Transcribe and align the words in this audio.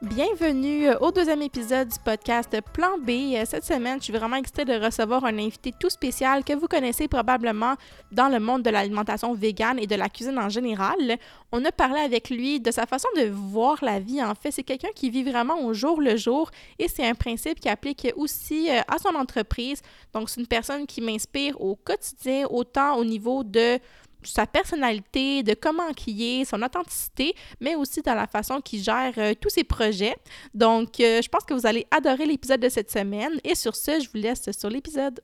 Bienvenue 0.00 0.86
euh, 0.86 0.98
au 1.00 1.10
deuxième 1.10 1.42
épisode 1.42 1.88
du 1.88 1.98
podcast 2.04 2.56
Plan 2.72 2.98
B. 2.98 3.34
Euh, 3.34 3.42
cette 3.44 3.64
semaine, 3.64 3.98
je 3.98 4.04
suis 4.04 4.12
vraiment 4.12 4.36
excitée 4.36 4.64
de 4.64 4.74
recevoir 4.74 5.24
un 5.24 5.36
invité 5.38 5.72
tout 5.76 5.90
spécial 5.90 6.44
que 6.44 6.52
vous 6.52 6.68
connaissez 6.68 7.08
probablement 7.08 7.74
dans 8.12 8.28
le 8.28 8.38
monde 8.38 8.62
de 8.62 8.70
l'alimentation 8.70 9.34
végane 9.34 9.76
et 9.80 9.88
de 9.88 9.96
la 9.96 10.08
cuisine 10.08 10.38
en 10.38 10.48
général. 10.48 11.18
On 11.50 11.64
a 11.64 11.72
parlé 11.72 11.98
avec 11.98 12.30
lui 12.30 12.60
de 12.60 12.70
sa 12.70 12.86
façon 12.86 13.08
de 13.16 13.28
voir 13.28 13.78
la 13.82 13.98
vie. 13.98 14.22
En 14.22 14.36
fait, 14.36 14.52
c'est 14.52 14.62
quelqu'un 14.62 14.92
qui 14.94 15.10
vit 15.10 15.24
vraiment 15.24 15.64
au 15.64 15.74
jour 15.74 16.00
le 16.00 16.16
jour 16.16 16.48
et 16.78 16.86
c'est 16.86 17.04
un 17.04 17.16
principe 17.16 17.58
qui 17.58 17.68
applique 17.68 18.06
aussi 18.14 18.70
euh, 18.70 18.80
à 18.86 18.98
son 18.98 19.16
entreprise. 19.16 19.82
Donc, 20.14 20.30
c'est 20.30 20.40
une 20.40 20.46
personne 20.46 20.86
qui 20.86 21.00
m'inspire 21.00 21.60
au 21.60 21.74
quotidien, 21.74 22.46
autant 22.50 22.98
au 22.98 23.04
niveau 23.04 23.42
de 23.42 23.80
sa 24.22 24.46
personnalité, 24.46 25.42
de 25.42 25.54
comment 25.54 25.88
il 26.06 26.22
est, 26.22 26.44
son 26.44 26.62
authenticité, 26.62 27.34
mais 27.60 27.74
aussi 27.74 28.02
dans 28.02 28.14
la 28.14 28.26
façon 28.26 28.60
qu'il 28.60 28.82
gère 28.82 29.12
euh, 29.18 29.34
tous 29.40 29.50
ses 29.50 29.64
projets. 29.64 30.16
Donc, 30.54 31.00
euh, 31.00 31.22
je 31.22 31.28
pense 31.28 31.44
que 31.44 31.54
vous 31.54 31.66
allez 31.66 31.86
adorer 31.90 32.26
l'épisode 32.26 32.60
de 32.60 32.68
cette 32.68 32.90
semaine. 32.90 33.40
Et 33.44 33.54
sur 33.54 33.76
ce, 33.76 34.00
je 34.00 34.08
vous 34.08 34.18
laisse 34.22 34.50
sur 34.50 34.70
l'épisode. 34.70 35.20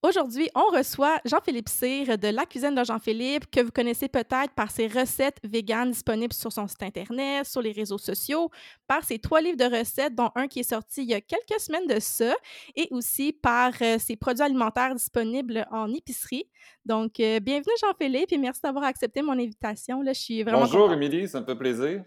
Aujourd'hui, 0.00 0.48
on 0.54 0.66
reçoit 0.76 1.18
Jean-Philippe 1.24 1.68
Cyr 1.68 2.16
de 2.16 2.28
La 2.28 2.46
Cuisine 2.46 2.72
de 2.72 2.84
Jean-Philippe, 2.84 3.50
que 3.50 3.60
vous 3.60 3.72
connaissez 3.72 4.06
peut-être 4.06 4.52
par 4.54 4.70
ses 4.70 4.86
recettes 4.86 5.38
véganes 5.42 5.90
disponibles 5.90 6.32
sur 6.32 6.52
son 6.52 6.68
site 6.68 6.84
Internet, 6.84 7.46
sur 7.46 7.60
les 7.60 7.72
réseaux 7.72 7.98
sociaux, 7.98 8.48
par 8.86 9.02
ses 9.02 9.18
trois 9.18 9.40
livres 9.40 9.56
de 9.56 9.64
recettes, 9.64 10.14
dont 10.14 10.30
un 10.36 10.46
qui 10.46 10.60
est 10.60 10.70
sorti 10.70 11.02
il 11.02 11.08
y 11.08 11.14
a 11.14 11.20
quelques 11.20 11.58
semaines 11.58 11.88
de 11.88 11.98
ça, 11.98 12.32
et 12.76 12.86
aussi 12.92 13.32
par 13.32 13.72
euh, 13.82 13.98
ses 13.98 14.14
produits 14.14 14.44
alimentaires 14.44 14.94
disponibles 14.94 15.66
en 15.72 15.92
épicerie. 15.92 16.44
Donc, 16.84 17.18
euh, 17.18 17.40
bienvenue 17.40 17.74
Jean-Philippe 17.80 18.30
et 18.30 18.38
merci 18.38 18.60
d'avoir 18.62 18.84
accepté 18.84 19.20
mon 19.20 19.32
invitation. 19.32 20.00
Là, 20.02 20.12
je 20.12 20.20
suis 20.20 20.42
vraiment 20.44 20.60
Bonjour 20.60 20.92
Émilie, 20.92 21.26
ça 21.26 21.40
me 21.40 21.44
fait 21.44 21.56
plaisir. 21.56 22.04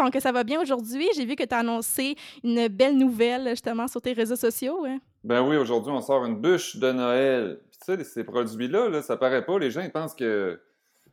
Donc, 0.00 0.16
ça 0.18 0.32
va 0.32 0.44
bien 0.44 0.60
aujourd'hui. 0.60 1.06
J'ai 1.14 1.26
vu 1.26 1.36
que 1.36 1.44
tu 1.44 1.54
as 1.54 1.58
annoncé 1.58 2.16
une 2.42 2.68
belle 2.68 2.96
nouvelle 2.96 3.50
justement 3.50 3.86
sur 3.86 4.00
tes 4.00 4.12
réseaux 4.14 4.36
sociaux. 4.36 4.84
Hein. 4.86 4.98
Ben 5.22 5.42
oui, 5.46 5.56
aujourd'hui, 5.56 5.92
on 5.92 6.00
sort 6.00 6.24
une 6.24 6.40
bûche 6.40 6.76
de 6.76 6.90
Noël. 6.90 7.60
Puis 7.70 7.80
tu 7.84 7.96
sais, 7.98 8.04
ces 8.04 8.24
produits-là, 8.24 8.88
là, 8.88 9.02
ça 9.02 9.16
paraît 9.16 9.44
pas. 9.44 9.58
Les 9.58 9.70
gens, 9.70 9.82
ils 9.82 9.92
pensent 9.92 10.14
que 10.14 10.58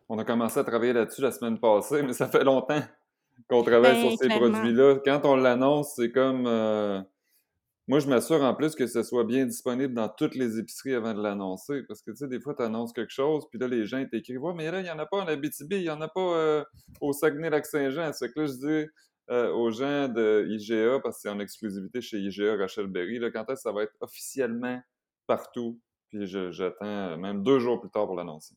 on 0.08 0.18
a 0.20 0.24
commencé 0.24 0.58
à 0.60 0.64
travailler 0.64 0.94
là-dessus 0.94 1.22
la 1.22 1.32
semaine 1.32 1.60
passée, 1.60 2.02
mais 2.02 2.14
ça 2.14 2.28
fait 2.28 2.46
longtemps 2.46 2.82
qu'on 3.50 3.62
travaille 3.64 4.02
Ben, 4.02 4.10
sur 4.10 4.18
ces 4.18 4.30
produits-là. 4.30 4.96
Quand 5.04 5.22
on 5.26 5.36
l'annonce, 5.36 5.94
c'est 5.98 6.12
comme... 6.12 6.46
euh, 6.48 7.02
Moi, 7.90 8.00
je 8.00 8.08
m'assure 8.08 8.42
en 8.42 8.54
plus 8.54 8.76
que 8.76 8.86
ce 8.86 9.02
soit 9.02 9.24
bien 9.24 9.46
disponible 9.46 9.94
dans 9.94 10.10
toutes 10.10 10.36
les 10.36 10.60
épiceries 10.60 10.94
avant 10.94 11.14
de 11.14 11.22
l'annoncer. 11.22 11.84
Parce 11.88 12.02
que, 12.02 12.12
tu 12.12 12.18
sais, 12.18 12.28
des 12.28 12.42
fois, 12.42 12.54
tu 12.54 12.62
annonces 12.62 12.92
quelque 12.92 13.14
chose, 13.14 13.46
puis 13.50 13.60
là, 13.60 13.68
les 13.68 13.86
gens 13.86 14.04
t'écrivent 14.06 14.42
«Ouais, 14.44 14.54
mais 14.54 14.70
là, 14.70 14.82
il 14.82 14.84
n'y 14.84 14.90
en 14.90 15.00
a 15.00 15.06
pas 15.06 15.18
en 15.18 15.28
Abitibi, 15.28 15.78
il 15.78 15.84
n'y 15.84 15.90
en 15.90 16.02
a 16.02 16.10
pas 16.10 16.20
euh, 16.20 16.64
au 17.00 17.14
Saguenay-Lac-Saint-Jean.» 17.14 18.12
C'est 18.14 18.34
que 18.34 18.42
là, 18.42 18.46
je 18.48 18.54
dis 18.54 18.92
euh, 19.30 19.54
aux 19.54 19.72
gens 19.72 20.10
de 20.10 20.46
IGA, 20.50 21.00
parce 21.00 21.18
que 21.18 21.22
c'est 21.22 21.30
en 21.30 21.40
exclusivité 21.40 22.02
chez 22.02 22.18
IGA 22.18 22.58
Rachel 22.58 22.88
Berry, 22.88 23.20
là, 23.20 23.32
quand 23.32 23.44
est-ce 23.44 23.54
que 23.54 23.70
ça 23.70 23.72
va 23.72 23.84
être 23.84 23.96
officiellement 24.02 24.82
partout? 25.26 25.80
Puis 26.10 26.26
j'attends 26.26 27.18
même 27.18 27.42
deux 27.42 27.60
jours 27.60 27.80
plus 27.80 27.90
tard 27.90 28.06
pour 28.06 28.16
l'annoncer. 28.16 28.56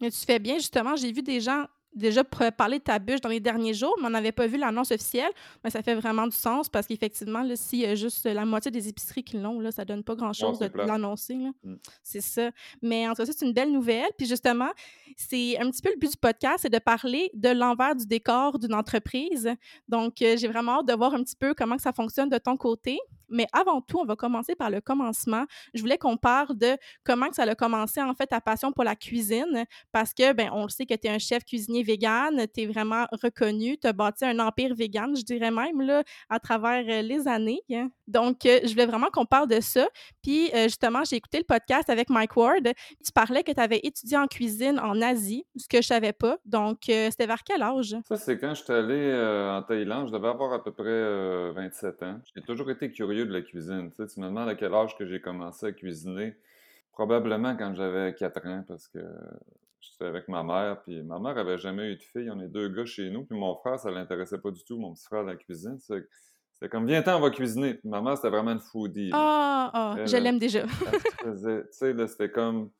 Mais 0.00 0.10
tu 0.10 0.24
fais 0.24 0.38
bien, 0.38 0.54
justement. 0.54 0.96
J'ai 0.96 1.12
vu 1.12 1.22
des 1.22 1.40
gens 1.40 1.66
déjà 1.94 2.22
parler 2.24 2.78
de 2.78 2.84
ta 2.84 2.98
bûche 2.98 3.20
dans 3.20 3.28
les 3.28 3.40
derniers 3.40 3.74
jours, 3.74 3.94
mais 4.00 4.06
on 4.06 4.10
n'avait 4.10 4.32
pas 4.32 4.46
vu 4.46 4.56
l'annonce 4.56 4.90
officielle. 4.90 5.30
Mais 5.62 5.70
ça 5.70 5.82
fait 5.82 5.94
vraiment 5.94 6.26
du 6.26 6.36
sens 6.36 6.68
parce 6.68 6.86
qu'effectivement, 6.86 7.44
s'il 7.54 7.80
y 7.80 7.86
a 7.86 7.94
juste 7.94 8.24
la 8.24 8.44
moitié 8.44 8.70
des 8.70 8.88
épiceries 8.88 9.24
qui 9.24 9.38
l'ont, 9.38 9.60
là, 9.60 9.70
ça 9.70 9.84
donne 9.84 10.04
pas 10.04 10.14
grand-chose 10.14 10.58
de 10.58 10.70
l'annoncer. 10.74 11.36
Mm. 11.62 11.74
C'est 12.02 12.20
ça. 12.20 12.50
Mais 12.82 13.08
en 13.08 13.14
tout 13.14 13.24
cas, 13.24 13.32
c'est 13.32 13.44
une 13.44 13.52
belle 13.52 13.72
nouvelle. 13.72 14.10
Puis 14.16 14.26
justement, 14.26 14.70
c'est 15.16 15.58
un 15.58 15.70
petit 15.70 15.82
peu 15.82 15.90
le 15.90 15.98
but 15.98 16.10
du 16.10 16.16
podcast, 16.16 16.58
c'est 16.62 16.72
de 16.72 16.78
parler 16.78 17.30
de 17.34 17.48
l'envers 17.48 17.94
du 17.96 18.06
décor 18.06 18.58
d'une 18.58 18.74
entreprise. 18.74 19.50
Donc, 19.88 20.22
euh, 20.22 20.36
j'ai 20.36 20.48
vraiment 20.48 20.80
hâte 20.80 20.88
de 20.88 20.94
voir 20.94 21.14
un 21.14 21.22
petit 21.22 21.36
peu 21.36 21.54
comment 21.54 21.76
que 21.76 21.82
ça 21.82 21.92
fonctionne 21.92 22.28
de 22.28 22.38
ton 22.38 22.56
côté. 22.56 22.98
Mais 23.30 23.46
avant 23.52 23.80
tout, 23.80 23.98
on 23.98 24.04
va 24.04 24.16
commencer 24.16 24.54
par 24.54 24.70
le 24.70 24.80
commencement. 24.80 25.44
Je 25.74 25.80
voulais 25.80 25.98
qu'on 25.98 26.16
parle 26.16 26.56
de 26.56 26.76
comment 27.04 27.32
ça 27.32 27.42
a 27.42 27.54
commencé, 27.54 28.00
en 28.00 28.14
fait, 28.14 28.26
ta 28.26 28.40
passion 28.40 28.72
pour 28.72 28.84
la 28.84 28.96
cuisine 28.96 29.64
parce 29.92 30.14
que, 30.14 30.32
ben, 30.32 30.50
on 30.52 30.64
le 30.64 30.68
sait 30.68 30.86
que 30.86 30.94
tu 30.94 31.06
es 31.06 31.10
un 31.10 31.18
chef 31.18 31.44
cuisinier 31.44 31.82
vegan, 31.82 32.46
tu 32.54 32.62
es 32.62 32.66
vraiment 32.66 33.06
reconnu, 33.22 33.78
tu 33.78 33.86
as 33.86 33.92
bâti 33.92 34.24
un 34.24 34.38
empire 34.38 34.74
vegan, 34.74 35.16
je 35.16 35.22
dirais 35.22 35.50
même, 35.50 35.80
là, 35.80 36.02
à 36.28 36.38
travers 36.38 36.84
euh, 36.88 37.02
les 37.02 37.28
années. 37.28 37.60
Donc, 38.06 38.46
euh, 38.46 38.60
je 38.64 38.70
voulais 38.70 38.86
vraiment 38.86 39.08
qu'on 39.12 39.26
parle 39.26 39.48
de 39.48 39.60
ça. 39.60 39.88
Euh, 40.28 40.64
justement, 40.64 41.04
j'ai 41.04 41.16
écouté 41.16 41.38
le 41.38 41.44
podcast 41.44 41.88
avec 41.88 42.10
Mike 42.10 42.36
Ward. 42.36 42.68
Tu 43.04 43.12
parlais 43.12 43.42
que 43.42 43.52
tu 43.52 43.60
avais 43.60 43.80
étudié 43.82 44.18
en 44.18 44.26
cuisine 44.26 44.78
en 44.78 45.00
Asie, 45.00 45.46
ce 45.56 45.66
que 45.68 45.80
je 45.80 45.86
savais 45.86 46.12
pas. 46.12 46.38
Donc, 46.44 46.88
euh, 46.88 47.08
c'était 47.10 47.26
vers 47.26 47.42
quel 47.42 47.62
âge? 47.62 47.96
Ça, 48.06 48.16
c'est 48.16 48.38
quand 48.38 48.54
je 48.54 48.62
suis 48.62 48.72
allé 48.72 48.94
euh, 48.94 49.56
en 49.56 49.62
Thaïlande, 49.62 50.08
je 50.08 50.12
devais 50.12 50.28
avoir 50.28 50.52
à 50.52 50.62
peu 50.62 50.72
près 50.72 50.88
euh, 50.88 51.52
27 51.54 52.02
ans. 52.02 52.20
J'ai 52.34 52.42
toujours 52.42 52.70
été 52.70 52.90
curieux 52.90 53.24
de 53.24 53.32
la 53.32 53.42
cuisine. 53.42 53.90
Tu 53.96 54.20
me 54.20 54.26
demandes 54.26 54.48
à 54.48 54.54
quel 54.54 54.74
âge 54.74 54.96
que 54.96 55.06
j'ai 55.06 55.20
commencé 55.20 55.66
à 55.66 55.72
cuisiner. 55.72 56.36
Probablement 56.92 57.56
quand 57.56 57.74
j'avais 57.74 58.14
4 58.14 58.46
ans, 58.46 58.64
parce 58.66 58.88
que 58.88 58.98
j'étais 59.80 60.04
avec 60.04 60.28
ma 60.28 60.42
mère, 60.42 60.82
puis 60.82 61.02
ma 61.02 61.18
mère 61.18 61.38
avait 61.38 61.58
jamais 61.58 61.92
eu 61.92 61.96
de 61.96 62.02
fille. 62.02 62.30
On 62.30 62.40
est 62.40 62.48
deux 62.48 62.68
gars 62.68 62.84
chez 62.84 63.08
nous, 63.08 63.24
puis 63.24 63.38
mon 63.38 63.54
frère, 63.56 63.78
ça 63.78 63.90
l'intéressait 63.90 64.38
pas 64.38 64.50
du 64.50 64.62
tout, 64.64 64.78
mon 64.78 64.92
petit 64.94 65.04
frère, 65.04 65.22
la 65.22 65.36
cuisine. 65.36 65.78
C'était 66.60 66.70
comme, 66.70 66.88
viens-ten, 66.88 67.14
on 67.14 67.20
va 67.20 67.30
cuisiner. 67.30 67.74
Puis 67.74 67.88
ma 67.88 68.02
mère, 68.02 68.16
c'était 68.16 68.30
vraiment 68.30 68.50
une 68.50 68.60
foodie. 68.60 69.10
Ah, 69.12 69.70
ah, 69.72 69.94
Elle, 69.96 70.08
je 70.08 70.16
l'aime 70.16 70.40
déjà. 70.40 70.62
Elle 70.62 71.00
se 71.00 71.16
faisait, 71.22 71.62
tu 71.62 71.68
sais, 71.70 71.92
là, 71.92 72.08
c'était 72.08 72.32
comme, 72.32 72.70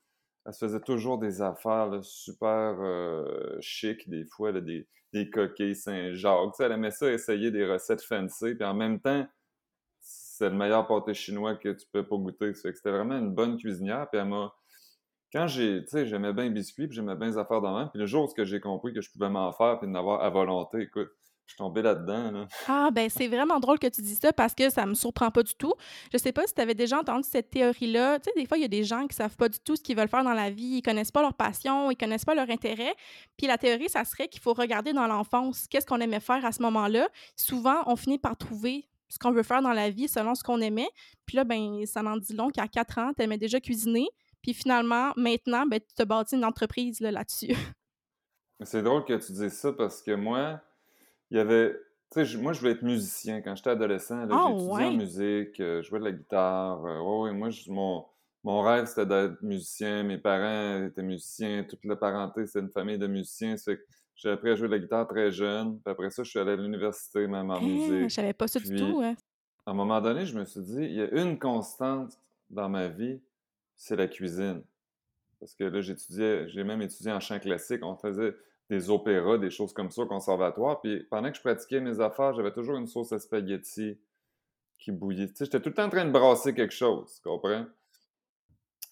elle 0.44 0.52
se 0.52 0.58
faisait 0.58 0.80
toujours 0.80 1.18
des 1.18 1.40
affaires 1.40 1.86
là, 1.86 2.00
super 2.02 2.76
euh, 2.80 3.56
chic, 3.60 4.08
des 4.08 4.24
fois, 4.24 4.50
là, 4.50 4.60
des, 4.60 4.88
des 5.12 5.30
coquilles 5.30 5.76
Saint-Jacques. 5.76 6.50
Tu 6.50 6.56
sais, 6.56 6.64
elle 6.64 6.72
aimait 6.72 6.90
ça, 6.90 7.08
essayer 7.08 7.52
des 7.52 7.64
recettes 7.70 8.02
fancy, 8.02 8.56
puis 8.56 8.64
en 8.64 8.74
même 8.74 8.98
temps, 8.98 9.24
c'est 10.00 10.48
le 10.48 10.56
meilleur 10.56 10.86
pâté 10.88 11.14
chinois 11.14 11.54
que 11.54 11.68
tu 11.68 11.86
peux 11.92 12.04
pas 12.04 12.16
goûter. 12.16 12.54
Ça 12.54 12.62
fait 12.62 12.70
que 12.70 12.76
c'était 12.78 12.90
vraiment 12.90 13.16
une 13.16 13.32
bonne 13.32 13.56
cuisinière, 13.58 14.08
puis 14.10 14.20
elle 14.20 14.28
m'a... 14.28 14.52
Quand 15.32 15.46
j'ai, 15.46 15.84
tu 15.84 15.90
sais, 15.90 16.06
j'aimais 16.06 16.32
bien 16.32 16.44
les 16.44 16.50
biscuits, 16.50 16.88
puis 16.88 16.96
j'aimais 16.96 17.14
bien 17.14 17.28
les 17.28 17.38
affaires 17.38 17.60
de 17.60 17.68
même, 17.68 17.90
puis 17.90 18.00
le 18.00 18.06
jour 18.06 18.28
où 18.28 18.44
j'ai 18.44 18.60
compris 18.60 18.92
que 18.92 19.00
je 19.00 19.12
pouvais 19.12 19.28
m'en 19.28 19.52
faire, 19.52 19.78
puis 19.78 19.86
d'en 19.86 19.94
avoir 19.94 20.22
à 20.22 20.30
volonté, 20.30 20.80
écoute, 20.80 21.10
je 21.48 21.54
suis 21.54 21.58
tombé 21.58 21.80
là-dedans, 21.80 22.30
là. 22.30 22.48
Ah, 22.68 22.90
ben 22.92 23.08
c'est 23.08 23.26
vraiment 23.26 23.58
drôle 23.58 23.78
que 23.78 23.86
tu 23.86 24.02
dis 24.02 24.14
ça 24.16 24.34
parce 24.34 24.54
que 24.54 24.68
ça 24.68 24.84
me 24.84 24.92
surprend 24.92 25.30
pas 25.30 25.42
du 25.42 25.54
tout. 25.54 25.72
Je 26.12 26.18
sais 26.18 26.30
pas 26.30 26.46
si 26.46 26.52
tu 26.52 26.60
avais 26.60 26.74
déjà 26.74 26.98
entendu 26.98 27.26
cette 27.26 27.48
théorie-là. 27.48 28.18
Tu 28.18 28.24
sais, 28.24 28.32
des 28.38 28.44
fois, 28.44 28.58
il 28.58 28.60
y 28.60 28.66
a 28.66 28.68
des 28.68 28.84
gens 28.84 29.06
qui 29.06 29.16
savent 29.16 29.34
pas 29.34 29.48
du 29.48 29.58
tout 29.58 29.74
ce 29.74 29.82
qu'ils 29.82 29.96
veulent 29.96 30.08
faire 30.08 30.24
dans 30.24 30.34
la 30.34 30.50
vie. 30.50 30.76
Ils 30.76 30.82
connaissent 30.82 31.10
pas 31.10 31.22
leur 31.22 31.32
passion, 31.32 31.90
ils 31.90 31.96
connaissent 31.96 32.26
pas 32.26 32.34
leur 32.34 32.50
intérêt. 32.50 32.94
Puis 33.38 33.46
la 33.46 33.56
théorie, 33.56 33.88
ça 33.88 34.04
serait 34.04 34.28
qu'il 34.28 34.42
faut 34.42 34.52
regarder 34.52 34.92
dans 34.92 35.06
l'enfance 35.06 35.66
qu'est-ce 35.68 35.86
qu'on 35.86 36.00
aimait 36.00 36.20
faire 36.20 36.44
à 36.44 36.52
ce 36.52 36.60
moment-là. 36.60 37.08
Souvent, 37.34 37.82
on 37.86 37.96
finit 37.96 38.18
par 38.18 38.36
trouver 38.36 38.86
ce 39.08 39.18
qu'on 39.18 39.32
veut 39.32 39.42
faire 39.42 39.62
dans 39.62 39.72
la 39.72 39.88
vie 39.88 40.06
selon 40.06 40.34
ce 40.34 40.42
qu'on 40.42 40.60
aimait. 40.60 40.90
Puis 41.24 41.38
là, 41.38 41.44
ben 41.44 41.86
ça 41.86 42.02
en 42.02 42.18
dit 42.18 42.34
long 42.34 42.50
qu'à 42.50 42.68
4 42.68 42.98
ans, 42.98 43.12
tu 43.16 43.22
aimais 43.22 43.38
déjà 43.38 43.58
cuisiner. 43.58 44.06
Puis 44.42 44.52
finalement, 44.52 45.12
maintenant, 45.16 45.64
ben, 45.64 45.80
tu 45.80 45.94
te 45.94 46.02
bâti 46.02 46.36
une 46.36 46.44
entreprise 46.44 47.00
là, 47.00 47.10
là-dessus. 47.10 47.56
C'est 48.64 48.82
drôle 48.82 49.04
que 49.04 49.14
tu 49.14 49.32
dises 49.32 49.54
ça 49.54 49.72
parce 49.72 50.02
que 50.02 50.14
moi, 50.14 50.60
il 51.30 51.36
y 51.36 51.40
avait. 51.40 51.72
Tu 52.10 52.20
sais, 52.20 52.24
je- 52.24 52.38
moi, 52.38 52.52
je 52.54 52.60
voulais 52.60 52.72
être 52.72 52.82
musicien. 52.82 53.42
Quand 53.42 53.54
j'étais 53.54 53.70
adolescent, 53.70 54.24
là, 54.26 54.36
Ah, 54.36 54.44
j'ai 54.46 54.52
étudié 54.52 54.84
en 54.84 54.92
ouais? 54.92 54.96
musique, 54.96 55.60
euh, 55.60 55.82
je 55.82 55.88
jouais 55.88 55.98
de 56.00 56.04
la 56.04 56.12
guitare. 56.12 56.84
euh, 56.86 57.00
ouais, 57.00 57.30
ouais, 57.30 57.32
moi, 57.36 57.50
je- 57.50 57.70
mon, 57.70 58.06
mon 58.44 58.62
rêve, 58.62 58.86
c'était 58.86 59.04
d'être 59.06 59.42
musicien. 59.42 60.04
Mes 60.04 60.18
parents 60.18 60.84
étaient 60.86 61.02
musiciens. 61.02 61.64
Toute 61.64 61.84
la 61.84 61.96
parenté, 61.96 62.46
c'est 62.46 62.60
une 62.60 62.70
famille 62.70 62.98
de 62.98 63.06
musiciens. 63.06 63.56
J'ai 64.16 64.30
appris 64.30 64.50
à 64.50 64.54
jouer 64.56 64.68
de 64.68 64.72
la 64.72 64.78
guitare 64.80 65.06
très 65.06 65.30
jeune. 65.30 65.78
Puis 65.80 65.92
après 65.92 66.10
ça, 66.10 66.22
je 66.24 66.30
suis 66.30 66.38
allé 66.38 66.52
à 66.52 66.56
l'université, 66.56 67.26
même 67.26 67.50
en 67.50 67.60
je 67.60 67.66
musique. 67.66 68.10
savais 68.14 68.32
pas 68.32 68.48
ça 68.48 68.58
du 68.58 68.74
tout. 68.74 69.00
hein. 69.02 69.14
à 69.66 69.70
un 69.70 69.74
moment 69.74 70.00
donné, 70.00 70.24
je 70.26 70.36
me 70.38 70.44
suis 70.44 70.60
dit, 70.62 70.78
il 70.82 70.92
y 70.94 71.02
a 71.02 71.10
une 71.22 71.38
constante 71.38 72.18
dans 72.50 72.68
ma 72.68 72.88
vie, 72.88 73.20
c'est 73.76 73.96
la 73.96 74.08
cuisine. 74.08 74.62
Parce 75.40 75.54
que 75.54 75.64
là, 75.64 75.80
j'étudiais, 75.80 76.48
j'ai 76.48 76.64
même 76.64 76.82
étudié 76.82 77.12
en 77.12 77.20
chant 77.20 77.38
classique. 77.38 77.84
On 77.84 77.96
faisait 77.96 78.34
des 78.70 78.90
opéras, 78.90 79.38
des 79.38 79.50
choses 79.50 79.72
comme 79.72 79.90
ça 79.90 80.02
au 80.02 80.06
conservatoire. 80.06 80.80
Puis 80.80 81.04
pendant 81.10 81.30
que 81.30 81.36
je 81.36 81.42
pratiquais 81.42 81.80
mes 81.80 82.00
affaires, 82.00 82.34
j'avais 82.34 82.52
toujours 82.52 82.76
une 82.76 82.86
sauce 82.86 83.12
à 83.12 83.18
spaghetti 83.18 83.98
qui 84.78 84.92
bouillait. 84.92 85.28
Tu 85.28 85.36
sais, 85.36 85.44
j'étais 85.46 85.60
tout 85.60 85.70
le 85.70 85.74
temps 85.74 85.86
en 85.86 85.90
train 85.90 86.04
de 86.04 86.10
brasser 86.10 86.54
quelque 86.54 86.74
chose, 86.74 87.20
tu 87.22 87.28
comprends? 87.28 87.66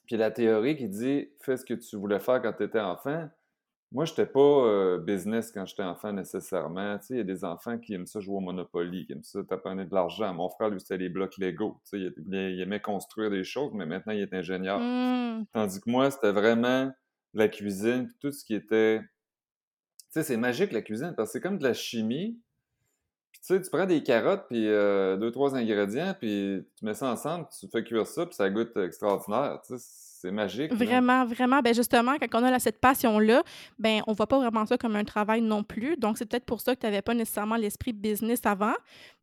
Puis 0.06 0.16
la 0.16 0.30
théorie 0.30 0.76
qui 0.76 0.88
dit 0.88 1.28
fais 1.40 1.56
ce 1.56 1.64
que 1.64 1.74
tu 1.74 1.96
voulais 1.96 2.20
faire 2.20 2.40
quand 2.40 2.52
tu 2.52 2.62
étais 2.62 2.80
enfant, 2.80 3.28
Moi, 3.92 4.04
j'étais 4.04 4.26
pas 4.26 4.40
euh, 4.40 4.98
business 4.98 5.52
quand 5.52 5.64
j'étais 5.66 5.82
enfant 5.82 6.12
nécessairement. 6.12 6.98
Tu 6.98 7.06
sais, 7.06 7.14
il 7.14 7.18
y 7.18 7.20
a 7.20 7.24
des 7.24 7.44
enfants 7.44 7.78
qui 7.78 7.94
aiment 7.94 8.06
ça 8.06 8.20
jouer 8.20 8.36
au 8.36 8.40
Monopoly, 8.40 9.06
qui 9.06 9.12
aiment 9.12 9.22
ça 9.22 9.42
taponner 9.44 9.84
de 9.84 9.94
l'argent. 9.94 10.32
Mon 10.34 10.48
frère, 10.48 10.70
lui, 10.70 10.80
c'était 10.80 10.98
les 10.98 11.08
blocs 11.08 11.38
Lego. 11.38 11.80
Tu 11.84 11.98
sais, 11.98 12.12
il, 12.26 12.60
aimait 12.60 12.80
construire 12.80 13.30
des 13.30 13.44
choses, 13.44 13.72
mais 13.74 13.86
maintenant, 13.86 14.12
il 14.12 14.22
est 14.22 14.34
ingénieur. 14.34 14.78
Hmm. 14.80 15.44
Tandis 15.52 15.80
que 15.80 15.90
moi, 15.90 16.10
c'était 16.10 16.32
vraiment 16.32 16.92
la 17.34 17.48
cuisine, 17.48 18.08
tout 18.20 18.32
ce 18.32 18.44
qui 18.44 18.54
était... 18.54 19.00
Sais, 20.16 20.22
c'est 20.22 20.38
magique, 20.38 20.72
la 20.72 20.80
cuisine, 20.80 21.12
parce 21.14 21.28
que 21.28 21.32
c'est 21.34 21.40
comme 21.42 21.58
de 21.58 21.62
la 21.62 21.74
chimie. 21.74 22.40
Tu 23.46 23.60
prends 23.70 23.84
des 23.84 24.02
carottes, 24.02 24.46
puis 24.48 24.66
euh, 24.66 25.18
deux, 25.18 25.30
trois 25.30 25.54
ingrédients, 25.54 26.14
puis 26.18 26.64
tu 26.74 26.86
mets 26.86 26.94
ça 26.94 27.12
ensemble, 27.12 27.46
tu 27.60 27.68
fais 27.68 27.84
cuire 27.84 28.06
ça, 28.06 28.24
puis 28.24 28.34
ça 28.34 28.48
goûte 28.48 28.74
extraordinaire. 28.78 29.60
C'est 29.66 30.30
magique. 30.30 30.72
Vraiment, 30.72 31.26
vraiment. 31.26 31.60
Ben 31.60 31.74
justement, 31.74 32.16
quand 32.18 32.40
on 32.40 32.44
a 32.46 32.58
cette 32.58 32.80
passion-là, 32.80 33.42
ben 33.78 34.00
on 34.06 34.14
voit 34.14 34.26
pas 34.26 34.38
vraiment 34.38 34.64
ça 34.64 34.78
comme 34.78 34.96
un 34.96 35.04
travail 35.04 35.42
non 35.42 35.62
plus. 35.62 35.98
Donc, 35.98 36.16
c'est 36.16 36.24
peut-être 36.24 36.46
pour 36.46 36.62
ça 36.62 36.74
que 36.74 36.80
tu 36.80 36.86
n'avais 36.86 37.02
pas 37.02 37.12
nécessairement 37.12 37.56
l'esprit 37.56 37.92
business 37.92 38.40
avant. 38.46 38.74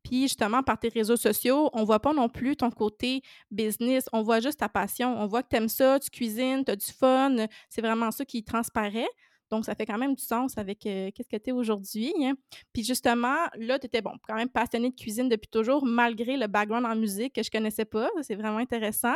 Puis, 0.03 0.21
justement, 0.21 0.61
par 0.61 0.77
tes 0.77 0.89
réseaux 0.89 1.17
sociaux, 1.17 1.71
on 1.73 1.85
voit 1.85 2.01
pas 2.01 2.13
non 2.13 2.29
plus 2.29 2.55
ton 2.55 2.69
côté 2.69 3.23
business. 3.49 4.07
On 4.13 4.21
voit 4.21 4.41
juste 4.41 4.59
ta 4.59 4.69
passion. 4.69 5.19
On 5.19 5.25
voit 5.25 5.41
que 5.41 5.49
tu 5.49 5.55
aimes 5.55 5.69
ça, 5.69 5.99
tu 5.99 6.11
cuisines, 6.11 6.63
tu 6.63 6.71
as 6.71 6.75
du 6.75 6.85
fun. 6.85 7.35
C'est 7.67 7.81
vraiment 7.81 8.11
ça 8.11 8.23
qui 8.23 8.43
transparaît. 8.43 9.09
Donc, 9.53 9.65
ça 9.65 9.75
fait 9.75 9.85
quand 9.85 9.99
même 9.99 10.15
du 10.15 10.23
sens 10.23 10.57
avec 10.57 10.83
euh, 10.87 11.11
qu'est-ce 11.13 11.29
que 11.29 11.37
tu 11.37 11.51
es 11.51 11.53
aujourd'hui. 11.53 12.11
hein. 12.23 12.33
Puis, 12.73 12.83
justement, 12.83 13.35
là, 13.55 13.77
tu 13.77 13.85
étais, 13.85 14.01
bon, 14.01 14.13
quand 14.27 14.33
même 14.33 14.49
passionné 14.49 14.89
de 14.89 14.95
cuisine 14.95 15.29
depuis 15.29 15.47
toujours, 15.47 15.85
malgré 15.85 16.37
le 16.37 16.47
background 16.47 16.87
en 16.87 16.95
musique 16.95 17.35
que 17.35 17.43
je 17.43 17.51
connaissais 17.51 17.85
pas. 17.85 18.09
C'est 18.23 18.33
vraiment 18.33 18.57
intéressant. 18.57 19.13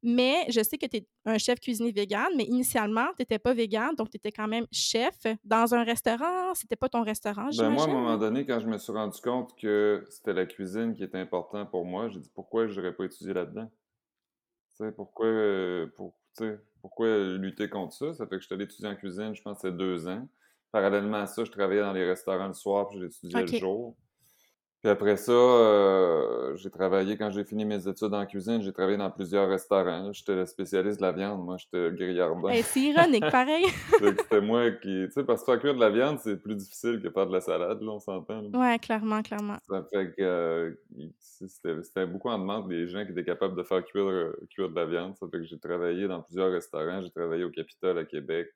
Mais 0.00 0.46
je 0.50 0.62
sais 0.62 0.78
que 0.78 0.86
tu 0.86 0.98
es 0.98 1.06
un 1.24 1.36
chef 1.36 1.58
cuisinier 1.58 1.90
vegan, 1.90 2.28
mais 2.36 2.44
initialement, 2.44 3.08
tu 3.16 3.22
n'étais 3.22 3.40
pas 3.40 3.54
vegan, 3.54 3.92
donc 3.96 4.08
tu 4.08 4.18
étais 4.18 4.30
quand 4.30 4.46
même 4.46 4.66
chef 4.70 5.16
dans 5.42 5.74
un 5.74 5.82
restaurant. 5.82 6.54
C'était 6.54 6.76
pas 6.76 6.88
ton 6.88 7.02
restaurant, 7.02 7.48
Ben 7.58 7.70
moi, 7.70 7.82
à 7.82 7.88
un 7.88 7.92
moment 7.92 8.16
donné, 8.18 8.46
quand 8.46 8.60
je 8.60 8.68
me 8.68 8.78
suis 8.78 8.92
rendu 8.92 9.20
compte 9.20 9.56
que 9.58 10.04
c'était 10.10 10.32
la 10.32 10.46
cuisine 10.46 10.94
qui 10.94 11.02
était 11.02 11.18
important 11.18 11.66
pour 11.66 11.84
moi, 11.84 12.08
j'ai 12.08 12.20
dit 12.20 12.30
pourquoi 12.32 12.68
je 12.68 12.78
n'aurais 12.78 12.94
pas 12.94 13.04
étudié 13.04 13.34
là-dedans? 13.34 13.68
Tu 14.76 14.84
sais, 14.84 14.92
pourquoi, 14.92 15.26
euh, 15.26 15.88
pour, 15.96 16.14
tu 16.36 16.44
sais, 16.44 16.60
pourquoi 16.82 17.08
lutter 17.38 17.68
contre 17.70 17.94
ça? 17.94 18.12
Ça 18.12 18.26
fait 18.26 18.36
que 18.36 18.42
je 18.42 18.46
suis 18.46 18.54
allé 18.54 18.64
étudier 18.64 18.88
en 18.88 18.96
cuisine, 18.96 19.34
je 19.34 19.42
pense, 19.42 19.60
c'est 19.60 19.76
deux 19.76 20.08
ans. 20.08 20.28
Parallèlement 20.72 21.18
à 21.18 21.26
ça, 21.26 21.44
je 21.44 21.50
travaillais 21.50 21.80
dans 21.82 21.92
les 21.92 22.04
restaurants 22.04 22.48
le 22.48 22.54
soir, 22.54 22.88
puis 22.88 23.00
j'étudiais 23.00 23.44
le 23.44 23.50
OK. 23.50 23.54
jour. 23.54 23.96
Puis 24.82 24.90
après 24.90 25.16
ça, 25.16 25.30
euh, 25.30 26.56
j'ai 26.56 26.68
travaillé, 26.68 27.16
quand 27.16 27.30
j'ai 27.30 27.44
fini 27.44 27.64
mes 27.64 27.86
études 27.86 28.12
en 28.12 28.26
cuisine, 28.26 28.60
j'ai 28.62 28.72
travaillé 28.72 28.98
dans 28.98 29.12
plusieurs 29.12 29.48
restaurants. 29.48 30.12
J'étais 30.12 30.34
le 30.34 30.44
spécialiste 30.44 30.98
de 30.98 31.02
la 31.06 31.12
viande, 31.12 31.44
moi, 31.44 31.56
j'étais 31.56 31.78
le 31.78 31.90
grillardin. 31.92 32.48
Hey, 32.48 32.64
c'est 32.64 32.80
ironique, 32.80 33.24
pareil. 33.30 33.66
C'était 34.00 34.40
moi 34.40 34.72
qui... 34.72 35.04
Tu 35.06 35.10
sais, 35.12 35.22
parce 35.22 35.42
que 35.42 35.52
faire 35.52 35.60
cuire 35.60 35.76
de 35.76 35.80
la 35.80 35.90
viande, 35.90 36.18
c'est 36.18 36.36
plus 36.42 36.56
difficile 36.56 37.00
que 37.00 37.10
faire 37.10 37.28
de 37.28 37.32
la 37.32 37.40
salade, 37.40 37.80
là, 37.80 37.92
on 37.92 38.00
s'entend. 38.00 38.42
là. 38.42 38.58
ouais, 38.58 38.78
clairement, 38.80 39.22
clairement. 39.22 39.58
Ça 39.68 39.86
fait 39.88 40.14
que 40.16 40.22
euh, 40.22 40.70
c'était 41.14 42.06
beaucoup 42.06 42.30
en 42.30 42.40
demande 42.40 42.68
des 42.68 42.88
gens 42.88 43.04
qui 43.04 43.12
étaient 43.12 43.24
capables 43.24 43.56
de 43.56 43.62
faire 43.62 43.84
cuire, 43.84 44.08
euh, 44.08 44.32
cuire 44.50 44.68
de 44.68 44.74
la 44.74 44.86
viande. 44.86 45.14
Ça 45.16 45.26
fait 45.30 45.38
que 45.38 45.44
j'ai 45.44 45.60
travaillé 45.60 46.08
dans 46.08 46.22
plusieurs 46.22 46.50
restaurants. 46.50 47.02
J'ai 47.02 47.10
travaillé 47.12 47.44
au 47.44 47.50
Capitole 47.50 47.98
à 47.98 48.04
Québec. 48.04 48.48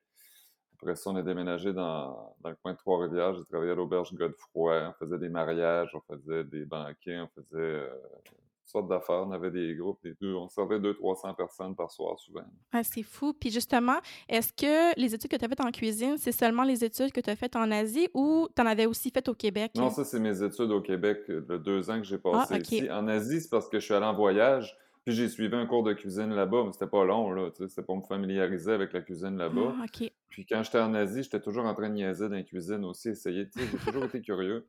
Après 0.80 0.94
ça, 0.96 1.10
on 1.10 1.16
a 1.16 1.22
déménagé 1.22 1.72
dans, 1.72 2.34
dans 2.40 2.50
le 2.50 2.56
coin 2.62 2.72
de 2.72 2.78
Trois-Rivières. 2.78 3.34
J'ai 3.34 3.44
travaillé 3.44 3.72
à 3.72 3.74
l'auberge 3.74 4.12
Godefroy. 4.14 4.88
On 4.90 4.92
faisait 5.04 5.18
des 5.18 5.28
mariages, 5.28 5.90
on 5.94 6.00
faisait 6.14 6.44
des 6.44 6.64
banquets, 6.64 7.18
on 7.18 7.28
faisait 7.28 7.56
euh, 7.56 7.88
toutes 8.24 8.36
sortes 8.64 8.88
d'affaires. 8.88 9.24
On 9.26 9.32
avait 9.32 9.50
des 9.50 9.74
groupes, 9.74 9.98
des 10.04 10.14
deux, 10.20 10.34
on 10.34 10.48
servait 10.48 10.78
200-300 10.78 11.34
personnes 11.34 11.74
par 11.74 11.90
soir 11.90 12.18
souvent. 12.18 12.44
Ah, 12.72 12.82
c'est 12.84 13.02
fou. 13.02 13.32
Puis 13.32 13.50
justement, 13.50 13.96
est-ce 14.28 14.52
que 14.52 14.98
les 15.00 15.14
études 15.14 15.30
que 15.30 15.36
tu 15.36 15.44
as 15.44 15.48
faites 15.48 15.60
en 15.62 15.70
cuisine, 15.70 16.16
c'est 16.18 16.32
seulement 16.32 16.64
les 16.64 16.84
études 16.84 17.10
que 17.12 17.20
tu 17.20 17.30
as 17.30 17.36
faites 17.36 17.56
en 17.56 17.70
Asie 17.70 18.08
ou 18.12 18.48
tu 18.54 18.60
en 18.60 18.66
avais 18.66 18.86
aussi 18.86 19.10
fait 19.10 19.26
au 19.30 19.34
Québec? 19.34 19.72
Non, 19.76 19.88
ça, 19.90 20.04
c'est 20.04 20.20
mes 20.20 20.42
études 20.42 20.70
au 20.72 20.82
Québec, 20.82 21.20
euh, 21.30 21.44
le 21.48 21.58
deux 21.58 21.88
ans 21.90 21.96
que 21.98 22.04
j'ai 22.04 22.16
Ah, 22.24 22.30
passé 22.46 22.58
ici. 22.58 22.90
En 22.90 23.08
Asie, 23.08 23.40
c'est 23.40 23.50
parce 23.50 23.68
que 23.68 23.80
je 23.80 23.84
suis 23.86 23.94
allé 23.94 24.04
en 24.06 24.14
voyage, 24.14 24.76
puis 25.06 25.14
j'ai 25.14 25.28
suivi 25.28 25.54
un 25.54 25.66
cours 25.66 25.84
de 25.84 25.92
cuisine 25.92 26.34
là-bas, 26.34 26.64
mais 26.66 26.72
c'était 26.72 26.88
pas 26.88 27.04
long, 27.04 27.30
là, 27.30 27.48
tu 27.52 27.62
sais, 27.62 27.68
c'était 27.68 27.84
pour 27.84 27.96
me 27.96 28.02
familiariser 28.02 28.72
avec 28.72 28.92
la 28.92 29.02
cuisine 29.02 29.36
là-bas. 29.36 29.72
Ah. 29.78 29.84
Puis 30.28 30.44
quand 30.44 30.64
j'étais 30.64 30.80
en 30.80 30.94
Asie, 30.94 31.22
j'étais 31.22 31.40
toujours 31.40 31.64
en 31.64 31.74
train 31.74 31.88
de 31.90 31.94
niaiser 31.94 32.28
dans 32.28 32.34
la 32.34 32.42
cuisine 32.42 32.84
aussi, 32.84 33.10
essayer, 33.10 33.48
tu 33.48 33.60
sais, 33.60 33.66
j'ai 33.70 33.78
toujours 33.78 34.04
été 34.04 34.20
curieux. 34.20 34.66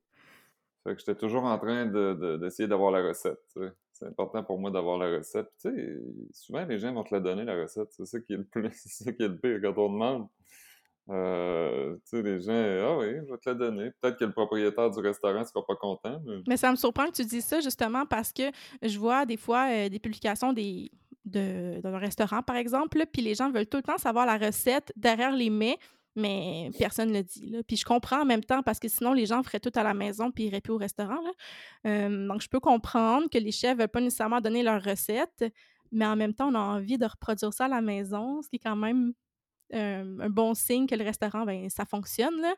Fait 0.84 0.94
que 0.94 1.00
j'étais 1.00 1.16
toujours 1.16 1.44
en 1.46 1.58
train 1.58 1.88
de, 1.88 2.14
de- 2.14 2.38
d'essayer 2.38 2.68
d'avoir 2.70 2.92
la 2.92 3.02
recette, 3.02 3.40
tu 3.52 3.62
sais. 3.62 3.72
C'est 3.94 4.06
important 4.06 4.44
pour 4.44 4.60
moi 4.60 4.70
d'avoir 4.70 5.00
la 5.00 5.18
recette. 5.18 5.48
Puis, 5.58 5.72
tu 5.72 5.76
sais, 5.76 6.00
souvent, 6.32 6.64
les 6.66 6.78
gens 6.78 6.94
vont 6.94 7.04
te 7.04 7.16
la 7.16 7.20
donner, 7.20 7.44
la 7.44 7.60
recette. 7.60 7.92
C'est 7.94 8.06
ça 8.06 8.20
qui 8.20 8.34
est 8.34 8.38
le 8.38 8.44
plus, 8.44 8.70
c'est 8.74 9.06
ça 9.06 9.12
qui 9.12 9.24
est 9.24 9.28
le 9.28 9.38
pire 9.40 9.60
quand 9.60 9.82
on 9.82 9.92
demande. 9.92 10.28
Euh, 11.10 11.96
tu 12.10 12.22
les 12.22 12.42
gens, 12.42 12.52
ah 12.52 12.98
oui, 12.98 13.16
je 13.26 13.32
vais 13.32 13.38
te 13.38 13.50
la 13.50 13.56
donner. 13.56 13.92
Peut-être 14.02 14.18
que 14.18 14.26
le 14.26 14.32
propriétaire 14.32 14.90
du 14.90 15.00
restaurant 15.00 15.44
sera 15.46 15.66
pas 15.66 15.76
content, 15.76 16.22
mais 16.26 16.42
Mais 16.48 16.58
ça 16.58 16.70
me 16.70 16.76
surprend 16.76 17.06
que 17.06 17.14
tu 17.14 17.26
dises 17.26 17.46
ça 17.46 17.62
justement 17.62 18.06
parce 18.06 18.34
que 18.34 18.44
je 18.82 19.00
vois 19.00 19.26
des 19.26 19.38
fois 19.38 19.70
euh, 19.72 19.90
des 19.90 20.00
publications 20.00 20.52
des, 20.52 20.92
de, 21.24 21.80
d'un 21.82 21.98
restaurant, 21.98 22.42
par 22.42 22.58
exemple, 22.58 23.06
puis 23.12 23.22
les 23.22 23.36
gens 23.36 23.52
veulent 23.52 23.68
tout 23.68 23.78
le 23.78 23.84
temps 23.84 23.98
savoir 23.98 24.26
la 24.26 24.38
recette 24.38 24.92
derrière 24.96 25.32
les 25.32 25.50
mets, 25.50 25.78
mais 26.16 26.72
personne 26.78 27.10
ne 27.10 27.20
le 27.20 27.24
dit. 27.24 27.56
Puis 27.68 27.78
je 27.78 27.86
comprends 27.86 28.22
en 28.22 28.26
même 28.26 28.44
temps 28.44 28.64
parce 28.64 28.80
que 28.80 28.90
sinon, 28.90 29.14
les 29.14 29.26
gens 29.26 29.44
feraient 29.44 29.60
tout 29.60 29.72
à 29.76 29.84
la 29.84 29.94
maison 29.94 30.32
puis 30.32 30.46
iraient 30.46 30.62
plus 30.62 30.74
au 30.74 30.78
restaurant. 30.78 31.22
Là. 31.22 31.32
Euh, 31.86 32.28
donc, 32.28 32.42
je 32.42 32.50
peux 32.50 32.60
comprendre 32.60 33.30
que 33.30 33.38
les 33.38 33.52
chefs 33.52 33.76
ne 33.76 33.82
veulent 33.82 33.88
pas 33.88 34.02
nécessairement 34.02 34.42
donner 34.42 34.64
leur 34.64 34.84
recette, 34.84 35.46
mais 35.92 36.06
en 36.06 36.16
même 36.16 36.34
temps, 36.34 36.50
on 36.50 36.56
a 36.56 36.60
envie 36.60 36.98
de 36.98 37.06
reproduire 37.06 37.54
ça 37.54 37.66
à 37.66 37.70
la 37.70 37.82
maison, 37.82 38.42
ce 38.42 38.50
qui 38.50 38.58
est 38.58 38.60
quand 38.60 38.76
même 38.76 39.14
euh, 39.74 40.18
un 40.20 40.30
bon 40.30 40.54
signe 40.54 40.88
que 40.88 40.96
le 40.96 41.04
restaurant, 41.04 41.46
ben, 41.46 41.70
ça 41.70 41.86
fonctionne. 41.86 42.40
Là. 42.42 42.54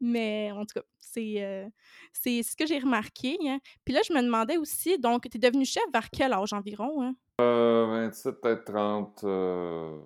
Mais 0.00 0.50
en 0.52 0.60
tout 0.66 0.74
cas, 0.80 0.82
c'est 0.98 1.34
euh, 1.42 1.68
c'est 2.12 2.42
ce 2.42 2.56
que 2.56 2.66
j'ai 2.66 2.78
remarqué. 2.78 3.38
hein. 3.46 3.58
Puis 3.84 3.94
là, 3.94 4.00
je 4.06 4.12
me 4.12 4.20
demandais 4.22 4.56
aussi, 4.56 4.98
donc, 4.98 5.28
tu 5.30 5.36
es 5.36 5.40
devenu 5.40 5.64
chef 5.64 5.84
vers 5.92 6.10
quel 6.10 6.32
âge 6.32 6.52
environ? 6.52 7.02
Hein? 7.02 7.14
euh, 7.40 7.86
27, 7.90 8.40
peut-être 8.40 8.64
30, 8.64 9.24
euh, 9.24 9.98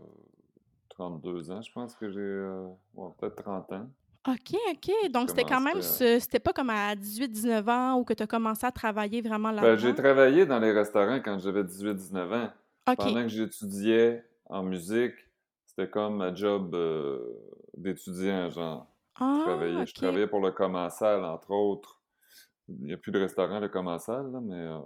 32 0.91 1.51
ans, 1.51 1.63
je 1.63 1.71
pense 1.73 1.95
que 1.95 2.11
j'ai, 2.11 2.19
euh, 2.21 2.67
ouais, 2.95 3.09
peut-être 3.19 3.43
30 3.43 3.73
ans. 3.73 3.89
OK, 4.27 4.57
OK. 4.71 5.11
Donc, 5.11 5.31
c'était 5.31 5.45
quand 5.45 5.61
même, 5.61 5.81
ce- 5.81 6.19
c'était 6.19 6.41
pas 6.41 6.53
comme 6.53 6.71
à 6.71 6.95
18-19 6.95 7.67
ans 7.69 7.99
où 7.99 8.05
que 8.05 8.13
tu 8.15 8.23
as 8.23 8.27
commencé 8.27 8.67
à 8.67 8.73
travailler 8.73 9.23
vraiment 9.23 9.51
Ben, 9.51 9.63
là-dedans? 9.63 9.81
j'ai 9.89 9.95
travaillé 9.95 10.45
dans 10.45 10.59
les 10.59 10.73
restaurants 10.73 11.21
quand 11.25 11.39
j'avais 11.39 11.65
18-19 11.65 12.33
ans. 12.33 12.51
OK. 12.91 12.97
Pendant 12.97 13.23
que 13.23 13.29
j'étudiais 13.29 14.25
en 14.47 14.63
musique, 14.63 15.15
c'était 15.79 15.91
comme 15.91 16.17
ma 16.17 16.35
job 16.35 16.75
euh, 16.75 17.21
d'étudiant, 17.77 18.51
genre. 18.51 18.89
Je 19.17 19.25
Ah, 19.25 19.43
travaillais, 19.45 19.87
je 19.87 19.93
OK. 19.93 19.95
travaillais 19.95 20.27
pour 20.27 20.41
le 20.41 20.51
Commensal, 20.51 21.25
entre 21.25 21.53
autres. 21.53 22.01
Il 22.69 22.85
n'y 22.85 22.93
a 22.93 22.97
plus 22.97 23.13
de 23.13 23.21
restaurant, 23.21 23.61
le 23.61 23.69
Commensal, 23.69 24.31
là, 24.33 24.41
mais 24.43 24.57
euh, 24.57 24.81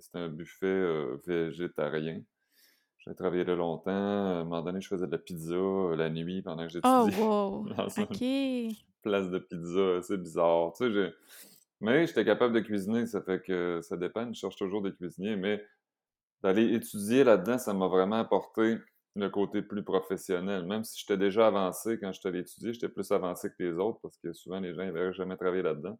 c'était 0.00 0.18
un 0.18 0.28
buffet 0.28 0.66
euh, 0.66 1.16
végétarien. 1.26 2.22
J'ai 2.98 3.14
travaillé 3.16 3.44
là 3.44 3.56
longtemps. 3.56 3.90
À 3.90 4.38
un 4.40 4.44
moment 4.44 4.62
donné, 4.62 4.80
je 4.80 4.88
faisais 4.88 5.06
de 5.06 5.12
la 5.12 5.18
pizza 5.18 5.54
euh, 5.54 5.96
la 5.96 6.10
nuit 6.10 6.42
pendant 6.42 6.66
que 6.66 6.78
Oh, 6.84 7.08
j'étudiais 7.08 7.24
wow. 7.24 7.68
dans 7.76 7.88
une 7.88 8.72
place 9.02 9.30
de 9.30 9.38
pizza 9.40 9.96
assez 9.98 10.16
bizarre. 10.16 10.74
Tu 10.76 10.92
sais, 10.92 11.14
Mais 11.80 12.06
j'étais 12.06 12.24
capable 12.24 12.54
de 12.54 12.60
cuisiner, 12.60 13.06
ça 13.06 13.20
fait 13.20 13.42
que 13.42 13.80
ça 13.82 13.96
dépend. 13.96 14.32
Je 14.32 14.38
cherche 14.38 14.56
toujours 14.56 14.82
des 14.82 14.92
cuisiniers, 14.92 15.34
mais 15.36 15.64
d'aller 16.42 16.72
étudier 16.74 17.24
là-dedans, 17.24 17.58
ça 17.58 17.74
m'a 17.74 17.88
vraiment 17.88 18.16
apporté 18.16 18.78
le 19.16 19.30
côté 19.30 19.62
plus 19.62 19.82
professionnel. 19.82 20.64
Même 20.66 20.84
si 20.84 21.00
j'étais 21.00 21.16
déjà 21.16 21.48
avancé 21.48 21.98
quand 21.98 22.12
j'étais 22.12 22.28
allé 22.28 22.40
étudier, 22.40 22.72
j'étais 22.72 22.88
plus 22.88 23.10
avancé 23.10 23.48
que 23.48 23.62
les 23.62 23.72
autres 23.72 23.98
parce 24.02 24.18
que 24.18 24.32
souvent 24.32 24.60
les 24.60 24.74
gens 24.74 24.84
n'avaient 24.84 25.12
jamais 25.14 25.36
travaillé 25.36 25.62
là-dedans. 25.62 25.98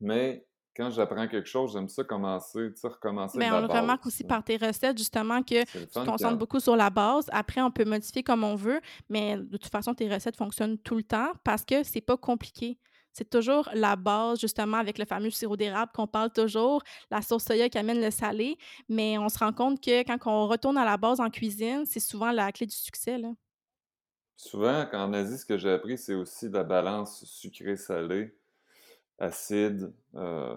Mais 0.00 0.44
quand 0.76 0.90
j'apprends 0.90 1.26
quelque 1.26 1.48
chose, 1.48 1.72
j'aime 1.72 1.88
ça 1.88 2.04
commencer, 2.04 2.70
tu 2.74 2.80
sais, 2.80 2.88
recommencer 2.88 3.38
Mais 3.38 3.48
la 3.48 3.58
on 3.58 3.60
le 3.62 3.66
remarque 3.66 4.04
aussi 4.04 4.24
par 4.24 4.44
tes 4.44 4.58
recettes, 4.58 4.98
justement, 4.98 5.42
que 5.42 5.64
tu 5.64 5.86
te 5.86 6.04
concentres 6.04 6.36
beaucoup 6.36 6.60
sur 6.60 6.76
la 6.76 6.90
base. 6.90 7.26
Après, 7.32 7.62
on 7.62 7.70
peut 7.70 7.86
modifier 7.86 8.22
comme 8.22 8.44
on 8.44 8.56
veut, 8.56 8.80
mais 9.08 9.38
de 9.38 9.56
toute 9.56 9.70
façon, 9.70 9.94
tes 9.94 10.12
recettes 10.12 10.36
fonctionnent 10.36 10.76
tout 10.78 10.96
le 10.96 11.02
temps 11.02 11.32
parce 11.44 11.64
que 11.64 11.82
c'est 11.82 12.02
pas 12.02 12.18
compliqué. 12.18 12.78
C'est 13.16 13.30
toujours 13.30 13.70
la 13.72 13.96
base, 13.96 14.40
justement, 14.40 14.76
avec 14.76 14.98
le 14.98 15.06
fameux 15.06 15.30
sirop 15.30 15.56
d'érable 15.56 15.90
qu'on 15.94 16.06
parle 16.06 16.30
toujours, 16.30 16.82
la 17.10 17.22
sauce 17.22 17.44
soya 17.44 17.70
qui 17.70 17.78
amène 17.78 17.98
le 17.98 18.10
salé. 18.10 18.58
Mais 18.90 19.16
on 19.16 19.30
se 19.30 19.38
rend 19.38 19.54
compte 19.54 19.82
que 19.82 20.02
quand 20.02 20.18
on 20.26 20.46
retourne 20.46 20.76
à 20.76 20.84
la 20.84 20.98
base 20.98 21.18
en 21.18 21.30
cuisine, 21.30 21.86
c'est 21.86 21.98
souvent 21.98 22.30
la 22.30 22.52
clé 22.52 22.66
du 22.66 22.76
succès, 22.76 23.16
là. 23.16 23.30
Souvent, 24.36 24.86
quand 24.90 25.02
en 25.02 25.14
Asie, 25.14 25.38
ce 25.38 25.46
que 25.46 25.56
j'ai 25.56 25.70
appris, 25.70 25.96
c'est 25.96 26.14
aussi 26.14 26.50
la 26.50 26.62
balance 26.62 27.24
sucré-salé, 27.24 28.36
acide. 29.18 29.94
Euh, 30.14 30.54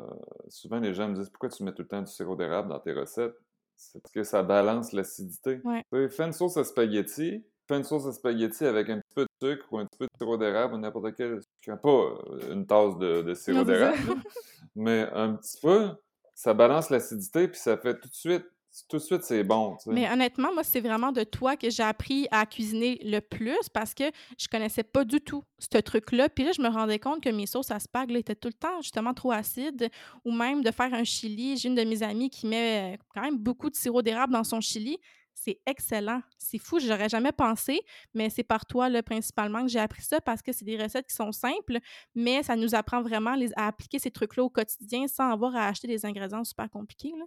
souvent, 0.49 0.81
les 0.81 0.93
gens 0.93 1.07
me 1.07 1.15
disent 1.15 1.29
pourquoi 1.29 1.47
tu 1.47 1.63
mets 1.63 1.71
tout 1.71 1.83
le 1.83 1.87
temps 1.87 2.01
du 2.01 2.11
sirop 2.11 2.35
d'érable 2.35 2.67
dans 2.67 2.79
tes 2.79 2.91
recettes? 2.91 3.39
C'est 3.77 4.01
parce 4.01 4.13
que 4.13 4.23
ça 4.23 4.43
balance 4.43 4.91
l'acidité. 4.91 5.61
Ouais. 5.63 5.85
Fais 6.09 6.25
une 6.25 6.33
sauce 6.33 6.57
à 6.57 6.65
spaghetti, 6.65 7.41
fais 7.69 7.77
une 7.77 7.85
sauce 7.85 8.05
à 8.05 8.11
spaghetti 8.11 8.65
avec 8.65 8.89
un 8.89 8.99
petit 8.99 9.15
peu 9.15 9.23
de 9.23 9.47
sucre 9.47 9.65
ou 9.71 9.77
un 9.77 9.85
petit 9.85 9.97
peu 9.97 10.07
de 10.07 10.17
sirop 10.17 10.35
d'érable 10.35 10.73
ou 10.73 10.77
n'importe 10.77 11.15
quel 11.15 11.39
sucre. 11.61 11.81
Pas 11.81 11.89
euh, 11.89 12.53
une 12.53 12.65
tasse 12.65 12.97
de, 12.97 13.21
de 13.21 13.33
sirop 13.33 13.63
d'érable, 13.63 13.97
mais 14.75 15.07
un 15.13 15.35
petit 15.35 15.57
peu, 15.61 15.89
ça 16.33 16.53
balance 16.53 16.89
l'acidité 16.89 17.47
puis 17.47 17.59
ça 17.59 17.77
fait 17.77 17.99
tout 17.99 18.07
de 18.07 18.13
suite, 18.13 18.45
tout 18.87 18.97
de 18.97 19.01
suite, 19.01 19.23
c'est 19.23 19.43
bon. 19.43 19.77
Mais 19.87 20.09
honnêtement, 20.09 20.53
moi, 20.53 20.63
c'est 20.63 20.79
vraiment 20.79 21.11
de 21.11 21.23
toi 21.23 21.57
que 21.57 21.69
j'ai 21.69 21.83
appris 21.83 22.27
à 22.31 22.45
cuisiner 22.45 22.99
le 23.03 23.19
plus 23.19 23.57
parce 23.73 23.93
que 23.93 24.05
je 24.37 24.47
connaissais 24.47 24.83
pas 24.83 25.03
du 25.03 25.19
tout 25.19 25.43
ce 25.57 25.77
truc-là. 25.79 26.29
Puis 26.29 26.45
là, 26.45 26.51
je 26.55 26.61
me 26.61 26.69
rendais 26.69 26.99
compte 26.99 27.21
que 27.21 27.29
mes 27.29 27.45
sauces 27.45 27.71
à 27.71 27.79
spag 27.79 28.11
étaient 28.11 28.35
tout 28.35 28.47
le 28.47 28.53
temps 28.53 28.81
justement 28.81 29.13
trop 29.13 29.31
acides 29.31 29.89
ou 30.23 30.31
même 30.31 30.63
de 30.63 30.71
faire 30.71 30.93
un 30.93 31.03
chili. 31.03 31.57
J'ai 31.57 31.69
une 31.69 31.75
de 31.75 31.83
mes 31.83 32.03
amies 32.03 32.29
qui 32.29 32.47
met 32.47 32.93
euh, 32.93 32.97
quand 33.13 33.21
même 33.21 33.37
beaucoup 33.37 33.69
de 33.69 33.75
sirop 33.75 34.01
d'érable 34.01 34.33
dans 34.33 34.43
son 34.43 34.61
chili. 34.61 34.97
C'est 35.41 35.61
excellent. 35.65 36.21
C'est 36.37 36.57
fou, 36.57 36.79
j'aurais 36.79 37.07
jamais 37.07 37.31
pensé, 37.31 37.79
mais 38.13 38.29
c'est 38.29 38.43
par 38.43 38.65
toi 38.65 38.89
là, 38.89 39.01
principalement 39.01 39.61
que 39.61 39.69
j'ai 39.69 39.79
appris 39.79 40.01
ça 40.01 40.19
parce 40.19 40.41
que 40.41 40.51
c'est 40.51 40.65
des 40.65 40.81
recettes 40.81 41.07
qui 41.07 41.15
sont 41.15 41.31
simples, 41.31 41.77
mais 42.13 42.43
ça 42.43 42.57
nous 42.57 42.75
apprend 42.75 43.01
vraiment 43.01 43.35
à 43.55 43.67
appliquer 43.67 43.99
ces 43.99 44.11
trucs-là 44.11 44.43
au 44.43 44.49
quotidien 44.49 45.07
sans 45.07 45.31
avoir 45.31 45.55
à 45.55 45.67
acheter 45.67 45.87
des 45.87 46.05
ingrédients 46.05 46.43
super 46.43 46.69
compliqués. 46.69 47.13
Là. 47.17 47.25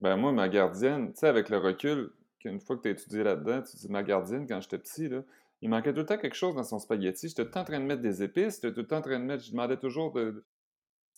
Ben 0.00 0.16
moi, 0.16 0.30
ma 0.30 0.48
gardienne, 0.48 1.12
tu 1.12 1.18
sais, 1.18 1.26
avec 1.26 1.48
le 1.48 1.58
recul, 1.58 2.12
qu'une 2.38 2.60
fois 2.60 2.76
que 2.76 2.82
tu 2.82 2.88
as 2.88 2.92
étudié 2.92 3.24
là-dedans, 3.24 3.62
tu 3.62 3.76
dis 3.76 3.88
ma 3.88 4.04
gardienne, 4.04 4.46
quand 4.46 4.60
j'étais 4.60 4.78
petit, 4.78 5.08
là, 5.08 5.22
il 5.62 5.68
manquait 5.68 5.92
tout 5.92 6.00
le 6.00 6.06
temps 6.06 6.16
quelque 6.16 6.36
chose 6.36 6.54
dans 6.54 6.64
son 6.64 6.78
spaghetti. 6.78 7.28
J'étais 7.28 7.42
tout 7.42 7.48
le 7.48 7.52
temps 7.52 7.60
en 7.62 7.64
train 7.64 7.80
de 7.80 7.86
mettre 7.86 8.02
des 8.02 8.22
épices, 8.22 8.60
j'étais 8.62 8.72
tout 8.72 8.80
le 8.80 8.86
temps 8.86 8.98
en 8.98 9.02
train 9.02 9.18
de 9.18 9.24
mettre, 9.24 9.42
je 9.42 9.50
demandais 9.50 9.76
toujours 9.76 10.12
de. 10.12 10.46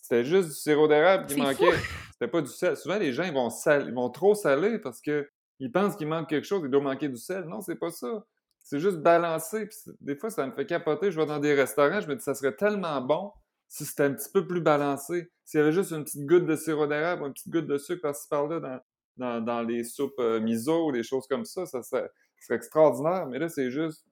C'était 0.01 0.25
juste 0.25 0.49
du 0.49 0.55
sirop 0.55 0.87
d'érable 0.87 1.27
qui 1.27 1.39
manquait. 1.39 1.77
C'était 2.11 2.27
pas 2.27 2.41
du 2.41 2.49
sel. 2.49 2.75
Souvent, 2.75 2.97
les 2.97 3.13
gens, 3.13 3.23
ils 3.23 3.33
vont, 3.33 3.51
sal... 3.51 3.85
ils 3.87 3.93
vont 3.93 4.09
trop 4.09 4.33
saler 4.33 4.79
parce 4.79 4.99
qu'ils 5.63 5.71
pensent 5.71 5.95
qu'il 5.95 6.07
manque 6.07 6.29
quelque 6.29 6.45
chose, 6.45 6.61
il 6.65 6.69
doit 6.69 6.81
manquer 6.81 7.07
du 7.07 7.17
sel. 7.17 7.45
Non, 7.45 7.61
c'est 7.61 7.77
pas 7.77 7.89
ça. 7.89 8.25
C'est 8.59 8.79
juste 8.79 8.97
balancer. 8.97 9.69
des 10.01 10.15
fois, 10.15 10.29
ça 10.29 10.45
me 10.45 10.51
fait 10.51 10.65
capoter. 10.65 11.11
Je 11.11 11.19
vais 11.19 11.25
dans 11.25 11.39
des 11.39 11.53
restaurants, 11.53 12.01
je 12.01 12.07
me 12.07 12.15
dis, 12.15 12.23
ça 12.23 12.33
serait 12.33 12.55
tellement 12.55 13.01
bon 13.01 13.31
si 13.69 13.85
c'était 13.85 14.03
un 14.03 14.13
petit 14.13 14.29
peu 14.31 14.45
plus 14.45 14.61
balancé, 14.61 15.31
s'il 15.45 15.59
y 15.59 15.63
avait 15.63 15.71
juste 15.71 15.91
une 15.91 16.03
petite 16.03 16.27
goutte 16.27 16.45
de 16.45 16.55
sirop 16.55 16.85
d'érable, 16.85 17.25
une 17.25 17.33
petite 17.33 17.49
goutte 17.49 17.65
de 17.65 17.79
sucre 17.79 18.03
par-ci 18.03 18.27
par-là 18.29 18.83
dans, 19.17 19.61
les 19.63 19.83
soupes 19.83 20.19
euh, 20.19 20.39
miso 20.39 20.89
ou 20.89 20.91
des 20.91 21.01
choses 21.01 21.25
comme 21.25 21.43
ça, 21.43 21.65
ça 21.65 21.81
serait, 21.81 22.07
extraordinaire. 22.51 23.25
Mais 23.25 23.39
là, 23.39 23.49
c'est 23.49 23.71
juste. 23.71 24.05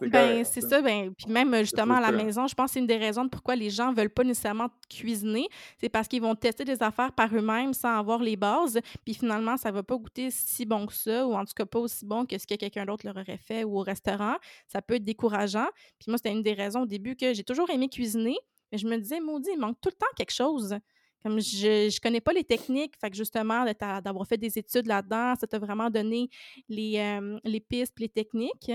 Ben, 0.00 0.44
c'est 0.44 0.60
ça. 0.60 0.80
Ben, 0.80 1.12
puis 1.14 1.30
même 1.30 1.54
justement 1.58 1.94
à 1.94 2.00
la 2.00 2.12
maison, 2.12 2.46
je 2.46 2.54
pense 2.54 2.66
que 2.66 2.72
c'est 2.74 2.78
une 2.80 2.86
des 2.86 2.96
raisons 2.96 3.24
de 3.24 3.28
pourquoi 3.28 3.56
les 3.56 3.70
gens 3.70 3.92
veulent 3.92 4.10
pas 4.10 4.24
nécessairement 4.24 4.68
cuisiner. 4.88 5.48
C'est 5.78 5.88
parce 5.88 6.08
qu'ils 6.08 6.22
vont 6.22 6.34
tester 6.34 6.64
des 6.64 6.82
affaires 6.82 7.12
par 7.12 7.34
eux-mêmes 7.34 7.74
sans 7.74 7.98
avoir 7.98 8.20
les 8.20 8.36
bases. 8.36 8.80
Puis 9.04 9.14
finalement, 9.14 9.56
ça 9.56 9.70
va 9.70 9.82
pas 9.82 9.96
goûter 9.96 10.30
si 10.30 10.64
bon 10.66 10.86
que 10.86 10.94
ça, 10.94 11.26
ou 11.26 11.34
en 11.34 11.44
tout 11.44 11.54
cas 11.54 11.66
pas 11.66 11.78
aussi 11.78 12.04
bon 12.06 12.24
que 12.26 12.38
ce 12.38 12.46
que 12.46 12.54
quelqu'un 12.54 12.86
d'autre 12.86 13.06
leur 13.06 13.16
aurait 13.16 13.38
fait 13.38 13.64
ou 13.64 13.78
au 13.78 13.82
restaurant. 13.82 14.36
Ça 14.68 14.82
peut 14.82 14.94
être 14.94 15.04
décourageant. 15.04 15.68
Puis 15.98 16.08
moi, 16.08 16.16
c'était 16.18 16.32
une 16.32 16.42
des 16.42 16.54
raisons 16.54 16.82
au 16.82 16.86
début 16.86 17.16
que 17.16 17.34
j'ai 17.34 17.44
toujours 17.44 17.70
aimé 17.70 17.88
cuisiner, 17.88 18.36
mais 18.72 18.78
je 18.78 18.86
me 18.86 18.96
disais, 18.96 19.20
maudit, 19.20 19.50
il 19.52 19.58
manque 19.58 19.80
tout 19.80 19.90
le 19.90 19.96
temps 19.96 20.06
quelque 20.16 20.32
chose. 20.32 20.76
Comme 21.22 21.38
je 21.38 21.86
ne 21.86 22.00
connais 22.00 22.20
pas 22.20 22.32
les 22.32 22.44
techniques, 22.44 22.94
fait 22.98 23.10
que 23.10 23.16
justement, 23.16 23.66
d'avoir 24.02 24.26
fait 24.26 24.38
des 24.38 24.58
études 24.58 24.86
là-dedans, 24.86 25.34
ça 25.38 25.46
t'a 25.46 25.58
vraiment 25.58 25.90
donné 25.90 26.30
les, 26.68 26.98
euh, 26.98 27.38
les 27.44 27.60
pistes 27.60 27.98
les 28.00 28.08
techniques. 28.08 28.72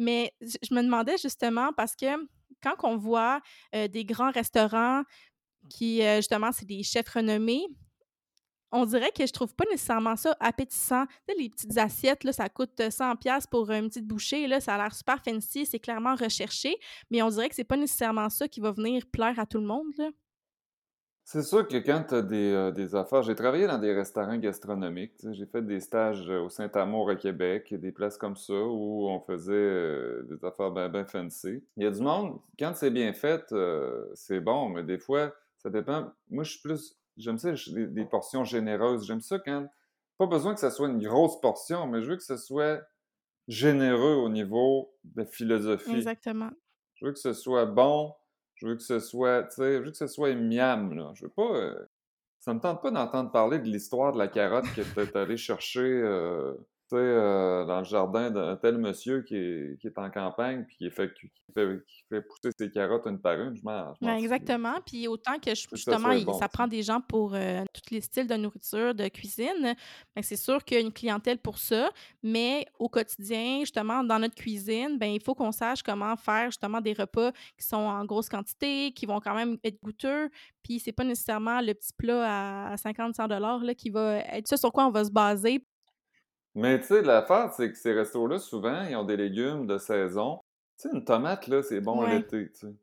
Mais 0.00 0.32
je 0.40 0.74
me 0.74 0.82
demandais 0.82 1.18
justement 1.18 1.74
parce 1.76 1.94
que 1.94 2.06
quand 2.62 2.74
on 2.84 2.96
voit 2.96 3.40
des 3.72 4.04
grands 4.04 4.30
restaurants 4.30 5.02
qui, 5.68 6.00
justement, 6.16 6.52
c'est 6.52 6.64
des 6.64 6.82
chefs 6.82 7.10
renommés, 7.10 7.66
on 8.72 8.86
dirait 8.86 9.10
que 9.10 9.26
je 9.26 9.32
trouve 9.32 9.54
pas 9.54 9.64
nécessairement 9.70 10.16
ça 10.16 10.36
appétissant. 10.40 11.04
Les 11.36 11.50
petites 11.50 11.76
assiettes, 11.76 12.30
ça 12.32 12.48
coûte 12.48 12.78
100$ 12.78 13.48
pour 13.50 13.70
une 13.70 13.88
petite 13.88 14.06
bouchée. 14.06 14.46
Là, 14.46 14.60
ça 14.60 14.76
a 14.76 14.78
l'air 14.78 14.94
super 14.94 15.22
fancy, 15.22 15.66
c'est 15.66 15.80
clairement 15.80 16.14
recherché, 16.14 16.76
mais 17.10 17.20
on 17.20 17.28
dirait 17.28 17.48
que 17.48 17.56
c'est 17.56 17.64
pas 17.64 17.76
nécessairement 17.76 18.30
ça 18.30 18.48
qui 18.48 18.60
va 18.60 18.70
venir 18.70 19.04
plaire 19.12 19.38
à 19.38 19.44
tout 19.44 19.58
le 19.58 19.66
monde. 19.66 20.12
C'est 21.32 21.44
sûr 21.44 21.68
que 21.68 21.76
quand 21.76 22.06
tu 22.08 22.14
as 22.16 22.22
des, 22.22 22.72
des, 22.74 22.96
affaires, 22.96 23.22
j'ai 23.22 23.36
travaillé 23.36 23.68
dans 23.68 23.78
des 23.78 23.94
restaurants 23.94 24.36
gastronomiques, 24.36 25.12
j'ai 25.30 25.46
fait 25.46 25.62
des 25.62 25.78
stages 25.78 26.28
au 26.28 26.48
Saint-Amour 26.48 27.10
à 27.10 27.14
Québec, 27.14 27.72
des 27.72 27.92
places 27.92 28.18
comme 28.18 28.34
ça 28.34 28.52
où 28.52 29.08
on 29.08 29.20
faisait 29.20 29.52
euh, 29.52 30.26
des 30.28 30.44
affaires 30.44 30.72
bien 30.72 30.88
ben 30.88 31.06
fancy. 31.06 31.62
Il 31.76 31.84
y 31.84 31.86
a 31.86 31.92
du 31.92 32.00
monde, 32.00 32.40
quand 32.58 32.72
c'est 32.74 32.90
bien 32.90 33.12
fait, 33.12 33.44
euh, 33.52 34.10
c'est 34.14 34.40
bon, 34.40 34.70
mais 34.70 34.82
des 34.82 34.98
fois, 34.98 35.32
ça 35.58 35.70
dépend. 35.70 36.10
Moi, 36.30 36.42
je 36.42 36.50
suis 36.50 36.62
plus 36.62 36.96
J'aime 37.16 37.38
ça, 37.38 37.52
des, 37.52 38.04
portions 38.06 38.42
généreuses. 38.42 39.06
J'aime 39.06 39.20
ça 39.20 39.38
quand. 39.38 39.68
Pas 40.18 40.26
besoin 40.26 40.54
que 40.54 40.60
ça 40.60 40.72
soit 40.72 40.88
une 40.88 41.00
grosse 41.00 41.40
portion, 41.40 41.86
mais 41.86 42.02
je 42.02 42.10
veux 42.10 42.16
que 42.16 42.24
ce 42.24 42.38
soit 42.38 42.80
généreux 43.46 44.14
au 44.14 44.28
niveau 44.28 44.92
de 45.04 45.24
philosophie. 45.24 45.94
Exactement. 45.94 46.50
Je 46.94 47.06
veux 47.06 47.12
que 47.12 47.20
ce 47.20 47.34
soit 47.34 47.66
bon. 47.66 48.14
Je 48.60 48.66
veux 48.66 48.76
que 48.76 48.82
ce 48.82 49.00
soit, 49.00 49.44
tu 49.44 49.56
sais, 49.56 49.78
je 49.78 49.82
veux 49.82 49.90
que 49.90 49.96
ce 49.96 50.06
soit 50.06 50.34
miam, 50.34 50.92
là. 50.94 51.12
Je 51.14 51.24
veux 51.24 51.30
pas. 51.30 51.42
Euh, 51.56 51.86
ça 52.40 52.54
me 52.54 52.60
tente 52.60 52.82
pas 52.82 52.90
d'entendre 52.90 53.30
parler 53.30 53.58
de 53.58 53.64
l'histoire 53.68 54.12
de 54.12 54.18
la 54.18 54.28
carotte 54.28 54.66
que 54.74 54.82
tu 54.82 55.00
es 55.00 55.16
allé 55.16 55.36
chercher. 55.36 55.80
Euh, 55.80 56.54
euh, 56.98 57.64
dans 57.64 57.78
le 57.78 57.84
jardin 57.84 58.30
d'un 58.30 58.56
tel 58.56 58.78
monsieur 58.78 59.22
qui 59.22 59.36
est, 59.36 59.80
qui 59.80 59.86
est, 59.86 59.98
en 59.98 60.10
campagne 60.10 60.64
puis 60.64 60.76
qui 60.76 60.90
fait, 60.90 61.12
qui 61.14 61.30
fait, 61.54 61.84
qui 61.86 62.04
fait 62.08 62.22
pousser 62.22 62.50
ses 62.56 62.70
carottes 62.70 63.06
une 63.06 63.20
par 63.20 63.40
une, 63.40 63.56
je 63.56 63.62
m'en 63.62 63.94
ben, 64.00 64.16
Exactement. 64.16 64.74
Puis 64.84 65.06
autant 65.08 65.38
que 65.38 65.50
justement, 65.54 66.12
ça, 66.38 66.48
prend 66.48 66.66
des 66.66 66.82
gens 66.82 67.00
pour 67.00 67.34
euh, 67.34 67.64
tous 67.72 67.94
les 67.94 68.00
styles 68.00 68.26
de 68.26 68.34
nourriture, 68.34 68.94
de 68.94 69.08
cuisine, 69.08 69.74
ben, 70.14 70.22
c'est 70.22 70.36
sûr 70.36 70.64
qu'il 70.64 70.78
y 70.78 70.80
a 70.80 70.82
une 70.82 70.92
clientèle 70.92 71.38
pour 71.38 71.58
ça, 71.58 71.90
mais 72.22 72.66
au 72.78 72.88
quotidien, 72.88 73.60
justement, 73.60 74.02
dans 74.02 74.18
notre 74.18 74.34
cuisine, 74.34 74.98
ben, 74.98 75.10
il 75.10 75.22
faut 75.22 75.34
qu'on 75.34 75.52
sache 75.52 75.82
comment 75.82 76.16
faire 76.16 76.46
justement 76.46 76.80
des 76.80 76.92
repas 76.92 77.32
qui 77.56 77.66
sont 77.66 77.76
en 77.76 78.04
grosse 78.04 78.28
quantité, 78.28 78.92
qui 78.92 79.06
vont 79.06 79.20
quand 79.20 79.34
même 79.34 79.58
être 79.64 79.80
goûteux, 79.82 80.30
puis 80.62 80.78
c'est 80.80 80.92
pas 80.92 81.04
nécessairement 81.04 81.60
le 81.60 81.74
petit 81.74 81.92
plat 81.96 82.70
à 82.70 82.74
50-100 82.74 83.74
qui 83.74 83.90
va 83.90 84.18
être 84.18 84.48
ce 84.48 84.56
sur 84.56 84.72
quoi 84.72 84.86
on 84.86 84.90
va 84.90 85.04
se 85.04 85.10
baser 85.10 85.64
mais 86.54 86.80
tu 86.80 86.86
sais, 86.86 87.02
l'affaire, 87.02 87.52
c'est 87.52 87.70
que 87.70 87.78
ces 87.78 87.92
restos-là, 87.92 88.38
souvent, 88.38 88.82
ils 88.82 88.96
ont 88.96 89.04
des 89.04 89.16
légumes 89.16 89.66
de 89.66 89.78
saison. 89.78 90.40
Tu 90.78 90.88
sais, 90.88 90.94
une 90.94 91.04
tomate, 91.04 91.46
là, 91.46 91.62
c'est 91.62 91.80
bon 91.80 92.02
l'été, 92.02 92.50
tu 92.50 92.58
sais. 92.58 92.74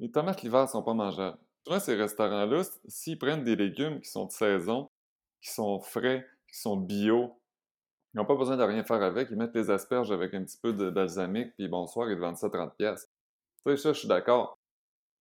Les 0.00 0.10
tomates 0.10 0.42
l'hiver 0.42 0.68
sont 0.68 0.82
pas 0.82 0.94
mangeables. 0.94 1.38
Souvent, 1.64 1.80
ces 1.80 1.94
restaurants-là, 1.94 2.62
s'ils 2.88 3.18
prennent 3.18 3.44
des 3.44 3.56
légumes 3.56 4.00
qui 4.00 4.10
sont 4.10 4.26
de 4.26 4.32
saison, 4.32 4.90
qui 5.40 5.50
sont 5.52 5.80
frais, 5.80 6.26
qui 6.48 6.58
sont 6.58 6.76
bio, 6.76 7.40
ils 8.12 8.18
n'ont 8.18 8.26
pas 8.26 8.36
besoin 8.36 8.56
de 8.56 8.62
rien 8.62 8.84
faire 8.84 9.02
avec. 9.02 9.28
Ils 9.30 9.36
mettent 9.36 9.54
les 9.54 9.70
asperges 9.70 10.12
avec 10.12 10.34
un 10.34 10.44
petit 10.44 10.58
peu 10.58 10.72
de 10.72 10.90
balsamique, 10.90 11.54
puis 11.56 11.68
bonsoir, 11.68 12.10
ils 12.10 12.18
vendent 12.18 12.36
ça 12.36 12.48
30$. 12.48 12.72
Tu 12.76 12.86
sais, 13.66 13.76
ça, 13.76 13.92
je 13.92 13.98
suis 14.00 14.08
d'accord. 14.08 14.58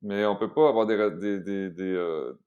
Mais 0.01 0.25
on 0.25 0.35
peut 0.35 0.53
pas 0.53 0.69
avoir 0.69 0.85
des, 0.85 1.39
des, 1.39 1.69
des, 1.69 1.93
euh, 1.93 2.37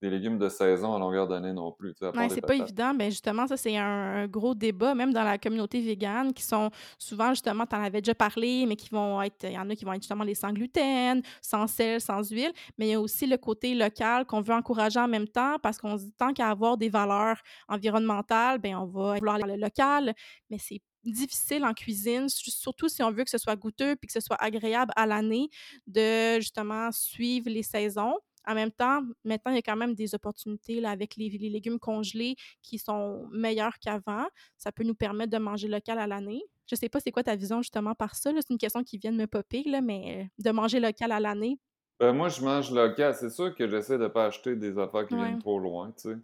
des 0.00 0.08
légumes 0.08 0.38
de 0.38 0.48
saison 0.48 0.94
à 0.94 0.98
longueur 0.98 1.28
d'année 1.28 1.52
non 1.52 1.72
plus. 1.72 1.94
C'est 2.30 2.40
pas 2.40 2.54
évident. 2.54 2.94
Ben 2.94 3.10
justement, 3.10 3.46
ça, 3.46 3.56
c'est 3.56 3.76
un, 3.76 4.26
gros 4.26 4.54
débat, 4.54 4.94
même 4.94 5.12
dans 5.12 5.22
la 5.22 5.38
communauté 5.38 5.80
végane, 5.80 6.32
qui 6.32 6.42
sont 6.42 6.70
souvent, 6.98 7.30
justement, 7.30 7.66
tu 7.66 7.76
en 7.76 7.82
avais 7.82 8.00
déjà 8.00 8.14
parlé, 8.14 8.64
mais 8.66 8.76
qui 8.76 8.88
vont 8.90 9.20
être, 9.20 9.44
il 9.44 9.52
y 9.52 9.58
en 9.58 9.68
a 9.68 9.74
qui 9.74 9.84
vont 9.84 9.92
être 9.92 10.02
justement 10.02 10.24
les 10.24 10.34
sans 10.34 10.52
gluten, 10.52 11.22
sans 11.42 11.66
sel, 11.66 12.00
sans 12.00 12.28
huile, 12.30 12.52
mais 12.78 12.88
il 12.88 12.90
y 12.90 12.94
a 12.94 13.00
aussi 13.00 13.26
le 13.26 13.36
côté 13.36 13.74
local 13.74 14.24
qu'on 14.24 14.40
veut 14.40 14.54
encourager 14.54 15.00
en 15.00 15.08
même 15.08 15.28
temps 15.28 15.56
parce 15.62 15.78
qu'on 15.78 15.98
se 15.98 16.04
dit 16.04 16.12
tant 16.12 16.32
qu'à 16.32 16.48
avoir 16.48 16.76
des 16.76 16.88
valeurs 16.88 17.36
environnementales, 17.68 18.58
ben 18.58 18.76
on 18.76 18.86
va 18.86 19.16
vouloir 19.16 19.38
le 19.38 19.56
local, 19.56 20.14
mais 20.48 20.58
c'est 20.58 20.80
difficile 21.04 21.64
en 21.64 21.72
cuisine, 21.72 22.28
surtout 22.28 22.88
si 22.88 23.02
on 23.02 23.10
veut 23.10 23.24
que 23.24 23.30
ce 23.30 23.38
soit 23.38 23.56
goûteux 23.56 23.96
puis 23.96 24.06
que 24.06 24.12
ce 24.12 24.20
soit 24.20 24.36
agréable 24.36 24.92
à 24.96 25.06
l'année, 25.06 25.48
de 25.86 26.36
justement 26.36 26.90
suivre 26.92 27.48
les 27.48 27.62
saisons. 27.62 28.14
En 28.46 28.54
même 28.54 28.70
temps, 28.70 29.02
maintenant, 29.24 29.52
il 29.52 29.56
y 29.56 29.58
a 29.58 29.62
quand 29.62 29.76
même 29.76 29.94
des 29.94 30.14
opportunités 30.14 30.80
là, 30.80 30.90
avec 30.90 31.16
les, 31.16 31.28
légumes 31.28 31.78
congelés 31.78 32.36
qui 32.62 32.78
sont 32.78 33.28
meilleurs 33.32 33.78
qu'avant. 33.78 34.26
Ça 34.56 34.72
peut 34.72 34.84
nous 34.84 34.94
permettre 34.94 35.30
de 35.30 35.38
manger 35.38 35.68
local 35.68 35.98
à 35.98 36.06
l'année. 36.06 36.42
Je 36.66 36.74
sais 36.74 36.88
pas 36.88 37.00
c'est 37.00 37.10
quoi 37.10 37.22
ta 37.22 37.36
vision 37.36 37.62
justement 37.62 37.94
par 37.94 38.14
ça. 38.14 38.30
C'est 38.34 38.50
une 38.50 38.58
question 38.58 38.82
qui 38.82 38.98
vient 38.98 39.12
de 39.12 39.16
me 39.16 39.26
popper, 39.26 39.62
là, 39.64 39.80
mais 39.80 40.22
euh, 40.22 40.42
de 40.44 40.50
manger 40.50 40.80
local 40.80 41.12
à 41.12 41.20
l'année. 41.20 41.58
Ben, 41.98 42.12
moi, 42.12 42.28
je 42.28 42.40
mange 42.42 42.72
local. 42.72 43.14
C'est 43.14 43.30
sûr 43.30 43.54
que 43.54 43.68
j'essaie 43.68 43.98
de 43.98 44.04
ne 44.04 44.08
pas 44.08 44.26
acheter 44.26 44.56
des 44.56 44.78
affaires 44.78 45.06
qui 45.06 45.14
viennent 45.14 45.38
trop 45.38 45.58
loin. 45.58 45.92
Tu 45.92 46.10
sais. 46.10 46.16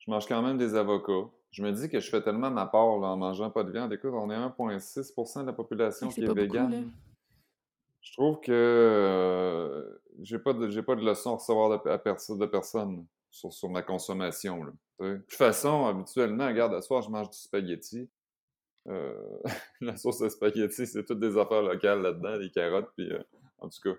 Je 0.00 0.10
mange 0.10 0.26
quand 0.26 0.42
même 0.42 0.58
des 0.58 0.74
avocats. 0.74 1.30
Je 1.50 1.62
me 1.62 1.72
dis 1.72 1.88
que 1.88 1.98
je 1.98 2.10
fais 2.10 2.22
tellement 2.22 2.50
ma 2.50 2.66
part 2.66 2.84
en 2.84 3.16
mangeant 3.16 3.50
pas 3.50 3.64
de 3.64 3.70
viande. 3.70 3.92
Écoute, 3.92 4.12
on 4.12 4.30
est 4.30 4.36
1,6% 4.36 5.42
de 5.42 5.46
la 5.46 5.52
population 5.52 6.08
qui 6.08 6.22
est, 6.22 6.32
végane. 6.32 6.90
Je 8.02 8.12
trouve 8.12 8.40
que 8.40 8.52
euh, 8.52 9.98
j'ai 10.22 10.38
pas 10.38 10.52
de 10.52 10.68
j'ai 10.68 10.82
pas 10.82 10.96
de 10.96 11.04
leçon 11.04 11.32
à 11.32 11.34
recevoir 11.36 11.70
de, 11.70 11.88
à 11.88 11.96
de 11.98 12.46
personne 12.46 13.06
sur, 13.30 13.52
sur 13.52 13.68
ma 13.68 13.82
consommation. 13.82 14.64
Là, 14.64 14.72
de 15.00 15.16
toute 15.18 15.32
façon, 15.34 15.86
habituellement, 15.86 16.46
regarde, 16.46 16.74
ce 16.80 16.86
soir, 16.86 17.02
je 17.02 17.10
mange 17.10 17.30
du 17.30 17.38
spaghetti. 17.38 18.08
Euh, 18.88 19.38
la 19.80 19.96
sauce 19.96 20.18
de 20.18 20.28
spaghetti, 20.28 20.86
c'est 20.86 21.04
toutes 21.04 21.20
des 21.20 21.36
affaires 21.36 21.62
locales 21.62 22.02
là-dedans, 22.02 22.38
des 22.38 22.50
carottes, 22.50 22.90
puis 22.96 23.10
euh, 23.12 23.22
en 23.58 23.68
tout 23.68 23.80
cas. 23.82 23.98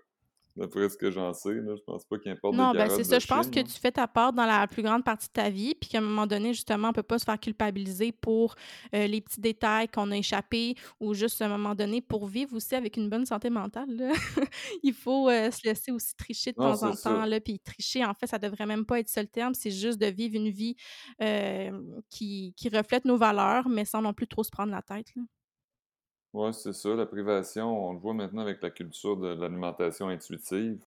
D'après 0.60 0.90
ce 0.90 0.98
que 0.98 1.10
j'en 1.10 1.34
sais, 1.34 1.54
là, 1.54 1.74
je 1.76 1.82
pense 1.84 2.04
pas 2.04 2.18
qu'il 2.18 2.32
importe 2.32 2.54
Non, 2.56 2.74
ben 2.74 2.90
c'est 2.90 3.06
ça. 3.06 3.18
Je 3.18 3.28
pense 3.28 3.48
que 3.48 3.62
tu 3.62 3.80
fais 3.80 3.92
ta 3.92 4.08
part 4.08 4.34
dans 4.34 4.46
la 4.46 4.68
plus 4.68 4.84
grande 4.84 5.06
partie 5.06 5.28
de 5.28 5.34
ta 5.34 5.50
vie, 5.50 5.74
puis 5.74 5.90
qu'à 5.90 6.00
un 6.00 6.02
moment 6.02 6.28
donné, 6.28 6.54
justement, 6.54 6.90
on 6.90 6.94
peut 6.94 7.02
pas 7.04 7.18
se 7.18 7.24
faire 7.24 7.40
culpabiliser 7.40 8.12
pour 8.12 8.56
euh, 8.94 9.08
les 9.08 9.22
petits 9.22 9.40
détails 9.40 9.88
qu'on 9.88 10.12
a 10.12 10.18
échappés 10.18 10.76
ou 11.00 11.14
juste 11.14 11.42
à 11.42 11.46
un 11.46 11.50
moment 11.50 11.76
donné 11.76 12.02
pour 12.02 12.28
vivre 12.28 12.56
aussi 12.56 12.76
avec 12.76 12.98
une 12.98 13.10
bonne 13.10 13.26
santé 13.26 13.50
mentale. 13.50 13.90
là. 13.96 14.12
Il 14.84 14.94
faut 14.94 15.30
euh, 15.30 15.50
se 15.50 15.66
laisser 15.66 15.92
aussi 15.92 16.14
tricher 16.16 16.52
de 16.52 16.60
Non, 16.62 16.74
temps 16.74 16.90
en 16.92 16.96
temps. 16.96 17.26
Là, 17.26 17.40
puis 17.40 17.60
tricher, 17.60 18.04
en 18.04 18.14
fait, 18.14 18.28
ça 18.28 18.38
devrait 18.38 18.66
même 18.66 18.86
pas 18.86 19.00
être 19.00 19.10
ça 19.10 19.22
le 19.22 19.28
terme. 19.30 19.54
C'est 19.54 19.72
juste 19.72 20.00
de 20.00 20.08
vivre 20.08 20.36
une 20.36 20.50
vie 20.50 20.76
euh, 21.22 21.72
qui, 22.10 22.54
qui 22.58 22.70
reflète 22.70 23.06
nos 23.06 23.18
valeurs, 23.18 23.70
mais 23.70 23.86
sans 23.86 24.02
non 24.02 24.14
plus 24.14 24.28
trop 24.28 24.44
se 24.44 24.52
prendre 24.52 24.72
la 24.72 24.82
tête. 24.82 25.08
là. 25.16 25.22
Ouais, 26.34 26.54
c'est 26.54 26.74
ça, 26.74 26.90
la 26.96 27.06
privation, 27.06 27.90
on 27.90 27.94
le 27.94 28.00
voit 28.00 28.14
maintenant 28.14 28.42
avec 28.44 28.62
la 28.62 28.70
culture 28.70 29.18
de 29.18 29.30
l'alimentation 29.30 30.10
intuitive. 30.10 30.84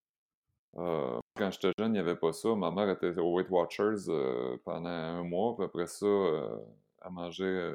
Euh, 0.77 1.19
quand 1.37 1.51
j'étais 1.51 1.73
jeune, 1.79 1.91
il 1.91 1.93
n'y 1.95 1.99
avait 1.99 2.17
pas 2.17 2.33
ça. 2.33 2.55
Ma 2.55 2.71
mère 2.71 2.89
était 2.91 3.19
au 3.19 3.35
Weight 3.35 3.51
Watchers 3.51 4.09
euh, 4.09 4.57
pendant 4.65 4.89
un 4.89 5.23
mois, 5.25 5.55
puis 5.57 5.65
après 5.65 5.87
ça, 5.87 6.07
euh, 6.07 6.57
elle 7.05 7.11
mangeait 7.13 7.73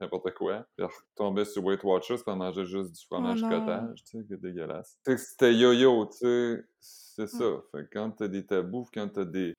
n'importe 0.00 0.32
quoi. 0.34 0.66
Puis 0.76 0.84
elle 0.86 0.90
retombait 1.14 1.44
sur 1.46 1.64
Weight 1.64 1.82
Watchers, 1.82 2.16
puis 2.16 2.24
elle 2.26 2.36
mangeait 2.36 2.66
juste 2.66 2.92
du 2.92 3.00
Oh 3.10 3.14
fromage 3.14 3.40
cottage, 3.42 4.04
tu 4.04 4.18
sais, 4.18 4.24
que 4.28 4.34
dégueulasse. 4.34 4.98
Tu 5.04 5.12
sais, 5.12 5.18
C'était 5.18 5.54
yo-yo, 5.54 6.06
tu 6.06 6.18
sais, 6.18 6.64
c'est 6.80 7.22
Mm. 7.24 7.26
ça. 7.26 7.44
Fait 7.72 7.88
quand 7.92 8.10
t'as 8.10 8.28
des 8.28 8.44
tabous, 8.44 8.86
quand 8.92 9.08
t'as 9.08 9.24
des... 9.24 9.54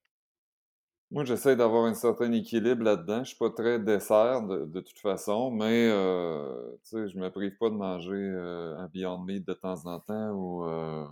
Moi, 1.10 1.24
j'essaie 1.24 1.56
d'avoir 1.56 1.86
un 1.86 1.94
certain 1.94 2.30
équilibre 2.32 2.84
là-dedans. 2.84 3.24
Je 3.24 3.30
suis 3.30 3.36
pas 3.38 3.50
très 3.50 3.80
dessert 3.80 4.42
de, 4.42 4.64
de 4.64 4.80
toute 4.80 4.98
façon, 5.00 5.50
mais 5.50 5.88
euh, 5.90 6.70
tu 6.84 6.90
sais, 6.90 7.08
je 7.08 7.18
me 7.18 7.28
prive 7.30 7.56
pas 7.58 7.68
de 7.68 7.74
manger 7.74 8.12
euh, 8.14 8.76
un 8.78 8.86
Beyond 8.86 9.18
Meat 9.18 9.44
de 9.46 9.52
temps 9.54 9.86
en 9.86 9.98
temps 9.98 10.30
ou 10.30 10.64
euh, 10.66 11.04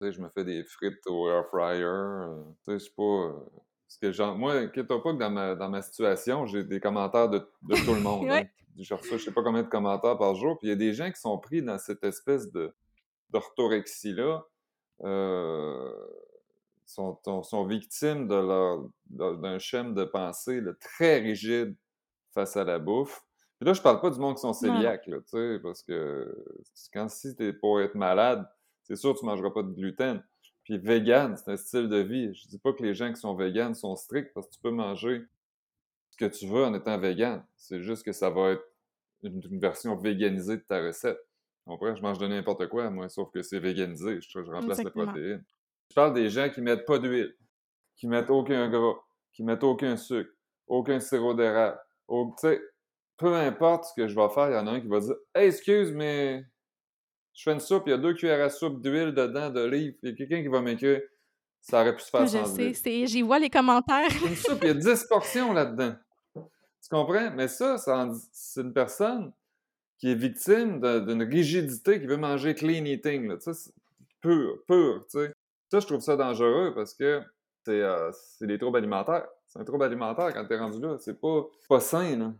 tu 0.00 0.06
sais, 0.06 0.12
je 0.12 0.20
me 0.20 0.28
fais 0.28 0.44
des 0.44 0.62
frites 0.64 1.06
au 1.06 1.28
air 1.30 1.46
fryer. 1.48 1.82
euh, 1.84 2.42
tu 2.64 2.72
sais, 2.72 2.72
je 2.74 2.84
suis 2.84 2.94
pas. 2.94 3.02
euh, 3.02 3.32
parce 3.86 3.98
que 3.98 4.12
genre, 4.12 4.36
moi, 4.36 4.52
inquiète-toi 4.54 5.02
pas 5.02 5.12
que 5.14 5.18
dans 5.18 5.30
ma, 5.30 5.54
dans 5.54 5.68
ma 5.70 5.80
situation, 5.82 6.44
j'ai 6.46 6.62
des 6.62 6.78
commentaires 6.78 7.30
de, 7.30 7.38
de 7.62 7.76
tout 7.84 7.94
le 7.94 8.00
monde. 8.02 8.24
Ouais. 8.28 8.42
hein. 8.42 8.46
Je 8.78 8.94
reçois 8.94 9.16
je 9.18 9.24
sais 9.24 9.32
pas 9.32 9.42
combien 9.42 9.62
de 9.62 9.68
commentaires 9.68 10.16
par 10.18 10.34
jour, 10.36 10.56
puis 10.58 10.68
il 10.68 10.70
y 10.70 10.72
a 10.74 10.76
des 10.76 10.92
gens 10.94 11.10
qui 11.10 11.20
sont 11.20 11.36
pris 11.38 11.62
dans 11.62 11.78
cette 11.78 12.04
espèce 12.04 12.52
de 12.52 12.72
d'orthorexie-là. 13.30 14.44
Euh, 15.04 15.92
sont, 16.90 17.64
victimes 17.66 18.28
de 18.28 18.34
leur 18.34 18.88
d'un 19.06 19.58
schème 19.58 19.94
de 19.94 20.04
pensée 20.04 20.60
là, 20.60 20.72
très 20.80 21.18
rigide 21.20 21.76
face 22.32 22.56
à 22.56 22.64
la 22.64 22.78
bouffe. 22.78 23.22
Puis 23.58 23.66
là, 23.66 23.74
je 23.74 23.82
parle 23.82 24.00
pas 24.00 24.10
du 24.10 24.18
monde 24.18 24.36
qui 24.36 24.40
sont 24.40 24.52
cœliaques, 24.52 25.04
tu 25.04 25.20
sais, 25.26 25.58
parce 25.62 25.82
que 25.82 26.34
quand 26.92 27.08
si 27.10 27.34
t'es 27.36 27.52
pour 27.52 27.80
être 27.80 27.94
malade, 27.94 28.48
c'est 28.84 28.96
sûr 28.96 29.14
que 29.14 29.20
tu 29.20 29.26
mangeras 29.26 29.50
pas 29.50 29.62
de 29.62 29.72
gluten. 29.72 30.22
Puis 30.64 30.78
vegan, 30.78 31.36
c'est 31.36 31.50
un 31.50 31.56
style 31.56 31.88
de 31.88 31.98
vie. 31.98 32.32
Je 32.34 32.48
dis 32.48 32.58
pas 32.58 32.72
que 32.72 32.82
les 32.82 32.94
gens 32.94 33.12
qui 33.12 33.20
sont 33.20 33.34
véganes 33.34 33.74
sont 33.74 33.96
stricts 33.96 34.32
parce 34.34 34.46
que 34.46 34.54
tu 34.54 34.60
peux 34.60 34.70
manger 34.70 35.22
ce 36.10 36.16
que 36.16 36.24
tu 36.24 36.46
veux 36.46 36.64
en 36.64 36.74
étant 36.74 36.98
vegan. 36.98 37.44
C'est 37.56 37.82
juste 37.82 38.04
que 38.04 38.12
ça 38.12 38.30
va 38.30 38.52
être 38.52 38.64
une, 39.22 39.42
une 39.50 39.60
version 39.60 39.96
véganisée 39.96 40.56
de 40.56 40.62
ta 40.62 40.82
recette. 40.82 41.18
Comprends? 41.66 41.94
Je 41.94 42.02
mange 42.02 42.18
de 42.18 42.26
n'importe 42.26 42.66
quoi, 42.68 42.90
moi, 42.90 43.08
sauf 43.08 43.30
que 43.30 43.42
c'est 43.42 43.60
véganisé. 43.60 44.20
Je, 44.20 44.42
je 44.42 44.50
remplace 44.50 44.78
la 44.78 44.90
Exactement. 44.90 45.12
Je 45.90 45.94
parle 45.94 46.14
des 46.14 46.30
gens 46.30 46.48
qui 46.48 46.60
mettent 46.60 46.86
pas 46.86 46.98
d'huile, 46.98 47.34
qui 47.96 48.06
mettent 48.06 48.30
aucun 48.30 48.68
gras, 48.70 48.94
qui 49.32 49.42
mettent 49.42 49.64
aucun 49.64 49.96
sucre, 49.96 50.30
aucun 50.66 51.00
sirop 51.00 51.34
d'érable. 51.34 51.78
au- 52.08 52.34
peu 53.16 53.34
importe 53.34 53.84
ce 53.84 53.94
que 53.94 54.08
je 54.08 54.14
vais 54.16 54.28
faire, 54.30 54.48
il 54.50 54.54
y 54.54 54.56
en 54.56 54.66
a 54.66 54.70
un 54.72 54.80
qui 54.80 54.88
va 54.88 54.98
dire 55.00 55.14
Hey, 55.34 55.48
excuse, 55.48 55.92
mais 55.92 56.42
je 57.34 57.42
fais 57.42 57.52
une 57.52 57.60
soupe, 57.60 57.84
il 57.86 57.90
y 57.90 57.92
a 57.92 57.98
deux 57.98 58.14
cuillères 58.14 58.42
à 58.44 58.48
soupe 58.50 58.80
d'huile 58.82 59.12
dedans, 59.12 59.50
d'olive. 59.50 59.94
Il 60.02 60.10
y 60.10 60.12
a 60.12 60.16
quelqu'un 60.16 60.42
qui 60.42 60.48
va 60.48 60.60
m'écrire 60.60 61.00
Ça 61.60 61.82
aurait 61.82 61.94
pu 61.94 62.02
se 62.02 62.10
faire 62.10 62.22
Je 62.22 62.38
sans 62.38 62.46
sais, 62.46 62.72
c'est, 62.72 63.06
j'y 63.06 63.22
vois 63.22 63.38
les 63.38 63.50
commentaires. 63.50 64.08
Une 64.26 64.34
soupe, 64.34 64.58
il 64.62 64.68
y 64.68 64.70
a 64.70 64.74
10 64.74 65.04
portions 65.04 65.52
là-dedans. 65.52 65.94
Tu 66.34 66.88
comprends? 66.90 67.30
Mais 67.32 67.46
ça, 67.48 67.76
c'est 68.32 68.60
une 68.62 68.72
personne 68.72 69.32
qui 69.98 70.10
est 70.10 70.14
victime 70.14 70.80
d'une 71.06 71.22
rigidité, 71.22 72.00
qui 72.00 72.06
veut 72.06 72.16
manger 72.16 72.54
clean 72.54 72.86
eating. 72.86 73.28
Là. 73.28 73.36
Pur, 74.22 74.58
pur, 74.66 75.04
tu 75.10 75.18
sais. 75.18 75.32
Ça, 75.70 75.78
je 75.78 75.86
trouve 75.86 76.00
ça 76.00 76.16
dangereux 76.16 76.72
parce 76.74 76.94
que 76.94 77.22
c'est 77.64 77.80
euh, 77.80 78.10
c'est 78.12 78.46
des 78.46 78.58
troubles 78.58 78.78
alimentaires. 78.78 79.28
C'est 79.46 79.60
un 79.60 79.64
trouble 79.64 79.84
alimentaire 79.84 80.32
quand 80.34 80.44
t'es 80.46 80.58
rendu 80.58 80.80
là. 80.80 80.96
C'est 80.98 81.20
pas, 81.20 81.44
pas 81.68 81.80
sain, 81.80 82.16
là. 82.16 82.32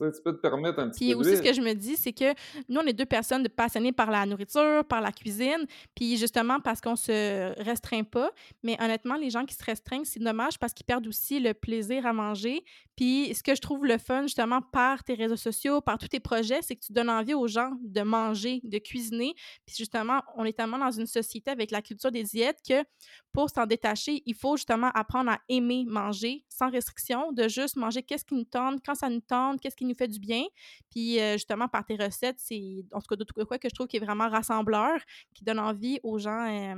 Tu 0.00 0.06
sais, 0.06 0.12
tu 0.12 0.22
peux 0.22 0.32
te 0.32 0.40
permettre 0.40 0.78
un 0.78 0.88
petit 0.88 1.06
Puis 1.06 1.12
peu 1.14 1.20
aussi, 1.20 1.36
ce 1.36 1.42
que 1.42 1.52
je 1.52 1.60
me 1.60 1.74
dis, 1.74 1.96
c'est 1.96 2.12
que 2.12 2.32
nous, 2.68 2.80
on 2.80 2.86
est 2.86 2.92
deux 2.92 3.06
personnes 3.06 3.46
passionnées 3.48 3.92
par 3.92 4.10
la 4.10 4.24
nourriture, 4.24 4.84
par 4.84 5.00
la 5.00 5.12
cuisine, 5.12 5.66
puis 5.94 6.16
justement 6.16 6.60
parce 6.60 6.80
qu'on 6.80 6.96
se 6.96 7.52
restreint 7.62 8.04
pas. 8.04 8.30
Mais 8.62 8.80
honnêtement, 8.80 9.16
les 9.16 9.30
gens 9.30 9.44
qui 9.44 9.54
se 9.54 9.64
restreignent, 9.64 10.04
c'est 10.04 10.20
dommage 10.20 10.58
parce 10.58 10.72
qu'ils 10.72 10.86
perdent 10.86 11.06
aussi 11.06 11.40
le 11.40 11.52
plaisir 11.54 12.06
à 12.06 12.12
manger. 12.12 12.64
Puis 12.96 13.34
ce 13.34 13.42
que 13.42 13.54
je 13.54 13.60
trouve 13.60 13.86
le 13.86 13.98
fun, 13.98 14.22
justement, 14.22 14.60
par 14.60 15.04
tes 15.04 15.14
réseaux 15.14 15.36
sociaux, 15.36 15.80
par 15.80 15.98
tous 15.98 16.08
tes 16.08 16.20
projets, 16.20 16.60
c'est 16.62 16.76
que 16.76 16.84
tu 16.84 16.92
donnes 16.92 17.10
envie 17.10 17.34
aux 17.34 17.46
gens 17.46 17.72
de 17.82 18.02
manger, 18.02 18.60
de 18.64 18.78
cuisiner. 18.78 19.34
Puis 19.66 19.76
justement, 19.76 20.22
on 20.36 20.44
est 20.44 20.52
tellement 20.52 20.78
dans 20.78 20.90
une 20.90 21.06
société 21.06 21.50
avec 21.50 21.70
la 21.70 21.82
culture 21.82 22.10
des 22.10 22.24
diètes 22.24 22.58
que 22.66 22.84
pour 23.32 23.48
s'en 23.50 23.66
détacher, 23.66 24.22
il 24.26 24.34
faut 24.34 24.56
justement 24.56 24.90
apprendre 24.94 25.30
à 25.30 25.38
aimer 25.48 25.84
manger 25.86 26.44
sans 26.60 26.70
restriction, 26.70 27.32
de 27.32 27.48
juste 27.48 27.76
manger 27.76 28.02
qu'est-ce 28.02 28.24
qui 28.24 28.34
nous 28.34 28.44
tente, 28.44 28.80
quand 28.84 28.94
ça 28.94 29.08
nous 29.08 29.20
tente, 29.20 29.60
qu'est-ce 29.60 29.76
qui 29.76 29.84
nous 29.84 29.94
fait 29.94 30.08
du 30.08 30.20
bien. 30.20 30.44
Puis 30.90 31.18
euh, 31.18 31.32
justement, 31.32 31.68
par 31.68 31.84
tes 31.84 31.96
recettes, 31.96 32.38
c'est 32.38 32.84
en 32.92 33.00
tout 33.00 33.06
cas 33.08 33.16
de 33.16 33.44
quoi 33.44 33.58
que 33.58 33.68
je 33.68 33.74
trouve 33.74 33.86
qui 33.86 33.96
est 33.96 34.04
vraiment 34.04 34.28
rassembleur, 34.28 35.00
qui 35.34 35.44
donne 35.44 35.58
envie 35.58 35.98
aux 36.02 36.18
gens 36.18 36.74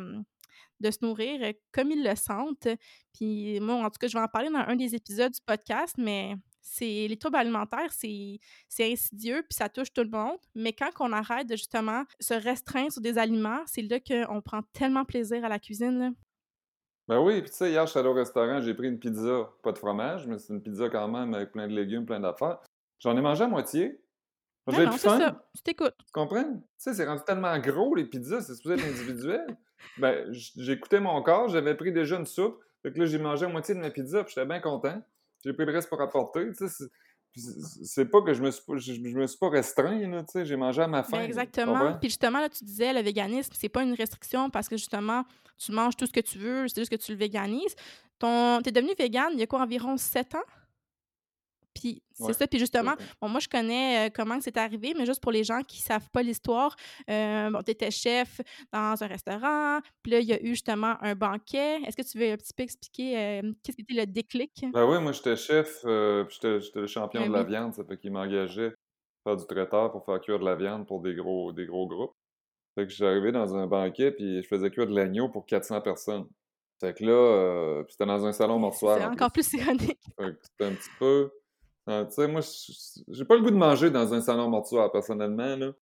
de 0.82 0.90
se 0.90 0.98
nourrir 1.02 1.40
euh, 1.42 1.52
comme 1.72 1.90
ils 1.90 2.02
le 2.02 2.14
sentent. 2.16 2.68
Puis 3.14 3.60
moi, 3.60 3.76
en 3.76 3.90
tout 3.90 3.98
cas, 3.98 4.08
je 4.08 4.16
vais 4.16 4.22
en 4.22 4.28
parler 4.28 4.50
dans 4.50 4.58
un 4.58 4.76
des 4.76 4.94
épisodes 4.94 5.32
du 5.32 5.40
podcast, 5.46 5.94
mais 5.96 6.34
c'est 6.60 7.08
les 7.08 7.16
troubles 7.16 7.36
alimentaires, 7.36 7.92
c'est 7.92 8.38
insidieux, 8.80 9.42
puis 9.48 9.56
ça 9.56 9.68
touche 9.68 9.92
tout 9.92 10.02
le 10.02 10.10
monde. 10.10 10.38
Mais 10.54 10.72
quand 10.72 10.90
on 11.00 11.12
arrête 11.12 11.48
de 11.48 11.56
justement 11.56 12.04
se 12.20 12.34
restreindre 12.34 12.92
sur 12.92 13.00
des 13.00 13.18
aliments, 13.18 13.62
c'est 13.66 13.82
là 13.82 13.98
qu'on 14.00 14.40
prend 14.42 14.62
tellement 14.72 15.04
plaisir 15.04 15.44
à 15.44 15.48
la 15.48 15.58
cuisine. 15.58 16.14
Ben 17.12 17.20
oui, 17.20 17.42
puis 17.42 17.50
tu 17.50 17.56
sais, 17.58 17.70
hier, 17.70 17.84
je 17.84 17.90
suis 17.90 17.98
allé 17.98 18.08
au 18.08 18.14
restaurant, 18.14 18.62
j'ai 18.62 18.72
pris 18.72 18.88
une 18.88 18.98
pizza, 18.98 19.50
pas 19.62 19.72
de 19.72 19.76
fromage, 19.76 20.26
mais 20.26 20.38
c'est 20.38 20.50
une 20.54 20.62
pizza 20.62 20.88
quand 20.88 21.06
même 21.08 21.34
avec 21.34 21.52
plein 21.52 21.68
de 21.68 21.74
légumes, 21.74 22.06
plein 22.06 22.20
d'affaires. 22.20 22.58
J'en 23.00 23.14
ai 23.18 23.20
mangé 23.20 23.44
à 23.44 23.48
moitié. 23.48 24.00
J'ai 24.68 24.84
non, 24.86 24.90
plus 24.92 24.98
faim. 25.00 25.18
ça. 25.18 25.44
Tu 25.54 25.62
t'écoutes. 25.62 25.94
Tu 26.06 26.10
comprends? 26.12 26.42
Tu 26.54 26.62
sais, 26.78 26.94
c'est 26.94 27.04
rendu 27.04 27.20
tellement 27.26 27.58
gros, 27.58 27.94
les 27.94 28.06
pizzas, 28.06 28.40
c'est 28.40 28.54
supposé 28.54 28.76
être 28.76 28.86
individuel. 28.88 29.46
Ben, 29.98 30.32
j- 30.32 30.52
j'ai 30.56 30.72
écouté 30.74 31.00
mon 31.00 31.20
corps, 31.22 31.48
j'avais 31.48 31.74
pris 31.74 31.92
déjà 31.92 32.16
une 32.16 32.24
soupe. 32.24 32.60
Fait 32.82 32.92
que 32.92 32.98
là, 33.00 33.04
j'ai 33.04 33.18
mangé 33.18 33.44
la 33.46 33.52
moitié 33.52 33.74
de 33.74 33.80
ma 33.80 33.90
pizza, 33.90 34.24
puis 34.24 34.32
j'étais 34.34 34.46
bien 34.46 34.60
content. 34.60 35.02
J'ai 35.44 35.52
pris 35.52 35.66
le 35.66 35.72
reste 35.72 35.88
pour 35.90 36.00
apporter. 36.00 36.46
Tu 36.56 36.68
sais, 36.68 36.84
c'est- 37.36 38.04
pas 38.06 38.22
que 38.22 38.34
je 38.34 38.42
me 38.42 38.50
suis 38.50 38.62
pas, 38.62 38.76
je, 38.76 38.92
je 38.94 39.00
me 39.00 39.26
suis 39.26 39.38
pas 39.38 39.48
restreint, 39.48 40.08
là, 40.08 40.22
tu 40.22 40.32
sais, 40.32 40.44
j'ai 40.44 40.56
mangé 40.56 40.82
à 40.82 40.86
ma 40.86 41.02
Ben, 41.02 41.08
faim. 41.08 41.22
Exactement. 41.22 41.94
Puis 41.98 42.10
justement, 42.10 42.40
là, 42.40 42.48
tu 42.48 42.64
disais, 42.64 42.92
le 42.92 43.00
véganisme, 43.00 43.52
c'est 43.58 43.68
pas 43.68 43.82
une 43.82 43.94
restriction 43.94 44.50
parce 44.50 44.68
que 44.68 44.76
justement, 44.76 45.24
tu 45.58 45.72
manges 45.72 45.96
tout 45.96 46.06
ce 46.06 46.12
que 46.12 46.20
tu 46.20 46.38
veux, 46.38 46.68
c'est 46.68 46.80
juste 46.80 46.90
que 46.90 46.96
tu 47.02 47.12
le 47.12 47.18
véganises. 47.18 47.74
Ton... 48.18 48.60
Tu 48.62 48.68
es 48.68 48.72
devenu 48.72 48.92
végane 48.98 49.30
il 49.34 49.40
y 49.40 49.42
a 49.42 49.46
quoi, 49.46 49.60
environ 49.60 49.96
sept 49.96 50.34
ans? 50.34 50.44
Puis 51.74 52.02
c'est 52.12 52.24
Ouais, 52.24 52.32
ça. 52.34 52.46
Puis 52.46 52.58
justement, 52.58 52.94
bon, 53.20 53.28
moi, 53.28 53.40
je 53.40 53.48
connais 53.48 54.06
euh, 54.06 54.10
comment 54.14 54.38
c'est 54.40 54.56
arrivé, 54.56 54.94
mais 54.96 55.06
juste 55.06 55.20
pour 55.22 55.32
les 55.32 55.44
gens 55.44 55.62
qui 55.62 55.80
savent 55.80 56.08
pas 56.10 56.22
l'histoire, 56.22 56.76
euh, 57.10 57.50
bon, 57.50 57.62
tu 57.62 57.70
étais 57.70 57.90
chef 57.90 58.40
dans 58.72 59.02
un 59.02 59.06
restaurant, 59.06 59.80
puis 60.02 60.12
là, 60.12 60.20
il 60.20 60.26
y 60.26 60.32
a 60.32 60.42
eu 60.42 60.48
justement 60.50 60.96
un 61.00 61.14
banquet. 61.14 61.80
Est-ce 61.82 61.96
que 61.96 62.02
tu 62.02 62.18
veux 62.18 62.32
un 62.32 62.36
petit 62.36 62.52
peu 62.54 62.62
expliquer 62.62 63.18
euh, 63.18 63.52
qu'est-ce 63.62 63.76
qui 63.76 63.82
était 63.82 63.94
le 63.94 64.06
déclic? 64.06 64.64
Ben 64.72 64.84
oui, 64.88 65.00
moi, 65.00 65.12
j'étais 65.12 65.36
chef, 65.36 65.80
euh, 65.84 66.24
puis 66.24 66.38
j'étais 66.42 66.80
le 66.80 66.86
champion 66.86 67.22
Ben 67.22 67.28
de 67.28 67.32
la 67.34 67.42
oui. 67.42 67.48
viande, 67.48 67.74
ça 67.74 67.84
fait 67.84 67.96
qu'il 67.98 68.12
m'engageait 68.12 68.74
faire 69.24 69.36
du 69.36 69.46
traiteur 69.46 69.90
pour 69.92 70.04
faire 70.04 70.20
cuire 70.20 70.38
de 70.38 70.44
la 70.44 70.54
viande 70.56 70.86
pour 70.86 71.00
des 71.00 71.14
gros, 71.14 71.52
des 71.52 71.66
gros 71.66 71.86
groupes. 71.86 72.14
Fait 72.74 72.86
que 72.86 73.04
arrivé 73.04 73.32
dans 73.32 73.54
un 73.54 73.66
banquet, 73.66 74.12
puis 74.12 74.42
je 74.42 74.48
faisais 74.48 74.70
cuire 74.70 74.86
de 74.86 74.94
l'agneau 74.94 75.28
pour 75.28 75.46
400 75.46 75.80
personnes. 75.82 76.26
Fait 76.80 76.94
que 76.94 77.04
là, 77.04 77.82
puis 77.84 77.92
c'était 77.92 78.06
dans 78.06 78.24
un 78.26 78.32
salon 78.32 78.58
mortuaire 78.58 78.96
c'est 78.98 79.04
en 79.04 79.12
encore 79.12 79.30
plus. 79.30 79.52
ironique. 79.52 80.00
C'était 80.18 80.64
un 80.64 80.72
petit 80.74 80.90
peu... 80.98 81.30
euh, 81.88 82.04
tu 82.06 82.12
sais, 82.12 82.28
moi, 82.28 82.40
j'ai 83.08 83.24
pas 83.24 83.36
le 83.36 83.42
goût 83.42 83.50
de 83.50 83.56
manger 83.56 83.90
dans 83.90 84.14
un 84.14 84.20
salon 84.20 84.48
mortuaire, 84.48 84.90
personnellement, 84.92 85.56
là. 85.56 85.72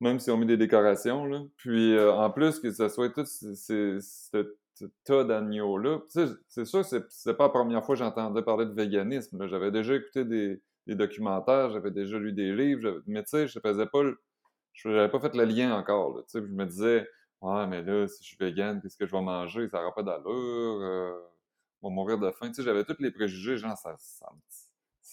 Même 0.00 0.18
si 0.20 0.30
on 0.30 0.38
met 0.38 0.46
des 0.46 0.56
décorations, 0.56 1.26
là. 1.26 1.42
Puis, 1.56 1.94
euh, 1.94 2.12
en 2.12 2.30
plus, 2.30 2.60
que 2.60 2.70
ça 2.72 2.88
soit 2.88 3.10
tout 3.10 3.26
ce 3.26 4.00
ce 4.80 4.86
tas 5.04 5.24
d'agneaux-là. 5.24 6.00
Tu 6.10 6.26
c'est 6.48 6.64
sûr, 6.64 6.84
c'est 6.84 7.36
pas 7.36 7.44
la 7.44 7.50
première 7.50 7.84
fois 7.84 7.94
que 7.94 7.98
j'entendais 7.98 8.42
parler 8.42 8.66
de 8.66 8.72
véganisme. 8.72 9.46
J'avais 9.46 9.70
déjà 9.70 9.94
écouté 9.94 10.24
des, 10.24 10.62
documentaires, 10.86 11.70
j'avais 11.70 11.92
déjà 11.92 12.18
lu 12.18 12.32
des 12.32 12.52
livres, 12.52 12.80
j'avais- 12.82 13.00
mais 13.06 13.22
tu 13.22 13.30
sais, 13.30 13.46
je 13.46 13.60
faisais 13.60 13.86
pas 13.86 14.02
le... 14.02 14.20
Je 14.72 14.88
n'avais 14.88 15.10
pas 15.10 15.20
fait 15.20 15.34
le 15.36 15.44
lien 15.44 15.76
encore, 15.76 16.16
là. 16.16 16.22
Tu 16.22 16.40
sais, 16.40 16.40
je 16.40 16.52
me 16.52 16.66
disais, 16.66 17.08
ah, 17.42 17.66
mais 17.68 17.82
là, 17.82 18.08
si 18.08 18.22
je 18.22 18.28
suis 18.28 18.36
végane, 18.38 18.80
qu'est-ce 18.82 18.96
que 18.96 19.06
je 19.06 19.12
vais 19.12 19.22
manger? 19.22 19.68
Ça 19.68 19.78
n'aura 19.78 19.94
pas 19.94 20.02
d'allure, 20.02 20.26
euh, 20.26 21.12
on 21.82 21.90
va 21.90 21.94
mourir 21.94 22.18
de 22.18 22.30
faim. 22.32 22.48
Tu 22.48 22.54
sais, 22.54 22.62
j'avais 22.62 22.84
tous 22.84 22.96
les 23.00 23.10
préjugés, 23.12 23.56
genre, 23.58 23.76
ça, 23.76 23.94
ça, 23.98 24.28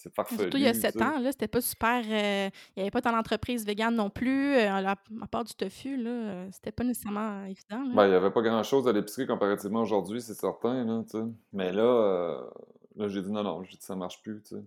c'est 0.00 0.14
farfelu. 0.14 0.38
Surtout 0.38 0.56
il 0.56 0.62
y 0.62 0.68
a 0.68 0.74
sept 0.74 1.00
ans, 1.02 1.18
là, 1.18 1.32
c'était 1.32 1.48
pas 1.48 1.60
super. 1.60 2.02
euh, 2.04 2.48
il 2.76 2.78
n'y 2.78 2.82
avait 2.82 2.90
pas 2.90 3.00
tant 3.02 3.12
d'entreprises 3.12 3.66
véganes 3.66 3.94
non 3.96 4.10
plus. 4.10 4.54
euh, 4.54 4.70
à, 4.72 4.80
la- 4.80 4.96
à 5.22 5.26
part 5.26 5.44
du 5.44 5.54
tofu, 5.54 5.96
là, 5.96 6.10
euh, 6.10 6.48
c'était 6.52 6.72
pas 6.72 6.84
nécessairement 6.84 7.44
évident. 7.44 7.82
là. 7.84 7.94
Ben, 7.94 8.06
il 8.06 8.10
n'y 8.10 8.14
avait 8.16 8.30
pas 8.30 8.42
grand-chose 8.42 8.86
à 8.88 8.92
l'épicerie 8.92 9.26
comparativement 9.26 9.80
aujourd'hui, 9.82 10.20
c'est 10.22 10.34
certain, 10.34 10.84
là. 10.84 11.02
Mais 11.52 11.72
là, 11.72 12.42
là 12.96 13.08
j'ai 13.08 13.22
dit 13.22 13.30
non, 13.32 13.42
non, 13.42 13.62
j'ai 13.64 13.76
dit 13.76 13.84
ça 13.84 13.96
marche 13.96 14.22
plus, 14.22 14.42
tu 14.42 14.56
sais. 14.56 14.62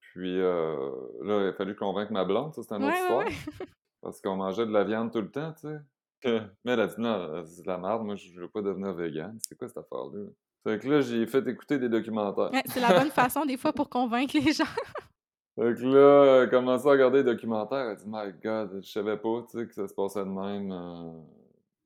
Puis 0.00 0.40
euh, 0.40 0.90
là, 1.22 1.42
il 1.42 1.48
a 1.48 1.52
fallu 1.52 1.74
convaincre 1.76 2.12
ma 2.12 2.24
blonde, 2.24 2.54
ça, 2.54 2.62
c'est 2.62 2.74
une 2.74 2.84
autre 2.84 2.92
Ouais, 2.92 3.00
histoire. 3.00 3.26
ouais. 3.26 3.66
Parce 4.00 4.20
qu'on 4.20 4.36
mangeait 4.36 4.64
de 4.66 4.72
la 4.72 4.84
viande 4.84 5.12
tout 5.12 5.20
le 5.20 5.30
temps, 5.30 5.52
tu 5.52 5.68
sais. 5.68 5.78
Mais 6.64 6.72
elle 6.72 6.80
a 6.80 6.86
dit 6.86 6.94
non, 6.98 7.44
c'est 7.46 7.62
de 7.62 7.66
la 7.68 7.78
merde, 7.78 8.04
moi, 8.04 8.16
je 8.16 8.40
veux 8.40 8.48
pas 8.48 8.62
devenir 8.62 8.92
vegan. 8.94 9.38
C'est 9.46 9.56
quoi 9.56 9.68
cette 9.68 9.78
affaire-là? 9.78 10.26
Fait 10.64 10.78
que 10.78 10.88
là, 10.88 11.00
j'ai 11.00 11.26
fait 11.26 11.46
écouter 11.46 11.78
des 11.78 11.88
documentaires. 11.88 12.50
Ouais, 12.52 12.62
c'est 12.66 12.80
la 12.80 12.98
bonne 12.98 13.10
façon, 13.10 13.44
des 13.44 13.56
fois, 13.56 13.72
pour 13.72 13.88
convaincre 13.88 14.36
les 14.38 14.52
gens. 14.52 14.64
Fait 15.56 15.74
que 15.74 15.82
là, 15.82 16.36
elle 16.36 16.42
a 16.44 16.46
commencé 16.46 16.86
à 16.86 16.90
regarder 16.92 17.18
les 17.18 17.24
documentaires. 17.24 17.78
Elle 17.78 17.90
a 17.90 17.94
dit, 17.96 18.04
My 18.06 18.32
God, 18.42 18.80
je 18.80 18.88
savais 18.88 19.16
pas, 19.16 19.44
tu 19.50 19.58
sais, 19.58 19.66
que 19.66 19.74
ça 19.74 19.88
se 19.88 19.94
passait 19.94 20.20
de 20.20 20.24
même 20.30 20.70
euh, 20.70 21.10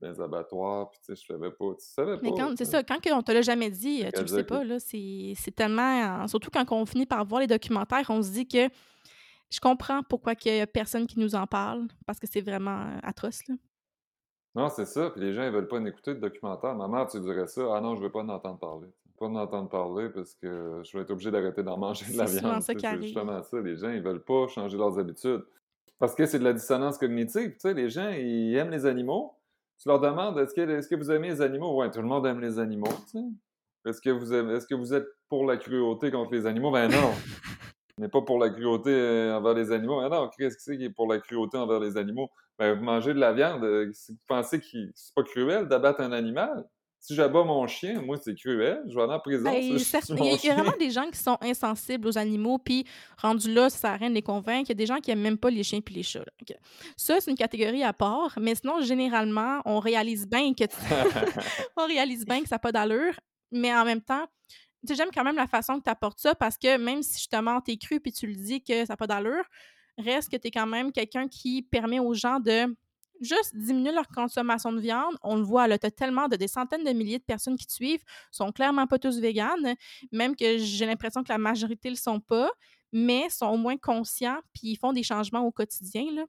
dans 0.01 0.11
les 0.11 0.21
abattoirs. 0.21 0.91
Puis, 0.91 1.01
tu 1.01 1.15
sais, 1.17 1.23
je 1.23 1.27
savais 1.33 1.51
pas. 1.51 1.65
Tu 1.79 1.87
savais 1.87 2.17
Mais 2.23 2.31
pas. 2.31 2.37
quand, 2.37 2.49
tu 2.51 2.57
c'est 2.59 2.65
ça, 2.67 2.83
quand 2.83 2.99
on 3.13 3.23
te 3.23 3.33
l'a 3.33 3.41
jamais 3.41 3.71
dit, 3.71 4.05
euh, 4.05 4.11
tu 4.15 4.21
le 4.21 4.27
sais 4.27 4.45
pas, 4.45 4.61
que- 4.61 4.67
là, 4.67 4.79
c'est 4.79 5.33
c'est 5.37 5.55
tellement... 5.55 6.23
euh, 6.23 6.27
Surtout 6.27 6.51
quand 6.51 6.71
on 6.73 6.85
finit 6.85 7.07
par 7.07 7.25
voir 7.25 7.41
les 7.41 7.47
documentaires, 7.47 8.05
on 8.11 8.21
se 8.23 8.31
dit 8.33 8.47
que 8.47 8.69
je 9.51 9.61
comprends 9.61 10.03
pourquoi 10.03 10.35
il 10.45 10.57
y 10.57 10.61
a 10.61 10.67
personne 10.67 11.07
qui 11.07 11.19
nous 11.19 11.35
en 11.35 11.47
parle, 11.47 11.87
parce 12.07 12.19
que 12.19 12.27
c'est 12.31 12.41
vraiment 12.43 12.81
euh, 12.83 12.99
atroce, 13.03 13.41
là. 13.49 13.55
Non, 14.55 14.69
c'est 14.69 14.85
ça. 14.85 15.11
Puis 15.11 15.21
les 15.21 15.33
gens, 15.33 15.45
ils 15.45 15.51
veulent 15.53 15.69
pas 15.69 15.79
écouter 15.81 16.15
de 16.15 16.21
documentaire. 16.21 16.75
Ma 16.75 16.87
mère, 16.88 17.07
tu 17.07 17.19
dirais 17.21 17.47
ça. 17.47 17.62
Ah 17.75 17.81
non, 17.81 17.97
je 17.97 18.03
veux 18.03 18.11
pas 18.11 18.21
en 18.21 18.29
entendre 18.29 18.59
parler. 18.59 18.88
Pas 19.19 19.27
en 19.27 19.35
entendre 19.37 19.69
parler 19.69 20.09
parce 20.11 20.35
que 20.35 20.81
je 20.85 20.97
vais 20.97 21.05
être 21.05 21.11
obligé 21.11 21.31
d'arrêter 21.31 21.62
d'en 21.62 21.79
manger 21.79 22.05
de 22.12 22.19
la 22.19 22.25
viande. 22.41 22.62
C'est 22.62 22.73
justement 23.07 23.43
ça. 23.43 23.61
Les 23.61 23.77
gens, 23.77 23.91
ils 23.91 24.03
veulent 24.03 24.23
pas 24.25 24.49
changer 24.49 24.77
leurs 24.77 24.99
habitudes. 24.99 25.43
Parce 25.99 26.15
que 26.15 26.27
c'est 26.27 26.38
de 26.38 26.45
la 26.45 26.53
dissonance 26.53 26.99
cognitive. 26.99 27.53
Tu 27.53 27.61
sais, 27.61 27.75
les 27.75 27.88
gens, 27.88 28.11
ils 28.11 28.55
aiment 28.57 28.71
les 28.71 28.85
animaux. 28.87 29.35
Tu 29.81 29.88
leur 29.88 30.01
demandes 30.01 30.38
est-ce 30.38 30.53
que, 30.55 30.61
est-ce 30.61 30.88
que 30.88 30.97
vous 30.97 31.11
aimez 31.11 31.29
les 31.29 31.41
animaux? 31.41 31.77
Ouais, 31.77 31.91
tout 31.91 32.01
le 32.03 32.07
monde 32.09 32.27
aime 32.27 32.41
les 32.41 32.59
animaux, 32.59 32.87
tu 33.11 33.19
sais. 33.19 33.25
Est-ce 33.88 34.01
que 34.01 34.11
vous 34.11 34.33
aimez- 34.33 34.55
est-ce 34.55 34.67
que 34.67 34.75
vous 34.77 34.95
êtes 34.95 35.07
pour 35.29 35.45
la 35.45 35.57
cruauté 35.57 36.11
contre 36.12 36.33
les 36.33 36.47
animaux? 36.47 36.71
Ben 36.71 36.88
non. 36.88 37.11
N'est 38.03 38.09
pas 38.09 38.23
pour 38.23 38.38
la 38.41 38.51
cruauté 38.51 38.91
euh, 38.91 39.37
envers 39.38 39.55
les 39.55 39.71
animaux. 39.71 40.03
Non, 40.09 40.29
qu'est-ce 40.37 40.57
que 40.57 40.62
c'est 40.62 40.77
qui 40.77 40.85
est 40.87 40.91
pour 40.91 41.07
la 41.12 41.21
cruauté 41.21 41.57
envers 41.57 41.79
les 41.79 41.97
animaux? 41.97 42.29
Ben, 42.59 42.75
vous 42.77 42.83
mangez 42.85 43.15
de 43.15 43.21
la 43.21 43.33
viande. 43.33 43.62
euh, 43.62 43.91
si 43.93 44.11
vous 44.12 44.19
pensez 44.27 44.59
que 44.59 44.67
c'est 44.95 45.15
pas 45.15 45.23
cruel 45.23 45.69
d'abattre 45.69 46.01
un 46.01 46.11
animal? 46.11 46.65
Si 46.99 47.15
j'abats 47.15 47.43
mon 47.45 47.67
chien, 47.67 48.01
moi, 48.01 48.17
c'est 48.21 48.35
cruel. 48.35 48.81
Je 48.88 48.95
vais 48.97 49.03
aller 49.03 49.12
en 49.12 49.19
prison 49.21 49.45
Ben, 49.45 49.55
il 49.61 49.71
y, 49.71 49.75
a- 49.75 50.35
y 50.35 50.49
vraiment 50.55 50.77
des 50.79 50.91
gens 50.91 51.09
qui 51.11 51.19
sont 51.19 51.37
insensibles 51.41 52.07
aux 52.09 52.19
animaux, 52.19 52.59
puis 52.59 52.85
rendus 53.19 53.53
là, 53.53 53.71
ça 53.71 53.93
à 53.93 53.97
rien 53.97 54.09
de 54.11 54.15
les 54.15 54.23
convaincre. 54.23 54.67
Il 54.71 54.73
y 54.73 54.73
a 54.73 54.75
des 54.77 54.87
gens 54.87 54.99
qui 54.99 55.11
aiment 55.12 55.21
même 55.21 55.38
pas 55.38 55.51
les 55.51 55.62
chiens 55.62 55.81
puis 55.81 55.95
les 55.95 56.03
chats. 56.03 56.25
Ça, 56.97 57.21
c'est 57.21 57.31
une 57.31 57.37
catégorie 57.37 57.83
à 57.85 57.93
part, 57.93 58.37
mais 58.41 58.55
sinon, 58.57 58.81
généralement, 58.83 59.61
on 59.65 59.79
réalise 59.81 60.29
bien 60.29 60.55
que 60.55 60.65
on 61.77 61.87
réalise 61.87 62.25
bien 62.25 62.41
que 62.43 62.49
ça 62.49 62.57
n'a 62.57 62.61
pas 62.61 62.73
d'allure, 62.73 63.15
mais 63.51 63.73
en 63.75 63.85
même 63.85 64.01
temps, 64.01 64.25
j'aime 64.88 65.11
quand 65.14 65.25
même 65.25 65.37
la 65.37 65.47
façon 65.47 65.79
que 65.79 65.85
tu 65.85 65.90
apportes 65.90 66.18
ça 66.18 66.35
parce 66.35 66.59
que 66.59 66.77
même 66.77 67.03
si 67.03 67.18
justement 67.18 67.61
t'es 67.61 67.77
cru 67.77 68.01
puis 68.01 68.12
tu 68.12 68.27
le 68.27 68.35
dis 68.35 68.62
que 68.62 68.85
ça 68.85 68.92
n'a 68.92 68.97
pas 68.97 69.07
d'allure, 69.07 69.45
reste 69.99 70.31
que 70.31 70.37
tu 70.37 70.49
es 70.49 70.51
quand 70.51 70.66
même 70.66 70.92
quelqu'un 70.92 71.29
qui 71.29 71.62
permet 71.62 71.99
aux 71.99 72.14
gens 72.14 72.40
de 72.40 72.75
juste 73.21 73.55
diminuer 73.57 73.92
leur 73.92 74.09
consommation 74.09 74.73
de 74.73 74.81
viande. 74.81 75.16
On 75.23 75.37
le 75.37 75.42
voit, 75.42 75.68
là, 75.68 75.79
tu 75.79 75.87
as 75.87 75.90
tellement 75.90 76.29
de 76.29 76.37
des 76.37 76.49
centaines 76.49 76.85
de 76.85 76.90
milliers 76.90 77.18
de 77.18 77.25
personnes 77.25 77.57
qui 77.57 77.66
te 77.66 77.73
suivent, 77.73 78.03
sont 78.31 78.51
clairement 78.51 78.87
pas 78.87 78.99
tous 78.99 79.21
véganes, 79.21 79.75
même 80.11 80.35
que 80.35 80.59
j'ai 80.59 80.87
l'impression 80.87 81.23
que 81.23 81.29
la 81.29 81.38
majorité 81.38 81.88
le 81.88 81.97
sont 81.97 82.21
pas, 82.21 82.51
mais 82.92 83.29
sont 83.31 83.47
au 83.47 83.57
moins 83.57 83.77
conscients 83.77 84.40
puis 84.53 84.73
ils 84.73 84.77
font 84.77 84.92
des 84.92 85.03
changements 85.03 85.47
au 85.47 85.53
quotidien. 85.53 86.05
Là. 86.12 86.25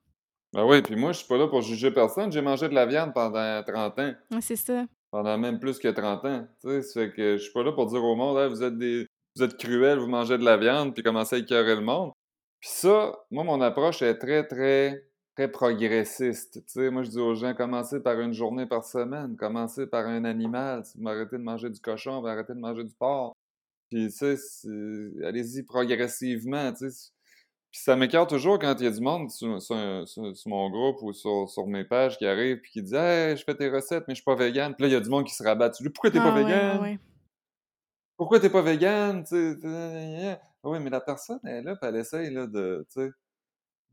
Ben 0.54 0.66
oui, 0.66 0.82
puis 0.84 0.96
moi, 0.96 1.12
je 1.12 1.20
suis 1.20 1.28
pas 1.28 1.38
là 1.38 1.48
pour 1.48 1.62
juger 1.62 1.90
personne. 1.90 2.32
J'ai 2.32 2.42
mangé 2.42 2.70
de 2.70 2.76
la 2.76 2.86
viande 2.86 3.14
pendant 3.14 3.64
30 3.64 4.00
ans. 4.00 4.14
Ouais, 4.32 4.42
c'est 4.42 4.56
ça. 4.56 4.86
Pendant 5.14 5.38
même 5.38 5.60
plus 5.60 5.78
que 5.78 5.90
30 5.90 6.26
ans. 6.26 6.48
Tu 6.60 6.82
sais, 6.82 7.12
que 7.12 7.38
je 7.38 7.44
suis 7.44 7.54
pas 7.54 7.62
là 7.62 7.72
pour 7.72 7.86
dire 7.86 8.04
au 8.04 8.16
monde, 8.16 8.50
vous 8.50 8.64
êtes 8.64 8.80
des, 8.80 9.06
vous 9.36 9.44
êtes 9.44 9.58
cruels, 9.58 10.00
vous 10.00 10.08
mangez 10.08 10.40
de 10.40 10.44
la 10.44 10.58
viande, 10.58 10.96
puis 10.96 11.04
commencez 11.04 11.36
à 11.36 11.40
écœurer 11.40 11.76
le 11.76 11.82
monde. 11.82 12.14
Puis 12.60 12.72
ça, 12.72 13.24
moi, 13.30 13.44
mon 13.44 13.62
approche 13.62 14.02
est 14.02 14.18
très, 14.18 14.48
très, 14.48 15.06
très 15.36 15.52
progressiste. 15.52 16.66
Tu 16.66 16.74
sais, 16.74 16.90
moi, 16.90 17.04
je 17.04 17.12
dis 17.12 17.20
aux 17.20 17.36
gens, 17.36 17.54
commencez 17.54 18.00
par 18.00 18.20
une 18.22 18.34
journée 18.34 18.66
par 18.66 18.84
semaine, 18.86 19.38
commencez 19.38 19.86
par 19.86 20.08
un 20.08 20.26
animal. 20.26 20.84
Si 20.84 20.98
vous 20.98 21.04
m'arrêtez 21.04 21.38
de 21.38 21.44
manger 21.44 21.70
du 21.70 21.80
cochon, 21.80 22.20
vous 22.20 22.28
arrêtez 22.28 22.56
de 22.56 22.60
manger 22.60 22.84
du 22.84 22.96
porc. 22.96 23.36
Puis, 23.92 24.08
tu 24.08 24.36
sais, 24.36 24.68
allez-y 25.24 25.62
progressivement, 25.62 26.74
tu 26.74 26.90
sais. 26.90 27.12
Puis 27.74 27.82
ça 27.82 27.96
m'écarte 27.96 28.30
toujours 28.30 28.60
quand 28.60 28.76
il 28.78 28.84
y 28.84 28.88
a 28.88 28.92
du 28.92 29.02
monde 29.02 29.32
sur, 29.32 29.60
sur- 29.60 30.08
sur- 30.08 30.38
sur 30.38 30.50
mon 30.50 30.70
groupe 30.70 31.02
ou 31.02 31.12
sur, 31.12 31.50
mes 31.66 31.84
pages 31.84 32.20
qui 32.20 32.26
arrive 32.28 32.62
puis 32.62 32.72
qui 32.72 32.84
dit 32.84 32.94
Hey, 32.96 33.36
je 33.36 33.44
fais 33.44 33.56
tes 33.56 33.68
recettes, 33.68 34.04
mais 34.08 34.14
je 34.14 34.22
suis 34.22 34.24
pas 34.24 34.36
vegan. 34.36 34.76
Puis 34.76 34.84
là, 34.84 34.90
il 34.90 34.94
y 34.94 34.96
a 34.96 35.00
du 35.00 35.10
monde 35.10 35.26
qui 35.26 35.34
se 35.34 35.42
rabat 35.42 35.70
dessus. 35.70 35.90
Pourquoi 35.90 36.12
t'es 36.12 36.20
Ah 36.20 36.22
pas 36.22 36.32
ouais, 36.34 36.44
vegan? 36.44 36.78
ouais, 36.78 36.90
ouais. 36.92 37.00
Pourquoi 38.16 38.40
t'es 38.40 38.52
pas 38.52 38.62
vegan? 38.62 39.26
Oui, 40.64 40.80
mais 40.80 40.92
la 40.92 41.02
personne 41.02 41.40
elle 41.44 41.56
est 41.56 41.62
là, 41.64 41.76
puis 41.76 41.90
elle 41.90 41.96
essaye 41.96 42.30
là, 42.32 42.46
de, 42.46 42.86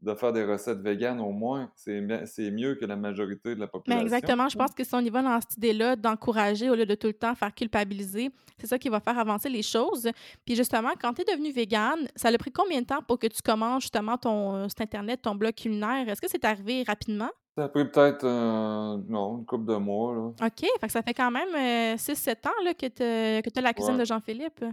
de 0.03 0.15
faire 0.15 0.33
des 0.33 0.45
recettes 0.45 0.79
véganes 0.81 1.21
au 1.21 1.31
moins. 1.31 1.71
C'est 1.75 2.01
mi- 2.01 2.27
c'est 2.27 2.51
mieux 2.51 2.75
que 2.75 2.85
la 2.87 2.97
majorité 2.97 3.55
de 3.55 3.61
la 3.61 3.67
Mais 3.67 3.71
population. 3.71 4.03
exactement, 4.03 4.49
je 4.49 4.57
pense 4.57 4.73
que 4.73 4.83
si 4.85 4.95
on 4.95 5.01
y 5.01 5.11
va 5.11 5.23
dans 5.23 5.41
cette 5.41 5.57
idée-là, 5.59 5.97
d'encourager 5.97 6.71
au 6.71 6.75
lieu 6.75 6.87
de 6.87 6.95
tout 6.95 7.09
le 7.09 7.13
temps 7.15 7.35
faire 7.35 7.55
culpabiliser, 7.55 8.31
c'est 8.59 8.67
ça 8.67 8.79
qui 8.79 8.89
va 8.89 9.01
faire 9.01 9.19
avancer 9.19 9.49
les 9.49 9.63
choses. 9.63 10.09
Puis 10.47 10.57
justement, 10.57 10.91
quand 11.01 11.13
tu 11.15 11.23
es 11.23 11.25
devenu 11.25 11.51
végane, 11.53 12.09
ça 12.17 12.29
a 12.29 12.39
pris 12.39 12.51
combien 12.53 12.81
de 12.81 12.87
temps 12.87 13.03
pour 13.07 13.19
que 13.19 13.27
tu 13.27 13.43
commences 13.43 13.83
justement 13.83 14.17
ton 14.17 14.55
euh, 14.57 14.69
site 14.69 14.81
internet, 14.81 15.21
ton 15.23 15.35
blog 15.35 15.55
culinaire? 15.55 16.09
Est-ce 16.09 16.21
que 16.21 16.29
c'est 16.31 16.45
arrivé 16.45 16.83
rapidement? 16.87 17.29
Ça 17.59 17.65
a 17.65 17.69
pris 17.69 17.85
peut-être 17.91 18.25
euh, 18.25 18.97
non, 19.09 19.39
une 19.39 19.45
couple 19.45 19.67
de 19.67 19.77
mois. 19.77 20.15
Là. 20.15 20.21
OK, 20.47 20.61
fait 20.81 20.87
que 20.87 20.93
ça 20.93 21.03
fait 21.03 21.13
quand 21.15 21.31
même 21.31 21.97
6-7 21.97 22.47
ans 22.47 22.51
là, 22.65 22.73
que 22.75 22.87
tu 22.87 23.03
as 23.03 23.61
la 23.61 23.75
cuisine 23.75 23.95
Ouais. 23.95 24.01
de 24.01 24.05
Jean-Philippe. 24.07 24.65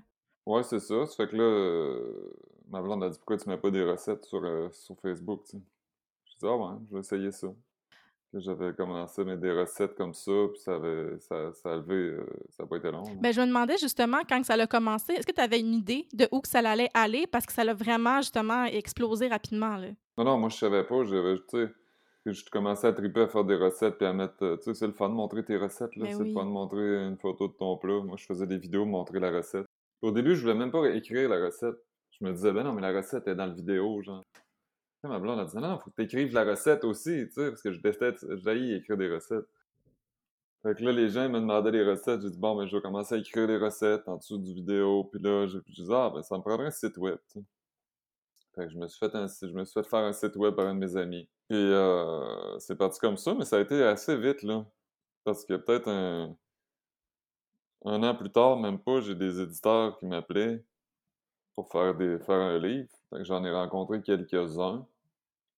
Ouais, 0.45 0.63
c'est 0.63 0.79
ça. 0.79 1.05
Ça 1.05 1.15
fait 1.17 1.27
que 1.29 1.35
là, 1.35 1.43
euh, 1.43 2.33
ma 2.69 2.81
blonde 2.81 3.03
a 3.03 3.09
dit 3.09 3.17
pourquoi 3.17 3.37
tu 3.37 3.49
mets 3.49 3.57
pas 3.57 3.71
des 3.71 3.83
recettes 3.83 4.25
sur, 4.25 4.43
euh, 4.43 4.69
sur 4.71 4.95
Facebook, 4.99 5.43
tu 5.45 5.57
sais? 5.57 5.63
J'ai 6.25 6.35
dit, 6.39 6.45
ah 6.45 6.55
ouais, 6.57 6.75
je 6.89 6.93
vais 6.93 6.99
essayer 6.99 7.31
ça. 7.31 7.47
J'avais 8.33 8.73
commencé 8.73 9.21
à 9.21 9.25
mettre 9.25 9.41
des 9.41 9.51
recettes 9.53 9.95
comme 9.95 10.13
ça, 10.13 10.31
puis 10.51 10.59
ça 10.59 10.75
avait, 10.75 11.17
ça, 11.19 11.53
ça 11.53 11.71
a 11.73 11.75
levé, 11.77 11.95
euh, 11.95 12.25
ça 12.49 12.63
n'a 12.63 12.69
pas 12.69 12.75
été 12.77 12.91
long. 12.91 13.03
là. 13.03 13.11
Ben, 13.19 13.31
je 13.33 13.39
me 13.41 13.47
demandais 13.47 13.77
justement, 13.77 14.19
quand 14.27 14.43
ça 14.43 14.55
a 14.55 14.67
commencé, 14.67 15.13
est-ce 15.13 15.25
que 15.25 15.31
tu 15.31 15.41
avais 15.41 15.59
une 15.61 15.73
idée 15.73 16.07
de 16.13 16.27
où 16.31 16.41
que 16.41 16.47
ça 16.49 16.59
allait 16.59 16.89
aller? 16.93 17.25
Parce 17.25 17.45
que 17.45 17.53
ça 17.53 17.63
l'a 17.63 17.73
vraiment 17.73 18.17
justement 18.17 18.65
explosé 18.65 19.27
rapidement. 19.29 19.77
Là. 19.77 19.87
Non, 20.17 20.25
non, 20.25 20.37
moi 20.37 20.49
je 20.49 20.57
savais 20.57 20.83
pas, 20.83 21.03
j'avais, 21.05 21.35
tu 21.49 21.65
sais, 21.65 21.69
je 22.25 22.43
commençais 22.51 22.87
à 22.87 22.93
triper 22.93 23.21
à 23.21 23.27
faire 23.29 23.45
des 23.45 23.55
recettes, 23.55 23.97
puis 23.97 24.05
à 24.05 24.11
mettre, 24.13 24.43
euh, 24.43 24.57
tu 24.57 24.63
sais, 24.63 24.73
c'est 24.73 24.87
le 24.87 24.93
fun 24.93 25.07
de 25.07 25.13
montrer 25.15 25.43
tes 25.45 25.55
recettes, 25.55 25.95
là, 25.95 26.05
Ben 26.05 26.13
c'est 26.13 26.21
oui. 26.21 26.27
le 26.27 26.33
fun 26.33 26.43
de 26.45 26.51
montrer 26.51 27.05
une 27.07 27.17
photo 27.17 27.47
de 27.47 27.53
ton 27.53 27.77
plat. 27.77 28.01
Moi, 28.03 28.17
je 28.17 28.25
faisais 28.25 28.45
des 28.45 28.57
vidéos, 28.57 28.85
montrer 28.85 29.21
la 29.21 29.31
recette. 29.31 29.65
Au 30.01 30.11
début, 30.11 30.35
je 30.35 30.41
voulais 30.41 30.53
même 30.53 30.69
pas 30.71 30.85
écrire 30.89 31.29
la 31.29 31.43
recette. 31.45 31.75
Je 32.19 32.25
me 32.25 32.33
disais, 32.33 32.51
ben 32.51 32.63
non, 32.63 32.73
mais 32.73 32.81
la 32.81 32.91
recette 32.91 33.27
est 33.27 33.35
dans 33.35 33.45
le 33.45 33.53
vidéo, 33.53 34.01
genre. 34.01 34.23
Ma 35.03 35.19
blonde 35.19 35.39
a 35.39 35.45
dit, 35.45 35.55
non, 35.55 35.69
non, 35.69 35.79
faut 35.79 35.89
que 35.91 35.95
tu 35.95 36.03
écrives 36.03 36.33
la 36.33 36.43
recette 36.43 36.83
aussi, 36.83 37.27
tu 37.27 37.31
sais, 37.31 37.49
parce 37.49 37.61
que 37.61 37.71
je 37.71 37.79
déteste, 37.79 38.25
je 38.29 38.75
écrire 38.75 38.97
des 38.97 39.09
recettes. 39.09 39.45
Fait 40.63 40.75
que 40.75 40.83
là, 40.83 40.91
les 40.91 41.09
gens 41.09 41.29
me 41.29 41.39
demandaient 41.39 41.71
des 41.71 41.83
recettes. 41.83 42.21
J'ai 42.21 42.29
dit, 42.29 42.37
bon, 42.37 42.55
ben, 42.55 42.65
je 42.65 42.75
vais 42.75 42.81
commencer 42.81 43.15
à 43.15 43.17
écrire 43.19 43.47
des 43.47 43.57
recettes 43.57 44.07
en 44.07 44.17
dessous 44.17 44.37
du 44.37 44.53
vidéo. 44.53 45.05
Puis 45.05 45.21
là, 45.21 45.45
j'ai 45.47 45.59
dit, 45.61 45.89
ah, 45.91 46.11
ben, 46.13 46.23
ça 46.23 46.35
me 46.37 46.41
prendrait 46.41 46.67
un 46.67 46.71
site 46.71 46.97
web, 46.97 47.17
tu 47.31 47.39
sais. 47.39 47.45
Fait 48.55 48.65
que 48.65 48.71
je 48.71 48.77
me 48.77 48.87
suis 48.87 48.97
fait, 48.97 49.13
un, 49.15 49.27
je 49.27 49.53
me 49.53 49.63
suis 49.65 49.73
fait 49.73 49.87
faire 49.87 49.99
un 49.99 50.13
site 50.13 50.35
web 50.35 50.55
par 50.55 50.65
un 50.65 50.73
de 50.73 50.79
mes 50.79 50.97
amis. 50.97 51.29
Puis 51.47 51.57
euh, 51.57 52.57
c'est 52.57 52.75
parti 52.75 52.99
comme 52.99 53.15
ça, 53.15 53.35
mais 53.35 53.45
ça 53.45 53.57
a 53.57 53.59
été 53.59 53.83
assez 53.83 54.17
vite, 54.17 54.41
là. 54.41 54.65
Parce 55.23 55.45
que 55.45 55.53
peut-être 55.57 55.87
un, 55.87 56.35
un 57.85 58.03
an 58.03 58.15
plus 58.15 58.31
tard, 58.31 58.57
même 58.59 58.79
pas, 58.79 58.99
j'ai 59.01 59.13
des 59.13 59.39
éditeurs 59.39 59.97
qui 59.99 60.07
m'appelaient 60.07 60.65
pour 61.57 61.71
faire, 61.71 61.95
des, 61.95 62.19
faire 62.19 62.35
un 62.35 62.59
livre. 62.59 62.87
J'en 63.21 63.43
ai 63.43 63.51
rencontré 63.51 63.99
quelques-uns. 64.03 64.85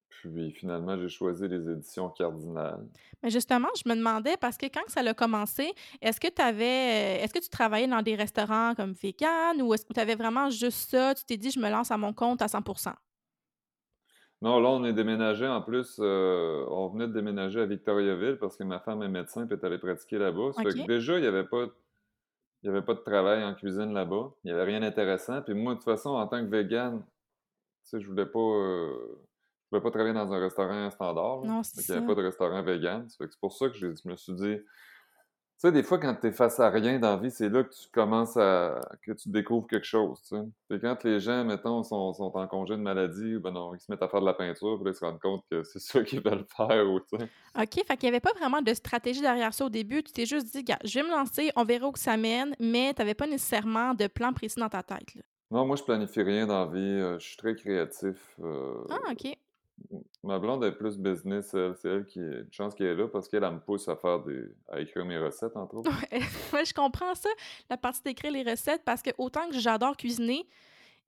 Puis 0.08 0.52
finalement, 0.52 0.98
j'ai 0.98 1.10
choisi 1.10 1.46
les 1.46 1.70
éditions 1.70 2.10
Cardinal. 2.10 2.88
Mais 3.22 3.30
justement, 3.30 3.68
je 3.76 3.90
me 3.90 3.96
demandais, 3.96 4.38
parce 4.40 4.58
que 4.58 4.68
quand 4.68 4.88
ça 4.88 5.02
a 5.02 5.14
commencé, 5.14 5.74
est-ce 6.02 6.22
que 6.22 6.30
tu 6.30 6.42
avais, 6.42 7.22
est-ce 7.22 7.34
que 7.34 7.40
tu 7.40 7.50
travaillais 7.50 7.88
dans 7.88 8.02
des 8.02 8.16
restaurants 8.16 8.76
comme 8.76 8.94
vegan 8.94 9.62
ou 9.62 9.74
est-ce 9.74 9.86
que 9.86 9.92
tu 9.92 10.00
avais 10.00 10.16
vraiment 10.16 10.50
juste 10.50 10.90
ça? 10.90 11.14
Tu 11.16 11.26
t'es 11.26 11.36
dit, 11.36 11.52
je 11.52 11.60
me 11.60 11.70
lance 11.70 11.92
à 11.92 11.98
mon 11.98 12.14
compte 12.14 12.42
à 12.42 12.46
100% 12.46 12.94
Non, 14.42 14.62
là, 14.62 14.70
on 14.70 14.86
est 14.86 14.94
déménagé. 14.94 15.48
En 15.48 15.62
plus, 15.62 15.98
euh, 16.00 16.66
on 16.70 16.88
venait 16.88 17.08
de 17.08 17.14
déménager 17.14 17.60
à 17.60 17.66
Victoriaville 17.66 18.38
parce 18.40 18.56
que 18.56 18.64
ma 18.64 18.80
femme 18.80 19.04
est 19.04 19.10
médecin 19.10 19.46
et 19.46 19.54
est 19.54 19.64
allée 19.66 19.80
pratiquer 19.80 20.18
là-bas. 20.18 20.52
Fait 20.56 20.64
que 20.64 20.88
déjà, 20.88 21.18
il 21.18 21.22
n'y 21.22 21.28
avait 21.28 21.44
pas, 21.44 21.66
il 22.62 22.68
y 22.68 22.70
avait 22.70 22.82
pas 22.82 22.94
de 22.94 23.00
travail 23.00 23.44
en 23.44 23.54
cuisine 23.56 23.94
là-bas. 23.94 24.32
Il 24.44 24.48
n'y 24.48 24.52
avait 24.52 24.66
rien 24.66 24.82
d'intéressant. 24.82 25.42
Puis 25.42 25.54
moi, 25.54 25.74
de 25.74 25.80
toute 25.80 25.86
façon, 25.86 26.10
en 26.10 26.28
tant 26.28 26.44
que 26.44 26.50
vegan, 26.50 27.02
tu 27.02 27.06
sais, 27.84 28.02
je 28.02 28.08
voulais 28.08 28.26
pas, 28.26 28.40
euh, 28.40 28.92
je 29.64 29.70
voulais 29.72 29.82
pas 29.84 29.92
travailler 29.92 30.14
dans 30.14 30.32
un 30.34 30.40
restaurant 30.40 30.90
standard. 30.90 31.42
là. 31.42 31.48
Non, 31.48 31.64
c'est 31.64 31.82
qu'il 31.82 31.94
n'y 31.94 31.98
avait 31.98 32.08
ça. 32.08 32.14
pas 32.16 32.22
de 32.22 32.26
restaurant 32.26 32.64
vegan. 32.64 33.10
Ça 33.10 33.26
c'est 33.30 33.40
pour 33.40 33.54
ça 33.54 33.70
que 33.70 33.76
je 33.76 33.88
me 34.06 34.16
suis 34.16 34.34
dit, 34.34 34.58
sais, 35.60 35.72
des 35.72 35.84
fois, 35.84 35.98
quand 36.00 36.16
tu 36.16 36.28
es 36.28 36.32
face 36.32 36.60
à 36.60 36.70
rien 36.70 37.00
dans 37.00 37.12
la 37.16 37.18
vie, 37.18 37.32
c'est 37.32 37.50
là 37.50 37.64
que 37.64 37.70
tu 37.74 37.88
commences 37.92 38.38
à. 38.38 38.80
que 39.02 39.12
tu 39.12 39.30
découvres 39.30 39.68
quelque 39.68 39.86
chose, 39.86 40.22
tu 40.28 40.36
sais. 40.70 40.80
Quand 40.80 41.04
les 41.04 41.20
gens, 41.20 41.44
mettons, 41.46 41.84
sont, 41.84 42.14
sont 42.14 42.32
en 42.36 42.48
congé 42.48 42.76
de 42.78 42.82
maladie, 42.82 43.36
ou 43.36 43.42
ben 43.42 43.52
non, 43.52 43.74
ils 43.76 43.80
se 43.80 43.92
mettent 43.92 44.02
à 44.04 44.08
faire 44.08 44.22
de 44.22 44.26
la 44.26 44.34
peinture, 44.34 44.76
puis 44.78 44.86
là, 44.86 44.92
ils 44.92 44.96
se 44.96 45.04
rendent 45.06 45.20
compte 45.20 45.44
que 45.52 45.64
c'est 45.66 45.80
ça 45.80 46.04
qu'ils 46.04 46.22
veulent 46.22 46.46
faire, 46.56 46.88
ou 46.90 47.00
tu 47.02 47.18
sais. 47.18 47.30
OK, 47.58 47.86
fait 47.88 47.98
qu'il 47.98 48.04
n'y 48.04 48.16
avait 48.16 48.20
pas 48.20 48.34
vraiment 48.38 48.62
de 48.62 48.74
stratégie 48.74 49.22
derrière 49.22 49.54
ça 49.54 49.66
au 49.66 49.70
début. 49.70 50.02
Tu 50.04 50.12
t'es 50.14 50.26
juste 50.26 50.52
dit, 50.56 50.64
gars, 50.64 50.80
je 50.84 51.00
vais 51.00 51.04
me 51.06 51.12
lancer, 51.12 51.52
on 51.56 51.66
verra 51.66 51.88
où 51.88 51.92
que 51.92 52.00
ça 52.00 52.16
mène, 52.18 52.56
mais 52.60 52.94
tu 52.94 53.02
n'avais 53.02 53.14
pas 53.16 53.28
nécessairement 53.28 53.94
de 53.94 54.08
plan 54.08 54.32
précis 54.34 54.60
dans 54.60 54.70
ta 54.70 54.84
tête. 54.84 55.16
Là. 55.16 55.22
Non, 55.52 55.66
moi, 55.66 55.76
je 55.76 55.84
planifie 55.84 56.22
rien 56.22 56.46
dans 56.46 56.66
la 56.66 56.72
vie. 56.72 56.80
euh, 56.80 57.18
je 57.20 57.28
suis 57.28 57.38
très 57.38 57.56
créatif. 57.56 58.16
euh, 58.40 58.76
Ah, 58.92 59.12
OK. 59.12 59.36
Ma 60.24 60.38
blonde 60.40 60.64
est 60.64 60.72
plus 60.72 60.98
business. 60.98 61.56
C'est 61.76 61.88
elle 61.88 62.06
qui 62.06 62.20
est. 62.20 62.42
Une 62.42 62.52
chance 62.52 62.76
qu'elle 62.76 62.88
est 62.88 62.96
là 62.96 63.08
parce 63.08 63.28
qu'elle 63.28 63.44
elle 63.44 63.54
me 63.54 63.60
pousse 63.60 63.88
à 63.88 63.96
faire 63.96 64.20
écrire 64.78 65.06
mes 65.06 65.18
recettes, 65.18 65.56
entre 65.56 65.76
autres. 65.76 65.92
Ouais, 66.54 66.66
je 66.66 66.74
comprends 66.74 67.14
ça, 67.16 67.30
la 67.70 67.78
partie 67.78 68.02
d'écrire 68.04 68.32
les 68.32 68.44
recettes, 68.44 68.82
parce 68.84 69.02
que 69.02 69.12
autant 69.18 69.48
que 69.50 69.60
j'adore 69.60 69.96
cuisiner, 69.96 70.48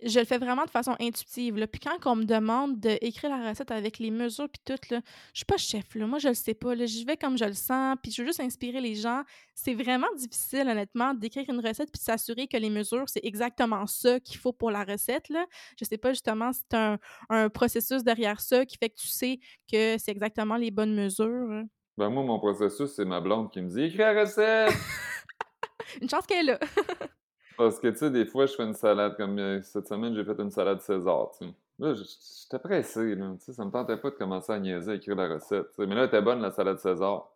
je 0.03 0.19
le 0.19 0.25
fais 0.25 0.37
vraiment 0.37 0.65
de 0.65 0.69
façon 0.69 0.95
intuitive. 0.99 1.57
Là. 1.57 1.67
Puis 1.67 1.79
quand 1.79 1.97
on 2.11 2.15
me 2.15 2.23
demande 2.23 2.79
d'écrire 2.79 3.29
la 3.29 3.49
recette 3.49 3.71
avec 3.71 3.99
les 3.99 4.11
mesures 4.11 4.49
puis 4.49 4.61
tout, 4.65 4.93
là, 4.93 5.01
je 5.33 5.39
suis 5.39 5.45
pas 5.45 5.57
chef. 5.57 5.95
Là. 5.95 6.07
Moi, 6.07 6.19
je 6.19 6.29
le 6.29 6.33
sais 6.33 6.53
pas. 6.53 6.75
Là. 6.75 6.85
J'y 6.85 7.05
vais 7.05 7.17
comme 7.17 7.37
je 7.37 7.45
le 7.45 7.53
sens, 7.53 7.95
puis 8.01 8.11
je 8.11 8.21
veux 8.21 8.27
juste 8.27 8.39
inspirer 8.39 8.81
les 8.81 8.95
gens. 8.95 9.23
C'est 9.55 9.73
vraiment 9.73 10.07
difficile, 10.17 10.67
honnêtement, 10.67 11.13
d'écrire 11.13 11.45
une 11.49 11.59
recette 11.65 11.91
puis 11.91 11.99
de 11.99 12.03
s'assurer 12.03 12.47
que 12.47 12.57
les 12.57 12.69
mesures, 12.69 13.05
c'est 13.07 13.23
exactement 13.23 13.85
ça 13.85 14.19
qu'il 14.19 14.37
faut 14.37 14.53
pour 14.53 14.71
la 14.71 14.83
recette. 14.83 15.29
Là. 15.29 15.45
Je 15.79 15.85
sais 15.85 15.97
pas 15.97 16.09
justement 16.11 16.51
si 16.51 16.61
tu 16.69 16.75
un, 16.75 16.97
un 17.29 17.49
processus 17.49 18.03
derrière 18.03 18.41
ça 18.41 18.65
qui 18.65 18.77
fait 18.77 18.89
que 18.89 18.99
tu 18.99 19.07
sais 19.07 19.39
que 19.71 19.97
c'est 19.97 20.11
exactement 20.11 20.57
les 20.57 20.71
bonnes 20.71 20.95
mesures. 20.95 21.51
hein. 21.51 21.65
Ben, 21.97 22.09
moi, 22.09 22.23
mon 22.23 22.39
processus, 22.39 22.89
c'est 22.95 23.05
ma 23.05 23.19
blonde 23.21 23.51
qui 23.51 23.61
me 23.61 23.69
dit 23.69 23.81
Écris 23.83 23.97
la 23.99 24.21
recette! 24.21 24.73
Une 26.01 26.09
chance 26.09 26.25
qu'elle 26.25 26.49
est 26.49 26.53
là. 26.53 26.59
Parce 27.61 27.79
que, 27.79 27.89
tu 27.89 27.97
sais, 27.97 28.09
des 28.09 28.25
fois, 28.25 28.47
je 28.47 28.55
fais 28.55 28.63
une 28.63 28.73
salade. 28.73 29.15
Comme 29.17 29.37
euh, 29.37 29.61
cette 29.61 29.87
semaine, 29.87 30.15
j'ai 30.15 30.25
fait 30.25 30.39
une 30.39 30.49
salade 30.49 30.81
César, 30.81 31.29
tu 31.37 31.45
sais. 31.45 31.53
Là, 31.77 31.93
j'étais 31.93 32.57
pressé, 32.57 33.13
là. 33.13 33.35
Tu 33.37 33.45
sais, 33.45 33.53
ça 33.53 33.63
me 33.63 33.69
tentait 33.69 33.97
pas 33.97 34.09
de 34.09 34.15
commencer 34.15 34.51
à 34.51 34.59
niaiser 34.59 34.93
à 34.93 34.95
écrire 34.95 35.15
la 35.15 35.27
recette. 35.27 35.67
Mais 35.77 35.93
là, 35.93 36.01
elle 36.01 36.07
était 36.07 36.23
bonne, 36.23 36.41
la 36.41 36.49
salade 36.49 36.79
César. 36.79 37.29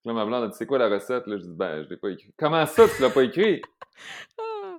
Puis 0.00 0.08
là, 0.08 0.14
ma 0.14 0.24
blonde 0.24 0.44
a 0.44 0.48
dit 0.48 0.54
C'est 0.56 0.64
quoi 0.64 0.78
la 0.78 0.88
recette? 0.88 1.26
Là, 1.26 1.36
je 1.36 1.42
dis 1.42 1.52
Ben, 1.52 1.82
je 1.82 1.90
l'ai 1.90 1.98
pas 1.98 2.08
écrit. 2.08 2.32
Comment 2.38 2.64
ça, 2.64 2.88
tu 2.88 3.02
l'as 3.02 3.10
pas 3.10 3.22
écrit? 3.22 3.60
Ah, 4.38 4.78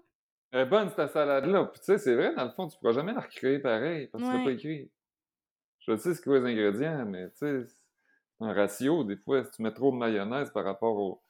Elle 0.51 0.59
est 0.61 0.65
bonne, 0.65 0.89
cette 0.89 1.11
salade-là. 1.11 1.65
Puis, 1.65 1.79
tu 1.79 1.85
sais, 1.85 1.99
c'est 1.99 2.15
vrai, 2.15 2.33
dans 2.33 2.45
le 2.45 2.51
fond, 2.51 2.67
tu 2.67 2.79
pourras 2.79 2.93
jamais 2.93 3.13
la 3.13 3.21
recréer 3.21 3.59
pareil 3.59 4.07
parce 4.07 4.23
que 4.23 4.29
tu 4.29 4.35
l'as 4.35 4.43
pas 4.43 4.51
écrit. 4.51 4.91
Je 5.79 5.95
sais 5.95 6.15
c'est 6.15 6.23
quoi 6.23 6.39
les 6.39 6.51
ingrédients, 6.51 7.05
mais 7.05 7.29
tu 7.29 7.37
sais, 7.37 7.63
un 8.39 8.51
ratio, 8.51 9.03
des 9.03 9.17
fois, 9.17 9.43
si 9.43 9.51
tu 9.51 9.61
mets 9.61 9.73
trop 9.73 9.91
de 9.91 9.97
mayonnaise 9.97 10.49
par 10.51 10.63
rapport 10.63 10.95
au, 10.97 11.21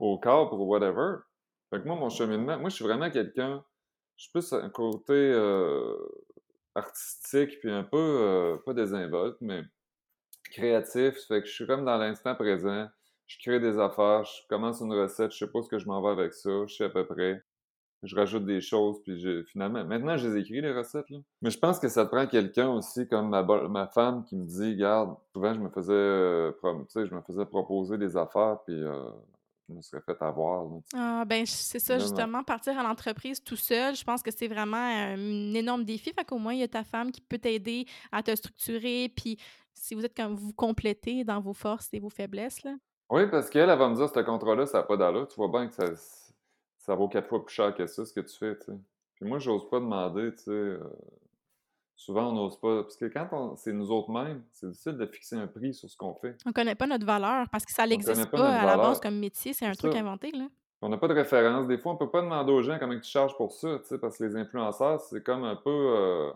au 0.00 0.18
corps 0.18 0.52
ou 0.52 0.64
whatever. 0.64 1.16
Fait 1.70 1.80
que 1.80 1.86
moi, 1.86 1.96
mon 1.96 2.10
cheminement, 2.10 2.58
moi, 2.58 2.70
je 2.70 2.76
suis 2.76 2.84
vraiment 2.84 3.10
quelqu'un, 3.10 3.64
je 4.16 4.24
suis 4.24 4.32
plus 4.32 4.52
un 4.52 4.70
côté 4.70 5.14
euh, 5.14 5.96
artistique, 6.74 7.58
puis 7.60 7.70
un 7.70 7.84
peu, 7.84 7.96
euh, 7.98 8.56
pas 8.64 8.74
désinvolte, 8.74 9.38
mais 9.40 9.62
créatif. 10.50 11.14
Fait 11.28 11.42
que 11.42 11.48
je 11.48 11.52
suis 11.52 11.66
comme 11.66 11.84
dans 11.84 11.98
l'instant 11.98 12.34
présent. 12.34 12.88
Je 13.26 13.38
crée 13.40 13.58
des 13.58 13.78
affaires, 13.78 14.24
je 14.24 14.46
commence 14.48 14.80
une 14.80 14.92
recette, 14.92 15.32
je 15.32 15.38
sais 15.38 15.50
pas 15.50 15.60
ce 15.60 15.68
que 15.68 15.78
je 15.78 15.86
m'en 15.86 16.00
vais 16.00 16.10
avec 16.10 16.32
ça, 16.32 16.50
je 16.66 16.74
sais 16.74 16.84
à 16.84 16.88
peu 16.88 17.04
près. 17.06 17.42
Je 18.02 18.14
rajoute 18.14 18.44
des 18.44 18.60
choses, 18.60 19.02
puis 19.02 19.44
finalement, 19.46 19.84
maintenant, 19.84 20.16
je 20.16 20.28
les 20.28 20.40
écris, 20.40 20.60
les 20.60 20.72
recettes, 20.72 21.10
là. 21.10 21.18
Mais 21.42 21.50
je 21.50 21.58
pense 21.58 21.80
que 21.80 21.88
ça 21.88 22.06
prend 22.06 22.26
quelqu'un 22.28 22.68
aussi, 22.68 23.08
comme 23.08 23.30
ma, 23.30 23.42
ma 23.42 23.88
femme, 23.88 24.24
qui 24.24 24.36
me 24.36 24.44
dit, 24.44 24.76
garde, 24.76 25.16
souvent, 25.32 25.54
je 25.54 25.58
me 25.58 25.70
faisais, 25.70 25.92
euh, 25.92 26.52
je 26.94 27.14
me 27.14 27.20
faisais 27.22 27.46
proposer 27.46 27.98
des 27.98 28.16
affaires, 28.16 28.58
puis 28.64 28.80
euh, 28.80 29.10
je 29.68 29.74
me 29.74 29.80
serais 29.82 30.02
fait 30.02 30.20
avoir, 30.22 30.64
là. 30.64 30.80
Ah, 30.94 31.24
ben, 31.24 31.44
c'est 31.46 31.78
ça, 31.80 31.98
justement, 31.98 32.44
partir 32.44 32.78
à 32.78 32.82
l'entreprise 32.82 33.42
tout 33.42 33.56
seul, 33.56 33.96
je 33.96 34.04
pense 34.04 34.22
que 34.22 34.30
c'est 34.30 34.48
vraiment 34.48 34.76
un 34.76 35.54
énorme 35.54 35.84
défi. 35.84 36.12
Fait 36.12 36.24
qu'au 36.24 36.38
moins, 36.38 36.54
il 36.54 36.60
y 36.60 36.62
a 36.62 36.68
ta 36.68 36.84
femme 36.84 37.10
qui 37.10 37.20
peut 37.20 37.38
t'aider 37.38 37.86
à 38.12 38.22
te 38.22 38.34
structurer, 38.34 39.12
puis 39.14 39.38
si 39.74 39.94
vous 39.94 40.04
êtes 40.04 40.16
comme 40.16 40.34
vous 40.34 40.52
complétez 40.52 41.24
dans 41.24 41.40
vos 41.40 41.52
forces 41.52 41.88
et 41.92 41.98
vos 41.98 42.10
faiblesses, 42.10 42.62
là. 42.62 42.74
Oui, 43.10 43.28
parce 43.30 43.50
qu'elle, 43.50 43.70
elle 43.70 43.78
va 43.78 43.88
me 43.88 43.94
dire, 43.96 44.08
ce 44.08 44.20
contrat-là, 44.20 44.66
ça 44.66 44.78
n'a 44.78 44.84
pas 44.84 44.96
d'allure. 44.96 45.28
Tu 45.28 45.36
vois 45.36 45.48
bien 45.48 45.68
que 45.68 45.74
ça, 45.74 45.84
ça 46.78 46.94
vaut 46.94 47.08
quatre 47.08 47.28
fois 47.28 47.44
plus 47.44 47.54
cher 47.54 47.74
que 47.74 47.86
ça, 47.86 48.04
ce 48.04 48.12
que 48.12 48.20
tu 48.20 48.36
fais, 48.36 48.58
tu 48.58 48.66
sais. 48.66 48.78
Puis 49.14 49.24
moi, 49.26 49.38
j'ose 49.38 49.68
pas 49.70 49.78
demander, 49.80 50.32
tu 50.34 50.44
sais. 50.44 50.50
euh, 50.50 50.80
souvent, 51.96 52.28
on 52.28 52.32
n'ose 52.32 52.60
pas. 52.60 52.82
Parce 52.82 52.96
que 52.96 53.06
quand 53.06 53.28
on, 53.32 53.56
c'est 53.56 53.72
nous 53.72 53.90
autres 53.90 54.10
mêmes, 54.10 54.42
c'est 54.52 54.68
difficile 54.68 54.96
de 54.96 55.06
fixer 55.06 55.36
un 55.36 55.46
prix 55.46 55.74
sur 55.74 55.88
ce 55.90 55.96
qu'on 55.96 56.14
fait. 56.14 56.36
On 56.46 56.52
connaît 56.52 56.74
pas 56.74 56.86
notre 56.86 57.06
valeur 57.06 57.48
parce 57.50 57.64
que 57.64 57.72
ça 57.72 57.86
n'existe 57.86 58.30
pas 58.30 58.48
à 58.60 58.66
la 58.66 58.76
base 58.76 59.00
comme 59.00 59.18
métier, 59.18 59.52
c'est 59.52 59.66
un 59.66 59.72
C'est 59.72 59.78
truc 59.78 59.92
ça. 59.94 59.98
inventé, 60.00 60.30
là. 60.32 60.46
On 60.82 60.90
n'a 60.90 60.98
pas 60.98 61.08
de 61.08 61.14
référence. 61.14 61.66
Des 61.66 61.78
fois, 61.78 61.92
on 61.92 61.96
peut 61.96 62.10
pas 62.10 62.20
demander 62.22 62.52
aux 62.52 62.62
gens 62.62 62.78
comment 62.78 62.94
tu 63.00 63.08
charges 63.10 63.34
pour 63.36 63.50
ça, 63.52 63.80
tu 63.88 63.98
parce 63.98 64.18
que 64.18 64.24
les 64.24 64.36
influenceurs, 64.36 65.00
c'est 65.00 65.22
comme 65.24 65.42
un 65.44 65.56
peu. 65.56 65.70
euh, 65.70 66.30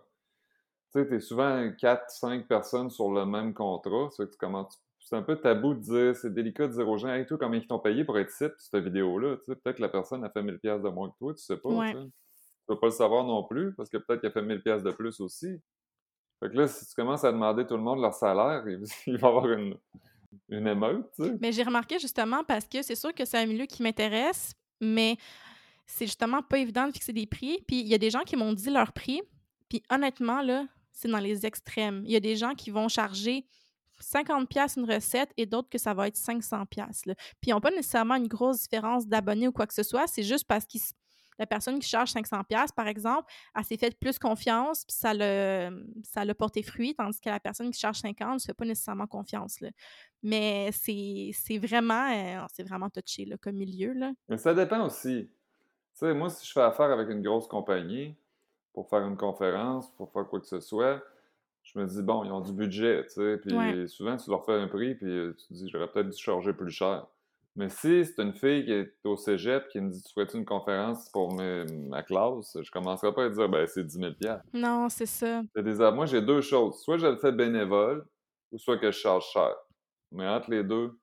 tu 0.93 0.99
sais, 1.01 1.07
t'es 1.09 1.21
souvent 1.21 1.71
4, 1.79 2.11
5 2.11 2.49
personnes 2.49 2.91
sur 2.91 3.11
le 3.13 3.25
même 3.27 3.53
contrat. 3.55 4.09
Que 4.17 4.25
tu 4.25 4.37
commences- 4.39 4.83
C'est 4.99 5.17
un 5.17 5.23
peu 5.23 5.37
tabou 5.37 5.75
de 5.75 5.81
dire, 5.81 6.17
c'est 6.17 6.33
délicat 6.33 6.69
de 6.69 6.73
dire 6.73 6.89
aux 6.89 6.97
gens, 6.97 7.09
hey, 7.09 7.27
toi, 7.27 7.37
combien 7.39 7.61
ils 7.61 7.67
t'ont 7.67 7.79
payé 7.81 8.05
pour 8.05 8.19
être 8.19 8.31
site, 8.31 8.53
cette 8.59 8.83
vidéo-là? 8.83 9.37
Tu 9.39 9.45
sais, 9.47 9.57
peut-être 9.57 9.77
que 9.77 9.83
la 9.83 9.89
personne 9.89 10.25
a 10.25 10.31
fait 10.31 10.43
1000$ 10.43 10.59
piastres 10.59 10.83
de 10.85 10.89
moins 10.89 11.11
que 11.11 11.17
toi, 11.19 11.35
tu 11.35 11.43
sais 11.43 11.57
pas. 11.57 11.69
Ouais. 11.69 11.95
Peux 12.75 12.79
pas 12.79 12.87
le 12.87 12.93
savoir 12.93 13.25
non 13.25 13.43
plus, 13.45 13.75
parce 13.75 13.89
que 13.89 13.97
peut-être 13.97 14.21
qu'elle 14.21 14.31
a 14.31 14.33
fait 14.33 14.43
1000$ 14.43 14.63
piastres 14.63 14.85
de 14.85 14.93
plus 14.93 15.21
aussi. 15.21 15.61
Fait 16.41 16.49
que 16.49 16.57
là, 16.57 16.69
si 16.69 16.87
tu 16.87 16.95
commences 16.95 17.25
à 17.25 17.33
demander 17.33 17.67
tout 17.67 17.77
le 17.77 17.83
monde 17.83 18.01
leur 18.01 18.15
salaire, 18.15 18.65
il 19.07 19.19
va 19.19 19.29
y 19.29 19.31
avoir 19.31 19.49
une, 19.51 19.77
une 20.49 20.67
émeute. 20.67 21.13
Mais 21.41 21.53
j'ai 21.53 21.63
remarqué 21.63 21.99
justement 21.99 22.45
parce 22.45 22.67
que 22.67 22.83
c'est 22.83 22.95
sûr 22.95 23.15
que 23.15 23.25
c'est 23.25 23.39
un 23.39 23.47
milieu 23.47 23.67
qui 23.67 23.83
m'intéresse, 23.83 24.55
mais 24.81 25.17
c'est 25.87 26.07
justement 26.07 26.43
pas 26.43 26.59
évident 26.59 26.87
de 26.87 26.93
fixer 26.93 27.13
des 27.13 27.27
prix. 27.27 27.63
Puis 27.67 27.81
il 27.81 27.89
y 27.89 27.95
a 27.95 27.99
des 27.99 28.11
gens 28.11 28.23
qui 28.23 28.37
m'ont 28.37 28.53
dit 28.53 28.71
leur 28.71 28.93
prix, 28.93 29.21
puis 29.69 29.83
honnêtement, 29.91 30.41
là, 30.41 30.67
c'est 30.93 31.09
dans 31.09 31.19
les 31.19 31.47
extrêmes. 31.47 32.03
Il 32.05 32.13
y 32.13 32.17
a 32.17 32.21
des 32.21 32.37
gens 32.37 32.55
qui 32.55 32.71
vont 32.71 32.89
charger 32.89 33.47
50 34.01 34.49
pièces 34.49 34.77
une 34.77 34.91
recette 34.91 35.31
et 35.37 35.47
d'autres 35.47 35.69
que 35.69 35.79
ça 35.79 35.93
va 35.93 36.09
être 36.09 36.17
500 36.17 36.67
pièces. 36.67 37.03
Puis 37.05 37.49
ils 37.49 37.51
n'ont 37.51 37.61
pas 37.61 37.71
nécessairement 37.71 38.17
une 38.17 38.29
grosse 38.29 38.63
différence 38.63 39.07
d'abonnés 39.07 39.49
ou 39.49 39.53
quoi 39.53 39.67
que 39.67 39.75
ce 39.75 39.83
soit, 39.83 40.07
c'est 40.07 40.23
juste 40.23 40.47
parce 40.47 40.65
que 40.65 40.79
la 41.41 41.47
personne 41.47 41.81
qui 41.81 41.89
charge 41.89 42.11
500 42.13 42.45
pièces 42.45 42.71
par 42.73 42.87
exemple, 42.87 43.33
elle 43.57 43.65
s'est 43.65 43.77
fait 43.79 43.99
plus 43.99 44.21
confiance 44.21 44.85
puis 44.85 44.95
ça 44.97 45.13
l'a 45.15 45.71
ça 46.05 46.25
l'a 46.25 46.35
porté 46.37 46.63
fruit 46.63 46.95
tandis 46.95 47.21
que 47.21 47.31
la 47.31 47.41
personne 47.41 47.73
qui 47.73 47.81
charge 47.81 47.99
50 48.01 48.35
ne 48.35 48.39
se 48.39 48.47
fait 48.47 48.55
pas 48.55 48.65
nécessairement 48.67 49.09
confiance 49.09 49.61
là. 49.61 49.71
Mais 50.23 50.71
c'est 50.73 51.31
c'est 51.35 51.59
vraiment 51.59 52.11
euh, 52.13 52.47
c'est 52.55 52.63
vraiment 52.63 52.91
touché 52.91 53.25
là, 53.25 53.37
comme 53.39 53.57
milieu 53.57 53.93
là. 53.95 54.13
Mais 54.29 54.37
ça 54.39 54.55
dépend 54.55 54.85
aussi. 54.85 55.29
Tu 55.95 56.01
sais, 56.07 56.15
moi, 56.15 56.31
si 56.31 56.47
je 56.47 56.53
fais 56.53 56.63
affaire 56.63 56.91
avec 56.91 57.11
une 57.11 57.23
grosse 57.23 57.49
compagnie 57.49 58.17
pour 58.73 58.89
faire 58.89 59.05
une 59.07 59.17
conférence, 59.17 59.91
pour 59.97 60.13
faire 60.13 60.29
quoi 60.29 60.41
que 60.41 60.47
ce 60.47 60.61
soit, 60.61 61.03
je 61.63 61.79
me 61.79 61.87
dis, 61.87 62.03
bon, 62.03 62.25
ils 62.25 62.33
ont 62.33 62.41
du 62.41 62.53
budget, 62.53 63.05
tu 63.07 63.15
sais, 63.15 63.39
puis 63.39 63.57
Ouais. 63.57 63.79
souvent, 63.89 64.17
tu 64.17 64.31
leur 64.31 64.45
fais 64.47 64.55
un 64.55 64.69
prix, 64.69 64.95
puis 64.97 65.07
euh, 65.09 65.35
tu 65.39 65.49
te 65.49 65.55
dis, 65.55 65.69
j'aurais 65.71 65.91
peut-être 65.91 66.11
dû 66.11 66.19
charger 66.19 66.53
plus 66.55 66.71
cher. 66.71 67.09
Mais 67.57 67.69
si 67.69 68.05
c'est 68.05 68.23
une 68.23 68.33
fille 68.33 68.65
qui 68.65 68.73
est 68.73 68.93
au 69.05 69.17
cégep 69.17 69.67
qui 69.69 69.81
me 69.81 69.91
dit, 69.91 70.03
tu 70.03 70.13
ferais-tu 70.15 70.37
une 70.37 70.45
conférence 70.45 71.09
pour 71.11 71.35
mes- 71.35 71.65
ma 71.89 72.03
classe, 72.03 72.57
je 72.63 72.71
commencerai 72.71 73.13
pas 73.13 73.25
à 73.25 73.29
dire, 73.29 73.49
ben, 73.49 73.67
c'est 73.67 73.85
10 73.85 73.99
000 73.99 74.13
piastres. 74.15 74.45
Non, 74.55 74.89
c'est 74.89 75.07
ça. 75.07 75.43
Des 75.57 75.91
Moi, 75.93 76.07
j'ai 76.07 76.23
deux 76.23 76.41
choses. 76.41 76.81
Soit 76.83 76.99
je 76.99 77.07
le 77.09 77.17
fais 77.17 77.33
bénévole, 77.33 78.07
ou 78.53 78.59
soit 78.59 78.79
que 78.79 78.91
je 78.91 78.99
charge 78.99 79.25
cher. 79.33 79.55
Mais 80.13 80.27
entre 80.29 80.51
les 80.51 80.65
deux, 80.65 80.99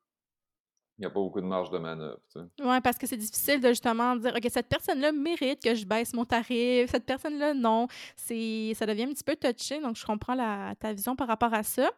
il 0.97 1.01
n'y 1.01 1.05
a 1.05 1.09
pas 1.11 1.19
beaucoup 1.19 1.41
de 1.41 1.45
marge 1.45 1.69
de 1.69 1.77
manœuvre. 1.77 2.17
Ouais, 2.59 2.81
parce 2.81 2.97
que 2.97 3.05
c'est 3.05 3.17
difficile 3.17 3.59
de 3.59 3.67
justement 3.69 4.15
dire 4.15 4.33
OK, 4.35 4.47
cette 4.49 4.67
personne-là 4.67 5.11
mérite 5.11 5.61
que 5.61 5.75
je 5.75 5.85
baisse 5.85 6.11
mon 6.13 6.25
tarif, 6.25 6.89
cette 6.89 7.05
personne-là 7.05 7.53
non. 7.53 7.87
Ça 8.15 8.85
devient 8.85 9.03
un 9.03 9.13
petit 9.13 9.23
peu 9.23 9.35
touché, 9.35 9.79
donc 9.79 9.95
je 9.95 10.05
comprends 10.05 10.33
la, 10.33 10.73
ta 10.79 10.93
vision 10.93 11.15
par 11.15 11.27
rapport 11.27 11.53
à 11.53 11.61
ça. 11.61 11.91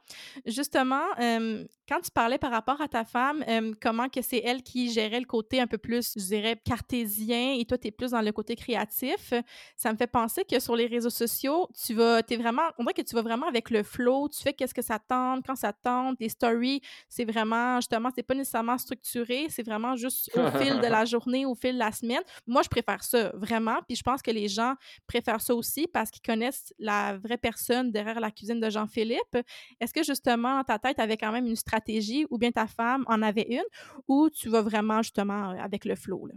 Justement, 0.46 1.04
euh, 1.22 1.64
quand 1.88 2.02
tu 2.02 2.12
parlais 2.12 2.38
par 2.38 2.52
rapport 2.52 2.82
à 2.82 2.90
ta 2.90 3.06
femme, 3.06 3.44
euh, 3.48 3.74
comment 3.82 4.10
que 4.10 4.22
c'est 4.22 4.42
elle 4.44 4.64
qui 4.64 4.92
gérait 4.92 5.20
le 5.20 5.26
côté 5.26 5.62
un 5.62 5.68
peu 5.68 5.78
plus, 5.78 6.14
je 6.18 6.26
dirais, 6.26 6.60
cartésien 6.64 7.54
et 7.58 7.64
toi, 7.64 7.78
tu 7.78 7.88
es 7.88 7.92
plus 7.92 8.12
dans 8.12 8.22
le 8.22 8.34
côté 8.34 8.58
créatif, 8.58 9.34
ça 9.78 9.94
me 9.94 9.98
fait 9.98 10.08
penser 10.08 10.44
que 10.44 10.60
sur 10.60 10.76
les 10.76 10.88
réseaux 10.88 11.10
sociaux, 11.10 11.70
tu 11.86 11.94
vas, 11.94 12.22
es 12.28 12.38
vraiment, 12.38 12.64
on 12.78 12.84
dirait 12.84 12.94
que 12.96 13.02
tu 13.02 13.16
vas 13.16 13.22
vraiment 13.22 13.48
avec 13.48 13.70
le 13.70 13.84
flow, 13.84 14.28
tu 14.28 14.42
fais 14.42 14.52
qu'est-ce 14.52 14.74
que 14.74 14.82
ça 14.82 15.00
tente, 15.00 15.46
quand 15.46 15.56
ça 15.56 15.72
tente, 15.72 16.18
les 16.20 16.30
stories, 16.30 16.82
c'est 17.08 17.26
vraiment, 17.26 17.78
justement, 17.78 18.10
c'est 18.14 18.24
pas 18.24 18.36
nécessairement 18.36 18.78
structuré, 18.90 19.48
c'est 19.50 19.64
vraiment 19.64 19.96
juste 19.96 20.30
au 20.36 20.50
fil 20.60 20.80
de 20.80 20.88
la 20.98 21.06
journée, 21.06 21.46
au 21.46 21.56
fil 21.56 21.74
de 21.76 21.80
la 21.80 21.92
semaine. 21.92 22.22
Moi, 22.48 22.62
je 22.64 22.70
préfère 22.70 23.04
ça, 23.04 23.32
vraiment, 23.36 23.78
puis 23.88 23.96
je 23.96 24.04
pense 24.04 24.22
que 24.22 24.32
les 24.32 24.48
gens 24.48 24.74
préfèrent 25.08 25.42
ça 25.42 25.54
aussi 25.54 25.88
parce 25.88 26.10
qu'ils 26.10 26.22
connaissent 26.24 26.74
la 26.80 27.18
vraie 27.18 27.38
personne 27.38 27.92
derrière 27.92 28.20
la 28.20 28.32
cuisine 28.32 28.60
de 28.60 28.70
Jean-Philippe. 28.70 29.38
Est-ce 29.80 29.94
que, 29.94 30.04
justement, 30.04 30.58
dans 30.58 30.64
ta 30.64 30.80
tête, 30.80 30.96
tu 30.98 31.02
avais 31.04 31.18
quand 31.18 31.32
même 31.32 31.46
une 31.46 31.56
stratégie 31.56 32.26
ou 32.30 32.38
bien 32.38 32.52
ta 32.52 32.68
femme 32.68 33.04
en 33.08 33.22
avait 33.22 33.48
une 33.50 33.64
ou 34.08 34.30
tu 34.30 34.50
vas 34.50 34.62
vraiment, 34.62 35.02
justement, 35.02 35.50
avec 35.52 35.86
le 35.86 35.96
flow, 35.96 36.26
là? 36.28 36.34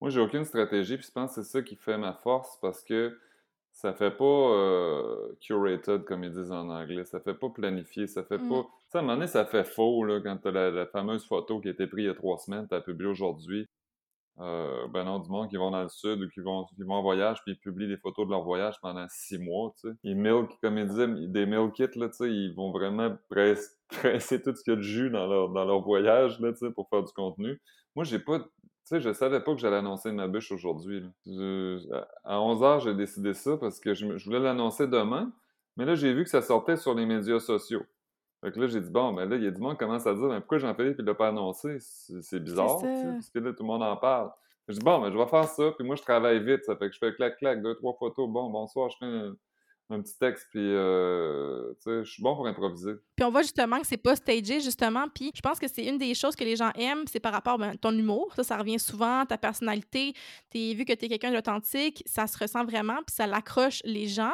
Moi, 0.00 0.10
j'ai 0.10 0.20
aucune 0.20 0.44
stratégie, 0.44 0.96
puis 0.96 1.06
je 1.06 1.12
pense 1.12 1.34
que 1.34 1.42
c'est 1.42 1.50
ça 1.50 1.62
qui 1.62 1.76
fait 1.76 1.96
ma 1.96 2.12
force 2.14 2.58
parce 2.60 2.82
que 2.82 3.18
ça 3.72 3.92
fait 3.94 4.10
pas 4.10 4.24
euh, 4.24 5.34
curated, 5.40 6.04
comme 6.04 6.24
ils 6.24 6.30
disent 6.32 6.52
en 6.52 6.68
anglais. 6.68 7.04
Ça 7.04 7.20
fait 7.20 7.34
pas 7.34 7.48
planifié. 7.50 8.06
Ça 8.06 8.22
fait 8.22 8.38
Mm. 8.38 8.48
pas. 8.48 8.66
Tu 8.94 8.98
à 8.98 9.00
un 9.00 9.02
moment 9.02 9.14
donné, 9.16 9.26
ça 9.26 9.44
fait 9.44 9.64
faux, 9.64 10.04
là, 10.04 10.20
quand 10.20 10.36
t'as 10.40 10.52
la, 10.52 10.70
la 10.70 10.86
fameuse 10.86 11.26
photo 11.26 11.58
qui 11.58 11.66
a 11.66 11.72
été 11.72 11.88
prise 11.88 12.04
il 12.04 12.06
y 12.06 12.10
a 12.10 12.14
trois 12.14 12.38
semaines, 12.38 12.68
t'as 12.70 12.80
publié 12.80 13.10
aujourd'hui. 13.10 13.66
Euh, 14.38 14.86
ben 14.86 15.02
non, 15.02 15.18
du 15.18 15.28
monde 15.30 15.50
qui 15.50 15.56
vont 15.56 15.72
dans 15.72 15.82
le 15.82 15.88
sud 15.88 16.22
ou 16.22 16.28
qui 16.28 16.38
vont, 16.38 16.64
vont 16.78 16.94
en 16.94 17.02
voyage, 17.02 17.42
puis 17.42 17.54
ils 17.54 17.58
publient 17.58 17.88
des 17.88 17.96
photos 17.96 18.24
de 18.24 18.30
leur 18.30 18.44
voyage 18.44 18.76
pendant 18.80 19.04
six 19.08 19.38
mois, 19.38 19.74
tu. 19.80 19.88
Ils 20.04 20.16
milk, 20.16 20.48
comme 20.62 20.78
ils 20.78 20.86
disaient, 20.86 21.08
des 21.08 21.44
meal 21.44 21.72
kits, 21.72 21.88
là, 21.96 22.08
tu 22.08 22.18
sais, 22.18 22.30
ils 22.32 22.54
vont 22.54 22.70
vraiment 22.70 23.16
press- 23.28 23.76
presser 23.88 24.40
tout 24.40 24.54
ce 24.54 24.62
qu'il 24.62 24.74
y 24.74 24.74
a 24.74 24.76
de 24.76 24.82
jus 24.82 25.10
dans 25.10 25.26
leur, 25.26 25.48
dans 25.48 25.64
leur 25.64 25.80
voyage, 25.80 26.38
là, 26.38 26.52
tu 26.52 26.58
sais, 26.58 26.70
pour 26.70 26.88
faire 26.88 27.02
du 27.02 27.12
contenu. 27.14 27.60
Moi, 27.96 28.04
j'ai 28.04 28.20
pas... 28.20 28.38
Tu 28.38 28.46
sais, 28.84 29.00
je 29.00 29.12
savais 29.12 29.40
pas 29.40 29.54
que 29.54 29.60
j'allais 29.60 29.78
annoncer 29.78 30.12
ma 30.12 30.28
bûche 30.28 30.52
aujourd'hui, 30.52 31.02
à 32.22 32.38
11h, 32.38 32.84
j'ai 32.84 32.94
décidé 32.94 33.34
ça 33.34 33.56
parce 33.56 33.80
que 33.80 33.92
je 33.92 34.06
voulais 34.24 34.38
l'annoncer 34.38 34.86
demain, 34.86 35.32
mais 35.76 35.84
là, 35.84 35.96
j'ai 35.96 36.12
vu 36.14 36.22
que 36.22 36.30
ça 36.30 36.42
sortait 36.42 36.76
sur 36.76 36.94
les 36.94 37.06
médias 37.06 37.40
sociaux. 37.40 37.82
Fait 38.44 38.52
que 38.52 38.60
là, 38.60 38.66
j'ai 38.66 38.80
dit, 38.80 38.90
bon, 38.90 39.14
ben 39.14 39.26
là, 39.26 39.36
il 39.36 39.44
y 39.44 39.46
a 39.46 39.50
du 39.50 39.60
monde 39.60 39.72
qui 39.72 39.78
commence 39.78 40.06
à 40.06 40.12
dire, 40.12 40.28
ben 40.28 40.38
pourquoi 40.40 40.58
Jean-Philippe, 40.58 40.96
il 40.98 41.04
l'a 41.06 41.14
pas 41.14 41.28
annoncé? 41.28 41.78
C'est 41.80 42.40
bizarre, 42.40 42.78
parce 42.82 43.30
que 43.30 43.38
là, 43.38 43.52
tout 43.54 43.62
le 43.62 43.66
monde 43.66 43.82
en 43.82 43.96
parle. 43.96 44.30
Je 44.68 44.74
dis, 44.74 44.84
bon, 44.84 45.00
ben 45.00 45.10
je 45.10 45.16
vais 45.16 45.26
faire 45.26 45.48
ça, 45.48 45.72
puis 45.78 45.86
moi, 45.86 45.96
je 45.96 46.02
travaille 46.02 46.44
vite, 46.44 46.62
ça 46.64 46.76
fait 46.76 46.88
que 46.88 46.94
je 46.94 46.98
fais 46.98 47.14
clac-clac, 47.14 47.62
deux, 47.62 47.74
trois 47.76 47.94
photos, 47.98 48.28
bon, 48.28 48.50
bonsoir, 48.50 48.90
je 48.90 48.96
fais 48.98 49.06
un, 49.06 49.34
un 49.90 50.00
petit 50.00 50.18
texte, 50.18 50.46
puis, 50.50 50.60
euh, 50.60 51.72
tu 51.82 51.90
sais, 51.90 52.04
je 52.04 52.10
suis 52.10 52.22
bon 52.22 52.34
pour 52.34 52.46
improviser. 52.46 52.92
Puis 53.16 53.24
on 53.24 53.30
voit 53.30 53.42
justement 53.42 53.80
que 53.80 53.86
c'est 53.86 53.96
pas 53.96 54.16
stagé, 54.16 54.60
justement. 54.60 55.06
Puis 55.14 55.30
je 55.34 55.40
pense 55.40 55.58
que 55.58 55.68
c'est 55.68 55.84
une 55.84 55.98
des 55.98 56.14
choses 56.14 56.34
que 56.34 56.44
les 56.44 56.56
gens 56.56 56.70
aiment, 56.74 57.06
c'est 57.06 57.20
par 57.20 57.32
rapport 57.32 57.62
à 57.62 57.76
ton 57.76 57.92
humour. 57.92 58.32
Ça, 58.34 58.42
ça 58.42 58.56
revient 58.56 58.78
souvent, 58.78 59.24
ta 59.26 59.36
personnalité. 59.36 60.14
T'es, 60.50 60.72
vu 60.74 60.84
que 60.84 60.92
tu 60.92 61.04
es 61.04 61.08
quelqu'un 61.08 61.32
d'authentique, 61.32 62.02
ça 62.06 62.26
se 62.26 62.38
ressent 62.38 62.64
vraiment, 62.64 62.96
puis 63.06 63.14
ça 63.14 63.26
l'accroche 63.26 63.80
les 63.84 64.06
gens. 64.06 64.32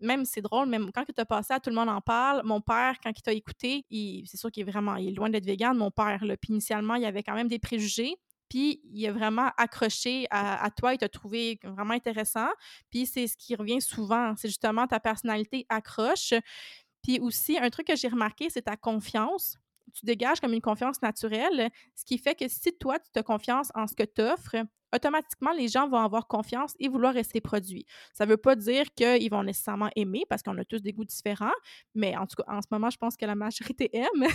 Même, 0.00 0.24
c'est 0.24 0.40
drôle, 0.40 0.68
même 0.68 0.90
quand 0.92 1.04
tu 1.04 1.12
as 1.16 1.24
passé 1.24 1.54
Tout 1.62 1.70
le 1.70 1.76
monde 1.76 1.88
en 1.88 2.00
parle, 2.00 2.42
mon 2.44 2.60
père, 2.60 2.96
quand 3.02 3.10
il 3.14 3.22
t'a 3.22 3.32
écouté, 3.32 3.84
c'est 4.26 4.36
sûr 4.36 4.50
qu'il 4.50 4.66
est 4.66 4.70
vraiment, 4.70 4.96
il 4.96 5.08
est 5.08 5.12
loin 5.14 5.28
d'être 5.28 5.46
vegan, 5.46 5.76
mon 5.76 5.90
père. 5.90 6.24
Là. 6.24 6.36
Puis 6.36 6.52
initialement, 6.52 6.94
il 6.94 7.02
y 7.02 7.06
avait 7.06 7.22
quand 7.22 7.34
même 7.34 7.48
des 7.48 7.58
préjugés. 7.58 8.16
Puis 8.48 8.80
il 8.92 9.06
a 9.06 9.12
vraiment 9.12 9.50
accroché 9.56 10.26
à, 10.30 10.68
toi, 10.76 10.92
il 10.92 10.98
t'a 10.98 11.08
trouvé 11.08 11.58
vraiment 11.62 11.94
intéressant. 11.94 12.48
Puis 12.90 13.06
c'est 13.06 13.28
ce 13.28 13.36
qui 13.36 13.54
revient 13.54 13.80
souvent, 13.80 14.34
c'est 14.36 14.48
justement 14.48 14.86
ta 14.86 14.98
personnalité 14.98 15.66
accroche. 15.68 16.34
Puis 17.02 17.20
aussi, 17.20 17.56
un 17.58 17.70
truc 17.70 17.86
que 17.86 17.96
j'ai 17.96 18.08
remarqué, 18.08 18.50
c'est 18.50 18.62
ta 18.62 18.76
confiance. 18.76 19.56
Tu 19.94 20.04
dégages 20.04 20.40
comme 20.40 20.52
une 20.52 20.60
confiance 20.60 21.00
naturelle, 21.00 21.70
ce 21.94 22.04
qui 22.04 22.18
fait 22.18 22.34
que 22.34 22.48
si 22.48 22.72
toi, 22.76 22.98
tu 22.98 23.18
as 23.18 23.22
confiance 23.22 23.70
en 23.74 23.86
ce 23.86 23.94
que 23.94 24.04
tu 24.04 24.20
offres, 24.22 24.56
automatiquement, 24.94 25.52
les 25.52 25.68
gens 25.68 25.88
vont 25.88 25.98
avoir 25.98 26.26
confiance 26.26 26.74
et 26.78 26.88
vouloir 26.88 27.14
rester 27.14 27.40
produits. 27.40 27.86
Ça 28.12 28.24
ne 28.26 28.30
veut 28.30 28.36
pas 28.36 28.56
dire 28.56 28.84
qu'ils 28.94 29.30
vont 29.30 29.42
nécessairement 29.42 29.90
aimer 29.96 30.24
parce 30.28 30.42
qu'on 30.42 30.56
a 30.58 30.64
tous 30.64 30.80
des 30.82 30.92
goûts 30.92 31.04
différents, 31.04 31.52
mais 31.94 32.16
en 32.16 32.26
tout 32.26 32.36
cas, 32.42 32.44
en 32.52 32.60
ce 32.60 32.68
moment, 32.70 32.90
je 32.90 32.96
pense 32.98 33.16
que 33.16 33.26
la 33.26 33.34
majorité 33.34 33.90
aime. 33.96 34.26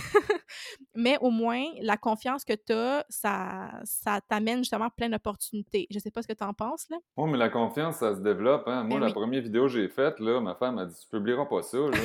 mais 0.94 1.18
au 1.20 1.30
moins, 1.30 1.64
la 1.80 1.96
confiance 1.96 2.44
que 2.44 2.54
tu 2.54 2.72
as, 2.72 3.04
ça, 3.08 3.70
ça 3.84 4.20
t'amène 4.28 4.58
justement 4.58 4.90
plein 4.90 5.08
d'opportunités. 5.08 5.86
Je 5.90 5.96
ne 5.96 6.00
sais 6.00 6.10
pas 6.10 6.22
ce 6.22 6.28
que 6.28 6.32
tu 6.32 6.44
en 6.44 6.52
penses, 6.54 6.86
là. 6.90 6.96
Oh, 7.16 7.26
mais 7.26 7.38
la 7.38 7.48
confiance, 7.48 7.96
ça 7.96 8.14
se 8.14 8.20
développe, 8.20 8.66
hein. 8.68 8.82
Moi, 8.84 8.96
Ben 8.96 9.00
la 9.00 9.06
oui. 9.08 9.12
première 9.12 9.42
vidéo 9.42 9.62
que 9.62 9.68
j'ai 9.68 9.88
faite, 9.88 10.20
là, 10.20 10.40
ma 10.40 10.54
femme 10.54 10.76
m'a 10.76 10.86
dit, 10.86 10.94
tu 11.00 11.08
publieras 11.08 11.46
pas 11.46 11.62
ça, 11.62 11.78
là. 11.78 11.98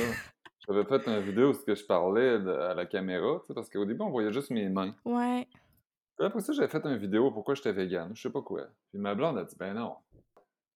J'avais 0.68 0.84
fait 0.84 1.06
une 1.08 1.18
vidéo 1.20 1.50
où 1.50 1.54
je 1.74 1.84
parlais 1.84 2.36
à 2.36 2.74
la 2.74 2.86
caméra, 2.86 3.42
parce 3.52 3.68
qu'au 3.68 3.84
début, 3.84 4.02
on 4.02 4.10
voyait 4.10 4.32
juste 4.32 4.50
mes 4.50 4.68
mains. 4.68 4.94
Ouais. 5.04 5.48
Après 6.24 6.40
ça, 6.40 6.52
j'avais 6.52 6.68
fait 6.68 6.84
une 6.84 6.96
vidéo 6.96 7.30
pourquoi 7.30 7.54
j'étais 7.54 7.72
vegan, 7.72 8.10
je 8.14 8.22
sais 8.22 8.30
pas 8.30 8.42
quoi. 8.42 8.62
Puis 8.90 8.98
ma 8.98 9.14
blonde 9.14 9.38
a 9.38 9.44
dit 9.44 9.56
Ben 9.58 9.74
non, 9.74 9.94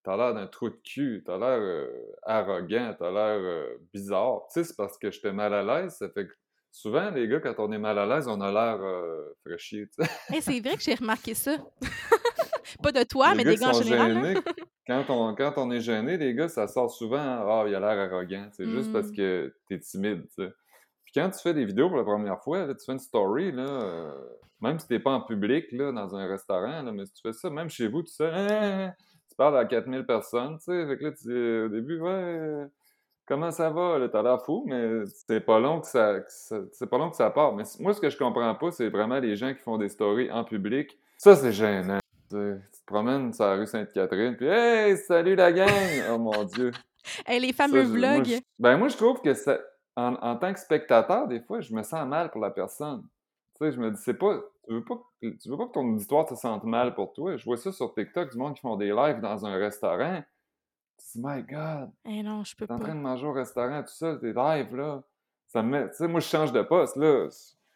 t'as 0.03 0.17
l'air 0.17 0.35
d'un 0.35 0.47
trou 0.47 0.71
de 0.71 0.79
cul, 0.85 1.23
t'as 1.25 1.39
l'air 1.39 1.59
euh, 1.61 1.89
arrogant, 2.23 2.95
t'as 2.99 3.11
l'air 3.11 3.39
euh, 3.41 3.77
bizarre. 3.93 4.43
Tu 4.53 4.61
sais, 4.61 4.65
c'est 4.65 4.77
parce 4.77 4.99
que 4.99 5.11
j'étais 5.11 5.33
mal 5.33 5.53
à 5.55 5.63
l'aise, 5.63 5.95
ça 5.97 6.09
fait 6.11 6.27
que 6.27 6.33
souvent, 6.73 7.11
les 7.11 7.27
gars, 7.29 7.41
quand 7.41 7.55
on 7.59 7.73
est 7.73 7.79
mal 7.79 7.99
à 7.99 8.07
l'aise, 8.07 8.29
on 8.29 8.41
a 8.41 8.51
l'air 8.53 8.79
euh, 8.85 9.35
fraîchier. 9.45 9.89
Hey, 10.31 10.43
c'est 10.43 10.61
vrai 10.61 10.77
que 10.77 10.83
j'ai 10.83 10.95
remarqué 10.95 11.35
ça. 11.35 11.57
pas 12.83 12.93
de 12.93 13.03
toi, 13.05 13.31
Les 13.31 13.37
mais 13.37 13.45
gars 13.45 13.51
des 13.53 13.57
gars 13.57 13.69
en 13.69 13.73
général. 13.83 14.13
gênés, 14.15 14.41
quand 14.87 15.05
on, 15.09 15.35
quand 15.35 15.55
on 15.57 15.71
est 15.71 15.81
gêné, 15.81 16.17
les 16.19 16.35
gars, 16.35 16.49
ça 16.49 16.67
sort 16.69 16.91
souvent 16.91 17.19
Ah, 17.19 17.65
il 17.67 17.75
a 17.75 17.81
l'air 17.81 18.11
arrogant. 18.13 18.49
C'est 18.53 18.67
juste 18.67 18.93
parce 18.93 19.09
Mm. 19.09 19.17
que 19.17 19.55
t'es 19.69 19.79
timide. 19.81 20.27
Puis 20.37 21.13
quand 21.15 21.31
tu 21.31 21.41
fais 21.41 21.55
des 21.55 21.65
vidéos 21.65 21.89
pour 21.89 21.97
la 21.99 22.05
première 22.05 22.41
fois, 22.43 22.67
là, 22.67 22.75
tu 22.75 22.85
fais 22.85 22.93
une 22.93 22.99
story, 22.99 23.53
là, 23.53 23.63
euh, 23.69 24.13
même 24.61 24.79
si 24.79 24.87
t'es 24.89 24.99
pas 24.99 25.11
en 25.13 25.21
public, 25.21 25.67
là, 25.73 25.93
dans 25.93 26.15
un 26.17 26.27
restaurant, 26.27 26.83
là, 26.83 26.93
mais 26.93 27.05
si 27.07 27.13
tu 27.15 27.21
fais 27.23 27.33
ça, 27.33 27.51
même 27.51 27.69
chez 27.69 27.89
vous, 27.89 28.03
tu 28.03 28.13
sais, 28.13 28.31
Hein, 28.33 28.93
tu 29.29 29.35
parles 29.37 29.59
à 29.59 29.65
4000 29.65 30.05
personnes, 30.07 30.59
tu 30.59 30.65
sais. 30.65 30.87
Fait 30.87 30.97
que 30.99 31.05
là, 31.05 31.13
tu, 31.13 31.65
au 31.65 31.69
début, 31.69 32.01
ouais, 32.01 32.11
euh, 32.11 32.67
comment 33.27 33.51
ça 33.51 33.71
va? 33.71 33.99
Là, 33.99 34.09
t'as 34.09 34.23
l'air 34.23 34.41
fou, 34.43 34.65
mais 34.67 35.05
c'est 35.07 35.41
pas 35.41 35.59
long 35.61 35.81
que 35.81 35.87
ça, 35.87 36.21
que 36.21 36.27
ça- 36.29 36.63
c'est 36.73 36.89
pas 36.89 36.99
long 36.99 37.11
que 37.11 37.17
ça 37.17 37.31
part. 37.31 37.55
Mais 37.55 37.65
moi, 37.81 37.93
ce 37.93 38.01
que 38.01 38.09
je 38.11 38.17
comprends 38.17 38.55
pas, 38.55 38.71
c'est 38.71 38.89
vraiment 38.89 39.19
les 39.19 39.37
gens 39.37 39.53
qui 39.53 39.61
font 39.61 39.79
des 39.79 39.89
stories 39.89 40.31
en 40.33 40.45
public. 40.45 40.99
Ça, 41.19 41.35
c'est 41.37 41.53
gênant. 41.53 41.99
Tu 42.31 42.37
te 42.37 42.87
promènes 42.87 43.33
sur 43.33 43.45
la 43.45 43.55
rue 43.57 43.67
Sainte-Catherine, 43.67 44.37
puis 44.37 44.47
Hey, 44.49 44.97
salut 44.97 45.37
la 45.37 45.53
gang! 45.53 45.69
Oh 46.11 46.19
mon 46.19 46.43
Dieu! 46.45 46.73
Hey, 47.27 47.39
les 47.41 47.53
Ça, 47.53 47.69
fameux 47.69 47.85
je- 47.85 47.89
moi, 47.89 48.17
vlogs. 48.17 48.25
je- 48.25 48.41
ben 48.59 48.77
moi, 48.79 48.89
je 48.89 48.97
trouve 48.97 49.21
que 49.23 49.33
ça, 49.33 49.59
en, 49.95 50.15
en 50.15 50.35
tant 50.37 50.53
que 50.53 50.59
spectateur, 50.59 51.29
des 51.29 51.41
fois, 51.41 51.61
je 51.61 51.73
me 51.73 51.83
sens 51.85 52.05
mal 52.07 52.31
pour 52.33 52.41
la 52.41 52.51
personne. 52.51 53.05
Tu 53.61 53.67
sais, 53.67 53.73
je 53.73 53.81
me 53.81 53.91
dis, 53.91 54.01
c'est 54.03 54.15
pas, 54.15 54.39
tu 54.67 54.75
veux 54.75 54.85
pas, 54.85 54.97
que- 55.21 55.29
tu 55.37 55.49
veux 55.49 55.57
pas 55.57 55.67
que 55.67 55.73
ton 55.73 55.95
auditoire 55.95 56.29
se 56.29 56.35
sente 56.37 56.65
mal 56.65 56.95
pour 56.95 57.13
toi. 57.13 57.37
Je 57.37 57.45
vois 57.45 57.57
ça 57.57 57.73
sur 57.73 57.93
TikTok, 57.95 58.31
du 58.33 58.39
monde 58.39 58.55
qui 58.55 58.61
font 58.61 58.77
des 58.77 58.93
lives 58.93 59.21
dans 59.21 59.47
un 59.47 59.57
restaurant. 59.57 60.23
Tu 60.99 61.07
te 61.07 61.19
dis, 61.19 61.25
my 61.25 61.43
God, 61.43 61.91
Eh 62.05 62.23
non, 62.23 62.45
je 62.45 62.55
peux 62.57 62.67
t'es 62.67 62.73
en 62.73 62.79
train 62.79 62.95
de 62.95 63.01
manger 63.01 63.27
au 63.27 63.33
restaurant 63.33 63.83
tout 63.83 63.89
seul, 63.95 64.19
tes 64.21 64.33
lives, 64.33 64.75
là. 64.77 65.03
Ça 65.49 65.63
me 65.63 65.71
met, 65.71 65.91
tu 65.91 65.97
sais, 65.97 66.09
moi, 66.09 66.21
je 66.21 66.27
change 66.27 66.53
de 66.53 66.63
poste, 66.63 66.97
là. 66.97 67.29
Je 67.29 67.35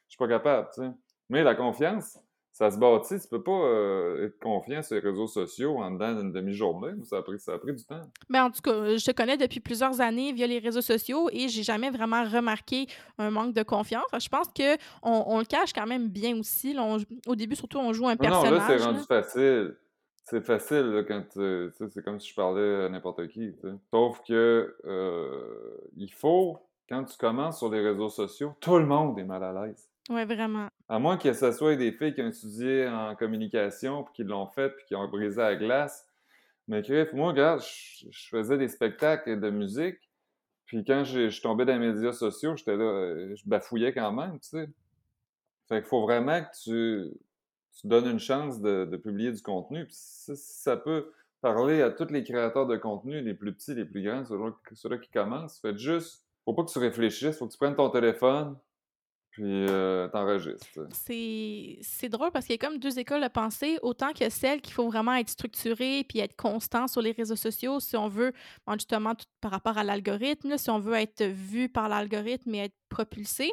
suis 0.08 0.18
pas 0.18 0.28
capable, 0.28 0.68
tu 0.74 0.82
sais. 0.82 0.90
Mais 1.28 1.42
la 1.42 1.54
confiance, 1.54 2.18
ça 2.52 2.70
se 2.70 2.78
bâtit. 2.78 3.18
Tu 3.20 3.28
peux 3.28 3.42
pas 3.42 3.50
euh, 3.52 4.26
être 4.26 4.38
confiant 4.40 4.82
sur 4.82 4.94
les 4.96 5.00
réseaux 5.00 5.26
sociaux 5.26 5.78
en 5.78 5.90
dedans 5.92 6.14
d'une 6.14 6.32
demi-journée. 6.32 6.92
Ça 7.04 7.18
a 7.18 7.22
pris, 7.22 7.38
ça 7.38 7.54
a 7.54 7.58
pris 7.58 7.72
du 7.74 7.84
temps. 7.84 8.02
Mais 8.28 8.40
en 8.40 8.50
tout 8.50 8.60
cas, 8.60 8.96
je 8.96 9.04
te 9.04 9.12
connais 9.12 9.36
depuis 9.36 9.60
plusieurs 9.60 10.00
années 10.00 10.32
via 10.32 10.46
les 10.46 10.58
réseaux 10.58 10.80
sociaux 10.82 11.28
et 11.32 11.48
j'ai 11.48 11.62
jamais 11.62 11.90
vraiment 11.90 12.22
remarqué 12.24 12.86
un 13.18 13.30
manque 13.30 13.54
de 13.54 13.62
confiance. 13.62 14.04
Je 14.18 14.28
pense 14.28 14.48
que 14.48 14.74
on, 15.02 15.24
on 15.26 15.38
le 15.38 15.44
cache 15.44 15.72
quand 15.72 15.86
même 15.86 16.08
bien 16.08 16.38
aussi. 16.38 16.72
là. 16.74 16.82
On- 16.84 16.98
au 17.26 17.36
début, 17.36 17.56
surtout, 17.56 17.78
on 17.78 17.92
joue 17.92 18.06
un 18.08 18.16
Non, 18.16 18.16
non, 18.16 18.42
personnage. 18.42 18.52
là, 18.58 18.64
c'est 18.66 18.78
là. 18.78 18.86
rendu 18.86 19.00
facile. 19.04 19.76
C'est 20.24 20.44
facile, 20.44 20.82
là, 20.92 21.02
quand 21.02 21.22
tu 21.22 21.38
tu 21.38 21.70
sais, 21.76 21.88
c'est 21.88 22.04
comme 22.04 22.20
si 22.20 22.28
je 22.28 22.34
parlais 22.36 22.84
à 22.84 22.88
n'importe 22.88 23.26
qui, 23.28 23.52
tu 23.52 23.60
sais. 23.62 23.74
Sauf 23.90 24.20
que 24.28 24.76
euh, 24.84 25.78
il 25.96 26.12
faut, 26.12 26.58
quand 26.88 27.02
tu 27.04 27.16
commences 27.16 27.58
sur 27.58 27.68
les 27.70 27.80
réseaux 27.80 28.10
sociaux, 28.10 28.52
tout 28.60 28.76
le 28.78 28.86
monde 28.86 29.18
est 29.18 29.24
mal 29.24 29.42
à 29.42 29.52
l'aise. 29.66 29.88
Ouais, 30.08 30.24
vraiment. 30.24 30.68
À 30.90 30.98
moins 30.98 31.16
que 31.16 31.32
ce 31.32 31.52
soit 31.52 31.76
des 31.76 31.92
filles 31.92 32.12
qui 32.14 32.20
ont 32.20 32.28
étudié 32.28 32.88
en 32.88 33.14
communication, 33.14 34.02
puis 34.02 34.12
qui 34.12 34.24
l'ont 34.24 34.48
fait, 34.48 34.70
puis 34.70 34.84
qui 34.86 34.96
ont 34.96 35.06
brisé 35.06 35.40
la 35.40 35.54
glace. 35.54 36.04
Mais 36.66 36.82
Griff, 36.82 37.12
moi, 37.12 37.28
regarde, 37.28 37.62
je, 37.62 38.06
je 38.10 38.28
faisais 38.28 38.58
des 38.58 38.66
spectacles 38.66 39.38
de 39.38 39.50
musique, 39.50 39.98
puis 40.66 40.84
quand 40.84 41.04
j'ai- 41.04 41.30
je 41.30 41.40
tombais 41.42 41.64
dans 41.64 41.78
les 41.78 41.92
médias 41.92 42.12
sociaux, 42.12 42.56
j'étais 42.56 42.76
là, 42.76 42.82
euh, 42.82 43.36
je 43.36 43.48
bafouillais 43.48 43.92
quand 43.92 44.10
même, 44.12 44.40
tu 44.40 44.48
sais. 44.48 44.68
Fait 45.68 45.80
qu'il 45.80 45.88
faut 45.88 46.02
vraiment 46.02 46.42
que 46.42 46.50
tu, 46.60 47.12
tu 47.78 47.86
donnes 47.86 48.08
une 48.08 48.18
chance 48.18 48.60
de, 48.60 48.96
publier 48.96 49.30
du 49.30 49.42
contenu. 49.42 49.86
Ça, 49.90 50.76
peut 50.76 51.12
parler 51.40 51.82
à 51.82 51.90
tous 51.90 52.10
les 52.10 52.24
créateurs 52.24 52.66
de 52.66 52.76
contenu, 52.76 53.20
les 53.20 53.34
plus 53.34 53.54
petits, 53.54 53.76
les 53.76 53.84
plus 53.84 54.02
grands, 54.02 54.24
ceux-là 54.24 54.50
ceux-là 54.72 54.98
qui 54.98 55.10
commencent. 55.10 55.60
Faites 55.60 55.78
juste, 55.78 56.24
faut 56.44 56.52
pas 56.52 56.64
que 56.64 56.70
tu 56.72 56.80
réfléchisses, 56.80 57.38
faut 57.38 57.46
que 57.46 57.52
tu 57.52 57.58
prennes 57.58 57.76
ton 57.76 57.90
téléphone, 57.90 58.58
puis 59.30 59.44
euh, 59.44 60.08
t'enregistres. 60.08 60.66
C'est 60.90 62.08
drôle 62.08 62.30
parce 62.32 62.46
qu'il 62.46 62.54
y 62.54 62.58
a 62.58 62.66
comme 62.66 62.78
deux 62.78 62.98
écoles 62.98 63.22
de 63.22 63.28
pensée, 63.28 63.78
autant 63.82 64.12
que 64.12 64.28
celle 64.28 64.60
qu'il 64.60 64.74
faut 64.74 64.88
vraiment 64.88 65.14
être 65.14 65.28
structuré 65.28 66.04
puis 66.08 66.18
être 66.18 66.36
constant 66.36 66.88
sur 66.88 67.00
les 67.00 67.12
réseaux 67.12 67.36
sociaux 67.36 67.80
si 67.80 67.96
on 67.96 68.08
veut, 68.08 68.32
justement, 68.72 69.14
tout 69.14 69.26
par 69.40 69.52
rapport 69.52 69.78
à 69.78 69.84
l'algorithme, 69.84 70.58
si 70.58 70.68
on 70.70 70.80
veut 70.80 70.94
être 70.94 71.24
vu 71.24 71.68
par 71.68 71.88
l'algorithme 71.88 72.54
et 72.54 72.64
être 72.64 72.76
propulsé. 72.88 73.52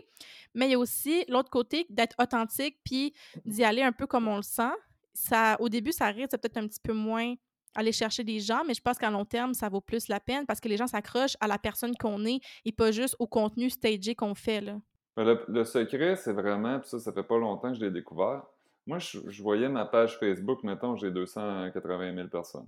Mais 0.56 0.68
il 0.68 0.72
y 0.72 0.76
a 0.76 0.80
aussi 0.80 1.24
l'autre 1.28 1.50
côté 1.50 1.86
d'être 1.90 2.16
authentique 2.20 2.80
puis 2.84 3.13
d'y 3.46 3.63
aller 3.63 3.84
un 3.84 3.92
peu 3.92 4.08
comme 4.08 4.28
on 4.28 4.38
le 4.38 4.44
sent. 4.44 4.74
Ça, 5.13 5.58
au 5.60 5.70
début, 5.70 5.92
ça 5.92 6.08
risque 6.08 6.32
peut-être 6.32 6.58
un 6.58 6.68
petit 6.68 6.82
peu 6.82 6.94
moins 6.94 7.36
aller 7.76 7.92
chercher 7.92 8.24
des 8.24 8.40
gens, 8.40 8.63
mais 8.66 8.74
je 8.74 8.82
pense 8.82 8.98
qu'à 8.98 9.12
long 9.12 9.26
terme, 9.26 9.54
ça 9.54 9.70
vaut 9.70 9.82
plus 9.82 10.08
la 10.08 10.20
peine 10.20 10.46
parce 10.48 10.60
que 10.60 10.68
les 10.68 10.78
gens 10.78 10.88
s'accrochent 10.88 11.38
à 11.40 11.48
la 11.48 11.60
personne 11.60 11.96
qu'on 11.96 12.26
est 12.26 12.40
et 12.66 12.72
pas 12.72 12.92
juste 12.92 13.16
au 13.20 13.28
contenu 13.28 13.70
stagé 13.70 14.16
qu'on 14.16 14.34
fait. 14.34 14.62
Là. 14.62 14.80
Le, 15.17 15.63
secret, 15.63 16.15
c'est 16.15 16.34
vraiment, 16.34 16.80
puis 16.80 16.89
ça, 16.89 16.99
ça 16.99 17.12
fait 17.12 17.23
pas 17.23 17.39
longtemps 17.39 17.69
que 17.71 17.80
je 17.80 17.84
l'ai 17.84 17.91
découvert. 17.91 18.43
Moi, 18.86 18.99
je, 18.99 19.41
voyais 19.41 19.67
ma 19.67 19.86
page 19.86 20.17
Facebook, 20.19 20.63
mettons, 20.63 20.95
j'ai 20.95 21.12
280 21.12 22.15
000 22.15 22.27
personnes. 22.27 22.67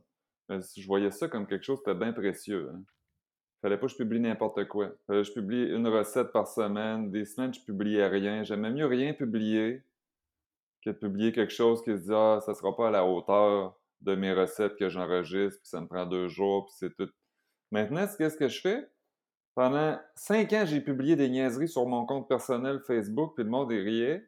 Je 0.50 0.86
voyais 0.88 1.12
ça 1.12 1.28
comme 1.28 1.46
quelque 1.46 1.64
chose 1.64 1.82
de 1.84 1.94
bien 1.94 2.12
précieux. 2.12 2.72
Hein. 2.74 2.82
Fallait 3.62 3.78
pas 3.78 3.86
que 3.86 3.92
je 3.92 3.98
publie 3.98 4.20
n'importe 4.20 4.68
quoi. 4.68 4.90
Fallait 5.06 5.22
que 5.22 5.28
je 5.28 5.34
publie 5.34 5.70
une 5.70 5.88
recette 5.88 6.32
par 6.32 6.48
semaine. 6.48 7.12
Des 7.12 7.26
semaines, 7.26 7.54
je 7.54 7.62
publiais 7.62 8.08
rien. 8.08 8.44
J'aimais 8.44 8.72
mieux 8.72 8.86
rien 8.86 9.14
publier 9.14 9.84
que 10.84 10.90
de 10.90 10.96
publier 10.96 11.32
quelque 11.34 11.54
chose 11.54 11.84
qui 11.84 11.92
se 11.92 12.06
dit 12.06 12.14
Ah, 12.14 12.40
ça 12.44 12.54
sera 12.56 12.76
pas 12.76 12.88
à 12.88 12.92
la 12.92 13.06
hauteur 13.06 13.78
de 14.02 14.16
mes 14.16 14.34
recettes 14.34 14.76
que 14.78 14.90
j'enregistre, 14.90 15.60
puis 15.60 15.70
ça 15.70 15.82
me 15.82 15.88
prend 15.88 16.06
deux 16.06 16.30
jours, 16.30 16.66
puis 16.66 16.76
c'est 16.78 16.96
tout. 16.96 17.12
Maintenant, 17.72 18.06
qu'est-ce 18.18 18.38
que 18.38 18.48
je 18.48 18.62
fais? 18.62 18.90
Pendant 19.60 20.00
cinq 20.16 20.54
ans, 20.54 20.64
j'ai 20.66 20.80
publié 20.80 21.18
des 21.18 21.28
niaiseries 21.28 21.68
sur 21.68 21.86
mon 21.86 22.06
compte 22.06 22.30
personnel 22.30 22.80
Facebook, 22.80 23.34
puis 23.36 23.44
le 23.44 23.50
monde 23.50 23.70
y 23.74 23.78
riait. 23.78 24.26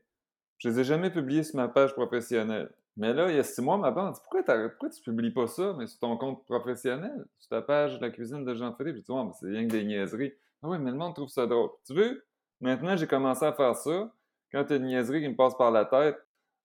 Je 0.57 0.67
les 0.67 0.81
ai 0.81 0.83
jamais 0.83 1.09
publiées 1.09 1.43
sur 1.43 1.55
ma 1.55 1.69
page 1.69 1.93
professionnelle. 1.93 2.69
Mais 2.97 3.13
là, 3.13 3.29
il 3.29 3.37
y 3.37 3.39
a 3.39 3.43
six 3.43 3.61
mois, 3.61 3.77
ma 3.77 3.91
bande 3.91 4.13
dit 4.13 4.19
pourquoi, 4.23 4.43
pourquoi 4.43 4.89
tu 4.89 5.01
publies 5.01 5.31
pas 5.31 5.47
ça, 5.47 5.73
mais 5.77 5.87
sur 5.87 5.99
ton 5.99 6.17
compte 6.17 6.43
professionnel, 6.43 7.25
sur 7.39 7.47
ta 7.47 7.61
page 7.61 7.97
de 7.97 8.01
la 8.01 8.09
cuisine 8.09 8.43
de 8.43 8.53
Jean-Philippe? 8.53 9.07
Ouais, 9.07 9.23
mais 9.23 9.31
c'est 9.39 9.47
rien 9.47 9.65
que 9.65 9.71
des 9.71 9.85
niaiseries. 9.85 10.33
Ah 10.63 10.67
oui, 10.67 10.79
mais 10.79 10.91
le 10.91 10.97
monde 10.97 11.15
trouve 11.15 11.29
ça 11.29 11.47
drôle. 11.47 11.69
Tu 11.87 11.93
veux? 11.93 12.25
Maintenant, 12.59 12.97
j'ai 12.97 13.07
commencé 13.07 13.45
à 13.45 13.53
faire 13.53 13.77
ça. 13.77 14.11
Quand 14.51 14.65
tu 14.65 14.73
as 14.73 14.75
une 14.75 14.87
niaiserie 14.87 15.21
qui 15.21 15.29
me 15.29 15.37
passe 15.37 15.55
par 15.55 15.71
la 15.71 15.85
tête, 15.85 16.17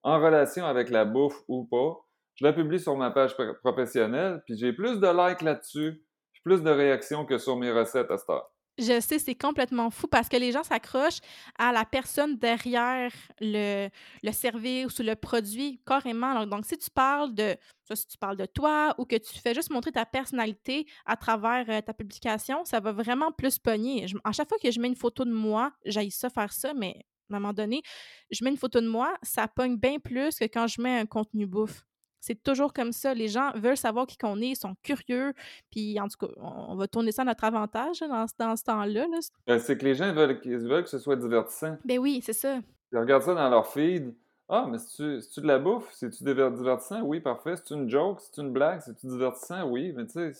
en 0.02 0.18
relation 0.18 0.66
avec 0.66 0.90
la 0.90 1.04
bouffe 1.04 1.40
ou 1.46 1.66
pas, 1.66 2.04
je 2.34 2.44
la 2.44 2.52
publie 2.52 2.80
sur 2.80 2.96
ma 2.96 3.12
page 3.12 3.36
professionnelle, 3.62 4.42
puis 4.44 4.56
j'ai 4.56 4.72
plus 4.72 4.98
de 4.98 5.06
likes 5.06 5.42
là-dessus, 5.42 6.02
plus 6.46 6.62
de 6.62 6.70
réactions 6.70 7.24
que 7.26 7.38
sur 7.38 7.56
mes 7.56 7.72
recettes 7.72 8.08
à 8.10 8.18
cette 8.18 8.30
heure. 8.30 8.52
Je 8.78 9.00
sais, 9.00 9.18
c'est 9.18 9.34
complètement 9.34 9.88
fou 9.90 10.06
parce 10.06 10.28
que 10.28 10.36
les 10.36 10.52
gens 10.52 10.62
s'accrochent 10.62 11.20
à 11.58 11.72
la 11.72 11.86
personne 11.86 12.36
derrière 12.36 13.10
le, 13.40 13.88
service 14.32 14.98
ou 14.98 15.02
le 15.02 15.14
produit 15.14 15.80
carrément. 15.86 16.46
Donc, 16.46 16.66
si 16.66 16.76
tu 16.76 16.90
parles 16.90 17.34
de 17.34 17.56
si 17.94 18.06
tu 18.06 18.18
parles 18.18 18.36
de 18.36 18.46
toi 18.46 18.94
ou 18.98 19.04
que 19.04 19.16
tu 19.16 19.38
fais 19.38 19.54
juste 19.54 19.70
montrer 19.70 19.92
ta 19.92 20.04
personnalité 20.04 20.86
à 21.06 21.16
travers 21.16 21.64
euh, 21.68 21.80
ta 21.80 21.94
publication, 21.94 22.64
ça 22.64 22.80
va 22.80 22.92
vraiment 22.92 23.30
plus 23.30 23.58
pogner. 23.58 24.06
à 24.24 24.32
chaque 24.32 24.48
fois 24.48 24.58
que 24.60 24.70
je 24.70 24.80
mets 24.80 24.88
une 24.88 24.96
photo 24.96 25.24
de 25.24 25.32
moi, 25.32 25.72
j'aille 25.84 26.10
ça 26.10 26.28
faire 26.28 26.52
ça, 26.52 26.74
mais 26.74 27.06
à 27.30 27.36
un 27.36 27.38
moment 27.38 27.52
donné, 27.52 27.82
je 28.30 28.44
mets 28.44 28.50
une 28.50 28.56
photo 28.56 28.80
de 28.80 28.88
moi, 28.88 29.16
ça 29.22 29.48
pogne 29.48 29.76
bien 29.76 29.98
plus 30.00 30.36
que 30.38 30.44
quand 30.44 30.66
je 30.66 30.80
mets 30.82 30.98
un 30.98 31.06
contenu 31.06 31.46
bouffe. 31.46 31.86
C'est 32.20 32.42
toujours 32.42 32.72
comme 32.72 32.92
ça. 32.92 33.14
Les 33.14 33.28
gens 33.28 33.52
veulent 33.54 33.76
savoir 33.76 34.06
qui 34.06 34.16
qu'on 34.16 34.40
est, 34.40 34.48
ils 34.48 34.56
sont 34.56 34.74
curieux. 34.82 35.32
Puis, 35.70 35.98
en 36.00 36.08
tout 36.08 36.26
cas, 36.26 36.32
on 36.38 36.74
va 36.76 36.88
tourner 36.88 37.12
ça 37.12 37.22
à 37.22 37.24
notre 37.24 37.44
avantage 37.44 38.00
dans, 38.00 38.26
ce 38.26 38.64
temps-là. 38.64 39.06
Ben, 39.46 39.58
c'est 39.58 39.78
que 39.78 39.84
les 39.84 39.94
gens 39.94 40.12
veulent, 40.12 40.40
veulent, 40.44 40.84
que 40.84 40.90
ce 40.90 40.98
soit 40.98 41.16
divertissant. 41.16 41.76
Ben 41.84 41.98
oui, 41.98 42.20
c'est 42.22 42.32
ça. 42.32 42.58
Ils 42.92 42.98
regardent 42.98 43.22
ça 43.22 43.34
dans 43.34 43.48
leur 43.48 43.66
feed. 43.66 44.14
Ah, 44.48 44.66
mais 44.70 44.78
c'est-tu 44.78 45.40
de 45.40 45.46
la 45.46 45.58
bouffe? 45.58 45.88
C'est-tu 45.92 46.22
divertissant? 46.22 47.02
Oui, 47.02 47.20
parfait. 47.20 47.56
C'est-tu 47.56 47.74
une 47.74 47.90
joke? 47.90 48.20
C'est-tu 48.20 48.40
une 48.40 48.52
blague? 48.52 48.80
C'est-tu 48.80 49.06
divertissant? 49.06 49.68
Oui. 49.68 49.92
Mais 49.96 50.06
tu 50.06 50.12
sais, 50.12 50.32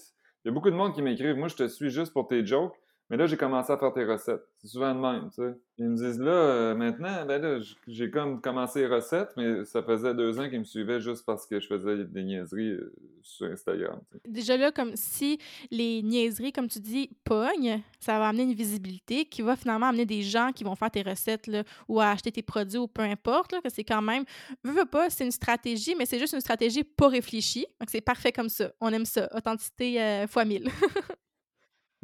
il 0.44 0.48
y 0.48 0.50
a 0.50 0.52
beaucoup 0.52 0.70
de 0.70 0.76
monde 0.76 0.94
qui 0.94 1.02
m'écrivent. 1.02 1.36
Moi, 1.36 1.48
je 1.48 1.56
te 1.56 1.66
suis 1.66 1.90
juste 1.90 2.12
pour 2.12 2.28
tes 2.28 2.46
jokes. 2.46 2.76
Mais 3.09 3.16
là, 3.16 3.26
j'ai 3.26 3.36
commencé 3.36 3.72
à 3.72 3.78
faire 3.78 3.92
tes 3.92 4.04
recettes. 4.04 4.42
C'est 4.59 4.66
souvent 4.66 4.92
le 4.92 5.00
même, 5.00 5.30
tu 5.30 5.36
sais. 5.36 5.54
Ils 5.78 5.88
me 5.88 5.96
disent 5.96 6.18
là, 6.18 6.32
euh, 6.32 6.74
maintenant, 6.74 7.24
ben 7.24 7.40
là, 7.40 7.61
j'ai 7.86 8.11
comme 8.11 8.40
commencé 8.40 8.80
les 8.80 8.86
recettes, 8.86 9.30
mais 9.36 9.64
ça 9.64 9.82
faisait 9.82 10.14
deux 10.14 10.40
ans 10.40 10.48
qu'ils 10.48 10.61
me 10.61 10.64
suivaient 10.64 11.00
juste 11.00 11.24
parce 11.24 11.46
que 11.46 11.61
je 11.61 11.68
faisais 11.68 12.04
des 12.04 12.24
niaiseries 12.24 12.70
euh, 12.70 12.92
sur 13.22 13.46
Instagram. 13.46 14.00
Déjà 14.26 14.57
là, 14.57 14.72
comme 14.72 14.96
si 14.96 15.38
les 15.70 16.02
niaiseries, 16.02 16.52
comme 16.52 16.66
tu 16.66 16.80
dis, 16.80 17.11
pognent, 17.22 17.80
ça 18.00 18.18
va 18.18 18.28
amener 18.28 18.44
une 18.44 18.54
visibilité 18.54 19.24
qui 19.26 19.42
va 19.42 19.54
finalement 19.54 19.86
amener 19.86 20.07
des 20.07 20.22
gens 20.22 20.50
qui 20.52 20.64
vont 20.64 20.74
faire 20.74 20.90
tes 20.90 21.02
recettes 21.02 21.46
là, 21.46 21.62
ou 21.88 22.00
à 22.00 22.07
acheter 22.07 22.32
tes 22.32 22.42
produits 22.42 22.78
ou 22.78 22.88
peu 22.88 23.02
importe, 23.02 23.52
là, 23.52 23.61
que 23.61 23.68
c'est 23.68 23.84
quand 23.84 24.02
même, 24.02 24.24
veux, 24.64 24.72
veux 24.72 24.86
pas, 24.86 25.11
c'est 25.11 25.24
une 25.24 25.30
stratégie, 25.30 25.94
mais 25.96 26.07
c'est 26.07 26.18
juste 26.18 26.32
une 26.32 26.40
stratégie 26.40 26.82
pas 26.82 27.09
réfléchie. 27.09 27.66
Donc 27.78 27.90
c'est 27.90 28.00
parfait 28.00 28.32
comme 28.32 28.48
ça. 28.48 28.72
On 28.80 28.88
aime 28.92 29.07
ça. 29.07 29.28
Authenticité 29.36 30.00
euh, 30.02 30.26
fois 30.26 30.44
mille. 30.44 30.68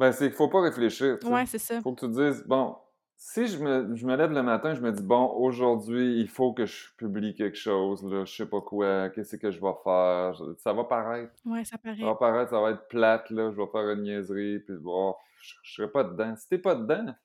Ben, 0.03 0.11
c'est 0.11 0.25
qu'il 0.27 0.35
faut 0.35 0.49
pas 0.49 0.59
réfléchir. 0.59 1.17
Ouais, 1.23 1.45
c'est 1.45 1.59
ça. 1.59 1.79
faut 1.79 1.93
que 1.93 2.01
tu 2.01 2.11
te 2.11 2.11
dises, 2.11 2.43
bon, 2.45 2.75
si 3.15 3.47
je 3.47 3.57
me, 3.57 3.95
je 3.95 4.05
me 4.05 4.17
lève 4.17 4.33
le 4.33 4.43
matin, 4.43 4.73
je 4.73 4.81
me 4.81 4.91
dis, 4.91 5.01
bon, 5.01 5.27
aujourd'hui, 5.27 6.19
il 6.19 6.27
faut 6.27 6.51
que 6.51 6.65
je 6.65 6.93
publie 6.97 7.33
quelque 7.33 7.55
chose, 7.55 8.03
là, 8.03 8.25
je 8.25 8.35
sais 8.35 8.45
pas 8.45 8.59
quoi, 8.59 9.09
qu'est-ce 9.11 9.37
que 9.37 9.49
je 9.49 9.61
vais 9.61 9.73
faire. 9.81 10.33
Ça 10.57 10.73
va 10.73 10.83
paraître. 10.83 11.31
Ouais, 11.45 11.63
ça 11.63 11.77
paraît. 11.77 11.95
Ça 11.95 12.05
va 12.05 12.15
paraître, 12.15 12.49
ça 12.49 12.59
va 12.59 12.71
être 12.71 12.85
plate, 12.89 13.29
là, 13.29 13.49
je 13.51 13.55
vais 13.55 13.67
faire 13.71 13.89
une 13.91 14.01
niaiserie, 14.01 14.59
puis 14.59 14.75
bon, 14.75 15.15
je, 15.41 15.53
je 15.63 15.73
serai 15.75 15.89
pas 15.89 16.03
dedans. 16.03 16.35
Si 16.35 16.49
t'es 16.49 16.57
pas 16.57 16.75
dedans, 16.75 17.15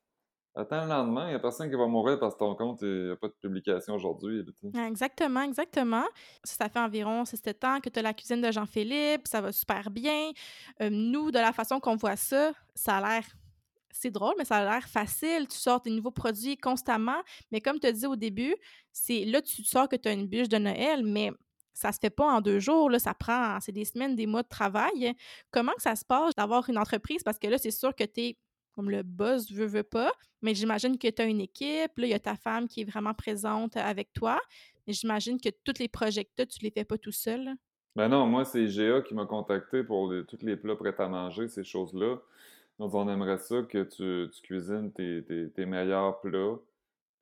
Attends 0.55 0.82
le 0.82 0.88
lendemain, 0.88 1.26
il 1.26 1.30
n'y 1.30 1.34
a 1.34 1.38
personne 1.38 1.70
qui 1.70 1.76
va 1.76 1.86
mourir 1.86 2.18
parce 2.18 2.34
que 2.34 2.40
ton 2.40 2.55
compte, 2.57 2.80
il 2.82 3.07
n'y 3.07 3.11
a 3.12 3.16
pas 3.16 3.28
de 3.28 3.34
publication 3.40 3.94
aujourd'hui. 3.94 4.44
Exactement, 4.86 5.42
exactement. 5.42 6.05
Ça 6.42 6.68
fait 6.68 6.80
environ 6.80 7.24
7 7.24 7.64
ans 7.64 7.80
que 7.80 7.88
tu 7.88 7.99
as 7.99 8.03
la 8.03 8.12
cuisine 8.12 8.40
de 8.40 8.51
Jean-Philippe, 8.51 9.28
ça 9.28 9.40
va 9.40 9.53
super 9.53 9.90
bien. 9.90 10.32
Nous, 10.80 11.30
de 11.30 11.38
la 11.38 11.53
façon 11.53 11.78
qu'on 11.78 11.94
voit 11.96 12.16
ça, 12.16 12.53
ça 12.74 12.96
a 12.96 13.01
l'air 13.01 13.24
c'est 13.90 14.11
drôle, 14.11 14.34
mais 14.38 14.44
ça 14.44 14.59
a 14.59 14.64
l'air 14.64 14.88
facile. 14.88 15.46
Tu 15.49 15.57
sors 15.57 15.80
des 15.80 15.90
nouveaux 15.90 16.11
produits 16.11 16.57
constamment. 16.57 17.20
Mais 17.51 17.61
comme 17.61 17.80
tu 17.80 17.86
as 17.86 18.09
au 18.09 18.16
début, 18.16 18.55
c'est 18.92 19.24
là 19.24 19.42
tu 19.42 19.64
sors 19.64 19.88
que 19.88 19.96
tu 19.96 20.09
as 20.09 20.12
une 20.12 20.26
bûche 20.26 20.49
de 20.49 20.59
Noël, 20.59 21.05
mais 21.05 21.32
ça 21.72 21.92
se 21.92 21.99
fait 22.01 22.11
pas 22.11 22.26
en 22.26 22.40
deux 22.40 22.59
jours. 22.59 22.90
Là, 22.90 22.99
ça 22.99 23.14
prend, 23.14 23.59
c'est 23.61 23.72
des 23.72 23.84
semaines, 23.84 24.16
des 24.16 24.26
mois 24.26 24.42
de 24.42 24.49
travail. 24.49 25.14
Comment 25.51 25.72
ça 25.78 25.94
se 25.94 26.05
passe 26.05 26.34
d'avoir 26.34 26.68
une 26.68 26.78
entreprise? 26.78 27.22
Parce 27.22 27.38
que 27.38 27.46
là, 27.46 27.59
c'est 27.59 27.70
sûr 27.70 27.94
que 27.94 28.05
tu 28.05 28.20
es 28.20 28.38
comme 28.79 28.91
le 28.91 29.03
boss 29.03 29.51
veut, 29.51 29.66
veut 29.66 29.83
pas. 29.83 30.12
Mais 30.41 30.55
j'imagine 30.55 30.99
que 30.99 31.09
tu 31.09 31.20
as 31.20 31.24
une 31.24 31.41
équipe, 31.41 31.99
là, 31.99 32.07
il 32.07 32.11
y 32.11 32.14
a 32.14 32.20
ta 32.20 32.37
femme 32.37 32.68
qui 32.68 32.83
est 32.83 32.85
vraiment 32.85 33.12
présente 33.12 33.76
avec 33.76 34.12
toi. 34.12 34.39
Mais 34.87 34.93
j'imagine 34.93 35.41
que 35.41 35.49
tous 35.64 35.81
les 35.81 35.89
projets 35.89 36.29
tu 36.37 36.61
les 36.62 36.70
fais 36.70 36.85
pas 36.85 36.97
tout 36.97 37.11
seul. 37.11 37.55
Ben 37.97 38.09
non, 38.09 38.24
moi, 38.29 38.45
c'est 38.45 38.62
IGA 38.62 39.03
qui 39.03 39.16
m'a 39.16 39.26
contacté 39.26 39.83
pour 39.83 40.14
tous 40.29 40.39
les 40.43 40.57
plats 40.57 40.76
prêts 40.76 40.95
à 40.97 41.09
manger, 41.09 41.49
ces 41.49 41.64
choses-là. 41.64 42.18
Donc, 42.79 42.95
on 42.95 43.09
aimerait 43.09 43.39
ça 43.39 43.62
que 43.62 43.83
tu, 43.83 44.31
cuisines 44.45 44.93
tes, 44.93 45.66
meilleurs 45.66 46.20
plats 46.20 46.59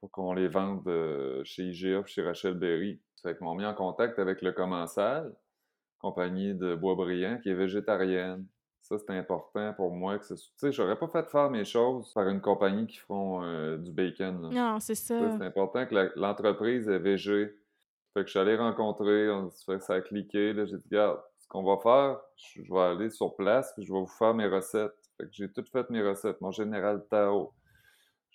pour 0.00 0.11
qu'on 0.11 0.34
les 0.34 0.48
vende 0.48 0.86
euh, 0.88 1.42
chez 1.44 1.70
IGA 1.70 2.04
chez 2.04 2.20
Rachel 2.20 2.52
Berry. 2.52 3.00
Fait 3.22 3.34
qu'ils 3.34 3.46
m'ont 3.46 3.54
mis 3.54 3.64
en 3.64 3.72
contact 3.72 4.18
avec 4.18 4.42
le 4.42 4.52
Commensal, 4.52 5.34
compagnie 6.00 6.54
de 6.54 6.74
Boisbriand, 6.74 7.38
qui 7.38 7.48
est 7.48 7.54
végétarienne. 7.54 8.46
Ça, 8.89 8.97
c'est 8.99 9.18
important 9.18 9.74
pour 9.74 9.91
moi. 9.91 10.16
que 10.16 10.24
Tu 10.28 10.37
sais, 10.57 10.70
j'aurais 10.70 10.97
pas 10.97 11.09
fait 11.09 11.28
faire 11.28 11.51
mes 11.51 11.64
choses 11.64 12.12
par 12.12 12.28
une 12.28 12.41
compagnie 12.41 12.87
qui 12.87 12.99
font 12.99 13.43
euh, 13.43 13.78
du 13.78 13.91
bacon. 13.91 14.49
Non, 14.53 14.78
c'est 14.78 14.95
ça. 14.95 15.18
C'est 15.37 15.45
important 15.45 15.84
que 15.87 16.12
l'entreprise 16.14 16.89
est 16.89 17.01
végé. 17.01 17.53
Fait 18.14 18.20
que 18.20 18.26
je 18.26 18.30
suis 18.30 18.39
allé 18.39 18.55
rencontrer, 18.55 19.28
on, 19.28 19.51
ça 19.51 19.95
a 19.95 20.01
cliqué. 20.01 20.55
J'ai 20.55 20.76
dit, 20.76 20.84
regarde, 20.89 21.18
ce 21.37 21.49
qu'on 21.49 21.64
va 21.64 21.78
faire, 21.82 22.20
je, 22.37 22.62
vais 22.72 22.80
aller 22.80 23.11
sur 23.11 23.34
place 23.34 23.72
puis 23.74 23.84
je 23.84 23.93
vais 23.93 23.99
vous 23.99 24.07
faire 24.07 24.34
mes 24.34 24.47
recettes. 24.47 24.95
Fait 25.16 25.24
que 25.24 25.32
j'ai 25.32 25.51
tout 25.51 25.64
fait 25.72 25.91
mes 25.91 26.03
recettes. 26.03 26.41
Mon 26.41 26.53
général 26.53 27.05
Tao, 27.11 27.55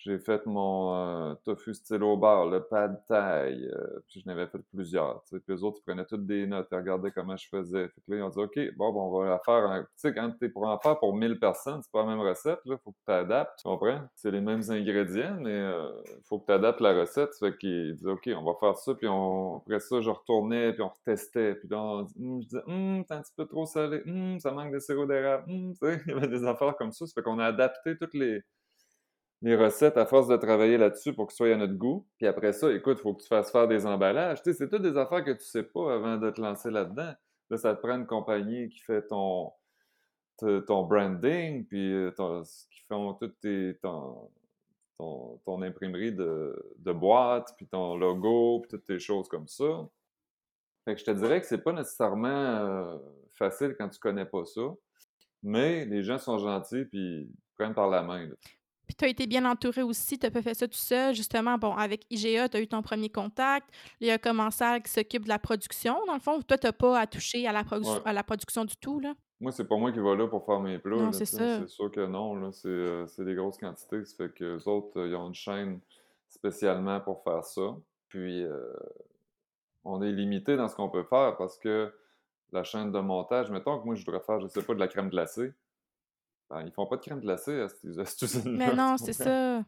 j'ai 0.03 0.17
fait 0.17 0.45
mon 0.47 0.95
euh, 0.95 1.35
tofu 1.43 1.73
style 1.75 2.01
au 2.03 2.17
bar, 2.17 2.47
le 2.47 2.63
pad 2.63 3.03
thai, 3.07 3.53
euh, 3.53 3.99
puis 4.07 4.21
je 4.21 4.27
n'avais 4.27 4.47
fait 4.47 4.57
plusieurs. 4.73 5.23
Puis 5.25 5.39
les 5.47 5.63
autres, 5.63 5.77
ils 5.79 5.83
prenaient 5.83 6.05
toutes 6.05 6.25
des 6.25 6.47
notes, 6.47 6.67
ils 6.71 6.75
regardaient 6.75 7.11
comment 7.11 7.37
je 7.37 7.47
faisais. 7.47 7.87
Fait 7.87 8.01
que 8.01 8.11
là, 8.11 8.17
ils 8.17 8.23
ont 8.23 8.29
dit, 8.29 8.39
OK, 8.39 8.75
bon, 8.77 8.91
bon 8.91 9.01
on 9.01 9.19
va 9.19 9.29
la 9.29 9.39
faire. 9.39 9.81
Tu 9.81 9.87
sais, 9.97 10.13
quand 10.13 10.31
tu 10.39 10.45
es 10.45 10.49
pour 10.49 10.67
en 10.67 10.79
faire 10.79 10.97
pour 10.97 11.15
1000 11.15 11.39
personnes, 11.39 11.81
c'est 11.83 11.91
pas 11.91 12.01
la 12.03 12.07
même 12.07 12.19
recette, 12.19 12.59
là. 12.65 12.77
Faut 12.83 12.91
que 12.91 12.97
tu 13.05 13.13
adaptes, 13.13 13.59
tu 13.59 13.63
comprends? 13.63 14.01
C'est 14.15 14.31
les 14.31 14.41
mêmes 14.41 14.63
ingrédients, 14.69 15.37
mais 15.39 15.51
euh, 15.51 15.91
faut 16.27 16.39
que 16.39 16.47
tu 16.47 16.53
adaptes 16.53 16.81
la 16.81 16.99
recette. 16.99 17.35
Fait 17.39 17.55
qu'ils 17.57 17.95
disaient, 17.95 18.11
OK, 18.11 18.29
on 18.35 18.43
va 18.43 18.53
faire 18.59 18.77
ça, 18.77 18.95
puis 18.95 19.07
on... 19.07 19.57
après 19.57 19.79
ça, 19.79 20.01
je 20.01 20.09
retournais, 20.09 20.73
puis 20.73 20.81
on 20.81 20.89
retestait. 20.89 21.55
Puis 21.55 21.67
là, 21.69 21.79
on... 21.79 22.07
Hum, 22.19 22.41
je 22.41 22.47
disais, 22.47 22.63
hum, 22.65 23.03
c'est 23.07 23.13
un 23.13 23.21
petit 23.21 23.33
peu 23.37 23.45
trop 23.45 23.65
salé, 23.67 24.01
hum, 24.07 24.39
ça 24.39 24.51
manque 24.51 24.73
de 24.73 24.79
sirop 24.79 25.05
d'érable, 25.05 25.45
tu 25.47 25.75
sais, 25.75 26.01
il 26.07 26.11
y 26.11 26.15
avait 26.15 26.27
des 26.27 26.43
affaires 26.43 26.75
comme 26.75 26.91
ça. 26.91 27.05
Ça 27.05 27.13
fait 27.13 27.21
qu'on 27.21 27.37
a 27.37 27.45
adapté 27.45 27.95
toutes 27.97 28.15
les 28.15 28.41
les 29.41 29.55
recettes 29.55 29.97
à 29.97 30.05
force 30.05 30.27
de 30.27 30.37
travailler 30.37 30.77
là-dessus 30.77 31.13
pour 31.13 31.27
que 31.27 31.33
ce 31.33 31.37
soit 31.37 31.53
à 31.53 31.57
notre 31.57 31.73
goût. 31.73 32.05
Puis 32.17 32.27
après 32.27 32.53
ça, 32.53 32.71
écoute, 32.71 32.97
il 32.99 33.01
faut 33.01 33.13
que 33.13 33.23
tu 33.23 33.27
fasses 33.27 33.51
faire 33.51 33.67
des 33.67 33.85
emballages. 33.85 34.41
Tu 34.43 34.51
sais, 34.51 34.57
c'est 34.57 34.69
toutes 34.69 34.83
des 34.83 34.97
affaires 34.97 35.23
que 35.23 35.31
tu 35.31 35.43
sais 35.43 35.63
pas 35.63 35.95
avant 35.95 36.17
de 36.17 36.29
te 36.29 36.39
lancer 36.39 36.69
là-dedans. 36.69 37.13
Là, 37.49 37.57
ça 37.57 37.75
te 37.75 37.81
prend 37.81 37.95
une 37.97 38.05
compagnie 38.05 38.69
qui 38.69 38.79
fait 38.79 39.05
ton, 39.07 39.51
ton 40.37 40.83
branding, 40.83 41.65
puis 41.65 41.91
euh, 41.93 42.11
qui 42.69 42.81
font 42.87 43.13
toutes 43.15 43.39
tes, 43.39 43.77
ton, 43.81 44.29
ton, 44.97 45.61
imprimerie 45.61 46.11
de, 46.11 46.55
de 46.77 46.91
boîte, 46.91 47.53
puis 47.57 47.67
ton 47.67 47.97
logo, 47.97 48.59
puis 48.61 48.69
toutes 48.69 48.85
tes 48.85 48.99
choses 48.99 49.27
comme 49.27 49.47
ça. 49.47 49.87
Fait 50.85 50.93
que 50.93 50.99
je 50.99 51.05
te 51.05 51.11
dirais 51.11 51.41
que 51.41 51.47
c'est 51.47 51.63
pas 51.63 51.73
nécessairement 51.73 52.27
euh, 52.27 52.97
facile 53.33 53.75
quand 53.77 53.89
tu 53.89 53.99
connais 53.99 54.25
pas 54.25 54.45
ça, 54.45 54.61
mais 55.43 55.85
les 55.85 56.03
gens 56.03 56.17
sont 56.17 56.37
gentils, 56.37 56.85
puis 56.85 57.31
prennent 57.55 57.73
par 57.75 57.89
la 57.89 58.03
main. 58.03 58.29
Puis 58.91 58.97
tu 58.97 59.05
as 59.05 59.07
été 59.07 59.25
bien 59.25 59.49
entouré 59.49 59.83
aussi, 59.83 60.19
tu 60.19 60.25
n'as 60.25 60.31
pas 60.31 60.41
fait 60.41 60.53
ça 60.53 60.67
tout 60.67 60.73
seul. 60.73 61.15
Justement, 61.15 61.57
bon, 61.57 61.73
avec 61.73 62.05
IGA, 62.09 62.49
tu 62.49 62.57
as 62.57 62.59
eu 62.59 62.67
ton 62.67 62.81
premier 62.81 63.07
contact. 63.07 63.69
Il 64.01 64.07
y 64.07 64.11
a 64.11 64.17
Commensal 64.17 64.83
qui 64.83 64.91
s'occupe 64.91 65.23
de 65.23 65.29
la 65.29 65.39
production. 65.39 65.97
Dans 66.07 66.13
le 66.13 66.19
fond, 66.19 66.41
toi, 66.41 66.57
tu 66.57 66.67
n'as 66.67 66.73
pas 66.73 66.99
à 66.99 67.07
toucher 67.07 67.47
à 67.47 67.53
la, 67.53 67.63
à 68.03 68.11
la 68.11 68.23
production 68.23 68.65
du 68.65 68.75
tout. 68.75 68.99
Là? 68.99 69.13
Moi, 69.39 69.53
c'est 69.53 69.63
pas 69.63 69.77
moi 69.77 69.93
qui 69.93 69.99
va 69.99 70.13
là 70.13 70.27
pour 70.27 70.45
faire 70.45 70.59
mes 70.59 70.77
plats. 70.77 70.97
Non, 70.97 71.13
c'est 71.13 71.23
ça. 71.23 71.59
C'est 71.59 71.69
sûr 71.69 71.89
que 71.89 72.05
non. 72.05 72.51
Euh, 72.65 73.07
c'est 73.07 73.23
des 73.23 73.33
grosses 73.33 73.57
quantités. 73.57 74.03
Ça 74.03 74.13
fait 74.17 74.33
que 74.33 74.57
les 74.57 74.67
autres, 74.67 74.99
euh, 74.99 75.07
ils 75.07 75.15
ont 75.15 75.29
une 75.29 75.35
chaîne 75.35 75.79
spécialement 76.27 76.99
pour 76.99 77.23
faire 77.23 77.45
ça. 77.45 77.77
Puis, 78.09 78.43
euh, 78.43 78.73
on 79.85 80.01
est 80.01 80.11
limité 80.11 80.57
dans 80.57 80.67
ce 80.67 80.75
qu'on 80.75 80.89
peut 80.89 81.03
faire 81.03 81.37
parce 81.37 81.57
que 81.57 81.93
la 82.51 82.65
chaîne 82.65 82.91
de 82.91 82.99
montage, 82.99 83.49
mettons 83.51 83.79
que 83.79 83.85
moi, 83.85 83.95
je 83.95 84.03
voudrais 84.03 84.19
faire, 84.19 84.41
je 84.41 84.47
sais 84.47 84.61
pas, 84.61 84.73
de 84.73 84.79
la 84.79 84.89
crème 84.89 85.09
glacée. 85.09 85.53
Ben, 86.51 86.63
ils 86.65 86.71
font 86.71 86.85
pas 86.85 86.97
de 86.97 87.01
crème 87.01 87.21
glacée 87.21 87.61
à 87.61 87.69
cette, 87.69 88.21
usine-là. 88.21 88.67
Mais 88.67 88.75
non, 88.75 88.97
c'est 88.97 89.13
ça. 89.13 89.63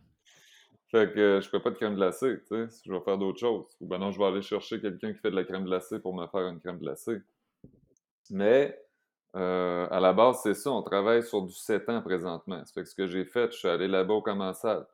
Fait 0.91 1.11
que 1.11 1.39
je 1.41 1.49
fais 1.49 1.59
pas 1.59 1.71
de 1.71 1.75
crème 1.75 1.95
glacée, 1.95 2.39
tu 2.47 2.67
sais, 2.67 2.81
je 2.85 2.91
vais 2.91 2.99
faire 2.99 3.17
d'autres 3.17 3.39
choses. 3.39 3.65
Ou 3.79 3.87
ben 3.87 3.97
non, 3.97 4.11
je 4.11 4.19
vais 4.19 4.25
aller 4.25 4.41
chercher 4.43 4.79
quelqu'un 4.79 5.11
qui 5.13 5.19
fait 5.19 5.31
de 5.31 5.35
la 5.35 5.43
crème 5.43 5.63
glacée 5.63 5.99
pour 5.99 6.13
me 6.13 6.27
faire 6.27 6.47
une 6.47 6.59
crème 6.59 6.77
glacée. 6.77 7.19
Mais 8.29 8.79
Euh, 9.35 9.87
à 9.89 9.99
la 9.99 10.13
base, 10.13 10.41
c'est 10.43 10.53
ça, 10.53 10.69
on 10.71 10.83
travaille 10.83 11.23
sur 11.23 11.41
du 11.41 11.55
7 11.55 11.89
ans 11.89 12.03
présentement. 12.03 12.63
Ça 12.65 12.71
fait 12.71 12.83
que 12.83 12.89
ce 12.89 12.93
que 12.93 13.07
j'ai 13.07 13.25
fait, 13.25 13.51
je 13.51 13.57
suis 13.57 13.67
allé 13.67 13.87
là-bas 13.87 14.13
au 14.13 14.21
commensal. 14.21 14.85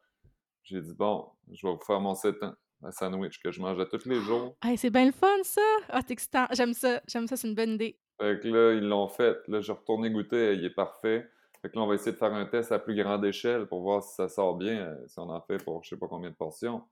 J'ai 0.63 0.79
dit, 0.79 0.93
bon, 0.93 1.27
je 1.51 1.67
vais 1.67 1.73
vous 1.73 1.83
faire 1.85 1.99
mon 1.99 2.15
7 2.15 2.41
ans, 2.43 2.53
un 2.81 2.91
sandwich 2.91 3.41
que 3.43 3.51
je 3.51 3.59
mangeais 3.59 3.85
tous 3.87 4.05
les 4.07 4.21
jours. 4.21 4.55
Hey, 4.63 4.77
c'est 4.77 4.91
bien 4.91 5.07
le 5.07 5.11
fun, 5.11 5.43
ça! 5.43 5.59
Ah, 5.89 5.99
c'est 5.99 6.13
excitant. 6.13 6.47
J'aime 6.51 6.73
ça. 6.73 7.01
J'aime 7.05 7.27
ça, 7.27 7.35
c'est 7.35 7.49
une 7.49 7.55
bonne 7.55 7.71
idée. 7.71 7.99
Fait 8.21 8.39
que 8.41 8.47
là, 8.47 8.73
ils 8.75 8.87
l'ont 8.87 9.09
fait. 9.09 9.35
Là, 9.49 9.59
j'ai 9.59 9.73
retourné 9.73 10.09
goûter, 10.09 10.53
il 10.53 10.63
est 10.63 10.69
parfait. 10.69 11.29
Fait 11.61 11.69
que 11.69 11.75
là, 11.75 11.83
on 11.83 11.87
va 11.87 11.95
essayer 11.95 12.13
de 12.13 12.17
faire 12.17 12.33
un 12.33 12.45
test 12.45 12.71
à 12.71 12.79
plus 12.79 12.95
grande 12.95 13.25
échelle 13.25 13.67
pour 13.67 13.81
voir 13.81 14.01
si 14.03 14.15
ça 14.15 14.29
sort 14.29 14.55
bien, 14.55 14.81
euh, 14.81 15.07
si 15.07 15.19
on 15.19 15.29
en 15.29 15.41
fait 15.41 15.63
pour 15.63 15.83
je 15.83 15.89
sais 15.89 15.97
pas 15.97 16.07
combien 16.07 16.29
de 16.29 16.35
portions. 16.35 16.83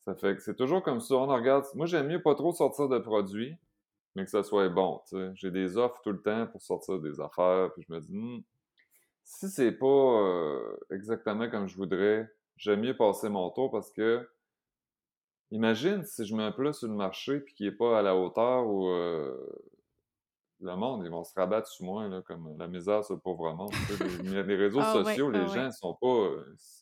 Ça 0.00 0.14
fait 0.14 0.36
que 0.36 0.42
c'est 0.42 0.56
toujours 0.56 0.82
comme 0.82 1.00
ça, 1.00 1.14
on 1.14 1.26
regarde. 1.26 1.64
Moi, 1.74 1.86
j'aime 1.86 2.08
mieux 2.08 2.22
pas 2.22 2.34
trop 2.34 2.52
sortir 2.52 2.88
de 2.88 2.98
produits, 2.98 3.56
mais 4.14 4.24
que 4.24 4.30
ça 4.30 4.42
soit 4.42 4.68
bon. 4.68 5.00
J'ai 5.34 5.50
des 5.50 5.76
offres 5.76 6.00
tout 6.02 6.12
le 6.12 6.20
temps 6.20 6.46
pour 6.48 6.60
sortir 6.62 7.00
des 7.00 7.20
affaires, 7.20 7.70
puis 7.72 7.84
je 7.88 7.92
me 7.92 8.00
dis, 8.00 8.12
Hmm, 8.12 8.42
si 9.24 9.48
c'est 9.48 9.72
pas 9.72 9.86
euh, 9.86 10.76
exactement 10.90 11.48
comme 11.50 11.66
je 11.68 11.76
voudrais, 11.76 12.30
j'aime 12.56 12.80
mieux 12.80 12.96
passer 12.96 13.28
mon 13.28 13.50
tour 13.50 13.70
parce 13.70 13.90
que 13.90 14.28
imagine 15.50 16.04
si 16.04 16.26
je 16.26 16.34
mets 16.36 16.42
un 16.42 16.52
plat 16.52 16.72
sur 16.72 16.88
le 16.88 16.94
marché 16.94 17.40
puis 17.40 17.54
qu'il 17.54 17.66
est 17.66 17.72
pas 17.72 17.98
à 17.98 18.02
la 18.02 18.16
hauteur 18.16 18.66
ou 18.66 18.88
euh, 18.88 19.34
le 20.64 20.76
monde, 20.76 21.02
ils 21.04 21.10
vont 21.10 21.24
se 21.24 21.32
rabattre 21.34 21.68
sur 21.68 21.84
moi 21.84 22.08
là, 22.08 22.22
comme 22.22 22.56
la 22.58 22.66
misère 22.66 23.04
sur 23.04 23.14
le 23.14 23.20
pauvre 23.20 23.52
monde. 23.54 23.70
tu 23.70 23.94
sais. 23.96 24.22
Les, 24.22 24.42
les 24.42 24.56
réseaux 24.56 24.80
Ah 24.82 24.96
ouais, 24.98 25.04
sociaux, 25.04 25.30
les 25.30 25.40
ah 25.40 25.42
ouais. 25.42 25.54
gens 25.54 25.70
sont 25.70 25.94
pas, 26.00 26.28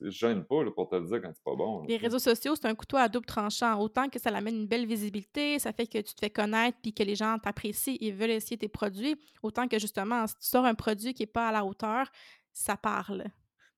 ils 0.00 0.10
gênent 0.10 0.44
pas 0.44 0.62
là, 0.64 0.70
pour 0.70 0.88
te 0.88 0.96
le 0.96 1.06
dire 1.06 1.20
quand 1.22 1.30
c'est 1.34 1.44
pas 1.44 1.54
bon. 1.56 1.80
là, 1.80 1.86
Les 1.88 1.96
réseaux 1.96 2.18
sociaux, 2.18 2.54
c'est 2.54 2.66
un 2.66 2.74
couteau 2.74 2.96
à 2.96 3.08
double 3.08 3.26
tranchant. 3.26 3.78
Autant 3.80 4.08
que 4.08 4.18
ça 4.18 4.30
amène 4.30 4.56
une 4.56 4.66
belle 4.66 4.86
visibilité, 4.86 5.58
ça 5.58 5.72
fait 5.72 5.86
que 5.86 5.98
tu 5.98 6.14
te 6.14 6.20
fais 6.20 6.30
connaître 6.30 6.78
puis 6.82 6.92
que 6.94 7.02
les 7.02 7.14
gens 7.14 7.38
t'apprécient 7.38 7.96
et 8.00 8.10
veulent 8.12 8.30
essayer 8.30 8.56
tes 8.58 8.68
produits. 8.68 9.16
Autant 9.42 9.68
que 9.68 9.78
justement, 9.78 10.26
si 10.26 10.34
tu 10.38 10.46
sors 10.46 10.64
un 10.64 10.74
produit 10.74 11.14
qui 11.14 11.22
n'est 11.22 11.26
pas 11.26 11.48
à 11.48 11.52
la 11.52 11.64
hauteur, 11.64 12.06
ça 12.52 12.76
parle. 12.76 13.24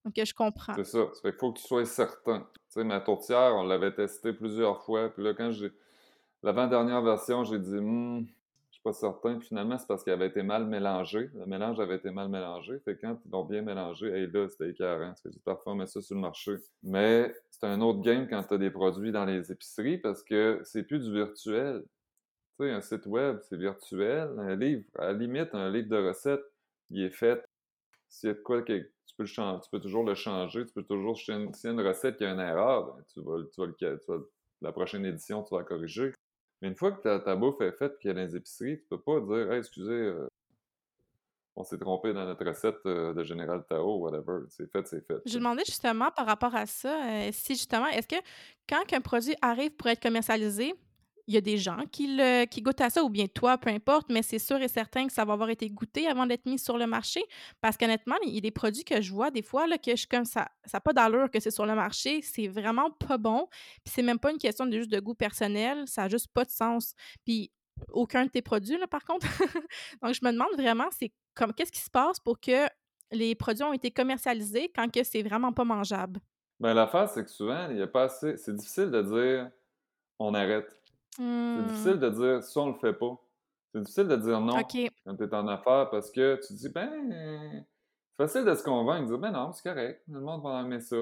Donc, 0.05 0.13
je 0.23 0.35
comprends. 0.35 0.75
C'est 0.75 0.85
ça. 0.85 1.07
Ça 1.15 1.21
fait 1.23 1.31
qu'il 1.31 1.39
faut 1.41 1.53
que 1.53 1.59
tu 1.61 1.67
sois 1.67 1.87
certain. 1.87 2.41
Tu 2.41 2.61
sais, 2.69 2.85
ma 2.85 3.01
tourtière, 3.01 3.55
on 3.57 3.63
l'avait 3.63 3.95
testée 3.95 4.35
plusieurs 4.35 4.83
fois. 4.85 5.09
Puis 5.09 5.23
là, 5.25 5.33
quand 5.33 5.51
j'ai. 5.51 5.73
L'avant-dernière 6.43 7.01
version, 7.01 7.43
j'ai 7.45 7.59
dit, 7.59 7.81
Hmm, 7.81 8.27
pas 8.85 8.93
certain. 8.93 9.41
Finalement, 9.41 9.79
c'est 9.79 9.89
parce 9.89 10.05
qu'elle 10.05 10.15
avait 10.15 10.29
été 10.29 10.43
mal 10.45 10.67
mélangée. 10.67 11.31
Le 11.35 11.47
mélange 11.47 11.81
avait 11.81 11.97
été 11.97 12.11
mal 12.13 12.29
mélangé. 12.29 12.79
Fait 12.85 12.97
quand 12.99 13.19
ils 13.27 13.31
l'ont 13.33 13.45
bien 13.45 13.63
mélangé, 13.63 14.09
hey, 14.09 14.31
là, 14.33 14.49
c'était 14.49 14.71
écœurant. 14.71 15.09
Parce 15.09 15.23
que 15.23 15.31
j'ai 15.33 15.41
parfois 15.41 15.73
on 15.75 15.77
met 15.77 15.87
ça 15.87 16.03
sur 16.03 16.15
le 16.17 16.23
marché. 16.23 16.53
Mais 16.85 17.35
c'est 17.51 17.67
un 17.67 17.81
autre 17.83 18.03
game 18.03 18.29
quand 18.29 18.45
tu 18.45 18.55
as 18.55 18.59
des 18.59 18.71
produits 18.71 19.13
dans 19.13 19.25
les 19.27 19.51
épiceries 19.53 19.99
parce 19.99 20.23
que 20.23 20.61
c'est 20.65 20.85
plus 20.85 21.01
du 21.05 21.13
virtuel. 21.13 21.85
Tu 22.61 22.67
sais, 22.67 22.73
un 22.73 22.81
site 22.81 23.07
web, 23.07 23.39
c'est 23.43 23.57
virtuel. 23.59 24.31
Un 24.39 24.57
livre, 24.57 24.85
à 24.99 25.07
la 25.07 25.13
limite, 25.15 25.55
un 25.55 25.71
livre 25.71 25.89
de 25.89 26.09
recettes, 26.09 26.45
il 26.91 27.03
est 27.03 27.11
fait. 27.11 27.45
S'il 28.09 28.29
y 28.29 28.33
a 28.33 28.35
de 28.35 28.41
quoi 28.41 28.63
que 28.63 28.73
tu 28.79 29.17
peux, 29.17 29.25
le 29.25 29.27
chan- 29.27 29.61
tu 29.61 29.71
peux 29.71 29.81
toujours 29.81 30.05
le 30.05 30.15
changer, 30.15 30.67
tu 30.67 30.73
peux 30.75 30.85
toujours, 30.85 31.19
s'il 31.19 31.35
y 31.35 31.67
a 31.67 31.71
une 31.71 31.81
recette 31.81 32.17
qui 32.19 32.25
a 32.25 32.33
une 32.33 32.41
erreur, 32.41 32.95
ben, 32.95 33.05
tu 33.13 33.21
vas, 33.23 33.39
le- 33.39 34.31
la 34.63 34.73
prochaine 34.73 35.05
édition, 35.07 35.43
tu 35.45 35.55
vas 35.55 35.61
la 35.61 35.67
corriger. 35.67 36.13
Mais 36.63 36.69
une 36.69 36.77
fois 36.77 36.93
que 36.93 37.03
ta, 37.03 37.19
ta 37.21 37.37
bouffe 37.37 37.61
est 37.61 37.73
faite 37.73 37.95
et 37.95 37.99
qu'il 37.99 38.09
y 38.09 38.11
a 38.11 38.15
dans 38.15 38.21
les 38.21 38.37
épiceries, 38.37 38.79
tu 38.79 38.87
peux 38.89 39.01
pas 39.01 39.21
dire, 39.21 39.53
hey, 39.53 39.59
excusez, 39.59 39.93
euh, 39.93 40.29
on 41.57 41.63
s'est 41.63 41.79
trompé 41.79 42.13
dans 42.13 42.25
notre 42.25 42.45
recette 42.45 42.85
euh, 42.87 43.13
de 43.15 43.23
Général 43.23 43.65
Tao, 43.69 43.99
whatever. 43.99 44.45
C'est 44.49 44.71
fait, 44.71 44.87
c'est 44.87 45.07
fait. 45.07 45.21
Je 45.25 45.39
demandais 45.39 45.65
justement 45.65 46.11
par 46.11 46.27
rapport 46.27 46.55
à 46.55 46.67
ça, 46.67 47.07
euh, 47.07 47.31
si 47.33 47.55
justement, 47.55 47.87
est-ce 47.87 48.09
que 48.09 48.21
quand 48.69 48.93
un 48.93 49.01
produit 49.01 49.37
arrive 49.41 49.71
pour 49.71 49.89
être 49.89 50.03
commercialisé, 50.03 50.75
il 51.27 51.35
y 51.35 51.37
a 51.37 51.41
des 51.41 51.57
gens 51.57 51.79
qui, 51.91 52.07
goûtent 52.63 52.81
à 52.81 52.91
ça, 52.91 53.03
ou 53.03 53.09
bien 53.09 53.27
toi, 53.27 53.57
peu 53.57 53.71
importe, 53.71 54.11
mais 54.11 54.23
c'est 54.23 54.39
sûr 54.39 54.61
et 54.61 54.69
certain 54.69 55.07
que 55.07 55.13
ça 55.13 55.25
va 55.25 55.33
avoir 55.33 55.49
été 55.49 55.71
goûté 55.71 56.07
avant 56.07 56.27
d'être 56.27 56.45
mis 56.47 56.59
sur 56.59 56.77
le 56.77 56.87
marché. 56.87 57.23
Parce 57.61 57.77
qu'honnêtement, 57.77 58.17
il 58.25 58.35
y 58.35 58.39
a 58.39 58.41
des 58.41 58.51
produits 58.51 58.85
que 58.85 59.01
je 59.01 59.13
vois 59.13 59.31
des 59.31 59.43
fois 59.43 59.67
là, 59.67 59.79
que 59.79 59.93
je 59.93 59.97
suis 59.97 60.07
comme 60.07 60.27
ça, 60.27 60.49
ça 60.65 60.77
n'a 60.77 60.81
pas 60.81 60.93
d'allure 60.93 61.31
que 61.31 61.41
c'est 61.41 61.51
sur 61.51 61.67
le 61.67 61.75
marché, 61.75 62.21
c'est 62.23 62.49
vraiment 62.49 62.91
pas 62.91 63.17
bon. 63.17 63.49
Puis 63.85 63.95
c'est 63.95 64.03
même 64.03 64.19
pas 64.19 64.31
une 64.31 64.39
question 64.39 64.67
de 64.67 64.73
juste 64.73 64.91
de 64.91 65.01
goût 65.01 65.15
personnel, 65.15 65.85
ça 65.87 66.03
n'a 66.03 66.09
juste 66.09 66.29
pas 66.29 66.45
de 66.45 66.51
sens. 66.51 66.95
Puis 67.25 67.51
aucun 67.91 68.27
de 68.27 68.31
tes 68.31 68.43
produits, 68.43 68.79
là, 68.79 68.87
par 68.87 69.05
contre. 69.05 69.27
Donc 70.03 70.15
je 70.15 70.21
me 70.23 70.31
demande 70.31 70.53
vraiment, 70.57 70.89
c'est 70.91 71.13
comme 71.35 71.53
qu'est-ce 71.53 71.73
qui 71.73 71.81
se 71.81 71.91
passe 71.91 72.21
pour 72.21 72.39
que 72.39 72.69
les 73.11 73.35
produits 73.35 73.65
ont 73.65 73.73
été 73.73 73.91
commercialisés 73.91 74.71
quand 74.75 74.93
que 74.93 75.03
c'est 75.05 75.23
vraiment 75.23 75.53
pas 75.53 75.65
mangeable? 75.65 76.21
Ben, 76.61 76.75
l'affaire, 76.75 77.09
c'est 77.09 77.25
que 77.25 77.31
souvent, 77.31 77.69
il 77.71 77.79
y 77.79 77.83
a 77.83 77.87
pas 77.87 78.05
assez. 78.05 78.37
C'est 78.37 78.55
difficile 78.55 78.91
de 78.91 79.03
dire 79.03 79.51
on 80.19 80.35
arrête. 80.35 80.67
C'est 81.55 81.63
Hmm, 81.63 81.67
difficile 81.67 81.99
de 81.99 82.11
dire 82.11 82.43
ça, 82.43 82.61
on 82.61 82.69
le 82.69 82.75
fait 82.79 82.93
pas. 82.95 83.17
C'est 83.73 83.81
difficile 83.81 84.09
de 84.09 84.17
dire 84.17 84.41
non 84.41 84.69
quand 85.07 85.17
tu 85.17 85.25
es 85.25 85.35
en 85.35 85.47
affaires 85.49 85.91
parce 85.91 86.11
que 86.11 86.41
tu 86.47 86.55
dis, 86.55 86.69
ben, 86.71 87.65
c'est 88.17 88.25
facile 88.25 88.45
de 88.45 88.55
se 88.55 88.63
convaincre, 88.65 89.05
de 89.05 89.09
dire, 89.09 89.19
ben 89.19 89.33
non, 89.33 89.53
c'est 89.53 89.69
correct, 89.69 90.03
le 90.09 90.21
monde 90.21 90.43
va 90.43 90.61
aimer 90.63 90.81
ça. 90.81 90.97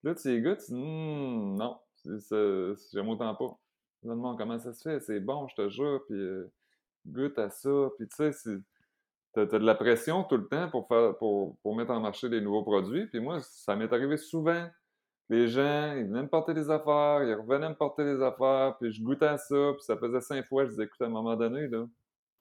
Puis 0.00 0.08
là, 0.10 0.14
tu 0.14 0.28
les 0.28 0.42
goûtes, 0.42 0.60
tu 0.60 0.72
dis, 0.72 0.78
Hmm, 0.80 1.56
non, 1.56 1.78
j'aime 2.04 3.08
autant 3.08 3.34
pas. 3.34 3.58
Là, 4.04 4.14
le 4.14 4.16
monde, 4.16 4.38
comment 4.38 4.58
ça 4.58 4.72
se 4.72 4.82
fait? 4.82 5.00
C'est 5.00 5.20
bon, 5.20 5.48
je 5.48 5.56
te 5.56 5.68
jure, 5.68 6.02
puis 6.06 6.16
euh, 6.16 6.52
goûte 7.06 7.38
à 7.38 7.50
ça, 7.50 7.70
puis 7.98 8.08
tu 8.08 8.32
sais, 8.32 8.58
t'as 9.32 9.46
t'as 9.46 9.58
de 9.58 9.64
la 9.64 9.74
pression 9.74 10.24
tout 10.24 10.36
le 10.36 10.48
temps 10.48 10.68
pour 10.70 10.88
faire, 10.88 11.16
pour, 11.18 11.58
pour 11.58 11.76
mettre 11.76 11.90
en 11.92 12.00
marché 12.00 12.28
des 12.28 12.40
nouveaux 12.40 12.62
produits. 12.64 13.06
Puis 13.06 13.20
moi, 13.20 13.40
ça 13.40 13.76
m'est 13.76 13.92
arrivé 13.92 14.16
souvent. 14.16 14.68
Les 15.30 15.48
gens, 15.48 15.94
ils 15.94 16.04
venaient 16.04 16.22
me 16.22 16.28
porter 16.28 16.54
des 16.54 16.70
affaires, 16.70 17.22
ils 17.22 17.34
revenaient 17.34 17.68
me 17.68 17.74
porter 17.74 18.04
des 18.04 18.22
affaires, 18.22 18.76
puis 18.80 18.90
je 18.92 19.02
goûtais 19.02 19.26
à 19.26 19.36
ça, 19.36 19.72
puis 19.74 19.82
ça 19.82 19.96
faisait 19.96 20.20
cinq 20.22 20.46
fois, 20.46 20.64
je 20.64 20.70
disais, 20.70 20.84
écoute, 20.84 21.02
à 21.02 21.06
un 21.06 21.10
moment 21.10 21.36
donné, 21.36 21.68
là, 21.68 21.86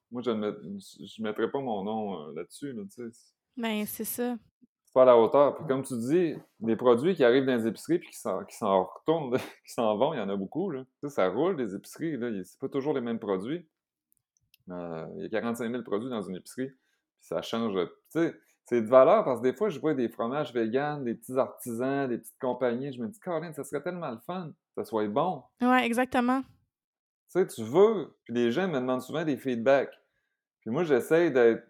moi, 0.09 0.21
je 0.21 0.31
ne 0.31 0.51
je 0.79 1.21
mettrais 1.21 1.51
pas 1.51 1.59
mon 1.59 1.83
nom 1.83 2.29
euh, 2.29 2.33
là-dessus, 2.33 2.71
là, 2.71 2.83
tu 2.83 3.11
sais. 3.11 3.33
Ben, 3.57 3.85
c'est 3.85 4.05
ça. 4.05 4.38
C'est 4.85 4.93
pas 4.93 5.01
à 5.01 5.05
la 5.05 5.17
hauteur. 5.17 5.55
Puis 5.55 5.67
comme 5.67 5.83
tu 5.83 5.97
dis, 5.97 6.35
des 6.61 6.75
produits 6.77 7.13
qui 7.13 7.25
arrivent 7.25 7.45
dans 7.45 7.57
les 7.57 7.67
épiceries 7.67 7.99
puis 7.99 8.09
qui 8.11 8.17
s'en, 8.17 8.45
qui 8.45 8.55
s'en 8.55 8.85
retournent, 8.85 9.35
qui 9.65 9.73
s'en 9.73 9.97
vont, 9.97 10.13
il 10.13 10.17
y 10.17 10.21
en 10.21 10.29
a 10.29 10.35
beaucoup, 10.38 10.71
là. 10.71 10.85
Tu 11.01 11.09
sais, 11.09 11.15
ça 11.15 11.27
roule, 11.27 11.57
des 11.57 11.75
épiceries, 11.75 12.15
là. 12.17 12.31
C'est 12.43 12.59
pas 12.59 12.69
toujours 12.69 12.93
les 12.93 13.01
mêmes 13.01 13.19
produits. 13.19 13.67
Euh, 14.69 15.07
il 15.17 15.23
y 15.23 15.25
a 15.25 15.29
45 15.29 15.71
000 15.71 15.83
produits 15.83 16.09
dans 16.09 16.21
une 16.21 16.35
épicerie, 16.38 16.69
puis 16.69 17.27
ça 17.27 17.41
change. 17.41 17.73
Tu 17.73 17.89
sais, 18.09 18.39
c'est 18.68 18.82
de 18.82 18.88
valeur 18.88 19.24
parce 19.24 19.39
que 19.39 19.43
des 19.43 19.53
fois, 19.53 19.70
je 19.70 19.80
vois 19.80 19.93
des 19.93 20.09
fromages 20.09 20.53
véganes, 20.53 21.05
des 21.05 21.15
petits 21.15 21.38
artisans, 21.38 22.09
des 22.09 22.18
petites 22.18 22.38
compagnies. 22.38 22.91
Je 22.91 23.01
me 23.01 23.07
dis, 23.07 23.18
Caroline, 23.20 23.53
ça 23.53 23.63
serait 23.63 23.82
tellement 23.82 24.11
le 24.11 24.20
fun 24.20 24.49
que 24.49 24.84
ça 24.84 24.84
soit 24.84 25.07
bon. 25.07 25.41
Ouais, 25.61 25.86
exactement. 25.86 26.41
Tu 26.41 26.47
sais, 27.30 27.47
tu 27.47 27.63
veux. 27.63 28.13
Puis 28.26 28.34
les 28.34 28.51
gens 28.51 28.68
me 28.68 28.76
demandent 28.76 29.01
souvent 29.01 29.24
des 29.24 29.38
feedbacks. 29.38 29.97
Puis 30.59 30.70
moi, 30.70 30.84
j'essaye 30.84 31.32
d'être 31.32 31.63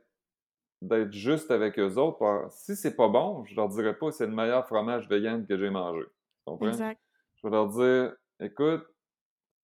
d'être 0.82 1.14
juste 1.14 1.50
avec 1.52 1.78
eux 1.80 1.95
autres. 1.98 2.48
Si 2.50 2.76
c'est 2.76 2.95
pas 2.95 3.10
bon, 3.10 3.43
je 3.45 3.56
leur 3.56 3.68
dirai 3.68 3.95
pas 3.95 4.12
c'est 4.12 4.28
le 4.28 4.34
meilleur 4.34 4.68
fromage 4.68 5.08
vegan 5.08 5.45
que 5.45 5.58
j'ai 5.58 5.70
mangé. 5.70 6.04
Tu 6.04 6.43
comprends? 6.45 6.68
Exact. 6.68 7.00
Je 7.36 7.48
vais 7.48 7.52
leur 7.52 7.68
dire, 7.70 8.16
écoute, 8.39 8.86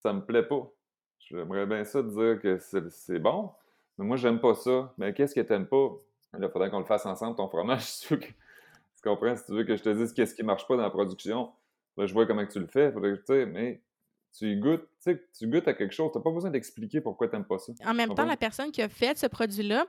ça 0.01 0.13
me 0.13 0.23
plaît 0.23 0.47
pas. 0.47 0.71
J'aimerais 1.19 1.65
bien 1.65 1.83
ça 1.83 2.03
te 2.03 2.07
dire 2.07 2.39
que 2.39 2.59
c'est 2.89 3.19
bon, 3.19 3.51
mais 3.97 4.05
moi, 4.05 4.17
j'aime 4.17 4.39
pas 4.39 4.53
ça. 4.53 4.93
Mais 4.97 5.13
qu'est-ce 5.13 5.33
que 5.33 5.41
t'aimes 5.41 5.67
pas? 5.67 5.89
Là, 6.33 6.47
il 6.47 6.51
faudrait 6.51 6.69
qu'on 6.69 6.79
le 6.79 6.85
fasse 6.85 7.05
ensemble, 7.05 7.35
ton 7.35 7.47
fromage. 7.47 7.81
si 7.85 8.07
tu 8.07 8.13
veux 8.15 8.19
que- 8.19 8.25
tu 8.27 9.01
comprends? 9.03 9.35
Si 9.35 9.45
tu 9.45 9.51
veux 9.53 9.63
que 9.63 9.75
je 9.75 9.83
te 9.83 9.89
dise 9.89 10.13
qu'est-ce 10.13 10.33
qui 10.35 10.43
marche 10.43 10.67
pas 10.67 10.75
dans 10.75 10.83
la 10.83 10.89
production, 10.89 11.51
là, 11.97 12.05
je 12.05 12.13
vois 12.13 12.25
comment 12.25 12.45
tu 12.45 12.59
le 12.59 12.67
fais. 12.67 12.91
Faudrait 12.91 13.17
que, 13.17 13.43
tu 13.45 13.51
mais 13.51 13.81
tu 14.37 14.55
goûtes, 14.57 14.87
tu 15.03 15.21
tu 15.37 15.47
goûtes 15.47 15.67
à 15.67 15.73
quelque 15.73 15.93
chose. 15.93 16.09
T'as 16.13 16.19
pas 16.21 16.31
besoin 16.31 16.49
d'expliquer 16.49 17.01
pourquoi 17.01 17.27
t'aimes 17.27 17.45
pas 17.45 17.59
ça. 17.59 17.71
En 17.85 17.93
même 17.93 18.09
temps, 18.09 18.25
la 18.25 18.37
personne 18.37 18.71
qui 18.71 18.81
a 18.81 18.89
fait 18.89 19.17
ce 19.17 19.27
produit-là, 19.27 19.85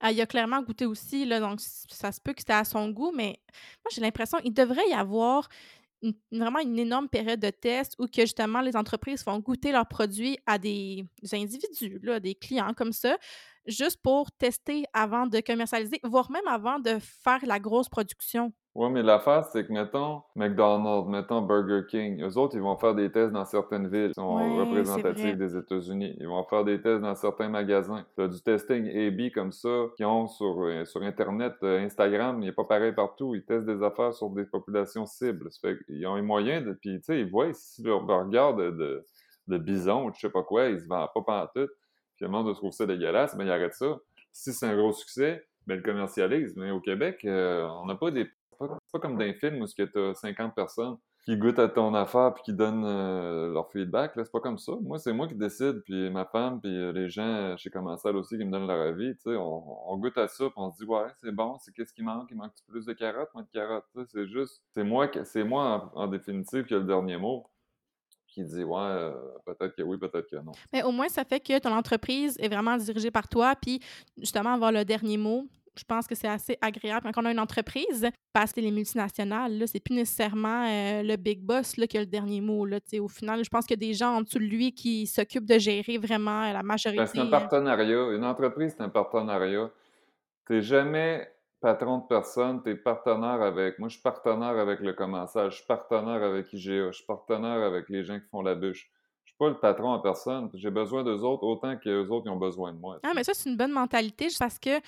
elle 0.00 0.16
y 0.16 0.20
a 0.22 0.26
clairement 0.26 0.62
goûté 0.62 0.86
aussi, 0.86 1.24
là, 1.26 1.38
donc 1.40 1.60
ça 1.60 2.10
se 2.10 2.20
peut 2.20 2.32
que 2.32 2.40
c'était 2.40 2.54
à 2.54 2.64
son 2.64 2.88
goût, 2.90 3.12
mais 3.14 3.38
moi, 3.84 3.90
j'ai 3.92 4.00
l'impression 4.00 4.38
qu'il 4.38 4.52
devrait 4.54 4.88
y 4.88 4.94
avoir 4.94 5.48
une- 6.02 6.14
vraiment 6.32 6.58
une 6.58 6.76
énorme 6.78 7.08
période 7.08 7.38
de 7.38 7.50
test 7.50 7.94
où 8.00 8.06
que 8.06 8.22
justement 8.22 8.60
les 8.62 8.76
entreprises 8.76 9.22
font 9.22 9.38
goûter 9.38 9.70
leurs 9.70 9.86
produits 9.86 10.38
à 10.46 10.58
des 10.58 11.04
individus, 11.32 12.00
là, 12.02 12.18
des 12.18 12.34
clients 12.34 12.72
comme 12.74 12.92
ça, 12.92 13.16
juste 13.66 14.00
pour 14.02 14.30
tester 14.32 14.84
avant 14.92 15.26
de 15.26 15.40
commercialiser, 15.40 16.00
voire 16.04 16.30
même 16.30 16.46
avant 16.46 16.78
de 16.78 16.98
faire 17.00 17.40
la 17.46 17.58
grosse 17.58 17.88
production. 17.88 18.52
Ouais, 18.74 18.88
mais 18.88 19.02
l'affaire, 19.02 19.44
c'est 19.44 19.66
que, 19.66 19.72
mettons, 19.72 20.22
McDonald's, 20.34 21.06
mettons 21.06 21.42
Burger 21.42 21.82
King, 21.90 22.22
eux 22.22 22.38
autres, 22.38 22.56
ils 22.56 22.62
vont 22.62 22.78
faire 22.78 22.94
des 22.94 23.12
tests 23.12 23.32
dans 23.32 23.44
certaines 23.44 23.86
villes 23.86 24.08
qui 24.08 24.14
sont 24.14 24.34
Ouais, 24.34 24.60
représentatives 24.60 25.36
des 25.36 25.54
États-Unis. 25.54 26.16
Ils 26.18 26.26
vont 26.26 26.42
faire 26.44 26.64
des 26.64 26.80
tests 26.80 27.02
dans 27.02 27.14
certains 27.14 27.50
magasins. 27.50 28.06
Tu 28.16 28.22
as 28.22 28.28
du 28.28 28.40
testing 28.40 28.88
A-B 28.88 29.30
comme 29.34 29.52
ça, 29.52 29.68
qu'ils 29.96 30.06
ont 30.06 30.26
sur, 30.26 30.62
euh, 30.62 30.86
sur 30.86 31.02
Internet, 31.02 31.52
euh, 31.62 31.84
Instagram, 31.84 32.38
il 32.40 32.46
n'est 32.46 32.52
pas 32.52 32.64
pareil 32.64 32.92
partout. 32.94 33.34
Ils 33.34 33.44
testent 33.44 33.66
des 33.66 33.82
affaires 33.82 34.14
sur 34.14 34.30
des 34.30 34.46
populations 34.46 35.04
cibles. 35.04 35.52
Ça 35.52 35.68
fait 35.68 35.76
qu'ils 35.84 36.06
ont 36.06 36.14
les 36.14 36.22
moyens 36.22 36.64
de... 36.64 36.72
Puis, 36.72 36.96
tu 36.96 37.02
sais, 37.04 37.20
ils 37.20 37.30
voient 37.30 37.52
si 37.52 37.82
leur 37.82 38.02
burger 38.04 38.52
de, 38.56 38.70
de, 38.70 39.04
de 39.48 39.58
bison 39.58 40.06
ou 40.06 40.12
je 40.14 40.20
sais 40.20 40.30
pas 40.30 40.44
quoi, 40.44 40.68
ils 40.68 40.80
se 40.80 40.86
vendent 40.86 41.10
pas 41.14 41.22
pantoute, 41.22 41.70
puis 42.22 42.30
le 42.30 42.38
monde 42.38 42.54
trouve 42.54 42.70
ça 42.70 42.86
dégueulasse, 42.86 43.34
mais 43.34 43.44
ils 43.44 43.50
arrêtent 43.50 43.74
ça. 43.74 43.98
Si 44.30 44.52
c'est 44.52 44.66
un 44.66 44.76
gros 44.76 44.92
succès, 44.92 45.44
ben, 45.66 45.74
le 45.74 45.82
commercialisent. 45.82 46.54
Mais 46.56 46.70
au 46.70 46.80
Québec, 46.80 47.24
euh, 47.24 47.66
on 47.82 47.86
n'a 47.86 47.96
pas 47.96 48.12
des... 48.12 48.30
Pas, 48.58 48.78
pas 48.92 49.00
comme 49.00 49.18
dans 49.18 49.24
les 49.24 49.34
films 49.34 49.60
où 49.60 49.66
tu 49.66 49.82
as 49.82 50.14
50 50.14 50.54
personnes 50.54 50.98
qui 51.24 51.36
goûtent 51.36 51.58
à 51.58 51.68
ton 51.68 51.94
affaire 51.94 52.32
puis 52.34 52.44
qui 52.44 52.52
donnent 52.52 52.84
euh, 52.84 53.52
leur 53.52 53.70
feedback. 53.72 54.12
C'est 54.14 54.30
pas 54.30 54.38
comme 54.38 54.58
ça. 54.58 54.72
Moi, 54.82 55.00
c'est 55.00 55.12
moi 55.12 55.26
qui 55.26 55.34
décide, 55.34 55.82
puis 55.82 56.10
ma 56.10 56.24
femme, 56.26 56.60
puis 56.60 56.70
euh, 56.70 56.92
les 56.92 57.08
gens 57.08 57.56
chez 57.56 57.70
Commensal 57.70 58.14
aussi 58.16 58.38
qui 58.38 58.44
me 58.44 58.52
donnent 58.52 58.68
leur 58.68 58.80
avis. 58.80 59.16
Tu 59.16 59.22
sais, 59.22 59.36
on, 59.36 59.96
goûte 59.96 60.18
à 60.18 60.28
ça, 60.28 60.44
puis 60.44 60.54
on 60.56 60.70
se 60.70 60.78
dit 60.78 60.84
ouais, 60.84 61.08
c'est 61.20 61.32
bon. 61.32 61.56
C'est 61.58 61.72
qu'est-ce 61.72 61.92
qui 61.92 62.02
manque? 62.02 62.28
Il 62.30 62.36
manque 62.36 62.52
plus 62.68 62.86
de 62.86 62.92
carottes, 62.92 63.34
moins 63.34 63.42
de 63.42 63.48
carottes. 63.52 63.84
C'est 64.06 64.26
juste, 64.28 64.62
c'est 64.70 64.84
moi, 64.84 65.10
moi 65.44 65.90
en, 65.94 66.06
définitive 66.06 66.64
qui 66.66 66.74
a 66.74 66.78
le 66.78 66.84
dernier 66.84 67.16
mot. 67.16 67.46
Qui 68.32 68.44
dit 68.44 68.64
ouais, 68.64 68.80
euh, 68.80 69.12
peut-être 69.44 69.76
que 69.76 69.82
oui, 69.82 69.98
peut-être 69.98 70.30
que 70.30 70.36
non. 70.36 70.52
Mais 70.72 70.82
au 70.82 70.90
moins, 70.90 71.08
ça 71.08 71.24
fait 71.24 71.40
que 71.40 71.58
ton 71.58 71.72
entreprise 71.72 72.36
est 72.38 72.48
vraiment 72.48 72.76
dirigée 72.78 73.10
par 73.10 73.28
toi, 73.28 73.54
puis 73.60 73.80
justement 74.16 74.54
avoir 74.54 74.72
le 74.72 74.84
dernier 74.84 75.18
mot 75.18 75.46
je 75.76 75.84
pense 75.84 76.06
que 76.06 76.14
c'est 76.14 76.28
assez 76.28 76.58
agréable 76.60 77.10
quand 77.12 77.22
on 77.22 77.26
a 77.26 77.32
une 77.32 77.40
entreprise, 77.40 78.08
parce 78.32 78.52
que 78.52 78.60
les 78.60 78.70
multinationales, 78.70 79.58
là, 79.58 79.66
c'est 79.66 79.80
plus 79.80 79.94
nécessairement 79.94 80.66
euh, 80.68 81.02
le 81.02 81.16
big 81.16 81.40
boss 81.40 81.76
là, 81.76 81.86
qui 81.86 81.96
a 81.96 82.00
le 82.00 82.06
dernier 82.06 82.40
mot. 82.40 82.66
Là, 82.66 82.78
au 83.00 83.08
final, 83.08 83.44
je 83.44 83.48
pense 83.48 83.64
qu'il 83.66 83.80
y 83.80 83.84
a 83.84 83.88
des 83.88 83.94
gens 83.94 84.16
en 84.16 84.20
dessous 84.22 84.38
de 84.38 84.44
lui 84.44 84.72
qui 84.72 85.06
s'occupent 85.06 85.46
de 85.46 85.58
gérer 85.58 85.98
vraiment 85.98 86.52
la 86.52 86.62
majorité. 86.62 87.02
Ben, 87.02 87.06
c'est 87.06 87.20
un 87.20 87.26
partenariat. 87.26 88.10
Une 88.12 88.24
entreprise, 88.24 88.74
c'est 88.76 88.82
un 88.82 88.90
partenariat. 88.90 89.70
Tu 90.46 90.54
n'es 90.54 90.62
jamais 90.62 91.28
patron 91.62 91.98
de 91.98 92.06
personne, 92.06 92.62
tu 92.62 92.70
es 92.70 92.74
partenaire 92.74 93.40
avec. 93.40 93.78
Moi, 93.78 93.88
je 93.88 93.94
suis 93.94 94.02
partenaire 94.02 94.58
avec 94.58 94.80
le 94.80 94.92
commensage, 94.92 95.52
je 95.52 95.56
suis 95.58 95.66
partenaire 95.66 96.22
avec 96.22 96.52
IGA, 96.52 96.90
je 96.90 96.96
suis 96.96 97.06
partenaire 97.06 97.62
avec 97.62 97.88
les 97.88 98.04
gens 98.04 98.18
qui 98.18 98.28
font 98.28 98.42
la 98.42 98.54
bûche 98.54 98.90
pas 99.42 99.48
le 99.48 99.58
patron 99.58 99.92
à 99.92 100.00
personne. 100.00 100.50
J'ai 100.54 100.70
besoin 100.70 101.02
d'eux 101.02 101.20
autres 101.20 101.44
autant 101.44 101.76
qu'eux 101.76 102.06
autres 102.08 102.24
qui 102.24 102.30
ont 102.30 102.36
besoin 102.36 102.72
de 102.72 102.78
moi. 102.78 102.98
Ah, 103.02 103.12
mais 103.14 103.24
ça, 103.24 103.34
c'est 103.34 103.50
une 103.50 103.56
bonne 103.56 103.72
mentalité 103.72 104.28
parce 104.38 104.58
que 104.58 104.78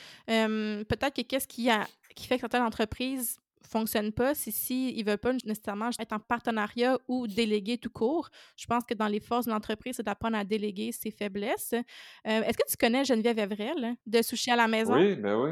peut-être 0.84 1.14
que 1.14 1.22
qu'est-ce 1.22 1.48
qui, 1.48 1.70
a, 1.70 1.86
qui 2.14 2.26
fait 2.26 2.36
que 2.36 2.42
certaines 2.42 2.62
entreprises 2.62 3.38
fonctionnent 3.66 4.12
pas, 4.12 4.34
c'est 4.34 4.50
s'ils 4.50 4.96
ne 4.96 5.10
veulent 5.10 5.18
pas 5.18 5.32
nécessairement 5.44 5.90
être 5.98 6.12
en 6.12 6.20
partenariat 6.20 6.98
ou 7.08 7.26
déléguer 7.26 7.78
tout 7.78 7.90
court. 7.90 8.28
Je 8.56 8.66
pense 8.66 8.84
que 8.84 8.94
dans 8.94 9.08
les 9.08 9.20
forces 9.20 9.46
de 9.46 9.50
l'entreprise, 9.50 9.96
c'est 9.96 10.02
d'apprendre 10.02 10.36
à 10.36 10.44
déléguer 10.44 10.92
ses 10.92 11.10
faiblesses. 11.10 11.72
Euh, 11.72 11.82
est-ce 12.24 12.58
que 12.58 12.68
tu 12.68 12.76
connais 12.76 13.04
Geneviève 13.04 13.38
Evrel 13.38 13.96
de 14.06 14.22
Sushi 14.22 14.50
à 14.50 14.56
la 14.56 14.68
maison? 14.68 14.94
Oui, 14.94 15.16
ben 15.16 15.34
oui. 15.36 15.50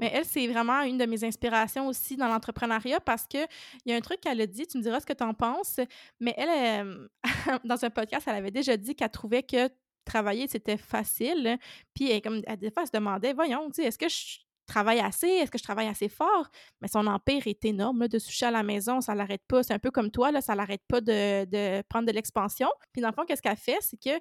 Mais 0.00 0.10
elle, 0.12 0.24
c'est 0.24 0.46
vraiment 0.46 0.82
une 0.82 0.98
de 0.98 1.06
mes 1.06 1.22
inspirations 1.24 1.86
aussi 1.86 2.16
dans 2.16 2.28
l'entrepreneuriat 2.28 3.00
parce 3.00 3.26
qu'il 3.26 3.46
y 3.86 3.92
a 3.92 3.96
un 3.96 4.00
truc 4.00 4.20
qu'elle 4.20 4.40
a 4.40 4.46
dit, 4.46 4.66
tu 4.66 4.78
me 4.78 4.82
diras 4.82 5.00
ce 5.00 5.06
que 5.06 5.12
tu 5.12 5.22
en 5.22 5.34
penses, 5.34 5.80
mais 6.20 6.34
elle, 6.36 7.08
dans 7.64 7.84
un 7.84 7.90
podcast, 7.90 8.26
elle 8.26 8.36
avait 8.36 8.50
déjà 8.50 8.76
dit 8.76 8.94
qu'elle 8.94 9.10
trouvait 9.10 9.42
que 9.42 9.68
travailler, 10.04 10.46
c'était 10.48 10.76
facile. 10.76 11.58
Puis, 11.94 12.10
elle, 12.10 12.22
comme, 12.22 12.40
des 12.40 12.70
fois, 12.70 12.82
elle 12.82 12.88
se 12.88 12.92
demandait, 12.92 13.32
voyons, 13.32 13.70
est-ce 13.78 13.98
que 13.98 14.08
je 14.08 14.38
travaille 14.66 15.00
assez? 15.00 15.26
Est-ce 15.26 15.50
que 15.50 15.58
je 15.58 15.62
travaille 15.62 15.88
assez 15.88 16.08
fort? 16.08 16.48
Mais 16.80 16.88
son 16.88 17.06
empire 17.06 17.46
est 17.46 17.64
énorme, 17.64 18.08
de 18.08 18.18
sushi 18.18 18.44
à 18.44 18.50
la 18.50 18.62
maison, 18.62 19.00
ça 19.00 19.14
l'arrête 19.14 19.42
pas. 19.48 19.62
C'est 19.62 19.74
un 19.74 19.78
peu 19.78 19.90
comme 19.90 20.10
toi, 20.10 20.30
là, 20.30 20.40
ça 20.40 20.54
l'arrête 20.54 20.82
pas 20.88 21.00
de, 21.00 21.44
de, 21.44 21.82
prendre 21.88 22.06
de 22.06 22.12
l'expansion. 22.12 22.68
Puis 22.92 23.02
dans 23.02 23.08
le 23.08 23.14
fond, 23.14 23.24
qu'est-ce 23.24 23.42
qu'elle 23.42 23.56
fait? 23.56 23.78
C'est 23.80 23.96
qu'elle 23.96 24.20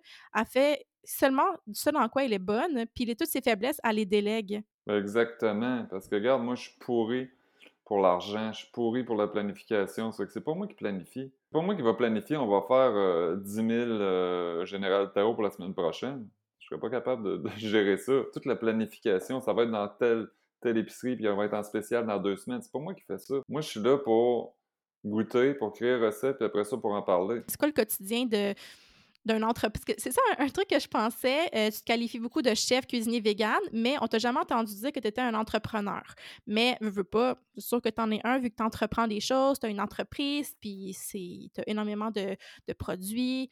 fait 0.49 0.85
seulement 1.03 1.47
ce 1.71 1.89
dans 1.89 2.07
quoi 2.09 2.23
elle 2.23 2.33
est 2.33 2.39
bonne, 2.39 2.85
puis 2.95 3.05
les, 3.05 3.15
toutes 3.15 3.27
ses 3.27 3.41
faiblesses, 3.41 3.79
elle 3.83 3.97
les 3.97 4.05
délègue. 4.05 4.63
Exactement. 4.87 5.85
Parce 5.89 6.07
que, 6.07 6.15
regarde, 6.15 6.43
moi, 6.43 6.55
je 6.55 6.63
suis 6.63 6.79
pourri 6.79 7.29
pour 7.85 7.99
l'argent, 7.99 8.51
je 8.53 8.59
suis 8.59 8.71
pourri 8.71 9.03
pour 9.03 9.15
la 9.15 9.27
planification. 9.27 10.11
C'est 10.11 10.25
que 10.25 10.31
c'est 10.31 10.43
pas 10.43 10.53
moi 10.53 10.67
qui 10.67 10.75
planifie. 10.75 11.31
C'est 11.45 11.53
pas 11.53 11.61
moi 11.61 11.75
qui 11.75 11.81
va 11.81 11.93
planifier, 11.93 12.37
on 12.37 12.47
va 12.47 12.61
faire 12.67 12.95
euh, 12.95 13.35
10 13.37 13.53
000 13.53 13.69
euh, 13.69 14.65
Général 14.65 15.11
Tao 15.13 15.33
pour 15.33 15.43
la 15.43 15.51
semaine 15.51 15.73
prochaine. 15.73 16.27
Je 16.59 16.67
serais 16.67 16.79
pas 16.79 16.89
capable 16.89 17.43
de, 17.43 17.49
gérer 17.57 17.97
ça. 17.97 18.13
Toute 18.31 18.45
la 18.45 18.55
planification, 18.55 19.41
ça 19.41 19.53
va 19.53 19.63
être 19.63 19.71
dans 19.71 19.87
telle, 19.87 20.27
telle 20.61 20.77
épicerie, 20.77 21.15
puis 21.15 21.27
on 21.27 21.35
va 21.35 21.45
être 21.45 21.53
en 21.53 21.63
spécial 21.63 22.05
dans 22.05 22.19
deux 22.19 22.37
semaines. 22.37 22.61
C'est 22.61 22.71
pas 22.71 22.79
moi 22.79 22.93
qui 22.93 23.03
fais 23.03 23.17
ça. 23.17 23.35
Moi, 23.49 23.61
je 23.61 23.67
suis 23.67 23.81
là 23.81 23.97
pour 23.97 24.55
goûter, 25.03 25.53
pour 25.53 25.73
créer 25.73 25.95
recette, 25.95 26.37
puis 26.37 26.45
après 26.45 26.63
ça, 26.63 26.77
pour 26.77 26.93
en 26.93 27.01
parler. 27.01 27.41
C'est 27.47 27.57
quoi 27.57 27.67
le 27.67 27.73
quotidien 27.73 28.25
de 28.25 28.53
d'un. 29.25 29.39
C'est 29.97 30.11
ça 30.11 30.21
un, 30.37 30.47
truc 30.49 30.67
que 30.67 30.79
je 30.79 30.87
pensais. 30.87 31.49
Euh, 31.55 31.71
tu 31.71 31.79
te 31.79 31.83
qualifies 31.83 32.19
beaucoup 32.19 32.41
de 32.41 32.53
chef 32.53 32.87
cuisinier 32.87 33.21
vegan, 33.21 33.59
mais 33.71 33.95
on 34.01 34.07
t'a 34.07 34.19
jamais 34.19 34.39
entendu 34.39 34.73
dire 34.73 34.91
que 34.91 34.99
tu 34.99 35.07
étais 35.07 35.21
un 35.21 35.33
entrepreneur. 35.33 36.03
Mais 36.47 36.77
je 36.81 36.89
veux 36.89 37.03
pas, 37.03 37.37
c'est 37.55 37.61
sûr 37.61 37.81
que 37.81 37.89
tu 37.89 38.01
en 38.01 38.11
es 38.11 38.21
un 38.23 38.39
vu 38.39 38.49
que 38.49 38.55
tu 38.55 38.63
entreprends 38.63 39.07
des 39.07 39.19
choses, 39.19 39.59
tu 39.59 39.65
as 39.65 39.69
une 39.69 39.81
entreprise, 39.81 40.55
puis 40.59 40.95
tu 41.11 41.61
as 41.61 41.69
énormément 41.69 42.11
de, 42.11 42.35
de 42.67 42.73
produits. 42.73 43.49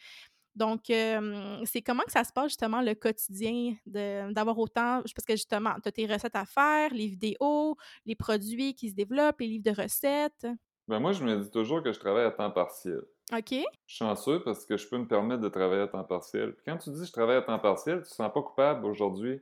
Donc, 0.55 0.81
c'est 0.87 1.81
comment 1.81 2.03
que 2.03 2.11
ça 2.11 2.23
se 2.23 2.33
passe 2.33 2.49
justement 2.49 2.81
le 2.81 2.93
quotidien 2.93 3.75
d'avoir 3.85 4.57
autant, 4.57 5.01
parce 5.01 5.25
que 5.25 5.33
justement, 5.33 5.75
tu 5.81 5.87
as 5.87 5.91
tes 5.91 6.05
recettes 6.05 6.35
à 6.35 6.45
faire, 6.45 6.93
les 6.93 7.07
vidéos, 7.07 7.77
les 8.05 8.15
produits 8.15 8.73
qui 8.73 8.89
se 8.89 8.95
développent, 8.95 9.39
les 9.39 9.47
livres 9.47 9.63
de 9.63 9.81
recettes? 9.81 10.47
Ben 10.87 10.99
moi, 10.99 11.11
je 11.11 11.23
me 11.23 11.37
dis 11.37 11.49
toujours 11.51 11.81
que 11.83 11.93
je 11.93 11.99
travaille 11.99 12.25
à 12.25 12.31
temps 12.31 12.51
partiel. 12.51 13.01
OK. 13.33 13.51
Je 13.51 13.55
suis 13.55 13.65
chanceux 13.87 14.41
parce 14.43 14.65
que 14.65 14.75
je 14.75 14.87
peux 14.87 14.97
me 14.97 15.07
permettre 15.07 15.41
de 15.41 15.49
travailler 15.49 15.83
à 15.83 15.87
temps 15.87 16.03
partiel. 16.03 16.53
Puis 16.53 16.65
quand 16.65 16.77
tu 16.77 16.89
dis 16.89 17.05
je 17.05 17.11
travaille 17.11 17.37
à 17.37 17.41
temps 17.41 17.59
partiel, 17.59 17.99
tu 17.99 18.09
te 18.09 18.13
sens 18.13 18.31
pas 18.33 18.41
coupable 18.41 18.85
aujourd'hui. 18.85 19.41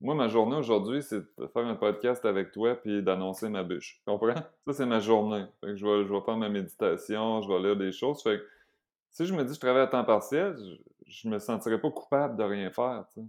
Moi, 0.00 0.14
ma 0.14 0.28
journée 0.28 0.56
aujourd'hui, 0.56 1.02
c'est 1.02 1.20
de 1.20 1.46
faire 1.46 1.64
un 1.64 1.74
podcast 1.74 2.22
avec 2.26 2.52
toi 2.52 2.74
puis 2.74 3.02
d'annoncer 3.02 3.48
ma 3.48 3.62
bûche. 3.62 3.96
Tu 3.98 4.04
comprends? 4.04 4.34
Ça, 4.66 4.72
c'est 4.74 4.86
ma 4.86 5.00
journée. 5.00 5.46
Fait 5.60 5.68
que 5.68 5.76
je, 5.76 5.86
vais, 5.86 6.04
je 6.04 6.12
vais 6.12 6.20
faire 6.20 6.36
ma 6.36 6.50
méditation, 6.50 7.40
je 7.40 7.48
vais 7.48 7.58
lire 7.60 7.76
des 7.76 7.92
choses. 7.92 8.22
Fait 8.22 8.38
que 8.38 8.44
si 9.10 9.24
je 9.24 9.34
me 9.34 9.42
dis 9.44 9.54
je 9.54 9.60
travaille 9.60 9.82
à 9.82 9.86
temps 9.86 10.04
partiel, 10.04 10.54
je, 11.06 11.28
me 11.28 11.38
sentirais 11.38 11.80
pas 11.80 11.90
coupable 11.90 12.36
de 12.36 12.42
rien 12.42 12.70
faire. 12.70 13.06
Tu 13.14 13.22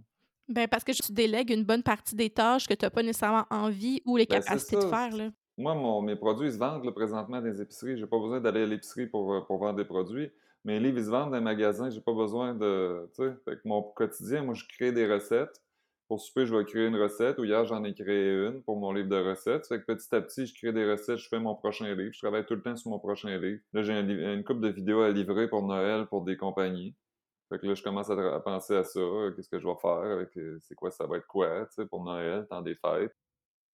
Ben, 0.50 0.68
parce 0.68 0.84
que 0.84 0.92
tu 0.92 1.12
délègues 1.12 1.50
une 1.50 1.64
bonne 1.64 1.82
partie 1.82 2.14
des 2.14 2.28
tâches 2.28 2.66
que 2.66 2.74
tu 2.74 2.84
n'as 2.84 2.90
pas 2.90 3.02
nécessairement 3.02 3.46
envie 3.48 4.02
ou 4.04 4.18
les 4.18 4.26
ben, 4.26 4.42
capacités 4.42 4.76
de 4.76 4.82
faire. 4.82 5.16
Là. 5.16 5.30
Moi, 5.58 6.02
mes 6.02 6.14
produits, 6.14 6.52
se 6.52 6.58
vendent 6.58 6.88
présentement 6.94 7.40
dans 7.40 7.46
les 7.46 7.60
épiceries. 7.60 7.98
J'ai 7.98 8.06
pas 8.06 8.18
besoin 8.18 8.40
d'aller 8.40 8.62
à 8.62 8.66
l'épicerie 8.66 9.06
pour, 9.08 9.34
euh, 9.34 9.40
pour, 9.40 9.58
vendre 9.58 9.76
des 9.76 9.84
produits. 9.84 10.30
Mes 10.64 10.78
livres, 10.78 11.00
se 11.00 11.10
vendent 11.10 11.30
dans 11.32 11.36
les 11.36 11.42
magasins. 11.42 11.90
J'ai 11.90 12.00
pas 12.00 12.14
besoin 12.14 12.54
de. 12.54 13.10
Que 13.16 13.60
mon 13.64 13.82
quotidien, 13.82 14.42
moi, 14.42 14.54
je 14.54 14.64
crée 14.68 14.92
des 14.92 15.12
recettes. 15.12 15.60
Pour 16.06 16.20
souper, 16.20 16.46
je 16.46 16.54
vais 16.54 16.64
créer 16.64 16.86
une 16.86 16.96
recette. 16.96 17.38
Ou 17.38 17.44
hier, 17.44 17.64
j'en 17.64 17.82
ai 17.82 17.92
créé 17.92 18.46
une 18.46 18.62
pour 18.62 18.78
mon 18.78 18.92
livre 18.92 19.08
de 19.08 19.16
recettes. 19.16 19.66
Fait 19.66 19.80
que 19.80 19.84
petit 19.84 20.14
à 20.14 20.20
petit, 20.20 20.46
je 20.46 20.54
crée 20.54 20.72
des 20.72 20.88
recettes, 20.88 21.18
je 21.18 21.28
fais 21.28 21.40
mon 21.40 21.56
prochain 21.56 21.92
livre. 21.92 22.12
Je 22.12 22.18
travaille 22.20 22.46
tout 22.46 22.54
le 22.54 22.62
temps 22.62 22.76
sur 22.76 22.90
mon 22.90 23.00
prochain 23.00 23.36
livre. 23.36 23.60
Là, 23.72 23.82
j'ai 23.82 23.98
une 23.98 24.44
coupe 24.44 24.60
de 24.60 24.68
vidéos 24.68 25.02
à 25.02 25.10
livrer 25.10 25.48
pour 25.48 25.66
Noël 25.66 26.06
pour 26.06 26.22
des 26.22 26.36
compagnies. 26.36 26.94
Fait 27.48 27.58
que 27.58 27.66
là, 27.66 27.74
je 27.74 27.82
commence 27.82 28.10
à, 28.10 28.40
penser 28.40 28.76
à 28.76 28.84
ça. 28.84 29.00
Qu'est-ce 29.34 29.48
que 29.48 29.58
je 29.58 29.66
vais 29.66 29.74
faire. 29.80 30.26
Euh, 30.36 30.58
c'est 30.62 30.74
quoi, 30.74 30.90
ça 30.90 31.06
va 31.06 31.16
être 31.16 31.26
quoi, 31.26 31.66
tu 31.66 31.74
sais, 31.82 31.86
pour 31.86 32.04
Noël, 32.04 32.46
temps 32.48 32.62
des 32.62 32.76
fêtes. 32.76 33.14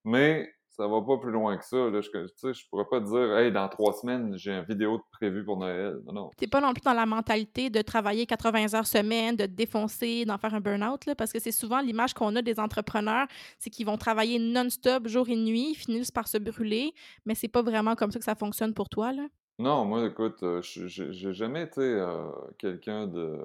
Mais 0.04 0.50
ça 0.76 0.88
va 0.88 1.00
pas 1.02 1.18
plus 1.18 1.30
loin 1.30 1.56
que 1.56 1.64
ça. 1.64 1.76
Là. 1.76 2.00
Je, 2.00 2.52
je 2.52 2.68
pourrais 2.68 2.86
pas 2.90 3.00
te 3.00 3.06
dire, 3.06 3.36
hey, 3.36 3.52
dans 3.52 3.68
trois 3.68 3.92
semaines, 3.92 4.36
j'ai 4.36 4.52
une 4.52 4.64
vidéo 4.64 5.00
prévue 5.12 5.44
pour 5.44 5.56
Noël. 5.56 5.98
Non, 6.06 6.12
non. 6.12 6.30
T'es 6.36 6.46
pas 6.46 6.60
non 6.60 6.72
plus 6.72 6.82
dans 6.82 6.92
la 6.92 7.06
mentalité 7.06 7.70
de 7.70 7.80
travailler 7.82 8.26
80 8.26 8.74
heures 8.74 8.86
semaine, 8.86 9.36
de 9.36 9.46
te 9.46 9.50
défoncer, 9.50 10.24
d'en 10.24 10.38
faire 10.38 10.54
un 10.54 10.60
burn-out, 10.60 11.00
parce 11.16 11.32
que 11.32 11.38
c'est 11.38 11.52
souvent 11.52 11.80
l'image 11.80 12.14
qu'on 12.14 12.34
a 12.36 12.42
des 12.42 12.58
entrepreneurs, 12.58 13.26
c'est 13.58 13.70
qu'ils 13.70 13.86
vont 13.86 13.96
travailler 13.96 14.38
non-stop, 14.38 15.06
jour 15.06 15.28
et 15.28 15.36
nuit, 15.36 15.70
ils 15.70 15.76
finissent 15.76 16.10
par 16.10 16.26
se 16.26 16.38
brûler, 16.38 16.92
mais 17.24 17.34
c'est 17.34 17.48
pas 17.48 17.62
vraiment 17.62 17.94
comme 17.94 18.10
ça 18.10 18.18
que 18.18 18.24
ça 18.24 18.34
fonctionne 18.34 18.74
pour 18.74 18.88
toi, 18.88 19.12
là. 19.12 19.26
Non, 19.60 19.84
moi, 19.84 20.04
écoute, 20.06 20.42
euh, 20.42 20.60
j'ai 20.62 21.32
jamais 21.32 21.62
été 21.62 21.80
euh, 21.80 22.26
quelqu'un 22.58 23.06
de, 23.06 23.38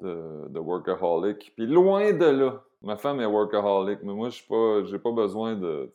de, 0.00 0.48
de 0.48 0.58
workaholic. 0.58 1.52
Puis 1.56 1.66
loin 1.66 2.12
de 2.12 2.24
là. 2.24 2.64
Ma 2.86 2.96
femme 2.96 3.20
est 3.20 3.26
workaholic, 3.26 3.98
mais 4.04 4.12
moi, 4.12 4.28
je 4.28 4.36
suis 4.36 4.46
pas, 4.46 4.84
j'ai 4.84 5.00
pas 5.00 5.10
besoin 5.10 5.56
de, 5.56 5.90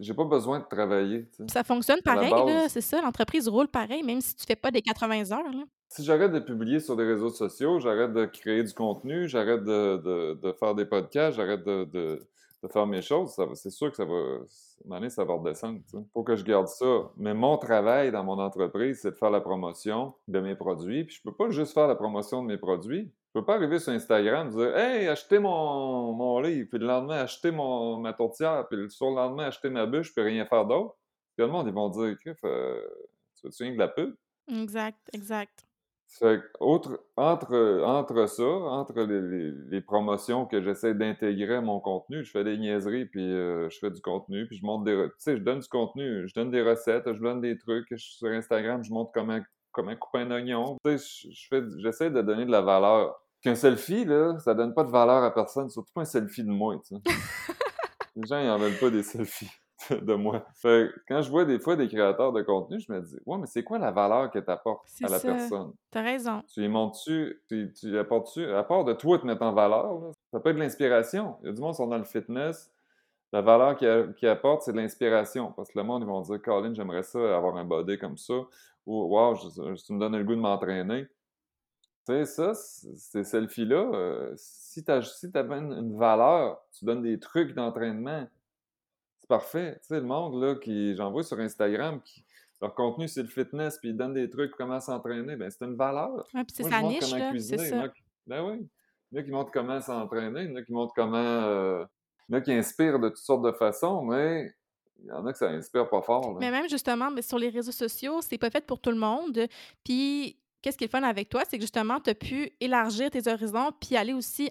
j'ai 0.00 0.14
pas 0.14 0.24
besoin 0.24 0.58
de 0.58 0.64
travailler. 0.64 1.28
Ça 1.48 1.62
fonctionne 1.62 2.00
pareil, 2.02 2.30
là, 2.30 2.66
c'est 2.70 2.80
ça. 2.80 3.02
L'entreprise 3.02 3.46
roule 3.46 3.68
pareil, 3.68 4.02
même 4.02 4.22
si 4.22 4.34
tu 4.34 4.46
fais 4.46 4.56
pas 4.56 4.70
des 4.70 4.80
80 4.80 5.32
heures. 5.32 5.52
Là. 5.52 5.64
Si 5.90 6.02
j'arrête 6.02 6.32
de 6.32 6.38
publier 6.38 6.80
sur 6.80 6.96
des 6.96 7.04
réseaux 7.04 7.28
sociaux, 7.28 7.78
j'arrête 7.78 8.14
de 8.14 8.24
créer 8.24 8.62
du 8.62 8.72
contenu, 8.72 9.28
j'arrête 9.28 9.64
de, 9.64 9.98
de, 9.98 10.40
de, 10.42 10.52
faire 10.52 10.74
des 10.74 10.86
podcasts, 10.86 11.36
j'arrête 11.36 11.62
de, 11.64 11.84
de, 11.84 12.26
faire 12.72 12.86
mes 12.86 13.02
choses, 13.02 13.38
c'est 13.52 13.70
sûr 13.70 13.90
que 13.90 13.96
ça 13.98 14.06
va, 14.06 15.08
ça 15.10 15.24
va 15.24 15.34
redescendre. 15.34 15.80
Il 15.92 16.04
faut 16.14 16.22
que 16.22 16.36
je 16.36 16.44
garde 16.44 16.68
ça. 16.68 17.10
Mais 17.18 17.34
mon 17.34 17.58
travail 17.58 18.12
dans 18.12 18.24
mon 18.24 18.38
entreprise, 18.38 19.00
c'est 19.02 19.10
de 19.10 19.16
faire 19.16 19.30
la 19.30 19.42
promotion 19.42 20.14
de 20.26 20.40
mes 20.40 20.54
produits. 20.54 21.04
Puis 21.04 21.16
je 21.16 21.22
peux 21.22 21.36
pas 21.36 21.50
juste 21.50 21.74
faire 21.74 21.86
la 21.86 21.96
promotion 21.96 22.42
de 22.42 22.48
mes 22.48 22.56
produits. 22.56 23.12
Je 23.28 23.40
peux 23.40 23.44
pas 23.44 23.56
arriver 23.56 23.78
sur 23.78 23.92
Instagram 23.92 24.48
et 24.48 24.50
dire 24.50 24.76
Hey, 24.76 25.08
achetez 25.08 25.38
mon, 25.38 26.12
mon 26.12 26.40
livre, 26.40 26.68
puis 26.70 26.78
le 26.78 26.86
lendemain, 26.86 27.20
achetez 27.20 27.50
mon, 27.50 27.98
ma 27.98 28.14
tourtière, 28.14 28.66
puis 28.68 28.78
le 28.78 29.14
lendemain, 29.14 29.44
achetez 29.44 29.68
ma 29.68 29.86
bûche, 29.86 30.14
puis 30.14 30.24
rien 30.24 30.46
faire 30.46 30.64
d'autre. 30.64 30.96
Puis 31.36 31.46
le 31.46 31.52
monde, 31.52 31.66
ils 31.68 31.74
vont 31.74 31.90
dire 31.90 32.16
euh, 32.44 32.82
Tu 33.36 33.46
veux-tu 33.46 33.62
rien 33.62 33.72
de 33.72 33.78
la 33.78 33.88
pub? 33.88 34.14
Exact, 34.50 34.98
exact. 35.12 35.68
Fait 36.10 36.40
autre, 36.58 37.04
entre, 37.16 37.82
entre 37.84 38.26
ça, 38.26 38.42
entre 38.42 39.02
les, 39.02 39.52
les, 39.68 39.80
promotions 39.82 40.46
que 40.46 40.62
j'essaie 40.62 40.94
d'intégrer 40.94 41.56
à 41.56 41.60
mon 41.60 41.80
contenu, 41.80 42.24
je 42.24 42.30
fais 42.30 42.44
des 42.44 42.56
niaiseries, 42.56 43.04
puis 43.04 43.30
euh, 43.30 43.68
je 43.68 43.78
fais 43.78 43.90
du 43.90 44.00
contenu, 44.00 44.46
puis 44.46 44.56
je 44.56 44.64
montre 44.64 44.84
des... 44.84 44.94
Tu 44.94 45.14
sais, 45.18 45.36
je 45.36 45.42
donne 45.42 45.58
du 45.58 45.68
contenu, 45.68 46.26
je 46.26 46.32
donne 46.32 46.50
des 46.50 46.62
recettes, 46.62 47.12
je 47.12 47.20
donne 47.20 47.42
des 47.42 47.58
trucs, 47.58 47.92
sur 47.98 48.28
Instagram, 48.28 48.82
je 48.82 48.90
montre 48.90 49.12
comment 49.12 49.38
couper 49.72 50.18
un 50.18 50.30
oignon. 50.30 50.76
Tu 50.84 50.98
sais, 50.98 51.28
j'essaie 51.78 52.10
de 52.10 52.22
donner 52.22 52.44
de 52.46 52.50
la 52.50 52.60
valeur. 52.60 53.14
Qu'un 53.40 53.54
selfie, 53.54 54.04
là, 54.04 54.36
ça 54.40 54.54
donne 54.54 54.74
pas 54.74 54.82
de 54.82 54.90
valeur 54.90 55.22
à 55.22 55.32
personne, 55.32 55.70
surtout 55.70 55.92
pas 55.94 56.00
un 56.00 56.04
selfie 56.04 56.42
de 56.42 56.50
moi, 56.50 56.76
tu 56.84 56.96
sais. 56.96 57.02
Les 58.16 58.26
gens, 58.26 58.40
ils 58.40 58.50
en 58.50 58.58
veulent 58.58 58.78
pas 58.80 58.90
des 58.90 59.04
selfies. 59.04 59.50
de 59.90 60.14
moi. 60.14 60.44
Fait 60.56 60.90
quand 61.06 61.22
je 61.22 61.30
vois 61.30 61.44
des 61.44 61.58
fois 61.58 61.76
des 61.76 61.88
créateurs 61.88 62.32
de 62.32 62.42
contenu, 62.42 62.80
je 62.80 62.92
me 62.92 63.00
dis, 63.00 63.16
ouais, 63.26 63.38
mais 63.38 63.46
c'est 63.46 63.62
quoi 63.62 63.78
la 63.78 63.90
valeur 63.90 64.30
que 64.30 64.38
tu 64.38 64.50
apportes 64.50 64.86
à 65.02 65.08
la 65.08 65.18
ça. 65.18 65.28
personne? 65.28 65.72
T'as 65.90 66.02
raison. 66.02 66.42
Tu 66.52 66.64
y 66.64 66.68
montres-tu, 66.68 67.40
tu, 67.48 67.72
tu 67.72 67.98
apportes-tu, 67.98 68.44
à 68.52 68.64
part 68.64 68.84
de 68.84 68.92
toi 68.92 69.18
te 69.18 69.26
mettre 69.26 69.42
en 69.42 69.52
valeur, 69.52 70.00
là, 70.00 70.10
ça 70.32 70.40
peut 70.40 70.50
être 70.50 70.56
de 70.56 70.60
l'inspiration. 70.62 71.36
Il 71.42 71.46
y 71.46 71.48
a 71.50 71.52
du 71.52 71.60
monde 71.60 71.72
qui 71.72 71.76
sont 71.76 71.86
dans 71.86 71.98
le 71.98 72.04
fitness. 72.04 72.70
La 73.32 73.42
valeur 73.42 73.76
qu'ils 73.76 74.14
qu'ils 74.16 74.28
apportent, 74.28 74.62
c'est 74.62 74.72
de 74.72 74.78
l'inspiration. 74.78 75.52
Parce 75.52 75.70
que 75.70 75.78
le 75.78 75.84
monde, 75.84 76.02
ils 76.02 76.08
vont 76.08 76.22
dire, 76.22 76.40
Colin, 76.42 76.72
j'aimerais 76.74 77.02
ça, 77.02 77.36
avoir 77.36 77.56
un 77.56 77.64
body 77.64 77.98
comme 77.98 78.16
ça. 78.16 78.34
Ou, 78.88 79.02
wow, 79.14 79.34
je- 79.34 79.74
je- 79.76 79.84
tu 79.84 79.92
me 79.92 79.98
donnes 80.00 80.16
le 80.16 80.24
goût 80.24 80.34
de 80.34 80.40
m'entraîner. 80.40 81.04
Tu 82.06 82.14
sais, 82.14 82.24
ça, 82.24 82.54
ces 82.54 83.22
selfies-là, 83.22 83.76
euh, 83.92 84.32
si 84.36 84.82
tu 84.82 85.02
si 85.02 85.30
t'amènes 85.30 85.72
une 85.72 85.98
valeur, 85.98 86.58
tu 86.72 86.86
donnes 86.86 87.02
des 87.02 87.18
trucs 87.20 87.54
d'entraînement, 87.54 88.26
c'est 89.20 89.28
parfait. 89.28 89.78
Tu 89.82 89.88
sais, 89.88 89.96
le 90.00 90.06
monde, 90.06 90.42
là, 90.42 90.54
qui, 90.54 90.96
j'en 90.96 91.10
vois 91.10 91.22
sur 91.22 91.38
Instagram, 91.38 92.00
qui, 92.02 92.24
leur 92.62 92.74
contenu, 92.74 93.06
c'est 93.08 93.22
le 93.22 93.28
fitness, 93.28 93.76
puis 93.78 93.90
ils 93.90 93.96
donnent 93.96 94.14
des 94.14 94.30
trucs 94.30 94.52
comment 94.56 94.80
s'entraîner, 94.80 95.36
ben 95.36 95.50
c'est 95.50 95.64
une 95.66 95.76
valeur. 95.76 96.26
Ouais, 96.34 96.44
puis 96.44 96.54
c'est 96.56 96.62
sa 96.70 96.80
niche, 96.88 97.00
là. 97.18 97.30
C'est 97.42 97.56
ça. 97.70 97.76
Ben 98.26 98.42
oui. 98.48 98.66
Il 99.12 99.16
y 99.16 99.18
en 99.18 99.20
a 99.20 99.24
qui 99.24 99.30
montrent 99.30 99.50
comment 99.52 99.80
s'entraîner, 99.82 100.42
il 100.44 100.50
y 100.50 100.52
en 100.54 100.56
a 100.56 100.62
qui 100.62 100.72
montrent 100.72 100.94
comment... 100.94 101.16
euh, 101.18 101.84
Il 102.28 102.32
y 102.32 102.36
en 102.36 102.38
a 102.38 102.40
qui 102.42 102.52
inspirent 102.52 102.98
de 102.98 103.08
toutes 103.10 103.18
sortes 103.18 103.44
de 103.44 103.52
façons, 103.52 104.02
mais 104.02 104.50
il 105.00 105.06
y 105.06 105.12
en 105.12 105.24
a 105.26 105.32
que 105.32 105.38
ça 105.38 105.48
inspire 105.48 105.88
pas 105.88 106.02
fort. 106.02 106.36
Mais 106.38 106.50
même 106.50 106.68
justement, 106.68 107.10
mais 107.10 107.22
sur 107.22 107.38
les 107.38 107.48
réseaux 107.48 107.72
sociaux, 107.72 108.20
c'est 108.20 108.38
pas 108.38 108.50
fait 108.50 108.64
pour 108.64 108.80
tout 108.80 108.90
le 108.90 108.98
monde. 108.98 109.46
Puis, 109.84 110.36
qu'est-ce 110.60 110.76
qui 110.76 110.84
est 110.84 110.90
fun 110.90 111.02
avec 111.02 111.28
toi, 111.28 111.42
c'est 111.48 111.56
que 111.56 111.62
justement, 111.62 112.00
tu 112.00 112.10
as 112.10 112.14
pu 112.14 112.50
élargir 112.60 113.10
tes 113.10 113.30
horizons 113.30 113.70
puis 113.80 113.96
aller 113.96 114.12
aussi 114.12 114.50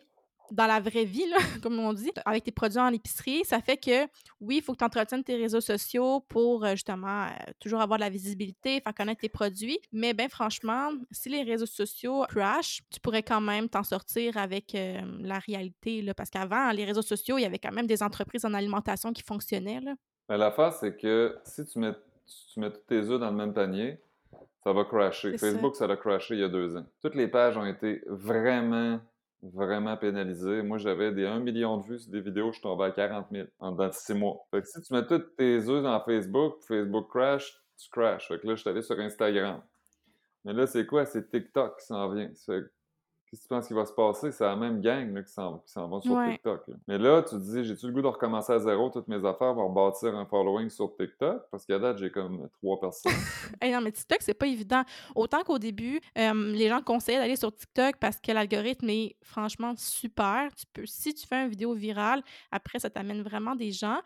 dans 0.52 0.66
la 0.66 0.80
vraie 0.80 1.06
vie, 1.06 1.26
comme 1.62 1.80
on 1.80 1.94
dit, 1.94 2.12
avec 2.26 2.44
tes 2.44 2.52
produits 2.52 2.80
en 2.80 2.94
épicerie. 2.94 3.44
Ça 3.44 3.60
fait 3.60 3.78
que, 3.78 4.06
oui, 4.40 4.58
il 4.58 4.62
faut 4.62 4.74
que 4.74 4.78
tu 4.78 4.86
entretiennes 4.86 5.24
tes 5.24 5.36
réseaux 5.36 5.62
sociaux 5.62 6.22
pour 6.28 6.64
euh, 6.64 6.72
justement 6.72 7.26
euh, 7.26 7.30
toujours 7.60 7.82
avoir 7.82 8.00
de 8.00 8.04
la 8.04 8.10
visibilité, 8.10 8.82
faire 8.82 8.94
connaître 8.94 9.22
tes 9.22 9.30
produits. 9.30 9.80
Mais 9.92 10.14
bien, 10.14 10.30
franchement, 10.30 10.92
si 11.12 11.30
les 11.30 11.44
réseaux 11.44 11.66
sociaux 11.66 12.26
crash, 12.30 12.82
tu 12.90 13.00
pourrais 13.00 13.24
quand 13.24 13.42
même 13.42 13.68
t'en 13.70 13.84
sortir 13.84 14.38
avec 14.38 14.74
euh, 14.76 15.02
la 15.20 15.40
réalité. 15.40 16.02
Là, 16.02 16.14
parce 16.14 16.30
qu'avant, 16.30 16.72
les 16.72 16.86
réseaux 16.86 17.02
sociaux, 17.02 17.38
il 17.38 17.42
y 17.42 17.46
avait 17.46 17.60
quand 17.60 17.74
même 17.74 17.88
des 17.88 18.02
entreprises 18.02 18.46
en 18.46 18.54
alimentation 18.54 19.12
qui 19.14 19.24
fonctionnaient. 19.24 19.82
Mais 20.30 20.38
l'affaire, 20.38 20.74
c'est 20.74 20.98
que 20.98 21.38
si 21.44 21.66
tu 21.66 21.80
mets, 21.80 21.94
tu 22.54 22.60
mets 22.60 22.72
tous 22.72 22.82
tes 22.88 23.10
œufs 23.10 23.20
dans 23.20 23.30
le 23.30 23.36
même 23.36 23.54
panier, 23.54 24.00
ça 24.64 24.74
va 24.74 24.84
crasher. 24.84 25.38
Facebook, 25.38 25.76
ça 25.76 25.86
a 25.86 25.96
crashé 25.96 26.36
il 26.36 26.42
y 26.42 26.44
a 26.44 26.50
deux 26.50 26.76
ans. 26.76 26.86
Toutes 27.02 27.16
les 27.16 27.28
pages 27.28 27.58
ont 27.58 27.66
été 27.66 28.04
vraiment, 28.08 29.00
vraiment 29.42 29.96
pénalisées. 29.96 30.62
Moi, 30.62 30.78
j'avais 30.78 31.14
des 31.14 31.26
1 31.26 31.40
million 31.40 31.78
de 31.78 31.86
vues 31.86 32.00
sur 32.00 32.12
des 32.12 32.20
vidéos, 32.20 32.52
je 32.52 32.60
tombais 32.60 32.86
à 32.86 32.92
40 32.92 33.28
000 33.32 33.48
en 33.60 33.72
dedans 33.72 33.88
de 33.88 33.94
six 33.94 34.14
mois. 34.14 34.46
Fait 34.52 34.62
que 34.62 34.68
si 34.68 34.82
tu 34.82 34.94
mets 34.94 35.06
tous 35.06 35.20
tes 35.38 35.70
œufs 35.70 35.84
dans 35.84 36.00
Facebook, 36.02 36.58
Facebook 36.68 37.10
crash, 37.10 37.58
tu 37.78 37.90
crash. 37.90 38.28
Fait 38.28 38.40
que 38.40 38.48
là, 38.48 38.56
je 38.56 38.62
suis 38.62 38.70
allé 38.70 38.82
sur 38.82 39.00
Instagram. 39.00 39.62
Mais 40.44 40.54
là, 40.54 40.68
c'est 40.68 40.86
quoi? 40.86 41.06
C'est 41.06 41.30
TikTok 41.30 41.80
qui 41.80 41.86
s'en 41.86 42.10
vient. 42.10 42.30
Fait 42.46 42.62
que 42.62 42.72
Qu'est-ce 43.30 43.42
que 43.42 43.48
tu 43.48 43.50
penses 43.50 43.68
qui 43.68 43.74
va 43.74 43.86
se 43.86 43.92
passer? 43.92 44.32
C'est 44.32 44.46
la 44.46 44.56
même 44.56 44.80
gang 44.80 45.14
là, 45.14 45.22
qui 45.22 45.34
s'en 45.34 45.62
vont 45.90 46.00
sur 46.00 46.14
Ouais. 46.14 46.32
TikTok. 46.34 46.66
là. 46.70 46.76
Mais 46.88 46.98
là, 46.98 47.22
tu 47.24 47.32
te 47.36 47.42
dis, 47.42 47.66
j'ai-tu 47.66 47.88
le 47.88 47.92
goût 47.92 48.02
de 48.02 48.08
recommencer 48.08 48.54
à 48.54 48.60
zéro 48.60 48.90
toutes 48.90 49.10
mes 49.10 49.18
affaires 49.26 49.54
pour 49.54 49.70
bâtir 49.70 50.16
un 50.16 50.26
following 50.26 50.70
sur 50.70 50.96
TikTok? 50.96 51.44
Parce 51.52 51.66
qu'à 51.66 51.78
date, 51.78 51.98
j'ai 51.98 52.10
comme 52.10 52.48
trois 52.62 52.80
personnes. 52.80 53.12
Hey, 53.62 53.74
non, 53.74 53.82
mais 53.82 53.92
TikTok, 53.92 54.20
c'est 54.22 54.34
pas 54.34 54.48
évident. 54.48 54.84
Autant 55.16 55.44
qu'au 55.44 55.60
début, 55.60 56.00
euh, 56.18 56.34
les 56.54 56.70
gens 56.70 56.82
conseillaient 56.82 57.18
d'aller 57.20 57.36
sur 57.36 57.54
TikTok 57.54 57.98
parce 58.00 58.18
que 58.22 58.32
l'algorithme 58.32 58.90
est 58.90 59.18
franchement 59.24 59.74
super. 59.76 60.50
Tu 60.56 60.66
peux, 60.72 60.86
si 60.86 61.14
tu 61.14 61.28
fais 61.28 61.44
une 61.44 61.50
vidéo 61.50 61.74
virale, 61.74 62.22
après, 62.52 62.80
ça 62.80 62.90
t'amène 62.90 63.24
vraiment 63.24 63.56
des 63.56 63.72
gens. 63.72 64.00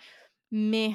Mais 0.52 0.94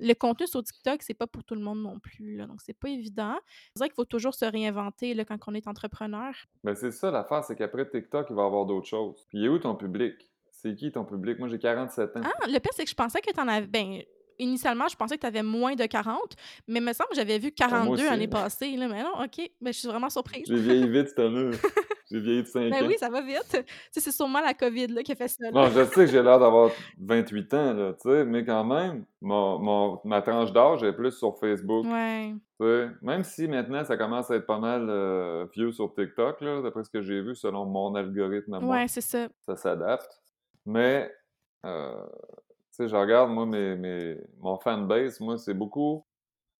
le 0.00 0.14
contenu 0.14 0.46
sur 0.46 0.62
TikTok, 0.62 1.02
c'est 1.02 1.14
pas 1.14 1.26
pour 1.26 1.44
tout 1.44 1.54
le 1.54 1.60
monde 1.60 1.82
non 1.82 1.98
plus. 1.98 2.36
Là, 2.36 2.46
donc, 2.46 2.60
c'est 2.60 2.78
pas 2.78 2.88
évident. 2.88 3.38
C'est 3.74 3.80
vrai 3.80 3.88
qu'il 3.88 3.96
faut 3.96 4.04
toujours 4.04 4.34
se 4.34 4.44
réinventer 4.44 5.14
là, 5.14 5.24
quand 5.24 5.38
on 5.46 5.54
est 5.54 5.66
entrepreneur. 5.66 6.32
Mais 6.64 6.74
c'est 6.74 6.90
ça 6.90 7.10
l'affaire, 7.10 7.44
c'est 7.44 7.56
qu'après 7.56 7.88
TikTok, 7.88 8.26
il 8.30 8.36
va 8.36 8.42
y 8.42 8.46
avoir 8.46 8.66
d'autres 8.66 8.86
choses. 8.86 9.26
Puis 9.28 9.38
il 9.38 9.44
est 9.44 9.48
où 9.48 9.58
ton 9.58 9.74
public? 9.74 10.14
C'est 10.50 10.74
qui 10.74 10.90
ton 10.90 11.04
public? 11.04 11.38
Moi, 11.38 11.48
j'ai 11.48 11.58
47 11.58 12.16
ans. 12.16 12.20
Ah, 12.24 12.46
le 12.46 12.58
pire, 12.58 12.72
c'est 12.74 12.84
que 12.84 12.90
je 12.90 12.94
pensais 12.94 13.20
que 13.20 13.32
tu 13.32 13.40
en 13.40 13.46
avais. 13.46 13.66
Ben, 13.66 14.02
initialement, 14.38 14.88
je 14.88 14.96
pensais 14.96 15.16
que 15.16 15.20
tu 15.22 15.26
avais 15.26 15.42
moins 15.42 15.74
de 15.74 15.84
40, 15.86 16.18
mais 16.66 16.78
il 16.80 16.84
me 16.84 16.92
semble 16.92 17.10
que 17.10 17.16
j'avais 17.16 17.38
vu 17.38 17.52
Ah, 17.60 17.68
moi 17.68 17.78
42 17.78 17.92
aussi. 17.94 18.04
l'année 18.04 18.28
passée. 18.28 18.76
Là, 18.76 18.88
mais 18.88 19.02
non, 19.02 19.12
OK. 19.22 19.50
Ben, 19.60 19.72
je 19.72 19.78
suis 19.78 19.88
vraiment 19.88 20.10
surprise. 20.10 20.44
J'ai 20.46 20.56
vieilli 20.56 20.88
vite 20.88 21.08
cette 21.08 21.18
année. 21.20 21.50
J'ai 22.10 22.20
vieilli 22.20 22.42
de 22.42 22.46
5 22.48 22.70
Ben 22.70 22.84
ans. 22.84 22.86
oui, 22.88 22.96
ça 22.98 23.10
va 23.10 23.20
vite. 23.20 23.66
C'est 23.92 24.10
sûrement 24.10 24.40
la 24.40 24.54
COVID 24.54 24.86
là, 24.86 25.02
qui 25.02 25.12
a 25.12 25.14
fait 25.14 25.28
ça. 25.28 25.44
là. 25.44 25.50
Non, 25.50 25.68
je 25.68 25.84
sais 25.84 25.90
que 25.94 26.06
j'ai 26.06 26.22
l'air 26.22 26.38
d'avoir 26.38 26.70
28 26.98 27.52
ans, 27.52 27.74
là, 27.74 28.24
mais 28.24 28.46
quand 28.46 28.64
même, 28.64 29.04
mon, 29.20 29.58
mon- 29.58 30.00
ma 30.04 30.22
tranche 30.22 30.50
d'âge 30.54 30.82
est 30.84 30.94
plus 30.94 31.12
sur 31.12 31.38
Facebook. 31.38 31.84
Ouais. 31.84 32.32
Même 33.02 33.24
si 33.24 33.46
maintenant 33.46 33.84
ça 33.84 33.98
commence 33.98 34.30
à 34.30 34.36
être 34.36 34.46
pas 34.46 34.58
mal 34.58 34.86
euh, 34.88 35.44
vieux 35.54 35.70
sur 35.70 35.92
TikTok, 35.92 36.40
là, 36.40 36.62
d'après 36.62 36.82
ce 36.82 36.88
que 36.88 37.02
j'ai 37.02 37.20
vu, 37.20 37.34
selon 37.34 37.66
mon 37.66 37.94
algorithme 37.94 38.54
à 38.54 38.60
moi, 38.60 38.76
Ouais, 38.76 38.88
c'est 38.88 39.02
ça. 39.02 39.28
ça 39.44 39.56
s'adapte. 39.56 40.18
Mais, 40.64 41.12
euh, 41.66 41.92
sais, 42.84 42.88
je 42.88 42.96
regarde, 42.96 43.30
moi, 43.30 43.46
mes, 43.46 43.76
mes, 43.76 44.16
mon 44.38 44.58
fanbase, 44.58 45.20
moi, 45.20 45.38
c'est 45.38 45.54
beaucoup 45.54 46.04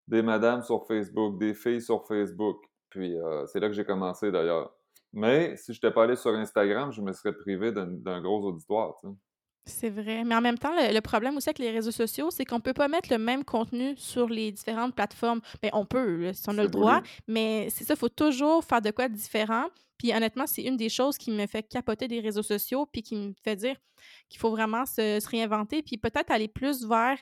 des 0.07 0.23
madames 0.23 0.63
sur 0.63 0.87
Facebook, 0.87 1.39
des 1.39 1.55
filles 1.55 1.83
sur 1.83 2.07
Facebook. 2.07 2.59
Puis, 2.91 3.15
euh, 3.19 3.47
c'est 3.47 3.61
là 3.61 3.69
que 3.69 3.75
j'ai 3.75 3.85
commencé 3.85 4.31
d'ailleurs. 4.33 4.75
Mais 5.13 5.57
si 5.57 5.73
je 5.73 5.79
n'étais 5.79 5.93
pas 5.93 6.05
allé 6.05 6.17
sur 6.17 6.33
Instagram, 6.33 6.93
je 6.93 7.01
me 7.01 7.13
serais 7.13 7.33
privé 7.33 7.73
d'un 7.73 8.21
gros 8.21 8.43
auditoire, 8.45 8.97
tu 9.01 9.09
sais. 9.09 9.15
C'est 9.67 9.91
vrai. 9.91 10.25
Mais 10.25 10.35
en 10.35 10.41
même 10.41 10.57
temps, 10.59 10.73
le, 10.75 10.95
le 10.95 11.01
problème 11.03 11.37
aussi 11.37 11.51
avec 11.51 11.59
les 11.59 11.71
réseaux 11.71 11.91
sociaux, 11.91 12.31
c'est 12.31 12.47
qu'on 12.47 12.61
peut 12.61 12.73
pas 12.73 12.89
mettre 12.89 13.13
le 13.13 13.19
même 13.19 13.45
contenu 13.45 13.95
sur 13.99 14.27
les 14.29 14.51
différentes 14.51 14.95
plateformes. 14.95 15.41
Ben, 15.63 15.71
on 15.75 15.85
peut, 15.85 16.17
là, 16.17 16.33
si 16.33 16.49
on 16.49 16.57
a 16.57 16.63
le 16.63 16.71
droit, 16.71 17.01
voulu. 17.01 17.11
mais 17.29 17.69
c'est 17.71 17.85
ça, 17.85 17.95
il 17.95 17.99
faut 17.99 18.09
toujours 18.09 18.65
faire 18.65 18.81
de 18.81 18.91
quoi 18.91 19.09
de 19.09 19.15
différent. 19.15 19.67
Puis 19.99 20.15
honnêtement, 20.15 20.47
c'est 20.47 20.63
une 20.63 20.77
des 20.77 20.89
choses 20.89 21.19
qui 21.19 21.31
me 21.31 21.47
fait 21.47 21.63
capoter 21.65 22.09
des 22.09 22.21
réseaux 22.21 22.43
sociaux, 22.43 22.87
puis 22.87 23.03
qui 23.03 23.17
me 23.17 23.35
fait 23.45 23.57
dire 23.57 23.77
qu'il 24.29 24.41
faut 24.41 24.51
vraiment 24.51 24.87
se, 24.87 25.27
réinventer, 25.29 25.83
puis 25.83 25.99
peut-être 25.99 26.31
aller 26.31 26.49
plus 26.49 26.87
vers... 26.87 27.19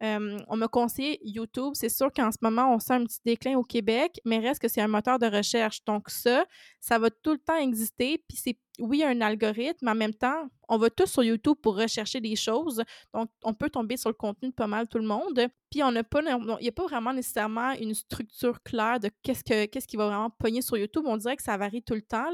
on 0.00 0.56
m'a 0.56 0.68
conseillé 0.68 1.20
YouTube. 1.22 1.72
C'est 1.74 1.88
sûr 1.88 2.12
qu'en 2.12 2.30
ce 2.30 2.38
moment, 2.40 2.74
on 2.74 2.78
sent 2.78 2.94
un 2.94 3.04
petit 3.04 3.20
déclin 3.24 3.56
au 3.56 3.62
Québec, 3.62 4.20
mais 4.24 4.38
reste 4.38 4.60
que 4.60 4.68
c'est 4.68 4.80
un 4.80 4.88
moteur 4.88 5.18
de 5.18 5.26
recherche. 5.26 5.84
Donc 5.84 6.10
ça, 6.10 6.44
ça 6.80 6.98
va 6.98 7.10
tout 7.10 7.32
le 7.32 7.38
temps 7.38 7.56
exister. 7.56 8.22
Puis 8.28 8.38
c'est, 8.42 8.58
oui, 8.80 9.04
un 9.04 9.20
algorithme, 9.20 9.84
mais 9.84 9.90
en 9.90 9.94
même 9.94 10.14
temps, 10.14 10.48
on 10.68 10.78
va 10.78 10.90
tous 10.90 11.06
sur 11.06 11.22
YouTube 11.22 11.56
pour 11.62 11.76
rechercher 11.76 12.20
des 12.20 12.36
choses. 12.36 12.82
Donc, 13.12 13.28
on 13.42 13.54
peut 13.54 13.70
tomber 13.70 13.96
sur 13.96 14.08
le 14.08 14.14
contenu 14.14 14.48
de 14.48 14.54
pas 14.54 14.66
mal 14.66 14.88
tout 14.88 14.98
le 14.98 15.04
monde. 15.04 15.48
Puis, 15.70 15.82
on 15.82 15.92
n'a 15.92 16.04
pas, 16.04 16.20
il 16.22 16.62
n'y 16.62 16.68
a 16.68 16.72
pas 16.72 16.84
vraiment 16.84 17.12
nécessairement 17.12 17.72
une 17.72 17.94
structure 17.94 18.62
claire 18.62 19.00
de 19.00 19.10
qu'est-ce, 19.22 19.44
que, 19.44 19.66
qu'est-ce 19.66 19.86
qui 19.86 19.96
va 19.96 20.06
vraiment 20.06 20.30
pogner 20.30 20.62
sur 20.62 20.76
YouTube. 20.76 21.04
On 21.06 21.16
dirait 21.16 21.36
que 21.36 21.42
ça 21.42 21.56
varie 21.56 21.82
tout 21.82 21.94
le 21.94 22.02
temps. 22.02 22.30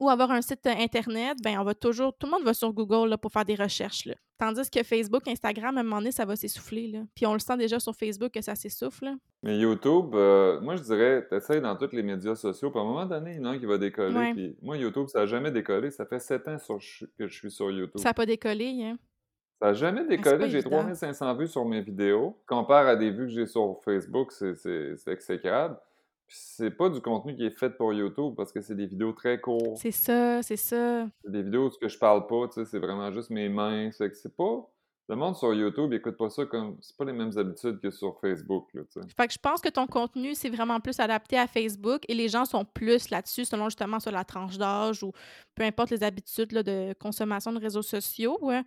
Ou 0.00 0.08
avoir 0.10 0.30
un 0.30 0.42
site 0.42 0.66
euh, 0.66 0.70
Internet, 0.78 1.36
ben 1.44 1.58
on 1.60 1.64
va 1.64 1.74
toujours, 1.74 2.12
tout 2.16 2.26
le 2.26 2.32
monde 2.32 2.44
va 2.44 2.54
sur 2.54 2.72
Google 2.72 3.08
là, 3.10 3.18
pour 3.18 3.30
faire 3.30 3.44
des 3.44 3.54
recherches. 3.54 4.06
Là. 4.06 4.14
Tandis 4.38 4.68
que 4.70 4.82
Facebook, 4.82 5.28
Instagram, 5.28 5.76
à 5.76 5.80
un 5.80 5.82
moment 5.84 5.98
donné, 5.98 6.10
ça 6.10 6.24
va 6.24 6.34
s'essouffler. 6.34 6.88
Là. 6.88 7.00
Puis 7.14 7.26
on 7.26 7.34
le 7.34 7.38
sent 7.38 7.56
déjà 7.56 7.78
sur 7.78 7.94
Facebook 7.94 8.32
que 8.32 8.40
ça 8.40 8.54
s'essouffle. 8.54 9.10
Mais 9.42 9.58
YouTube, 9.58 10.14
euh, 10.14 10.60
moi 10.60 10.76
je 10.76 10.82
dirais, 10.82 11.26
t'essayes 11.28 11.60
dans 11.60 11.76
tous 11.76 11.92
les 11.92 12.02
médias 12.02 12.34
sociaux, 12.34 12.70
puis 12.70 12.80
à 12.80 12.82
un 12.82 12.86
moment 12.86 13.06
donné, 13.06 13.32
il 13.32 13.36
y 13.36 13.40
en 13.40 13.44
a 13.44 13.48
un 13.50 13.58
qui 13.58 13.66
va 13.66 13.78
décoller. 13.78 14.14
Ouais. 14.16 14.32
Puis 14.34 14.56
moi, 14.62 14.76
YouTube, 14.76 15.06
ça 15.08 15.20
n'a 15.20 15.26
jamais 15.26 15.50
décollé. 15.50 15.90
Ça 15.90 16.06
fait 16.06 16.18
sept 16.18 16.48
ans 16.48 16.58
sur- 16.58 16.78
que 17.18 17.28
je 17.28 17.34
suis 17.34 17.50
sur 17.50 17.70
YouTube. 17.70 17.98
Ça 18.00 18.08
n'a 18.10 18.14
pas 18.14 18.26
décollé. 18.26 18.82
Hein. 18.82 18.98
Ça 19.60 19.68
n'a 19.68 19.74
jamais 19.74 20.00
pas 20.02 20.08
décollé. 20.08 20.48
J'ai 20.48 20.58
évident. 20.58 20.80
3500 20.80 21.34
vues 21.36 21.46
sur 21.46 21.64
mes 21.64 21.80
vidéos. 21.82 22.36
Compare 22.46 22.86
à 22.88 22.96
des 22.96 23.10
vues 23.10 23.26
que 23.26 23.32
j'ai 23.32 23.46
sur 23.46 23.78
Facebook, 23.84 24.32
c'est 24.32 24.96
exécrable. 25.06 25.76
Puis 26.32 26.40
c'est 26.40 26.70
pas 26.70 26.88
du 26.88 27.02
contenu 27.02 27.36
qui 27.36 27.44
est 27.44 27.58
fait 27.58 27.76
pour 27.76 27.92
YouTube 27.92 28.32
parce 28.34 28.52
que 28.52 28.62
c'est 28.62 28.74
des 28.74 28.86
vidéos 28.86 29.12
très 29.12 29.38
courtes. 29.38 29.76
C'est 29.76 29.90
ça, 29.90 30.42
c'est 30.42 30.56
ça. 30.56 31.06
C'est 31.22 31.30
des 31.30 31.42
vidéos 31.42 31.68
où 31.68 31.88
je 31.88 31.98
parle 31.98 32.26
pas, 32.26 32.48
tu 32.48 32.54
sais, 32.54 32.64
c'est 32.64 32.78
vraiment 32.78 33.12
juste 33.12 33.28
mes 33.28 33.50
mains. 33.50 33.90
C'est 33.92 34.08
que 34.08 34.16
c'est 34.16 34.34
pas. 34.34 34.66
Le 35.10 35.16
monde 35.16 35.36
sur 35.36 35.52
YouTube, 35.52 35.92
il 35.92 35.96
écoute 35.96 36.16
pas 36.16 36.30
ça 36.30 36.46
comme. 36.46 36.78
C'est 36.80 36.96
pas 36.96 37.04
les 37.04 37.12
mêmes 37.12 37.36
habitudes 37.36 37.80
que 37.80 37.90
sur 37.90 38.18
Facebook, 38.18 38.68
là, 38.72 38.80
tu 38.90 39.02
sais. 39.02 39.06
Fait 39.14 39.26
que 39.26 39.34
je 39.34 39.38
pense 39.38 39.60
que 39.60 39.68
ton 39.68 39.86
contenu, 39.86 40.34
c'est 40.34 40.48
vraiment 40.48 40.80
plus 40.80 40.98
adapté 41.00 41.36
à 41.36 41.46
Facebook 41.46 42.02
et 42.08 42.14
les 42.14 42.30
gens 42.30 42.46
sont 42.46 42.64
plus 42.64 43.10
là-dessus 43.10 43.44
selon 43.44 43.66
justement 43.66 44.00
sur 44.00 44.10
la 44.10 44.24
tranche 44.24 44.56
d'âge 44.56 45.02
ou 45.02 45.12
peu 45.54 45.64
importe 45.64 45.90
les 45.90 46.02
habitudes 46.02 46.52
là, 46.52 46.62
de 46.62 46.94
consommation 46.98 47.52
de 47.52 47.58
réseaux 47.58 47.82
sociaux. 47.82 48.38
ouais. 48.40 48.62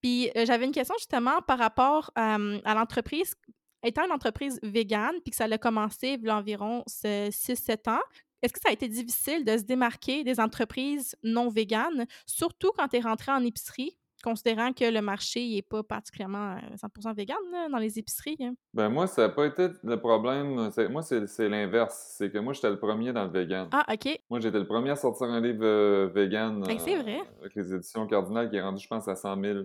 Puis 0.00 0.30
euh, 0.38 0.46
j'avais 0.46 0.64
une 0.64 0.72
question 0.72 0.94
justement 0.96 1.42
par 1.42 1.58
rapport 1.58 2.12
euh, 2.16 2.58
à 2.64 2.74
l'entreprise. 2.74 3.34
Étant 3.82 4.04
une 4.04 4.12
entreprise 4.12 4.58
végane, 4.62 5.14
puis 5.22 5.30
que 5.30 5.36
ça 5.36 5.44
a 5.44 5.58
commencé 5.58 6.18
il 6.20 6.24
y 6.26 6.28
a 6.28 6.36
environ 6.36 6.82
6-7 6.88 7.88
ans, 7.90 8.00
est-ce 8.42 8.52
que 8.52 8.60
ça 8.60 8.70
a 8.70 8.72
été 8.72 8.88
difficile 8.88 9.44
de 9.44 9.56
se 9.56 9.62
démarquer 9.64 10.24
des 10.24 10.40
entreprises 10.40 11.14
non 11.22 11.48
véganes, 11.50 12.06
surtout 12.26 12.70
quand 12.76 12.88
tu 12.88 12.96
es 12.96 13.00
rentré 13.00 13.32
en 13.32 13.44
épicerie, 13.44 13.96
considérant 14.22 14.72
que 14.74 14.84
le 14.84 15.00
marché 15.00 15.46
n'est 15.48 15.62
pas 15.62 15.82
particulièrement 15.82 16.56
euh, 16.56 16.76
100% 16.76 17.14
végane 17.14 17.36
là, 17.52 17.68
dans 17.70 17.78
les 17.78 17.98
épiceries? 17.98 18.36
hein? 18.42 18.52
Ben 18.74 18.90
moi, 18.90 19.06
ça 19.06 19.22
n'a 19.22 19.28
pas 19.30 19.46
été 19.46 19.68
le 19.82 19.98
problème. 19.98 20.70
Moi, 20.90 21.02
c'est 21.02 21.48
l'inverse. 21.48 22.14
C'est 22.18 22.30
que 22.30 22.36
moi, 22.38 22.52
j'étais 22.52 22.68
le 22.70 22.78
premier 22.78 23.12
dans 23.14 23.24
le 23.24 23.30
vegan. 23.30 23.68
Ah, 23.72 23.86
OK. 23.90 24.20
Moi, 24.28 24.40
j'étais 24.40 24.58
le 24.58 24.66
premier 24.66 24.90
à 24.90 24.96
sortir 24.96 25.26
un 25.28 25.40
livre 25.40 25.64
euh, 25.64 26.10
vegan 26.14 26.62
Hey, 26.68 26.78
c'est 26.80 26.96
euh, 26.98 27.02
vrai. 27.02 27.20
avec 27.40 27.54
les 27.54 27.74
éditions 27.74 28.06
Cardinal 28.06 28.50
qui 28.50 28.56
est 28.56 28.62
rendu, 28.62 28.82
je 28.82 28.88
pense, 28.88 29.08
à 29.08 29.16
100 29.16 29.40
000 29.42 29.58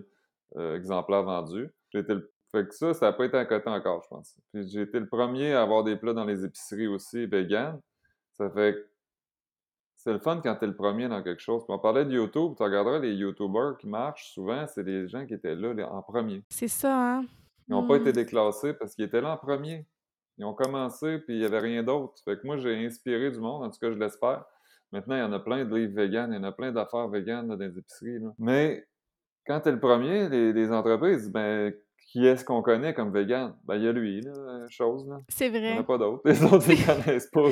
euh, 0.56 0.76
exemplaires 0.76 1.22
vendus. 1.24 1.68
J'étais 1.92 2.14
le- 2.14 2.32
Fait 2.56 2.66
que 2.66 2.74
ça, 2.74 2.94
ça 2.94 3.06
n'a 3.06 3.12
pas 3.12 3.26
été 3.26 3.36
à 3.36 3.44
côté 3.44 3.68
encore, 3.68 4.02
je 4.02 4.08
pense. 4.08 4.34
Puis 4.52 4.66
j'ai 4.68 4.82
été 4.82 4.98
le 4.98 5.06
premier 5.08 5.52
à 5.52 5.60
avoir 5.62 5.84
des 5.84 5.96
plats 5.96 6.14
dans 6.14 6.24
les 6.24 6.44
épiceries 6.44 6.86
aussi 6.86 7.26
vegan. 7.26 7.78
Ça 8.32 8.48
fait 8.50 8.74
que 8.74 8.86
c'est 9.96 10.12
le 10.12 10.20
fun 10.20 10.40
quand 10.42 10.54
t'es 10.56 10.66
le 10.66 10.74
premier 10.76 11.08
dans 11.08 11.22
quelque 11.22 11.42
chose. 11.42 11.64
Puis 11.66 11.74
on 11.74 11.78
parlait 11.78 12.04
de 12.04 12.12
YouTube, 12.12 12.54
tu 12.56 12.62
regarderas 12.62 12.98
les 12.98 13.12
YouTubers 13.12 13.76
qui 13.78 13.88
marchent, 13.88 14.32
souvent, 14.32 14.66
c'est 14.68 14.84
des 14.84 15.06
gens 15.08 15.26
qui 15.26 15.34
étaient 15.34 15.54
là, 15.54 15.74
en 15.90 16.00
premier. 16.00 16.44
C'est 16.48 16.68
ça, 16.68 17.16
hein? 17.16 17.24
Ils 17.68 17.72
n'ont 17.72 17.86
pas 17.86 17.96
été 17.96 18.10
Hmm. 18.10 18.14
déclassés 18.14 18.72
parce 18.74 18.94
qu'ils 18.94 19.04
étaient 19.04 19.20
là 19.20 19.32
en 19.32 19.36
premier. 19.36 19.84
Ils 20.38 20.44
ont 20.44 20.54
commencé, 20.54 21.18
puis 21.18 21.34
il 21.34 21.40
n'y 21.40 21.44
avait 21.44 21.58
rien 21.58 21.82
d'autre. 21.82 22.14
Fait 22.24 22.38
que 22.40 22.46
moi, 22.46 22.56
j'ai 22.56 22.86
inspiré 22.86 23.30
du 23.30 23.38
monde, 23.40 23.64
en 23.64 23.70
tout 23.70 23.78
cas, 23.80 23.90
je 23.90 23.98
l'espère. 23.98 24.44
Maintenant, 24.92 25.16
il 25.16 25.20
y 25.20 25.22
en 25.22 25.32
a 25.32 25.40
plein 25.40 25.64
de 25.64 25.74
livres 25.74 25.94
vegan, 25.94 26.30
il 26.32 26.36
y 26.36 26.38
en 26.38 26.44
a 26.44 26.52
plein 26.52 26.72
d'affaires 26.72 27.08
vegan 27.08 27.48
là, 27.48 27.56
dans 27.56 27.64
les 27.64 27.76
épiceries. 27.78 28.20
là. 28.20 28.32
Mais 28.38 28.86
quand 29.46 29.60
tu 29.60 29.68
es 29.68 29.72
le 29.72 29.80
premier, 29.80 30.28
les, 30.28 30.52
les 30.52 30.70
entreprises, 30.72 31.30
ben, 31.30 31.74
qui 32.16 32.26
est-ce 32.26 32.44
qu'on 32.46 32.62
connaît 32.62 32.94
comme 32.94 33.12
vegan? 33.12 33.54
Ben, 33.64 33.76
il 33.76 33.84
y 33.84 33.88
a 33.88 33.92
lui, 33.92 34.22
là, 34.22 34.30
euh, 34.30 34.66
chose, 34.70 35.06
là. 35.06 35.18
C'est 35.28 35.48
Il 35.48 35.52
n'y 35.52 35.58
en 35.58 35.60
vrai. 35.60 35.78
a 35.78 35.82
pas 35.82 35.98
d'autres. 35.98 36.22
Les 36.28 36.42
autres, 36.44 36.70
ils 36.70 36.84
connaissent 36.86 37.26
pas. 37.30 37.50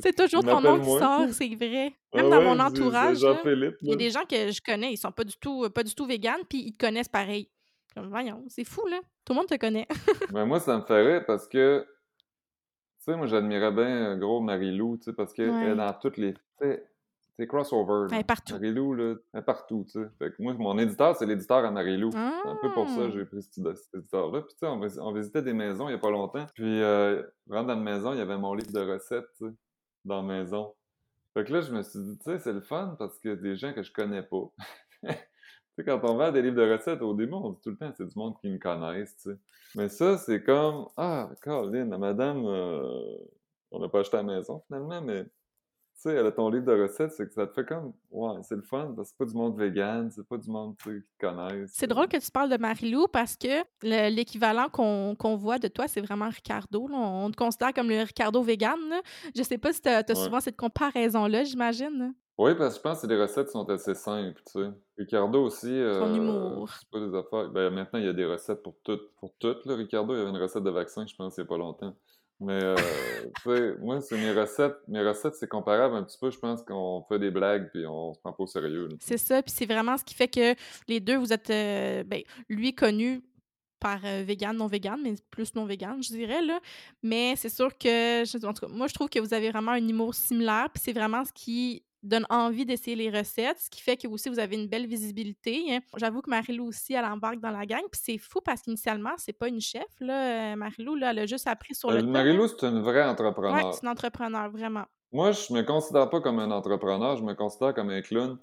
C'est 0.00 0.16
toujours 0.16 0.42
ton 0.42 0.60
nom 0.62 0.80
qui 0.80 0.90
sort, 0.98 1.28
c'est 1.32 1.54
vrai. 1.54 1.92
Ah 2.12 2.16
Même 2.22 2.30
dans 2.30 2.38
ouais, 2.38 2.44
mon 2.44 2.58
entourage, 2.58 3.18
il 3.20 3.72
y 3.82 3.92
a 3.92 3.96
des 3.96 4.08
gens 4.10 4.24
que 4.28 4.50
je 4.50 4.60
connais, 4.62 4.92
ils 4.92 4.96
sont 4.96 5.12
pas 5.12 5.24
du 5.24 5.36
tout, 5.38 5.68
pas 5.68 5.82
du 5.82 5.94
tout 5.94 6.06
véganes, 6.06 6.40
puis 6.48 6.62
ils 6.66 6.72
te 6.72 6.86
connaissent 6.86 7.08
pareil. 7.10 7.50
Comme, 7.94 8.08
voyons, 8.08 8.42
c'est 8.48 8.64
fou, 8.64 8.86
là. 8.86 9.00
Tout 9.24 9.32
le 9.34 9.38
monde 9.40 9.48
te 9.48 9.56
connaît. 9.56 9.86
Ben, 10.32 10.46
moi, 10.46 10.60
ça 10.60 10.76
me 10.78 10.82
ferait 10.82 11.24
parce 11.26 11.46
que, 11.46 11.84
tu 11.84 13.04
sais, 13.12 13.16
moi, 13.16 13.26
j'admirais 13.26 13.72
bien 13.72 14.12
euh, 14.12 14.16
gros 14.16 14.40
Marie-Lou, 14.40 14.96
tu 14.98 15.04
sais, 15.04 15.12
parce 15.12 15.32
qu'elle 15.34 15.50
Ouais. 15.50 15.70
est 15.72 15.74
dans 15.76 15.92
toutes 16.00 16.16
les. 16.16 16.34
C'est 17.38 17.46
crossover. 17.46 18.02
Là. 18.02 18.24
partout. 18.24 18.54
Marie-Lou, 18.54 18.94
là, 18.94 19.14
partout, 19.42 19.84
tu 19.86 19.92
sais. 20.00 20.08
Fait 20.18 20.30
que 20.30 20.42
moi, 20.42 20.54
mon 20.54 20.78
éditeur, 20.78 21.14
c'est 21.16 21.26
l'éditeur 21.26 21.58
à 21.64 21.70
Marie-Lou. 21.70 22.10
C'est 22.12 22.48
un 22.48 22.56
peu 22.62 22.72
pour 22.72 22.88
ça 22.88 23.02
que 23.02 23.10
j'ai 23.10 23.24
pris 23.24 23.42
cet, 23.42 23.58
édi- 23.58 23.76
cet 23.76 23.94
éditeur-là. 23.94 24.40
Puis, 24.42 24.52
tu 24.54 24.58
sais, 24.60 24.66
on, 24.66 24.80
vis- 24.80 24.98
on 24.98 25.12
visitait 25.12 25.42
des 25.42 25.52
maisons 25.52 25.88
il 25.88 25.92
n'y 25.92 25.98
a 25.98 25.98
pas 25.98 26.10
longtemps. 26.10 26.46
Puis, 26.54 26.82
euh, 26.82 27.22
rentre 27.50 27.66
dans 27.68 27.74
la 27.74 27.80
maison, 27.80 28.12
il 28.12 28.18
y 28.18 28.22
avait 28.22 28.38
mon 28.38 28.54
livre 28.54 28.72
de 28.72 28.80
recettes, 28.92 29.26
tu 29.38 29.46
sais, 29.48 29.52
dans 30.04 30.22
la 30.22 30.28
maison. 30.38 30.74
Fait 31.34 31.44
que 31.44 31.52
là, 31.52 31.60
je 31.60 31.70
me 31.72 31.82
suis 31.82 31.98
dit, 31.98 32.16
tu 32.18 32.24
sais, 32.24 32.38
c'est 32.38 32.52
le 32.54 32.62
fun 32.62 32.96
parce 32.98 33.18
que 33.18 33.34
des 33.34 33.56
gens 33.56 33.72
que 33.74 33.82
je 33.82 33.92
connais 33.92 34.22
pas. 34.22 34.42
tu 35.02 35.10
sais, 35.10 35.84
quand 35.84 36.00
on 36.04 36.16
vend 36.16 36.32
des 36.32 36.40
livres 36.40 36.56
de 36.56 36.72
recettes, 36.72 37.02
au 37.02 37.12
début, 37.12 37.34
on 37.34 37.50
dit 37.50 37.60
tout 37.62 37.70
le 37.70 37.76
temps, 37.76 37.92
c'est 37.96 38.06
du 38.06 38.18
monde 38.18 38.34
qui 38.40 38.48
me 38.48 38.58
connaissent, 38.58 39.14
tu 39.18 39.30
sais. 39.30 39.36
Mais 39.74 39.88
ça, 39.90 40.16
c'est 40.16 40.42
comme, 40.42 40.86
ah, 40.96 41.28
Caroline, 41.42 41.90
la 41.90 41.98
madame, 41.98 42.46
euh, 42.46 43.18
on 43.70 43.80
n'a 43.80 43.88
pas 43.90 44.00
acheté 44.00 44.16
à 44.16 44.22
la 44.22 44.34
maison 44.36 44.62
finalement, 44.68 45.02
mais 45.02 45.26
tu 45.96 46.02
sais, 46.02 46.14
elle 46.14 46.26
a 46.26 46.32
ton 46.32 46.48
livre 46.50 46.66
de 46.66 46.82
recettes, 46.82 47.12
c'est 47.12 47.26
que 47.26 47.32
ça 47.32 47.46
te 47.46 47.52
fait 47.54 47.64
comme, 47.64 47.92
ouais, 48.10 48.34
c'est 48.42 48.54
le 48.56 48.62
fun, 48.62 48.92
parce 48.94 49.08
que 49.10 49.16
c'est 49.18 49.18
pas 49.18 49.30
du 49.30 49.34
monde 49.36 49.58
vegan, 49.58 50.10
c'est 50.10 50.26
pas 50.28 50.36
du 50.36 50.50
monde, 50.50 50.76
tu 50.82 50.90
sais, 50.90 50.96
qui 51.02 51.12
te 51.18 51.26
connaissent. 51.26 51.70
C'est 51.74 51.86
drôle 51.86 52.06
que 52.08 52.18
tu 52.18 52.30
parles 52.30 52.50
de 52.50 52.56
Marie-Lou 52.58 53.06
parce 53.12 53.36
que 53.36 53.62
le- 53.82 54.14
l'équivalent 54.14 54.68
qu'on 54.68 55.36
voit 55.36 55.58
de 55.58 55.68
toi, 55.68 55.88
c'est 55.88 56.00
vraiment 56.02 56.28
Ricardo. 56.28 56.86
là. 56.88 56.96
On 56.98 57.30
te 57.30 57.36
considère 57.36 57.72
comme 57.72 57.88
le 57.88 58.02
Ricardo 58.02 58.42
vegan. 58.42 58.78
là. 58.90 59.00
Je 59.34 59.42
sais 59.42 59.58
pas 59.58 59.72
si 59.72 59.80
tu 59.80 59.88
as, 59.88 60.04
Ouais. 60.08 60.14
souvent 60.14 60.40
cette 60.40 60.56
comparaison-là, 60.56 61.44
j'imagine. 61.44 62.14
Oui, 62.38 62.54
parce 62.54 62.74
que 62.74 62.78
je 62.78 62.82
pense 62.82 63.00
que 63.00 63.06
les 63.06 63.18
recettes 63.18 63.48
sont 63.48 63.64
assez 63.70 63.94
simples, 63.94 64.42
tu 64.46 64.60
sais. 64.60 64.68
Ricardo 64.98 65.42
aussi, 65.44 65.68
Son 65.68 65.72
euh, 65.72 66.14
humour. 66.16 66.68
c'est 66.70 66.90
pas 66.90 67.00
des 67.00 67.14
affaires. 67.16 67.48
Ben, 67.48 67.70
maintenant, 67.70 67.98
il 67.98 68.04
y 68.04 68.08
a 68.08 68.12
des 68.12 68.26
recettes 68.26 68.62
pour 68.62 68.76
tout. 68.84 68.98
Pour 69.20 69.32
tout, 69.38 69.54
là. 69.64 69.74
Ricardo, 69.74 70.12
il 70.14 70.18
y 70.18 70.20
avait 70.20 70.28
une 70.30 70.36
recette 70.36 70.62
de 70.62 70.68
vaccin, 70.70 71.06
je 71.06 71.16
pense, 71.16 71.36
il 71.38 71.40
y 71.40 71.42
a 71.44 71.46
pas 71.46 71.56
longtemps. 71.56 71.96
Mais, 72.38 72.62
euh, 72.62 73.76
moi, 73.80 74.00
c'est 74.00 74.16
mes 74.18 74.32
recettes. 74.32 74.76
Mes 74.88 75.02
recettes, 75.06 75.34
c'est 75.36 75.48
comparable 75.48 75.96
un 75.96 76.02
petit 76.02 76.18
peu. 76.18 76.30
Je 76.30 76.38
pense 76.38 76.62
qu'on 76.62 77.02
fait 77.08 77.18
des 77.18 77.30
blagues 77.30 77.70
puis 77.72 77.86
on 77.86 78.12
se 78.12 78.20
prend 78.20 78.32
pas 78.32 78.42
au 78.42 78.46
sérieux. 78.46 78.88
C'est 79.00 79.18
ça, 79.18 79.42
puis 79.42 79.52
c'est 79.56 79.66
vraiment 79.66 79.96
ce 79.96 80.04
qui 80.04 80.14
fait 80.14 80.28
que 80.28 80.54
les 80.88 81.00
deux, 81.00 81.16
vous 81.16 81.32
êtes, 81.32 81.50
euh, 81.50 82.04
ben, 82.04 82.22
lui 82.48 82.74
connu 82.74 83.22
par 83.80 84.00
euh, 84.04 84.22
vegan, 84.26 84.56
non 84.56 84.66
vegan, 84.66 84.98
mais 85.02 85.14
plus 85.30 85.54
non 85.54 85.64
vegan, 85.64 86.02
je 86.02 86.08
dirais, 86.08 86.42
là. 86.42 86.60
Mais 87.02 87.36
c'est 87.36 87.48
sûr 87.48 87.76
que, 87.76 88.46
en 88.46 88.52
tout 88.52 88.66
cas, 88.66 88.72
moi, 88.72 88.86
je 88.86 88.94
trouve 88.94 89.08
que 89.08 89.18
vous 89.18 89.34
avez 89.34 89.50
vraiment 89.50 89.72
un 89.72 89.88
humour 89.88 90.14
similaire, 90.14 90.68
puis 90.72 90.82
c'est 90.84 90.92
vraiment 90.92 91.24
ce 91.24 91.32
qui 91.32 91.82
donne 92.06 92.26
envie 92.30 92.64
d'essayer 92.64 92.96
les 92.96 93.10
recettes, 93.10 93.58
ce 93.58 93.70
qui 93.70 93.80
fait 93.82 93.96
que 93.96 94.06
aussi 94.08 94.28
vous 94.28 94.38
avez 94.38 94.56
une 94.56 94.68
belle 94.68 94.86
visibilité. 94.86 95.64
hein. 95.74 95.80
J'avoue 95.96 96.22
que 96.22 96.30
Marie-Lou 96.30 96.66
aussi, 96.68 96.94
elle 96.94 97.04
embarque 97.04 97.40
dans 97.40 97.50
la 97.50 97.66
gang, 97.66 97.82
puis 97.90 98.00
c'est 98.02 98.18
fou 98.18 98.40
parce 98.44 98.62
qu'initialement, 98.62 99.12
c'est 99.16 99.32
pas 99.32 99.48
une 99.48 99.60
chef, 99.60 99.84
là. 100.00 100.52
euh, 100.52 100.56
Marie-Lou, 100.56 100.94
là, 100.96 101.10
elle 101.10 101.18
a 101.20 101.26
juste 101.26 101.46
appris 101.46 101.74
sur 101.74 101.90
le 101.90 101.96
Euh, 101.98 102.00
tas. 102.00 102.06
Marie-Lou, 102.06 102.48
c'est 102.48 102.66
une 102.66 102.80
vraie 102.80 103.02
Ouais, 103.04 103.08
entrepreneur. 103.10 103.74
c'est 103.74 103.82
une 103.82 103.88
entrepreneur, 103.88 104.50
vraiment. 104.50 104.84
Moi, 105.12 105.30
je 105.30 105.52
me 105.52 105.62
considère 105.62 106.10
pas 106.10 106.20
comme 106.20 106.40
un 106.40 106.50
entrepreneur, 106.50 107.16
je 107.16 107.22
me 107.22 107.32
considère 107.34 107.72
comme 107.74 107.90
un 107.90 108.02
clown 108.02 108.38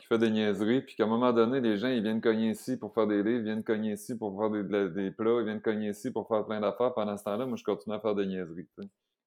qui 0.00 0.06
fait 0.06 0.18
des 0.18 0.30
niaiseries, 0.30 0.80
puis 0.80 0.94
qu'à 0.96 1.04
un 1.04 1.06
moment 1.06 1.30
donné, 1.32 1.60
les 1.60 1.76
gens, 1.76 1.88
ils 1.88 2.02
viennent 2.02 2.22
cogner 2.22 2.50
ici 2.50 2.78
pour 2.78 2.92
faire 2.94 3.06
des 3.06 3.22
livres, 3.22 3.40
ils 3.40 3.44
viennent 3.44 3.62
cogner 3.62 3.92
ici 3.92 4.16
pour 4.16 4.36
faire 4.38 4.50
des, 4.50 4.62
de 4.64 4.72
la- 4.72 4.88
des 4.88 5.10
plats, 5.10 5.36
ils 5.40 5.44
viennent 5.44 5.60
cogner 5.60 5.90
ici 5.90 6.10
pour 6.10 6.26
faire 6.26 6.44
plein 6.46 6.58
d'affaires. 6.60 6.94
Pendant 6.94 7.16
ce 7.18 7.24
temps-là, 7.24 7.44
moi, 7.46 7.56
je 7.56 7.64
continue 7.64 7.94
à 7.94 8.00
faire 8.00 8.14
des 8.14 8.26
niaiseries. 8.26 8.66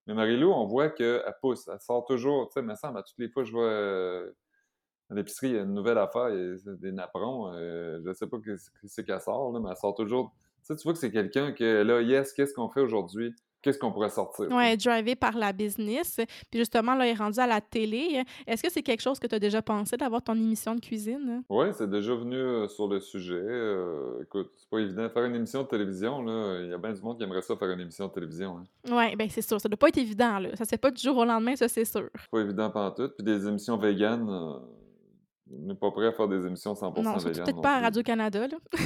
Mais 0.07 0.13
Marie-Lou, 0.13 0.51
on 0.51 0.65
voit 0.67 0.89
qu'elle 0.89 1.23
pousse, 1.41 1.67
elle 1.67 1.79
sort 1.79 2.05
toujours, 2.05 2.49
tu 2.49 2.53
sais, 2.55 2.61
me 2.61 2.75
semble, 2.75 2.97
à 2.99 3.03
toutes 3.03 3.17
les 3.19 3.29
fois, 3.29 3.43
je 3.43 3.51
vois 3.51 3.63
euh, 3.65 4.31
à 5.09 5.15
l'épicerie, 5.15 5.49
il 5.49 5.55
y 5.55 5.59
a 5.59 5.63
une 5.63 5.73
nouvelle 5.73 5.97
affaire, 5.99 6.29
il 6.29 6.59
y 6.65 6.69
a 6.69 6.73
des 6.75 6.91
napperons, 6.91 7.53
euh, 7.53 8.01
je 8.05 8.13
sais 8.13 8.27
pas 8.27 8.37
c'est 8.87 9.05
qu'elle 9.05 9.21
sort, 9.21 9.53
mais 9.59 9.69
elle 9.69 9.77
sort 9.77 9.95
toujours. 9.95 10.33
Tu 10.59 10.67
sais, 10.67 10.75
tu 10.77 10.83
vois 10.83 10.93
que 10.93 10.99
c'est 10.99 11.11
quelqu'un 11.11 11.53
que, 11.53 11.83
là, 11.83 12.01
yes, 12.01 12.33
qu'est-ce 12.33 12.53
qu'on 12.53 12.69
fait 12.69 12.81
aujourd'hui? 12.81 13.35
Qu'est-ce 13.63 13.79
qu'on 13.79 13.91
pourrait 13.91 14.09
sortir? 14.09 14.51
Ouais, 14.51 14.77
drivé 14.77 15.15
par 15.15 15.35
la 15.37 15.53
business. 15.53 16.19
Puis 16.51 16.59
justement, 16.59 16.93
là, 16.95 17.07
il 17.07 17.11
est 17.11 17.17
rendu 17.17 17.39
à 17.39 17.47
la 17.47 17.61
télé. 17.61 18.21
Est-ce 18.45 18.61
que 18.61 18.69
c'est 18.69 18.83
quelque 18.83 19.01
chose 19.01 19.19
que 19.19 19.25
tu 19.27 19.33
as 19.35 19.39
déjà 19.39 19.61
pensé 19.61 19.95
d'avoir 19.97 20.21
ton 20.21 20.35
émission 20.35 20.75
de 20.75 20.81
cuisine? 20.81 21.43
Oui, 21.49 21.67
c'est 21.71 21.89
déjà 21.89 22.13
venu 22.13 22.35
euh, 22.35 22.67
sur 22.67 22.87
le 22.87 22.99
sujet. 22.99 23.33
euh, 23.41 24.21
écoute, 24.23 24.51
c'est 24.57 24.69
pas 24.69 24.79
évident. 24.79 25.09
Faire 25.09 25.23
une 25.25 25.35
émission 25.35 25.63
de 25.63 25.67
télévision, 25.67 26.21
là, 26.21 26.59
il 26.61 26.69
y 26.69 26.73
a 26.73 26.77
bien 26.77 26.91
du 26.91 27.01
monde 27.01 27.17
qui 27.17 27.23
aimerait 27.23 27.41
ça 27.41 27.55
faire 27.55 27.69
une 27.71 27.79
émission 27.79 28.07
de 28.07 28.11
télévision. 28.11 28.57
Hein. 28.59 28.63
Oui, 28.91 29.15
ben 29.15 29.29
c'est 29.29 29.41
sûr. 29.41 29.61
Ça 29.61 29.69
doit 29.69 29.77
pas 29.77 29.87
être 29.87 29.97
évident, 29.97 30.39
là. 30.39 30.49
Ça 30.57 30.65
se 30.65 30.69
fait 30.69 30.77
pas 30.77 30.91
du 30.91 31.01
jour 31.01 31.15
au 31.17 31.23
lendemain, 31.25 31.55
ça, 31.55 31.69
c'est 31.69 31.85
sûr. 31.85 32.09
C'est 32.19 32.29
pas 32.29 32.39
évident 32.41 32.69
pantoute. 32.69 33.15
Puis 33.15 33.23
des 33.23 33.47
émissions 33.47 33.77
véganes, 33.77 34.29
euh, 34.29 34.59
on 35.55 35.67
n'est 35.67 35.75
pas 35.75 35.89
prêt 35.91 36.07
à 36.07 36.11
faire 36.11 36.27
des 36.27 36.45
émissions 36.45 36.73
100% 36.73 37.01
Non, 37.01 37.15
véganes 37.17 37.43
peut-être 37.45 37.55
non 37.55 37.61
pas 37.61 37.77
à. 37.77 37.79
Radio-Canada, 37.79 38.47
là. 38.47 38.57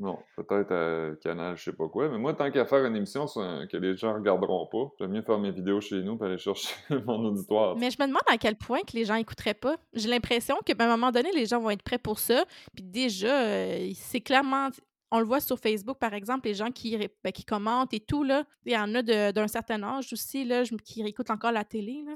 Non, 0.00 0.16
peut-être 0.36 0.72
à 0.72 1.16
Canal, 1.16 1.56
je 1.56 1.64
sais 1.64 1.72
pas 1.72 1.88
quoi. 1.88 2.08
Mais 2.08 2.18
moi, 2.18 2.32
tant 2.32 2.50
qu'à 2.52 2.64
faire 2.64 2.84
une 2.84 2.94
émission 2.94 3.26
un- 3.36 3.66
que 3.66 3.76
les 3.76 3.96
gens 3.96 4.14
regarderont 4.14 4.66
pas, 4.66 4.92
j'aime 4.98 5.10
mieux 5.10 5.22
faire 5.22 5.38
mes 5.38 5.50
vidéos 5.50 5.80
chez 5.80 6.02
nous 6.02 6.16
et 6.20 6.24
aller 6.24 6.38
chercher 6.38 6.72
mon 7.06 7.24
auditoire. 7.24 7.76
Mais 7.76 7.90
je 7.90 7.96
me 8.00 8.06
demande 8.06 8.22
à 8.28 8.38
quel 8.38 8.54
point 8.56 8.80
que 8.82 8.92
les 8.96 9.04
gens 9.04 9.16
écouteraient 9.16 9.54
pas. 9.54 9.76
J'ai 9.94 10.08
l'impression 10.08 10.56
qu'à 10.64 10.74
un 10.78 10.86
moment 10.88 11.10
donné, 11.10 11.30
les 11.32 11.46
gens 11.46 11.58
vont 11.60 11.70
être 11.70 11.82
prêts 11.82 11.98
pour 11.98 12.18
ça. 12.20 12.44
Puis 12.74 12.84
déjà, 12.84 13.40
euh, 13.42 13.90
c'est 13.94 14.20
clairement... 14.20 14.68
On 15.10 15.20
le 15.20 15.24
voit 15.24 15.40
sur 15.40 15.58
Facebook, 15.58 15.98
par 15.98 16.12
exemple, 16.12 16.46
les 16.48 16.52
gens 16.54 16.70
qui, 16.70 16.94
ben, 17.24 17.32
qui 17.32 17.42
commentent 17.42 17.94
et 17.94 18.00
tout, 18.00 18.24
là. 18.24 18.44
Il 18.66 18.72
y 18.74 18.76
en 18.76 18.94
a 18.94 19.00
d'un 19.32 19.48
certain 19.48 19.82
âge 19.82 20.12
aussi, 20.12 20.44
là, 20.44 20.64
qui 20.84 21.00
écoutent 21.00 21.30
encore 21.30 21.50
la 21.50 21.64
télé, 21.64 22.02
là. 22.06 22.12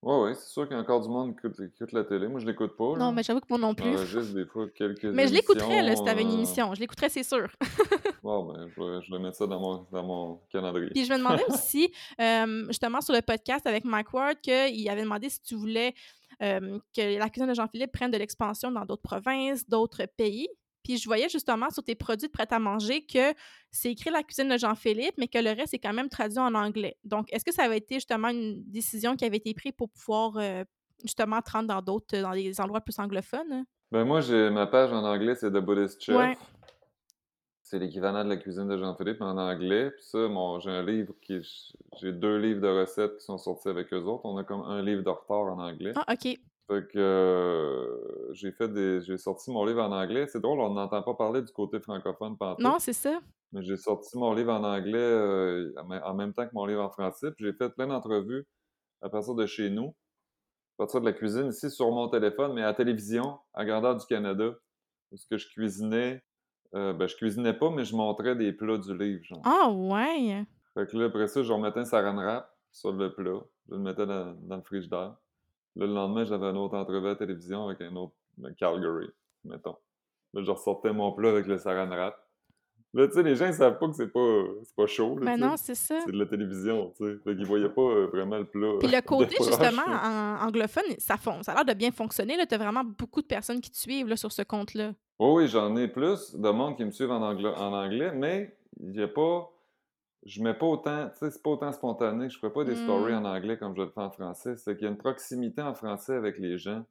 Ouais, 0.00 0.22
ouais, 0.22 0.34
c'est 0.34 0.48
sûr 0.48 0.68
qu'il 0.68 0.76
y 0.76 0.78
a 0.78 0.82
encore 0.82 1.00
du 1.00 1.08
monde 1.08 1.32
qui 1.32 1.46
écoute, 1.46 1.56
qui 1.56 1.82
écoute 1.82 1.92
la 1.92 2.04
télé. 2.04 2.28
Moi, 2.28 2.38
je 2.38 2.46
l'écoute 2.46 2.76
pas. 2.76 2.84
Non, 2.84 2.96
là. 2.96 3.12
mais 3.12 3.22
j'avoue 3.24 3.40
que 3.40 3.46
moi 3.50 3.58
non 3.58 3.74
plus. 3.74 3.90
J'enregistre 3.90 4.34
des 4.34 4.46
fois 4.46 4.68
quelques 4.68 5.04
Mais 5.04 5.26
je 5.26 5.34
l'écouterais, 5.34 5.82
là, 5.82 5.96
si 5.96 6.04
t'avais 6.04 6.22
une 6.22 6.32
émission. 6.32 6.72
Je 6.74 6.80
l'écouterais, 6.80 7.08
c'est 7.08 7.24
sûr. 7.24 7.48
Bon, 8.22 8.52
ben, 8.52 8.68
je 8.68 8.82
vais, 8.82 9.02
je 9.02 9.12
vais 9.12 9.18
mettre 9.20 9.36
ça 9.36 9.46
dans 9.46 9.60
mon, 9.60 9.86
dans 9.92 10.02
mon 10.02 10.40
calendrier. 10.50 10.90
Puis 10.90 11.04
je 11.04 11.12
me 11.12 11.18
demandais 11.18 11.44
aussi, 11.48 11.90
euh, 12.20 12.66
justement, 12.66 13.00
sur 13.00 13.14
le 13.14 13.22
podcast 13.22 13.66
avec 13.66 13.84
Mike 13.84 14.12
Ward, 14.12 14.40
qu'il 14.42 14.90
avait 14.90 15.02
demandé 15.02 15.28
si 15.30 15.40
tu 15.40 15.54
voulais 15.54 15.94
euh, 16.42 16.78
que 16.94 17.18
la 17.18 17.28
cuisine 17.30 17.48
de 17.48 17.54
Jean-Philippe 17.54 17.92
prenne 17.92 18.10
de 18.10 18.18
l'expansion 18.18 18.70
dans 18.70 18.84
d'autres 18.84 19.02
provinces, 19.02 19.68
d'autres 19.68 20.04
pays. 20.16 20.48
Puis 20.82 20.96
je 20.96 21.06
voyais 21.06 21.28
justement 21.28 21.70
sur 21.70 21.82
tes 21.82 21.94
produits 21.94 22.28
de 22.28 22.32
prêt-à-manger 22.32 23.04
que 23.04 23.34
c'est 23.70 23.90
écrit 23.90 24.10
la 24.10 24.22
cuisine 24.22 24.48
de 24.48 24.56
Jean-Philippe, 24.56 25.14
mais 25.18 25.28
que 25.28 25.38
le 25.38 25.50
reste 25.50 25.74
est 25.74 25.78
quand 25.78 25.92
même 25.92 26.08
traduit 26.08 26.38
en 26.38 26.54
anglais. 26.54 26.96
Donc, 27.04 27.32
est-ce 27.32 27.44
que 27.44 27.52
ça 27.52 27.64
avait 27.64 27.78
été 27.78 27.96
justement 27.96 28.28
une 28.28 28.62
décision 28.64 29.16
qui 29.16 29.24
avait 29.24 29.36
été 29.36 29.52
prise 29.54 29.72
pour 29.76 29.90
pouvoir 29.90 30.36
euh, 30.36 30.64
justement 31.02 31.40
te 31.42 31.50
rendre 31.50 31.68
dans 31.68 31.82
d'autres, 31.82 32.18
dans 32.18 32.32
des 32.32 32.60
endroits 32.60 32.80
plus 32.80 32.98
anglophones? 32.98 33.52
hein? 33.52 33.64
Ben, 33.90 34.04
moi, 34.04 34.20
j'ai 34.20 34.50
ma 34.50 34.66
page 34.66 34.92
en 34.92 35.02
anglais, 35.04 35.34
c'est 35.34 35.50
The 35.50 35.58
Buddhist 35.58 36.02
Chef. 36.02 36.16
Ouais. 36.16 36.36
C'est 37.62 37.78
l'équivalent 37.78 38.24
de 38.24 38.30
la 38.30 38.36
cuisine 38.36 38.66
de 38.66 38.78
Jean-Philippe, 38.78 39.20
en 39.20 39.36
anglais. 39.36 39.90
Puis 39.90 40.04
ça, 40.04 40.26
mon, 40.28 40.58
j'ai 40.58 40.70
un 40.70 40.82
livre 40.82 41.14
qui. 41.20 41.40
J'ai 42.00 42.12
deux 42.12 42.38
livres 42.38 42.60
de 42.60 42.68
recettes 42.68 43.18
qui 43.18 43.24
sont 43.24 43.36
sortis 43.36 43.68
avec 43.68 43.92
eux 43.92 44.02
autres. 44.02 44.24
On 44.24 44.38
a 44.38 44.44
comme 44.44 44.62
un 44.62 44.82
livre 44.82 45.02
de 45.02 45.10
retard 45.10 45.52
en 45.52 45.58
anglais. 45.58 45.92
Ah, 45.96 46.14
OK. 46.14 46.38
Fait 46.68 46.86
que 46.86 46.98
euh, 46.98 48.32
j'ai 48.34 48.52
fait 48.52 48.68
des. 48.68 49.00
J'ai 49.02 49.16
sorti 49.18 49.50
mon 49.50 49.64
livre 49.64 49.82
en 49.82 49.90
anglais. 49.92 50.26
C'est 50.28 50.40
drôle, 50.40 50.60
on 50.60 50.74
n'entend 50.74 51.02
pas 51.02 51.14
parler 51.14 51.40
du 51.42 51.52
côté 51.52 51.80
francophone 51.80 52.36
pantoute. 52.36 52.64
Non, 52.64 52.78
c'est 52.78 52.92
ça. 52.92 53.20
Mais 53.52 53.62
j'ai 53.62 53.78
sorti 53.78 54.18
mon 54.18 54.34
livre 54.34 54.52
en 54.52 54.62
anglais 54.62 54.98
euh, 54.98 55.72
en 56.04 56.14
même- 56.14 56.34
temps 56.34 56.46
que 56.46 56.52
mon 56.54 56.66
livre 56.66 56.82
en 56.82 56.90
français. 56.90 57.30
Puis 57.34 57.46
j'ai 57.46 57.54
fait 57.54 57.70
plein 57.70 57.86
d'entrevues 57.86 58.46
à 59.00 59.08
partir 59.08 59.34
de 59.34 59.46
chez 59.46 59.70
nous, 59.70 59.94
à 60.76 60.84
partir 60.84 61.00
de 61.00 61.06
la 61.06 61.14
cuisine 61.14 61.46
ici 61.48 61.70
sur 61.70 61.90
mon 61.90 62.08
téléphone, 62.08 62.52
mais 62.52 62.62
à 62.62 62.66
la 62.66 62.74
télévision, 62.74 63.38
à 63.54 63.64
grandeur 63.64 63.96
du 63.96 64.04
Canada. 64.04 64.50
Parce 65.10 65.24
que 65.24 65.38
je 65.38 65.48
cuisinais. 65.48 66.22
euh, 66.74 66.92
ben, 66.92 67.08
je 67.08 67.16
cuisinais 67.16 67.54
pas, 67.54 67.70
mais 67.70 67.86
je 67.86 67.96
montrais 67.96 68.36
des 68.36 68.52
plats 68.52 68.76
du 68.76 68.94
livre. 68.98 69.24
Genre. 69.24 69.40
Ah, 69.46 69.70
ouais. 69.70 70.44
Fait 70.74 70.86
que 70.86 70.98
là, 70.98 71.06
après 71.06 71.28
ça, 71.28 71.42
je 71.42 71.50
remettais 71.50 71.80
un 71.80 71.84
saran 71.86 72.14
wrap 72.16 72.54
sur 72.72 72.92
le 72.92 73.14
plat. 73.14 73.40
Je 73.70 73.74
le 73.74 73.80
mettais 73.80 74.04
dans, 74.04 74.34
dans 74.34 74.56
le 74.56 74.62
frigidaire. 74.62 75.16
Là, 75.78 75.86
le 75.86 75.94
lendemain, 75.94 76.24
j'avais 76.24 76.46
une 76.46 76.56
autre 76.56 76.76
entrevue 76.76 77.06
à 77.06 77.10
la 77.10 77.16
télévision 77.16 77.68
avec 77.68 77.80
un 77.80 77.94
autre, 77.94 78.12
Calgary, 78.58 79.08
mettons. 79.44 79.76
Là, 80.34 80.42
je 80.42 80.50
ressortais 80.50 80.92
mon 80.92 81.12
plat 81.12 81.30
avec 81.30 81.46
le 81.46 81.56
saran 81.56 81.86
wrap. 81.86 82.16
Là, 82.94 83.06
tu 83.06 83.14
sais, 83.14 83.22
les 83.22 83.36
gens, 83.36 83.46
ils 83.46 83.54
savent 83.54 83.78
pas 83.78 83.86
que 83.86 83.92
c'est 83.92 84.08
pas, 84.08 84.44
c'est 84.64 84.74
pas 84.74 84.86
chaud. 84.86 85.18
Là, 85.18 85.26
Ben 85.26 85.36
non, 85.38 85.56
c'est 85.56 85.76
ça. 85.76 86.00
C'est 86.04 86.10
de 86.10 86.18
la 86.18 86.26
télévision, 86.26 86.92
tu 86.96 87.04
sais. 87.04 87.18
Fait 87.22 87.36
qu'ils 87.36 87.46
voyaient 87.46 87.68
pas 87.68 87.82
euh, 87.82 88.06
vraiment 88.06 88.38
le 88.38 88.46
plat. 88.46 88.72
Puis 88.80 88.88
le 88.88 89.00
côté, 89.06 89.36
justement, 89.38 89.86
là. 89.86 90.38
en 90.42 90.46
anglophone, 90.48 90.84
ça, 90.98 91.16
ça 91.42 91.52
a 91.52 91.54
l'air 91.54 91.64
de 91.64 91.74
bien 91.74 91.92
fonctionner. 91.92 92.36
Tu 92.46 92.54
as 92.54 92.58
vraiment 92.58 92.82
beaucoup 92.84 93.22
de 93.22 93.26
personnes 93.26 93.60
qui 93.60 93.70
te 93.70 93.76
suivent 93.76 94.08
là, 94.08 94.16
sur 94.16 94.32
ce 94.32 94.42
compte-là. 94.42 94.94
Oui, 95.20 95.28
oui, 95.30 95.48
j'en 95.48 95.76
ai 95.76 95.86
plus 95.86 96.34
de 96.34 96.50
monde 96.50 96.76
qui 96.76 96.84
me 96.84 96.90
suivent 96.90 97.10
en 97.10 97.22
anglais, 97.22 97.52
en 97.56 97.72
anglais 97.72 98.10
mais 98.14 98.56
il 98.80 98.96
y 98.96 99.02
a 99.02 99.08
pas. 99.08 99.48
Je 100.28 100.42
mets 100.42 100.54
pas 100.54 100.66
autant, 100.66 101.08
tu 101.10 101.18
sais, 101.18 101.30
c'est 101.30 101.42
pas 101.42 101.50
autant 101.50 101.72
spontané. 101.72 102.28
Je 102.28 102.38
fais 102.38 102.50
pas 102.50 102.62
des 102.64 102.74
stories 102.76 103.14
Hmm. 103.14 103.24
en 103.24 103.34
anglais 103.34 103.56
comme 103.58 103.74
je 103.74 103.82
le 103.82 103.88
fais 103.88 104.00
en 104.02 104.10
français. 104.10 104.56
C'est 104.56 104.74
qu'il 104.76 104.84
y 104.84 104.86
a 104.86 104.90
une 104.90 104.98
proximité 104.98 105.62
en 105.62 105.74
français 105.74 106.14
avec 106.14 106.38
les 106.38 106.58
gens. 106.58 106.84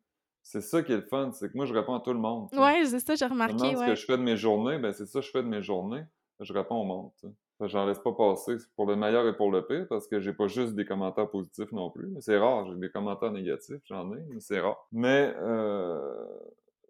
C'est 0.44 0.62
ça 0.62 0.82
qui 0.82 0.92
est 0.94 0.98
le 0.98 1.02
fun, 1.04 1.32
c'est 1.34 1.52
que 1.52 1.58
moi, 1.58 1.66
je 1.66 1.74
réponds 1.74 1.96
à 1.96 2.00
tout 2.00 2.14
le 2.14 2.20
monde. 2.20 2.50
tu 2.50 2.56
sais. 2.58 2.64
Ouais, 2.64 2.86
c'est 2.86 3.00
ça, 3.00 3.16
j'ai 3.16 3.26
remarqué. 3.26 3.54
demande 3.54 3.76
ce 3.76 3.80
que 3.84 3.90
Ouais. 3.90 3.96
je 3.96 4.06
fais 4.06 4.18
de 4.18 4.24
mes 4.24 4.38
journées, 4.38 4.78
ben 4.80 4.92
c'est 4.94 5.06
ça 5.06 5.20
que 5.20 5.26
je 5.26 5.32
fais 5.32 5.44
de 5.44 5.48
mes 5.48 5.62
journées. 5.62 6.04
Je 6.40 6.52
réponds 6.54 6.76
au 6.82 6.84
monde. 6.86 7.12
tu 7.20 7.28
sais. 7.28 7.34
Fait 7.60 7.66
que 7.66 7.72
J'en 7.72 7.86
laisse 7.86 8.00
pas 8.00 8.14
passer. 8.14 8.58
C'est 8.60 8.72
pour 8.76 8.86
le 8.86 8.96
meilleur 8.96 9.28
et 9.28 9.36
pour 9.36 9.52
le 9.52 9.66
pire, 9.66 9.88
parce 9.90 10.08
que 10.08 10.20
j'ai 10.20 10.32
pas 10.34 10.48
juste 10.48 10.74
des 10.76 10.86
commentaires 10.86 11.30
positifs 11.30 11.72
non 11.72 11.90
plus. 11.90 12.08
C'est 12.22 12.38
rare, 12.38 12.66
j'ai 12.68 12.76
des 12.76 12.90
commentaires 12.90 13.32
négatifs, 13.32 13.82
j'en 13.86 14.14
ai, 14.14 14.20
mais 14.30 14.40
c'est 14.40 14.60
rare. 14.60 14.88
Mais 14.92 15.34
euh, 15.38 16.26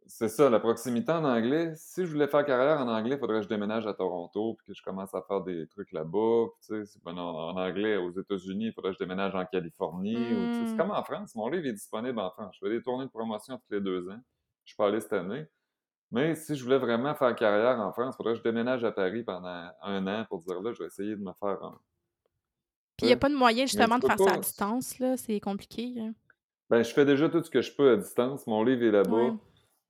c'est 0.08 0.30
ça, 0.30 0.50
la 0.50 0.60
proximité 0.60 1.12
en 1.12 1.24
anglais. 1.24 1.74
Si 1.76 2.06
je 2.06 2.12
voulais 2.12 2.28
faire 2.28 2.46
carrière 2.46 2.80
en 2.80 2.88
anglais, 2.88 3.16
il 3.16 3.20
faudrait 3.20 3.38
que 3.38 3.44
je 3.44 3.50
déménage 3.50 3.86
à 3.88 3.94
Toronto, 3.94 4.56
puis 4.58 4.68
que 4.68 4.74
je 4.74 4.82
commence 4.84 5.14
à 5.14 5.22
faire 5.22 5.42
des 5.42 5.68
trucs 5.68 5.92
là-bas. 5.92 6.46
Puis, 6.60 6.78
tu 6.78 6.86
sais, 6.86 7.00
ben, 7.04 7.18
en, 7.18 7.50
en 7.50 7.58
anglais, 7.58 7.98
aux 7.98 8.12
États-Unis, 8.12 8.68
il 8.68 8.74
faudrait 8.74 8.92
que 8.92 8.98
je 9.00 9.04
déménage 9.04 9.36
en 9.36 9.46
Californie. 9.46 10.16
ou, 10.16 10.20
tu 10.20 10.54
sais, 10.54 10.68
c'est 10.72 10.78
comme 10.78 10.92
en 10.92 11.04
France. 11.04 11.36
Mon 11.36 11.48
livre 11.50 11.66
est 11.68 11.74
disponible 11.74 12.20
en 12.20 12.32
France. 12.32 12.56
Je 12.60 12.66
fais 12.68 12.74
des 12.74 12.82
tournées 12.82 13.06
de 13.06 13.12
promotion 13.12 13.58
tous 13.58 13.74
les 13.74 13.82
deux 13.82 14.10
ans. 14.10 14.20
Je 14.66 14.72
suis 14.72 14.78
pas 14.78 14.88
allé 14.88 15.00
cette 15.00 15.14
année. 15.14 15.46
Mais 16.12 16.36
si 16.36 16.56
je 16.56 16.64
voulais 16.64 16.78
vraiment 16.78 17.14
faire 17.16 17.36
carrière 17.36 17.80
en 17.80 17.92
France, 17.92 18.16
il 18.16 18.18
faudrait 18.18 18.34
que 18.34 18.40
je 18.40 18.44
déménage 18.44 18.84
à 18.84 18.92
Paris 18.92 19.24
pendant 19.24 19.70
un 19.82 20.08
an 20.08 20.26
pour 20.30 20.42
dire 20.42 20.62
là, 20.62 20.72
je 20.72 20.80
vais 20.80 20.86
essayer 20.88 21.16
de 21.16 21.22
me 21.22 21.34
faire 21.34 21.62
un. 21.64 21.78
Puis 22.96 23.06
il 23.06 23.08
n'y 23.08 23.14
a 23.14 23.18
pas 23.18 23.30
de 23.30 23.36
moyen, 23.36 23.66
justement, 23.66 24.00
de 24.00 24.06
faire 24.08 24.18
ça 24.18 24.34
à 24.34 24.38
distance. 24.38 24.98
là. 25.00 25.18
C'est 25.18 25.40
compliqué. 25.40 25.94
hein? 26.00 26.14
Ben, 26.70 26.82
je 26.84 26.92
fais 26.94 27.06
déjà 27.06 27.30
tout 27.30 27.44
ce 27.44 27.50
que 27.50 27.62
je 27.62 27.74
peux 27.76 27.92
à 27.92 27.96
distance. 27.98 28.48
Mon 28.48 28.64
livre 28.64 28.84
est 28.84 28.92
là-bas. 28.92 29.12
Ouais. 29.12 29.34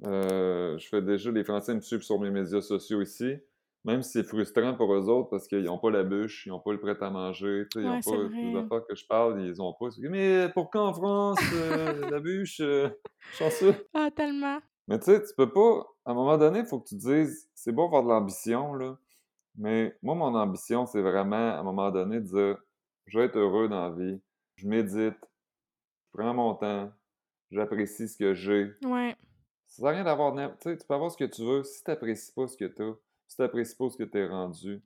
Euh, 0.06 0.78
je 0.78 0.88
fais 0.88 1.02
déjà, 1.02 1.32
les 1.32 1.44
Français 1.44 1.74
me 1.74 1.82
suivent 1.82 2.04
sur 2.04 2.20
mes 2.20 2.30
médias 2.30 2.62
sociaux 2.62 3.02
ici. 3.02 3.38
Même 3.86 4.02
si 4.02 4.12
c'est 4.12 4.24
frustrant 4.24 4.76
pour 4.76 4.94
eux 4.94 5.08
autres 5.08 5.30
parce 5.30 5.48
qu'ils 5.48 5.64
n'ont 5.64 5.78
pas 5.78 5.90
la 5.90 6.04
bûche, 6.04 6.46
ils 6.46 6.50
n'ont 6.50 6.60
pas 6.60 6.74
le 6.74 6.80
prêt 6.80 6.98
à 7.00 7.10
manger, 7.10 7.66
ils 7.76 7.84
n'ont 7.84 8.02
pas 8.02 8.18
les 8.30 8.56
affaires 8.58 8.86
que 8.86 8.96
je 8.96 9.08
parle, 9.08 9.42
ils 9.42 9.62
ont 9.62 9.74
pas. 9.74 9.88
Mais 10.10 10.50
pourquoi 10.54 10.90
en 10.90 10.94
France, 10.94 11.40
euh, 11.54 12.10
la 12.10 12.20
bûche, 12.20 12.60
euh, 12.60 12.90
chanceux? 13.32 13.76
Ah, 13.94 14.10
tellement. 14.14 14.60
Mais 14.90 15.00
tu 15.00 15.06
sais, 15.06 15.24
tu 15.24 15.34
peux 15.38 15.52
pas. 15.54 15.86
À 16.04 16.12
un 16.12 16.14
moment 16.14 16.38
donné, 16.38 16.60
il 16.60 16.66
faut 16.66 16.80
que 16.80 16.90
tu 16.90 16.98
te 16.98 17.02
dises, 17.02 17.50
c'est 17.54 17.72
bon 17.72 17.86
avoir 17.86 18.04
de 18.04 18.10
l'ambition, 18.10 18.74
là. 18.74 18.98
Mais 19.56 19.96
moi, 20.02 20.16
mon 20.16 20.36
ambition, 20.36 20.86
c'est 20.86 21.02
vraiment, 21.02 21.36
à 21.36 21.60
un 21.60 21.64
moment 21.64 21.90
donné, 21.90 22.20
de 22.20 22.26
dire, 22.26 22.58
je 23.06 23.20
vais 23.20 23.26
être 23.26 23.38
heureux 23.38 23.70
dans 23.70 23.90
la 23.90 23.96
vie. 23.96 24.20
Je 24.56 24.68
médite, 24.68 25.16
je 25.16 26.12
prends 26.12 26.34
mon 26.34 26.56
temps, 26.56 26.92
j'apprécie 27.52 28.10
ce 28.10 28.18
que 28.18 28.34
j'ai. 28.34 28.74
Ouais. 28.84 29.16
Ça 29.68 29.82
sert 29.82 29.86
à 29.88 29.92
rien 29.92 30.04
d'avoir. 30.04 30.34
Tu 30.34 30.42
sais, 30.62 30.78
tu 30.78 30.88
peux 30.88 30.94
avoir 30.94 31.12
ce 31.12 31.18
que 31.18 31.26
tu 31.26 31.44
veux. 31.44 31.64
Si 31.64 31.84
tu 31.84 31.90
n'apprécies 31.92 32.32
pas 32.34 32.48
ce 32.48 32.58
que 32.58 32.66
tu 32.66 32.82
as, 32.82 32.94
si 33.28 33.36
tu 33.36 33.42
n'apprécies 33.42 33.76
pas 33.76 33.90
ce 33.90 33.98
que 33.98 34.04
tu 34.04 34.18
es 34.18 34.28
rendu, 34.28 34.82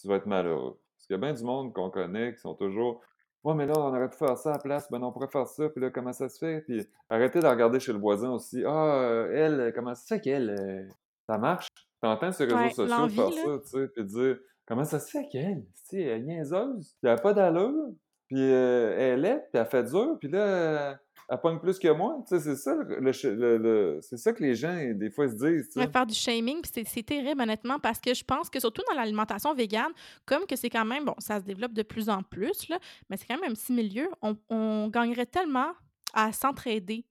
tu 0.00 0.08
vas 0.08 0.16
être 0.16 0.26
malheureux. 0.26 0.78
Parce 0.96 1.06
qu'il 1.06 1.14
y 1.14 1.18
a 1.18 1.20
bien 1.20 1.32
du 1.32 1.42
monde 1.44 1.72
qu'on 1.72 1.90
connaît 1.90 2.34
qui 2.34 2.40
sont 2.40 2.54
toujours. 2.54 3.00
Ouais, 3.42 3.54
mais 3.54 3.64
là, 3.66 3.72
on 3.78 3.88
aurait 3.88 4.10
pu 4.10 4.16
faire 4.18 4.36
ça 4.36 4.50
à 4.50 4.52
la 4.54 4.58
place. 4.58 4.90
Ben, 4.90 4.98
non, 4.98 5.08
on 5.08 5.12
pourrait 5.12 5.28
faire 5.28 5.46
ça. 5.46 5.68
Puis 5.70 5.80
là, 5.80 5.90
comment 5.90 6.12
ça 6.12 6.28
se 6.28 6.38
fait? 6.38 6.60
Puis 6.62 6.86
arrêtez 7.08 7.40
de 7.40 7.46
regarder 7.46 7.80
chez 7.80 7.92
le 7.92 7.98
voisin 7.98 8.30
aussi. 8.32 8.62
Ah, 8.66 9.00
euh, 9.02 9.32
elle, 9.32 9.72
comment 9.74 9.94
ça 9.94 10.02
se 10.02 10.14
fait 10.14 10.20
qu'elle. 10.20 10.50
euh, 10.60 10.86
ça 11.26 11.38
marche? 11.38 11.68
T'entends 12.02 12.32
sur 12.32 12.46
les 12.46 12.54
réseaux 12.54 12.82
Ouais, 12.82 12.88
sociaux 12.88 13.08
faire 13.08 13.30
là. 13.30 13.58
ça, 13.58 13.58
tu 13.62 13.68
sais, 13.70 13.88
puis 13.88 14.04
dire 14.04 14.38
comment 14.66 14.84
ça 14.84 14.98
se 14.98 15.10
fait 15.10 15.26
qu'elle? 15.28 15.62
Tu 15.64 15.70
sais, 15.84 16.02
elle 16.02 16.20
est 16.22 16.24
niaiseuse? 16.24 16.88
Puis 17.00 17.08
elle 17.08 17.14
n'a 17.14 17.16
pas 17.16 17.32
d'allure. 17.32 17.92
Puis 18.30 18.38
euh, 18.40 18.94
elle 18.96 19.24
est, 19.24 19.38
puis 19.52 19.60
elle 19.60 19.66
fait 19.66 19.82
dur. 19.82 20.16
Puis 20.20 20.28
là, 20.28 20.96
elle 21.28 21.40
pogne 21.40 21.58
plus 21.58 21.78
que 21.80 21.88
moi. 21.88 22.22
Tu 22.28 22.36
sais, 22.38 22.40
c'est 22.40 22.54
ça, 22.56 22.74
le, 22.76 23.00
le- 23.00 23.56
le- 23.58 23.98
c'est 24.02 24.16
ça 24.16 24.32
que 24.32 24.40
les 24.42 24.54
gens, 24.54 24.72
des 24.94 25.10
fois, 25.10 25.28
se 25.28 25.34
disent. 25.34 25.68
tu 25.70 25.78
Ouais, 25.80 25.86
sais. 25.86 25.90
faire 25.90 26.06
du 26.06 26.14
shaming, 26.14 26.60
puis 26.62 26.84
c'est 26.86 27.02
terrible, 27.02 27.40
honnêtement, 27.42 27.78
parce 27.80 27.98
que 28.00 28.14
je 28.14 28.22
pense 28.24 28.48
que 28.48 28.60
surtout 28.60 28.82
dans 28.88 28.96
l'alimentation 28.96 29.52
végane, 29.52 29.90
comme 30.26 30.46
que 30.46 30.54
c'est 30.54 30.70
quand 30.70 30.84
même, 30.84 31.04
bon, 31.04 31.14
ça 31.18 31.40
se 31.40 31.44
développe 31.44 31.72
de 31.72 31.82
plus 31.82 32.08
en 32.08 32.22
plus, 32.22 32.68
là, 32.68 32.78
mais 33.08 33.16
c'est 33.16 33.26
quand 33.26 33.38
même 33.40 33.50
un 33.50 33.54
petit 33.54 33.72
milieu, 33.72 34.08
on, 34.22 34.36
on 34.48 34.88
gagnerait 34.88 35.26
tellement 35.26 35.72
à 36.14 36.32
s'entraider, 36.32 37.04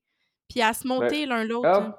puis 0.49 0.61
à 0.61 0.73
se 0.73 0.83
Ben, 0.87 0.95
monter 0.95 1.25
l'un 1.25 1.43
l'autre. 1.43 1.67
help, 1.67 1.95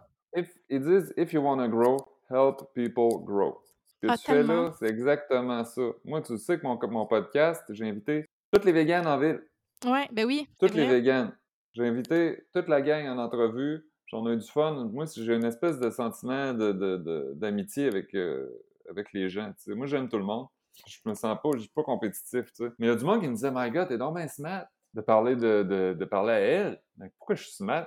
if, 0.46 0.50
ils 0.70 0.80
disent, 0.80 1.12
if 1.18 1.32
you 1.34 1.42
want 1.42 1.58
to 1.58 1.68
grow, 1.68 1.96
help 2.30 2.72
people 2.74 3.22
grow. 3.22 3.58
Ce 3.86 4.06
que 4.06 4.12
Ah, 4.12 4.16
tu 4.16 4.24
fais 4.24 4.42
là, 4.42 4.72
c'est 4.78 4.88
exactement 4.88 5.62
ça. 5.64 5.82
Moi, 6.04 6.22
tu 6.22 6.38
sais 6.38 6.58
que 6.58 6.66
mon, 6.66 6.78
mon 6.88 7.04
podcast, 7.06 7.62
j'ai 7.70 7.86
invité 7.86 8.26
toutes 8.52 8.64
les 8.64 8.72
véganes 8.72 9.06
en 9.06 9.18
ville. 9.18 9.42
Ouais, 9.84 10.08
ben 10.12 10.26
oui, 10.26 10.46
Toutes 10.58 10.74
les 10.74 10.86
véganes. 10.86 11.36
J'ai 11.72 11.86
invité 11.86 12.44
toute 12.52 12.68
la 12.68 12.82
gang 12.82 13.06
en 13.06 13.18
entrevue. 13.18 13.86
J'en 14.06 14.28
ai 14.28 14.34
eu 14.34 14.36
du 14.38 14.46
fun. 14.50 14.86
Moi, 14.92 15.04
j'ai 15.16 15.34
une 15.34 15.44
espèce 15.44 15.78
de 15.78 15.88
sentiment 15.88 16.52
de- 16.52 16.72
de- 16.72 16.96
de- 16.96 17.32
d'amitié 17.36 17.86
avec, 17.86 18.12
euh, 18.14 18.48
avec 18.88 19.12
les 19.12 19.28
gens. 19.28 19.52
Moi, 19.68 19.86
j'aime 19.86 20.08
tout 20.08 20.18
le 20.18 20.24
monde. 20.24 20.48
Je 20.86 20.98
me 21.06 21.14
sens 21.14 21.36
pas, 21.42 21.50
je 21.54 21.60
suis 21.60 21.68
pas 21.70 21.82
compétitif. 21.84 22.50
Mais 22.78 22.86
il 22.86 22.86
y 22.86 22.90
a 22.90 22.96
du 22.96 23.04
monde 23.04 23.20
qui 23.20 23.28
me 23.28 23.34
disait 23.34 23.50
My 23.54 23.70
God, 23.70 23.88
t'es 23.88 23.98
donc 23.98 24.16
bien 24.16 24.26
smart 24.28 24.66
de 24.94 25.00
parler, 25.00 25.36
de, 25.36 26.04
parler 26.10 26.32
à 26.32 26.38
elle. 26.40 26.82
Mais 26.98 27.10
pourquoi 27.18 27.36
je 27.36 27.44
suis 27.44 27.52
smart? 27.52 27.86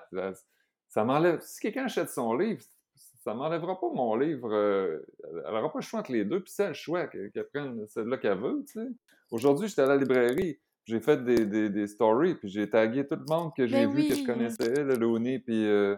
Ça 0.87 1.03
m'enlève. 1.03 1.41
Si 1.41 1.59
quelqu'un 1.59 1.85
achète 1.85 2.09
son 2.09 2.33
livre, 2.35 2.63
ça 3.23 3.33
m'enlèvera 3.33 3.79
pas 3.79 3.89
mon 3.93 4.15
livre. 4.15 4.51
euh, 4.53 4.99
elle 5.23 5.53
n'aura 5.53 5.71
pas 5.71 5.79
le 5.79 5.83
choix 5.83 6.01
entre 6.01 6.11
les 6.11 6.25
deux, 6.25 6.41
puis 6.41 6.51
c'est 6.53 6.67
le 6.67 6.73
choix 6.73 7.07
qu'elle 7.07 7.31
prenne 7.53 7.87
celle-là 7.87 8.17
qu'elle 8.17 8.37
veut. 8.37 8.63
tu 8.67 8.79
sais. 8.79 8.87
Aujourd'hui, 9.31 9.67
j'étais 9.67 9.81
à 9.83 9.87
la 9.87 9.97
librairie. 9.97 10.59
J'ai 10.85 10.99
fait 10.99 11.23
des, 11.23 11.45
des, 11.45 11.69
des 11.69 11.87
stories, 11.87 12.35
puis 12.35 12.49
j'ai 12.49 12.69
tagué 12.69 13.07
tout 13.07 13.15
le 13.15 13.25
monde 13.29 13.51
que 13.55 13.65
j'ai 13.65 13.85
Ben 13.85 13.93
vu, 13.95 14.09
que 14.09 14.15
je 14.15 14.25
connaissais, 14.25 14.83
le 14.83 14.95
Looney, 14.95 15.39
puis 15.39 15.65
euh, 15.65 15.95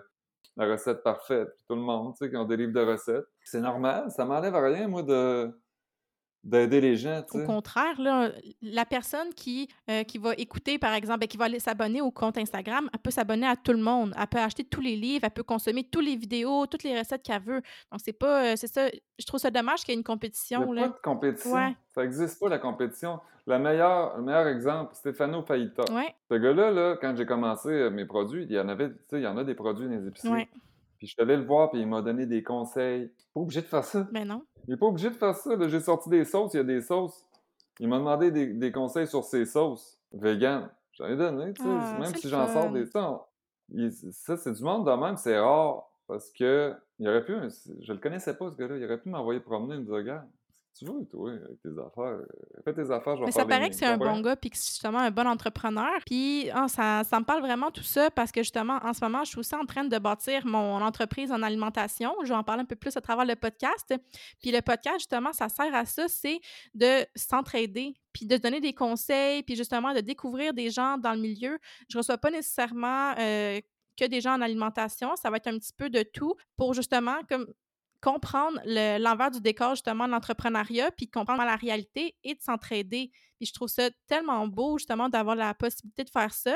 la 0.55 0.67
recette 0.71 1.01
parfaite, 1.01 1.49
puis 1.57 1.65
tout 1.67 1.75
le 1.75 1.81
monde, 1.81 2.13
tu 2.13 2.23
sais, 2.23 2.29
qui 2.29 2.37
ont 2.37 2.45
des 2.45 2.55
livres 2.57 2.73
de 2.73 2.81
recettes. 2.81 3.25
C'est 3.43 3.61
normal, 3.61 4.11
ça 4.11 4.25
m'enlève 4.25 4.53
à 4.53 4.61
rien, 4.61 4.87
moi, 4.87 5.01
de 5.01 5.49
d'aider 6.45 6.79
les 6.79 6.95
gens, 6.95 7.23
Au 7.33 7.43
contraire, 7.43 7.99
là, 7.99 8.31
la 8.61 8.85
personne 8.85 9.33
qui, 9.33 9.67
euh, 9.89 10.03
qui 10.03 10.19
va 10.19 10.33
écouter, 10.37 10.77
par 10.77 10.93
exemple, 10.93 11.19
ben, 11.21 11.27
qui 11.27 11.37
va 11.37 11.45
aller 11.45 11.59
s'abonner 11.59 12.01
au 12.01 12.11
compte 12.11 12.37
Instagram, 12.37 12.87
elle 12.93 12.99
peut 12.99 13.11
s'abonner 13.11 13.47
à 13.47 13.55
tout 13.55 13.71
le 13.73 13.79
monde. 13.79 14.13
Elle 14.17 14.27
peut 14.27 14.37
acheter 14.37 14.63
tous 14.63 14.79
les 14.81 14.95
livres, 14.95 15.25
elle 15.25 15.31
peut 15.31 15.43
consommer 15.43 15.83
toutes 15.83 16.05
les 16.05 16.15
vidéos, 16.15 16.67
toutes 16.67 16.83
les 16.83 16.97
recettes 16.97 17.23
qu'elle 17.23 17.41
veut. 17.41 17.61
Donc, 17.91 17.99
c'est 18.03 18.13
pas. 18.13 18.45
euh, 18.45 18.53
c'est 18.55 18.67
ça. 18.67 18.87
Je 19.17 19.25
trouve 19.25 19.39
ça 19.39 19.49
dommage 19.49 19.79
qu'il 19.83 19.93
y 19.93 19.97
ait 19.97 19.99
une 19.99 20.01
Il 20.01 20.07
n'y 20.07 20.13
a 20.13 20.15
compétition, 20.15 20.75
pas 20.75 20.87
de 20.87 20.93
compétition. 21.01 21.53
Ouais. 21.53 21.75
Ça 21.93 22.03
n'existe 22.03 22.39
pas, 22.39 22.49
la 22.49 22.59
compétition. 22.59 23.19
La 23.47 23.59
meilleure, 23.59 24.17
le 24.17 24.23
meilleur 24.23 24.47
exemple, 24.47 24.93
Stefano 24.95 25.43
Faita. 25.43 25.83
Ouais, 25.93 26.15
Ce 26.29 26.35
gars-là, 26.35 26.71
là, 26.71 26.97
quand 26.99 27.15
j'ai 27.15 27.25
commencé 27.25 27.69
euh, 27.69 27.89
mes 27.91 28.05
produits, 28.05 28.43
il 28.43 28.51
y 28.51 28.59
en 28.59 28.67
avait, 28.69 28.89
il 29.11 29.19
y 29.19 29.27
en 29.27 29.37
a 29.37 29.43
des 29.43 29.53
produits 29.55 29.87
dans 29.87 29.95
les 29.95 30.07
épiceries. 30.07 30.31
ouais. 30.31 30.49
Puis 30.97 31.07
je 31.07 31.13
suis 31.13 31.21
allé 31.21 31.35
le 31.37 31.43
voir, 31.45 31.71
puis 31.71 31.79
il 31.81 31.87
m'a 31.87 32.01
donné 32.01 32.25
des 32.25 32.41
conseils. 32.43 33.11
Pas 33.33 33.39
obligé 33.41 33.61
de 33.61 33.67
faire 33.67 33.83
ça. 33.83 34.07
Ben 34.11 34.25
non. 34.27 34.43
Il 34.67 34.71
n'est 34.71 34.77
pas 34.77 34.85
obligé 34.87 35.09
de 35.09 35.15
faire 35.15 35.35
ça. 35.35 35.51
J'ai 35.67 35.79
sorti 35.79 36.09
des 36.09 36.25
sauces, 36.25 36.53
il 36.53 36.57
y 36.57 36.59
a 36.59 36.63
des 36.63 36.81
sauces. 36.81 37.25
Il 37.79 37.87
m'a 37.89 37.97
demandé 37.97 38.31
des, 38.31 38.47
des 38.53 38.71
conseils 38.71 39.07
sur 39.07 39.23
ses 39.23 39.45
sauces 39.45 39.99
vegan. 40.13 40.69
J'en 40.93 41.07
ai 41.07 41.17
donné, 41.17 41.53
tu 41.53 41.61
sais. 41.61 41.69
Ah, 41.69 41.97
même 41.99 42.15
si 42.15 42.29
j'en 42.29 42.47
sors 42.47 42.71
des 42.71 42.85
il- 43.73 43.91
ça, 43.91 44.37
c'est 44.37 44.53
du 44.53 44.63
monde 44.63 44.85
de 44.87 44.91
même, 44.91 45.17
c'est 45.17 45.37
rare. 45.37 45.89
Parce 46.07 46.31
que 46.31 46.73
il 46.99 47.09
aurait 47.09 47.25
pu, 47.25 47.33
je 47.81 47.91
le 47.91 47.99
connaissais 47.99 48.37
pas, 48.37 48.49
ce 48.49 48.55
gars-là, 48.55 48.77
il 48.77 48.85
aurait 48.85 48.99
pu 48.99 49.09
m'envoyer 49.09 49.39
promener 49.41 49.75
et 49.75 49.79
me 49.79 49.83
dire, 49.83 49.95
regarde, 49.95 50.25
tu 50.77 50.85
veux, 50.85 51.05
toi, 51.09 51.31
avec 51.31 51.61
tes 51.61 51.69
affaires. 51.69 52.03
euh, 52.03 52.27
Fais 52.65 52.73
tes 52.73 52.91
affaires, 52.91 53.15
je 53.15 53.21
vais 53.21 53.25
Mais 53.27 53.31
faire 53.31 53.41
ça 53.43 53.47
paraît 53.47 53.69
que 53.69 53.75
c'est 53.75 53.85
un 53.85 53.97
bon 53.97 54.19
gars 54.19 54.35
puis 54.35 54.49
que 54.49 54.57
c'est 54.57 54.71
justement 54.71 54.99
un 54.99 55.11
bon 55.11 55.25
entrepreneur. 55.25 55.91
Puis 56.05 56.49
ah, 56.53 56.67
ça, 56.67 57.03
ça 57.05 57.19
me 57.19 57.23
parle 57.23 57.41
vraiment 57.41 57.71
tout 57.71 57.83
ça 57.83 58.11
parce 58.11 58.31
que 58.31 58.41
justement, 58.43 58.79
en 58.83 58.93
ce 58.93 59.03
moment, 59.03 59.23
je 59.23 59.29
suis 59.29 59.39
aussi 59.39 59.55
en 59.55 59.65
train 59.65 59.85
de 59.85 59.97
bâtir 59.97 60.45
mon 60.45 60.81
entreprise 60.81 61.31
en 61.31 61.41
alimentation. 61.41 62.13
Je 62.23 62.29
vais 62.29 62.35
en 62.35 62.43
parler 62.43 62.63
un 62.63 62.65
peu 62.65 62.75
plus 62.75 62.95
à 62.97 63.01
travers 63.01 63.25
le 63.25 63.35
podcast. 63.35 63.93
Puis 64.41 64.51
le 64.51 64.61
podcast, 64.61 64.97
justement, 64.99 65.31
ça 65.31 65.47
sert 65.47 65.73
à 65.73 65.85
ça, 65.85 66.07
c'est 66.09 66.41
de 66.73 67.05
s'entraider 67.15 67.93
puis 68.11 68.25
de 68.25 68.37
donner 68.37 68.61
des 68.61 68.73
conseils, 68.73 69.43
puis 69.43 69.55
justement 69.55 69.93
de 69.93 69.99
découvrir 69.99 70.53
des 70.53 70.69
gens 70.69 70.97
dans 70.97 71.13
le 71.13 71.19
milieu. 71.19 71.57
Je 71.89 71.97
reçois 71.97 72.17
pas 72.17 72.31
nécessairement 72.31 73.13
euh, 73.19 73.59
que 73.97 74.05
des 74.05 74.21
gens 74.21 74.33
en 74.35 74.41
alimentation. 74.41 75.15
Ça 75.15 75.29
va 75.29 75.37
être 75.37 75.47
un 75.47 75.57
petit 75.57 75.73
peu 75.73 75.89
de 75.89 76.03
tout 76.03 76.35
pour 76.57 76.73
justement 76.73 77.17
comme 77.29 77.45
comprendre 78.05 78.59
le- 78.65 78.99
l'envers 79.01 79.31
du 79.31 79.41
décor 79.41 79.71
justement 79.71 80.05
de 80.05 80.11
l'entrepreneuriat, 80.11 80.91
puis 80.91 81.07
de 81.07 81.11
comprendre 81.11 81.43
la 81.43 81.55
réalité 81.55 82.15
et 82.23 82.35
de 82.35 82.41
s'entraider. 82.41 83.11
Puis 83.37 83.47
je 83.47 83.53
trouve 83.53 83.67
ça 83.67 83.89
tellement 84.05 84.47
beau 84.47 84.77
justement 84.77 85.09
d'avoir 85.09 85.35
la 85.35 85.53
possibilité 85.55 86.03
de 86.03 86.09
faire 86.11 86.31
ça, 86.31 86.55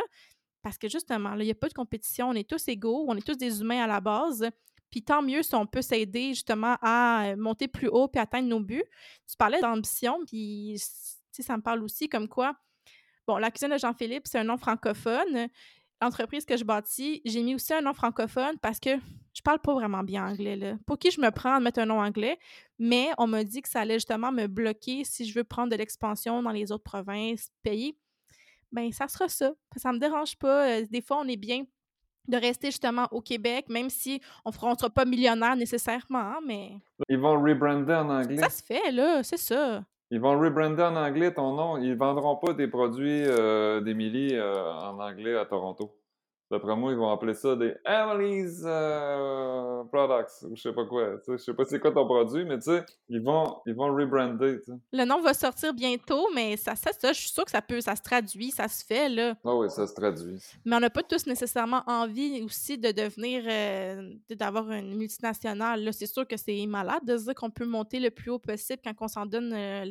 parce 0.62 0.78
que 0.78 0.88
justement, 0.88 1.34
il 1.36 1.46
n'y 1.46 1.52
a 1.52 1.56
pas 1.56 1.68
de 1.68 1.74
compétition, 1.74 2.30
on 2.30 2.34
est 2.34 2.48
tous 2.48 2.68
égaux, 2.68 3.06
on 3.08 3.16
est 3.16 3.26
tous 3.26 3.38
des 3.38 3.62
humains 3.62 3.84
à 3.84 3.88
la 3.88 4.00
base. 4.00 4.48
Puis 4.92 5.02
tant 5.04 5.22
mieux 5.22 5.44
si 5.44 5.56
on 5.56 5.66
peut 5.66 5.82
s'aider 5.82 6.30
justement 6.30 6.76
à 6.82 7.26
euh, 7.28 7.36
monter 7.36 7.68
plus 7.68 7.88
haut 7.88 8.08
puis 8.08 8.20
atteindre 8.20 8.48
nos 8.48 8.60
buts. 8.60 8.84
Tu 9.28 9.38
parlais 9.38 9.60
d'ambition, 9.62 10.20
puis 10.28 10.76
ça 10.78 11.56
me 11.58 11.62
parle 11.62 11.84
aussi 11.84 12.10
comme 12.10 12.28
quoi, 12.28 12.54
bon, 13.26 13.38
la 13.38 13.50
cuisine 13.50 13.72
de 13.74 13.78
Jean-Philippe, 13.78 14.28
c'est 14.28 14.40
un 14.40 14.44
nom 14.44 14.58
francophone. 14.58 15.48
L'entreprise 16.02 16.46
que 16.46 16.58
je 16.58 16.64
bâtis, 16.64 17.22
j'ai 17.26 17.42
mis 17.44 17.56
aussi 17.56 17.74
un 17.74 17.82
nom 17.82 17.94
francophone 17.94 18.58
parce 18.62 18.80
que 18.80 18.92
je 19.40 19.44
parle 19.44 19.60
pas 19.60 19.74
vraiment 19.74 20.04
bien 20.04 20.28
anglais, 20.28 20.58
là. 20.58 20.74
Pour 20.86 20.98
qui 21.00 21.12
je 21.12 21.22
me 21.22 21.32
prends 21.32 21.60
de 21.60 21.64
mettre 21.64 21.80
un 21.80 21.86
nom 21.86 22.02
anglais, 22.02 22.38
mais 22.78 23.08
on 23.18 23.26
m'a 23.26 23.46
dit 23.46 23.62
que 23.62 23.70
ça 23.70 23.80
allait 23.80 23.94
justement 23.94 24.34
me 24.34 24.48
bloquer 24.48 25.06
si 25.06 25.24
je 25.24 25.34
veux 25.34 25.46
prendre 25.46 25.72
de 25.72 25.78
l'expansion 25.78 26.44
dans 26.44 26.52
les 26.52 26.74
autres 26.74 26.84
provinces, 26.84 27.50
pays. 27.64 27.96
Ben, 28.74 28.92
ça 28.92 29.08
sera 29.08 29.30
ça. 29.30 29.54
Ça 29.78 29.94
me 29.94 29.98
dérange 29.98 30.38
pas. 30.38 30.68
Euh, 30.68 30.86
des 30.92 31.02
fois, 31.02 31.20
on 31.22 31.28
est 31.30 31.38
bien 31.38 31.64
de 32.28 32.36
rester 32.36 32.68
justement 32.68 33.08
au 33.12 33.22
Québec, 33.22 33.68
même 33.70 33.90
si 33.90 34.22
on 34.44 34.50
ne 34.50 34.76
sera 34.76 34.90
pas 34.90 35.06
millionnaire 35.06 35.56
nécessairement, 35.56 36.20
hein, 36.20 36.40
mais... 36.46 36.74
Ils 37.08 37.18
vont 37.18 37.42
rebrander 37.42 37.94
en 37.94 38.10
anglais. 38.10 38.38
Ça 38.38 38.50
se 38.50 38.62
fait, 38.62 38.92
là, 38.92 39.24
c'est 39.24 39.38
ça. 39.38 39.86
Ils 40.12 40.20
vont 40.20 40.38
rebrander 40.38 40.84
en 40.84 40.98
anglais 40.98 41.34
ton 41.34 41.54
nom. 41.54 41.78
Ils 41.78 41.96
vendront 41.96 42.36
pas 42.36 42.52
des 42.54 42.68
produits 42.68 43.24
euh, 43.26 43.80
d'Émilie 43.80 44.36
euh, 44.36 44.74
en 44.74 45.00
anglais 45.00 45.38
à 45.38 45.46
Toronto. 45.46 45.96
D'après 46.52 46.76
moi, 46.76 46.92
ils 46.92 46.98
vont 46.98 47.12
appeler 47.12 47.36
ça 47.36 47.56
des 47.56 47.76
Emily's 47.86 48.64
euh, 48.66 49.84
Products 49.92 50.44
ou 50.44 50.56
je 50.56 50.62
sais 50.64 50.74
pas 50.74 50.86
quoi. 50.86 51.18
Je 51.28 51.38
sais 51.38 51.54
pas 51.54 51.64
c'est 51.66 51.80
quoi 51.80 51.92
ton 51.92 52.06
produit, 52.06 52.44
mais 52.44 52.58
tu 52.58 52.72
sais, 52.72 52.84
ils 53.08 53.22
vont, 53.22 53.58
ils 53.68 53.76
vont 53.76 53.94
rebrander. 53.94 54.60
Le 54.92 55.06
nom 55.06 55.22
va 55.22 55.36
sortir 55.36 55.74
bientôt, 55.76 56.28
mais 56.34 56.58
ça, 56.58 56.76
ça, 56.76 56.92
ça, 56.92 57.14
je 57.14 57.20
suis 57.20 57.30
sûre 57.30 57.46
que 57.46 57.52
ça 57.52 57.62
peut, 57.62 57.82
ça 57.82 57.96
se 57.96 58.02
traduit, 58.02 58.50
ça 58.50 58.68
se 58.68 58.84
fait, 58.84 59.10
là. 59.10 59.36
Ah 59.46 59.56
oui, 59.56 59.70
ça 59.70 59.86
se 59.86 59.94
traduit. 59.94 60.40
Mais 60.66 60.76
on 60.76 60.80
n'a 60.80 60.90
pas 60.90 61.04
tous 61.04 61.28
nécessairement 61.28 61.84
envie 61.86 62.42
aussi 62.42 62.80
de 62.80 62.92
devenir, 62.92 63.44
euh, 63.48 64.14
d'avoir 64.32 64.72
une 64.72 64.96
multinationale. 64.96 65.84
Là. 65.84 65.92
C'est 65.92 66.08
sûr 66.08 66.28
que 66.28 66.38
c'est 66.38 66.66
malade 66.66 67.06
de 67.06 67.16
se 67.16 67.26
dire 67.26 67.36
qu'on 67.36 67.52
peut 67.52 67.66
monter 67.66 68.00
le 68.00 68.10
plus 68.10 68.32
haut 68.32 68.40
possible 68.40 68.82
quand 68.84 68.94
on 69.02 69.08
s'en 69.08 69.26
donne 69.26 69.54
euh, 69.54 69.86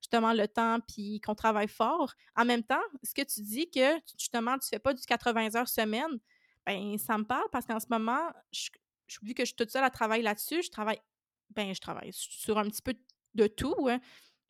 justement 0.00 0.32
le 0.32 0.48
temps 0.48 0.78
puis 0.80 1.20
qu'on 1.20 1.34
travaille 1.34 1.68
fort. 1.68 2.14
En 2.36 2.44
même 2.44 2.62
temps, 2.62 2.82
ce 3.02 3.14
que 3.14 3.22
tu 3.22 3.42
dis 3.42 3.70
que 3.70 3.98
justement, 4.18 4.58
tu 4.58 4.68
fais 4.68 4.78
pas 4.78 4.94
du 4.94 5.04
80 5.04 5.56
heures 5.56 5.68
semaine, 5.68 6.18
ben 6.66 6.98
ça 6.98 7.16
me 7.18 7.24
parle 7.24 7.48
parce 7.50 7.66
qu'en 7.66 7.80
ce 7.80 7.86
moment, 7.88 8.30
je, 8.52 8.70
vu 9.22 9.34
que 9.34 9.42
je 9.42 9.46
suis 9.46 9.56
toute 9.56 9.70
seule 9.70 9.84
à 9.84 9.90
travailler 9.90 10.22
là-dessus, 10.22 10.62
je 10.62 10.70
travaille, 10.70 11.00
ben 11.50 11.74
je 11.74 11.80
travaille 11.80 12.10
sur 12.12 12.58
un 12.58 12.64
petit 12.64 12.82
peu 12.82 12.94
de 13.34 13.46
tout. 13.46 13.88
Hein. 13.88 14.00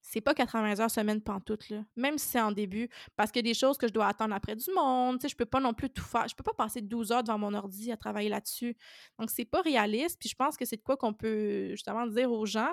C'est 0.00 0.20
pas 0.20 0.32
80 0.32 0.80
heures 0.80 0.90
semaine 0.90 1.20
pantoute, 1.20 1.68
là. 1.68 1.84
Même 1.96 2.16
si 2.16 2.28
c'est 2.28 2.40
en 2.40 2.50
début. 2.50 2.88
Parce 3.14 3.30
qu'il 3.30 3.44
y 3.44 3.48
a 3.48 3.52
des 3.52 3.58
choses 3.58 3.76
que 3.76 3.86
je 3.86 3.92
dois 3.92 4.06
attendre 4.06 4.34
après 4.34 4.56
du 4.56 4.72
monde. 4.72 5.18
Je 5.22 5.34
peux 5.34 5.44
pas 5.44 5.60
non 5.60 5.74
plus 5.74 5.90
tout 5.90 6.04
faire. 6.04 6.26
Je 6.28 6.34
peux 6.34 6.42
pas 6.44 6.54
passer 6.54 6.80
12 6.80 7.12
heures 7.12 7.22
devant 7.22 7.38
mon 7.38 7.52
ordi 7.52 7.92
à 7.92 7.96
travailler 7.96 8.30
là-dessus. 8.30 8.74
Donc, 9.18 9.30
c'est 9.30 9.44
pas 9.44 9.60
réaliste. 9.60 10.18
Puis 10.18 10.30
je 10.30 10.34
pense 10.34 10.56
que 10.56 10.64
c'est 10.64 10.76
de 10.76 10.82
quoi 10.82 10.96
qu'on 10.96 11.12
peut 11.12 11.70
justement 11.70 12.06
dire 12.06 12.32
aux 12.32 12.46
gens 12.46 12.72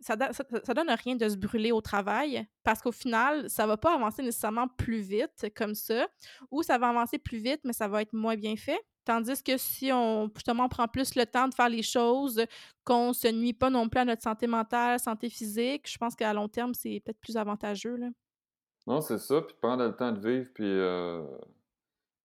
ça, 0.00 0.16
ça, 0.32 0.74
donne 0.74 0.90
rien 0.90 1.16
de 1.16 1.28
se 1.28 1.36
brûler 1.36 1.72
au 1.72 1.80
travail 1.80 2.46
parce 2.62 2.80
qu'au 2.80 2.92
final, 2.92 3.48
ça 3.48 3.66
va 3.66 3.76
pas 3.76 3.94
avancer 3.94 4.22
nécessairement 4.22 4.68
plus 4.68 5.00
vite 5.00 5.46
comme 5.56 5.74
ça, 5.74 6.06
ou 6.50 6.62
ça 6.62 6.78
va 6.78 6.88
avancer 6.88 7.18
plus 7.18 7.38
vite, 7.38 7.60
mais 7.64 7.72
ça 7.72 7.88
va 7.88 8.02
être 8.02 8.12
moins 8.12 8.36
bien 8.36 8.56
fait. 8.56 8.80
Tandis 9.04 9.42
que 9.42 9.56
si 9.56 9.92
on 9.92 10.28
justement 10.34 10.68
prend 10.68 10.88
plus 10.88 11.14
le 11.14 11.24
temps 11.26 11.46
de 11.48 11.54
faire 11.54 11.68
les 11.68 11.82
choses, 11.82 12.44
qu'on 12.84 13.12
se 13.12 13.28
nuit 13.28 13.52
pas 13.52 13.70
non 13.70 13.88
plus 13.88 14.00
à 14.00 14.04
notre 14.04 14.22
santé 14.22 14.46
mentale, 14.48 14.98
santé 14.98 15.30
physique, 15.30 15.88
je 15.88 15.96
pense 15.96 16.16
qu'à 16.16 16.32
long 16.32 16.48
terme, 16.48 16.74
c'est 16.74 17.00
peut-être 17.04 17.20
plus 17.20 17.36
avantageux. 17.36 17.96
Là. 17.96 18.08
Non, 18.86 19.00
c'est 19.00 19.18
ça, 19.18 19.42
puis 19.42 19.56
prendre 19.60 19.84
le 19.84 19.94
temps 19.94 20.12
de 20.12 20.20
vivre, 20.20 20.48
puis 20.52 20.64
euh, 20.64 21.24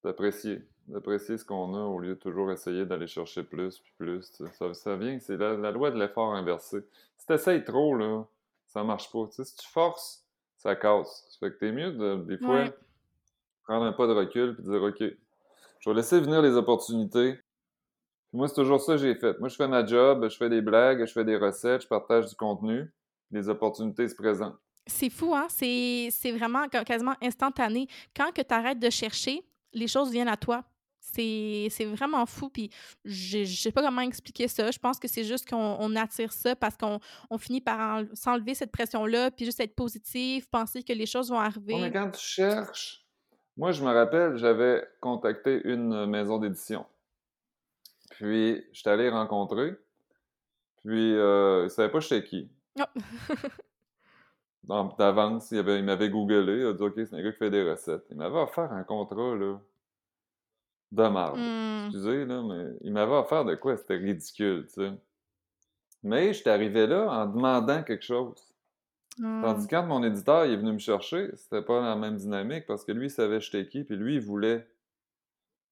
d'apprécier 0.03 0.70
d'apprécier 0.91 1.37
ce 1.37 1.45
qu'on 1.45 1.73
a 1.73 1.79
au 1.79 1.99
lieu 1.99 2.15
de 2.15 2.19
toujours 2.19 2.51
essayer 2.51 2.85
d'aller 2.85 3.07
chercher 3.07 3.43
plus 3.43 3.79
puis 3.79 3.93
plus. 3.97 4.31
Ça, 4.53 4.73
ça, 4.73 4.95
vient, 4.95 5.17
c'est 5.19 5.37
la, 5.37 5.71
loi 5.71 5.91
de 5.91 5.99
l'effort 5.99 6.33
inversé. 6.33 6.85
Si 7.17 7.25
tu 7.25 7.33
essayes 7.33 7.63
trop, 7.63 7.95
là, 7.95 8.25
ça 8.67 8.83
marche 8.83 9.11
pas. 9.11 9.25
si 9.29 9.55
tu 9.55 9.67
forces, 9.67 10.25
ça 10.57 10.75
casse. 10.75 11.25
Ça 11.29 11.37
fait 11.39 11.53
que 11.53 11.59
t'es 11.59 11.71
mieux 11.71 11.91
de, 11.91 12.15
des 12.25 12.37
fois 12.37 12.65
prendre 13.63 13.85
un 13.85 13.93
pas 13.93 14.07
de 14.07 14.13
recul 14.13 14.55
puis 14.55 14.63
dire 14.63 14.81
OK, 14.81 15.03
je 15.79 15.89
vais 15.89 15.95
laisser 15.95 16.19
venir 16.19 16.41
les 16.41 16.55
opportunités. 16.55 17.39
moi, 18.33 18.47
c'est 18.47 18.55
toujours 18.55 18.81
ça 18.81 18.93
que 18.93 18.99
j'ai 18.99 19.15
fait. 19.15 19.39
Moi, 19.39 19.49
je 19.49 19.55
fais 19.55 19.67
ma 19.67 19.85
job, 19.85 20.27
je 20.29 20.37
fais 20.37 20.49
des 20.49 20.61
blagues, 20.61 21.05
je 21.05 21.11
fais 21.11 21.23
des 21.23 21.37
recettes, 21.37 21.83
je 21.83 21.87
partage 21.87 22.27
du 22.27 22.35
contenu. 22.35 22.91
Les 23.31 23.47
opportunités 23.49 24.07
se 24.07 24.15
présentent. 24.15 24.57
C'est 24.85 25.09
fou, 25.09 25.33
hein? 25.33 25.47
C'est 25.49 26.31
vraiment 26.35 26.67
quasiment 26.67 27.15
instantané. 27.21 27.87
Quand 28.15 28.31
que 28.33 28.41
tu 28.41 28.53
arrêtes 28.53 28.79
de 28.79 28.89
chercher, 28.89 29.43
les 29.73 29.87
choses 29.87 30.11
viennent 30.11 30.27
à 30.27 30.37
toi. 30.37 30.63
C'est 31.01 31.85
vraiment 31.85 32.25
fou. 32.25 32.49
Puis 32.49 32.69
je 33.03 33.43
sais 33.43 33.71
pas 33.71 33.81
comment 33.81 34.01
expliquer 34.01 34.47
ça. 34.47 34.71
Je 34.71 34.79
pense 34.79 34.99
que 34.99 35.07
c'est 35.07 35.23
juste 35.23 35.49
qu'on 35.49 35.95
attire 35.95 36.31
ça 36.31 36.55
parce 36.55 36.77
qu'on 36.77 36.99
on 37.29 37.37
finit 37.37 37.61
par 37.61 38.03
s'enlever 38.13 38.53
cette 38.53 38.71
pression-là, 38.71 39.31
puis 39.31 39.45
juste 39.45 39.59
être 39.59 39.75
positif, 39.75 40.49
penser 40.49 40.83
que 40.83 40.93
les 40.93 41.05
choses 41.05 41.29
vont 41.29 41.39
arriver. 41.39 41.75
mais 41.81 41.91
quand 41.91 42.11
tu 42.11 42.21
cherches, 42.21 43.05
moi, 43.57 43.71
je 43.71 43.83
me 43.83 43.91
rappelle, 43.91 44.37
j'avais 44.37 44.87
contacté 45.01 45.61
une 45.65 46.05
maison 46.05 46.37
d'édition. 46.37 46.85
Puis, 48.11 48.63
je 48.71 48.79
suis 48.79 48.89
allé 48.89 49.09
rencontrer. 49.09 49.75
Puis, 50.83 51.15
euh, 51.15 51.63
ne 51.63 51.67
savait 51.67 51.91
pas 51.91 51.99
chez 51.99 52.23
qui. 52.23 52.49
D'avance, 54.63 55.51
il, 55.51 55.57
il 55.57 55.83
m'avait 55.83 56.09
googlé. 56.09 56.61
Il 56.61 56.65
a 56.67 56.73
dit 56.73 56.83
OK, 56.83 56.93
c'est 56.95 57.13
un 57.13 57.21
gars 57.21 57.31
qui 57.31 57.37
fait 57.37 57.49
des 57.49 57.69
recettes. 57.69 58.05
Il 58.09 58.17
m'avait 58.17 58.39
offert 58.39 58.71
un 58.71 58.83
contrat, 58.83 59.35
là 59.35 59.59
de 60.91 61.07
marde. 61.07 61.39
Mmh. 61.39 61.85
Excusez, 61.87 62.25
là, 62.25 62.43
mais 62.43 62.77
il 62.81 62.91
m'avait 62.91 63.13
offert 63.13 63.45
de 63.45 63.55
quoi? 63.55 63.77
C'était 63.77 63.97
ridicule, 63.97 64.65
tu 64.67 64.73
sais. 64.73 64.91
Mais 66.03 66.33
j'étais 66.33 66.49
arrivé 66.49 66.87
là 66.87 67.07
en 67.09 67.27
demandant 67.27 67.83
quelque 67.83 68.03
chose. 68.03 68.35
Tandis 69.17 69.67
que 69.67 69.75
mmh. 69.75 69.79
quand 69.79 69.87
mon 69.87 70.03
éditeur 70.03 70.43
est 70.43 70.55
venu 70.55 70.73
me 70.73 70.79
chercher, 70.79 71.29
c'était 71.35 71.61
pas 71.61 71.81
la 71.81 71.95
même 71.95 72.17
dynamique 72.17 72.65
parce 72.65 72.83
que 72.83 72.91
lui, 72.91 73.07
il 73.07 73.11
savait 73.11 73.39
j'étais 73.39 73.67
qui, 73.67 73.83
puis 73.83 73.95
lui, 73.95 74.15
il 74.15 74.21
voulait 74.21 74.67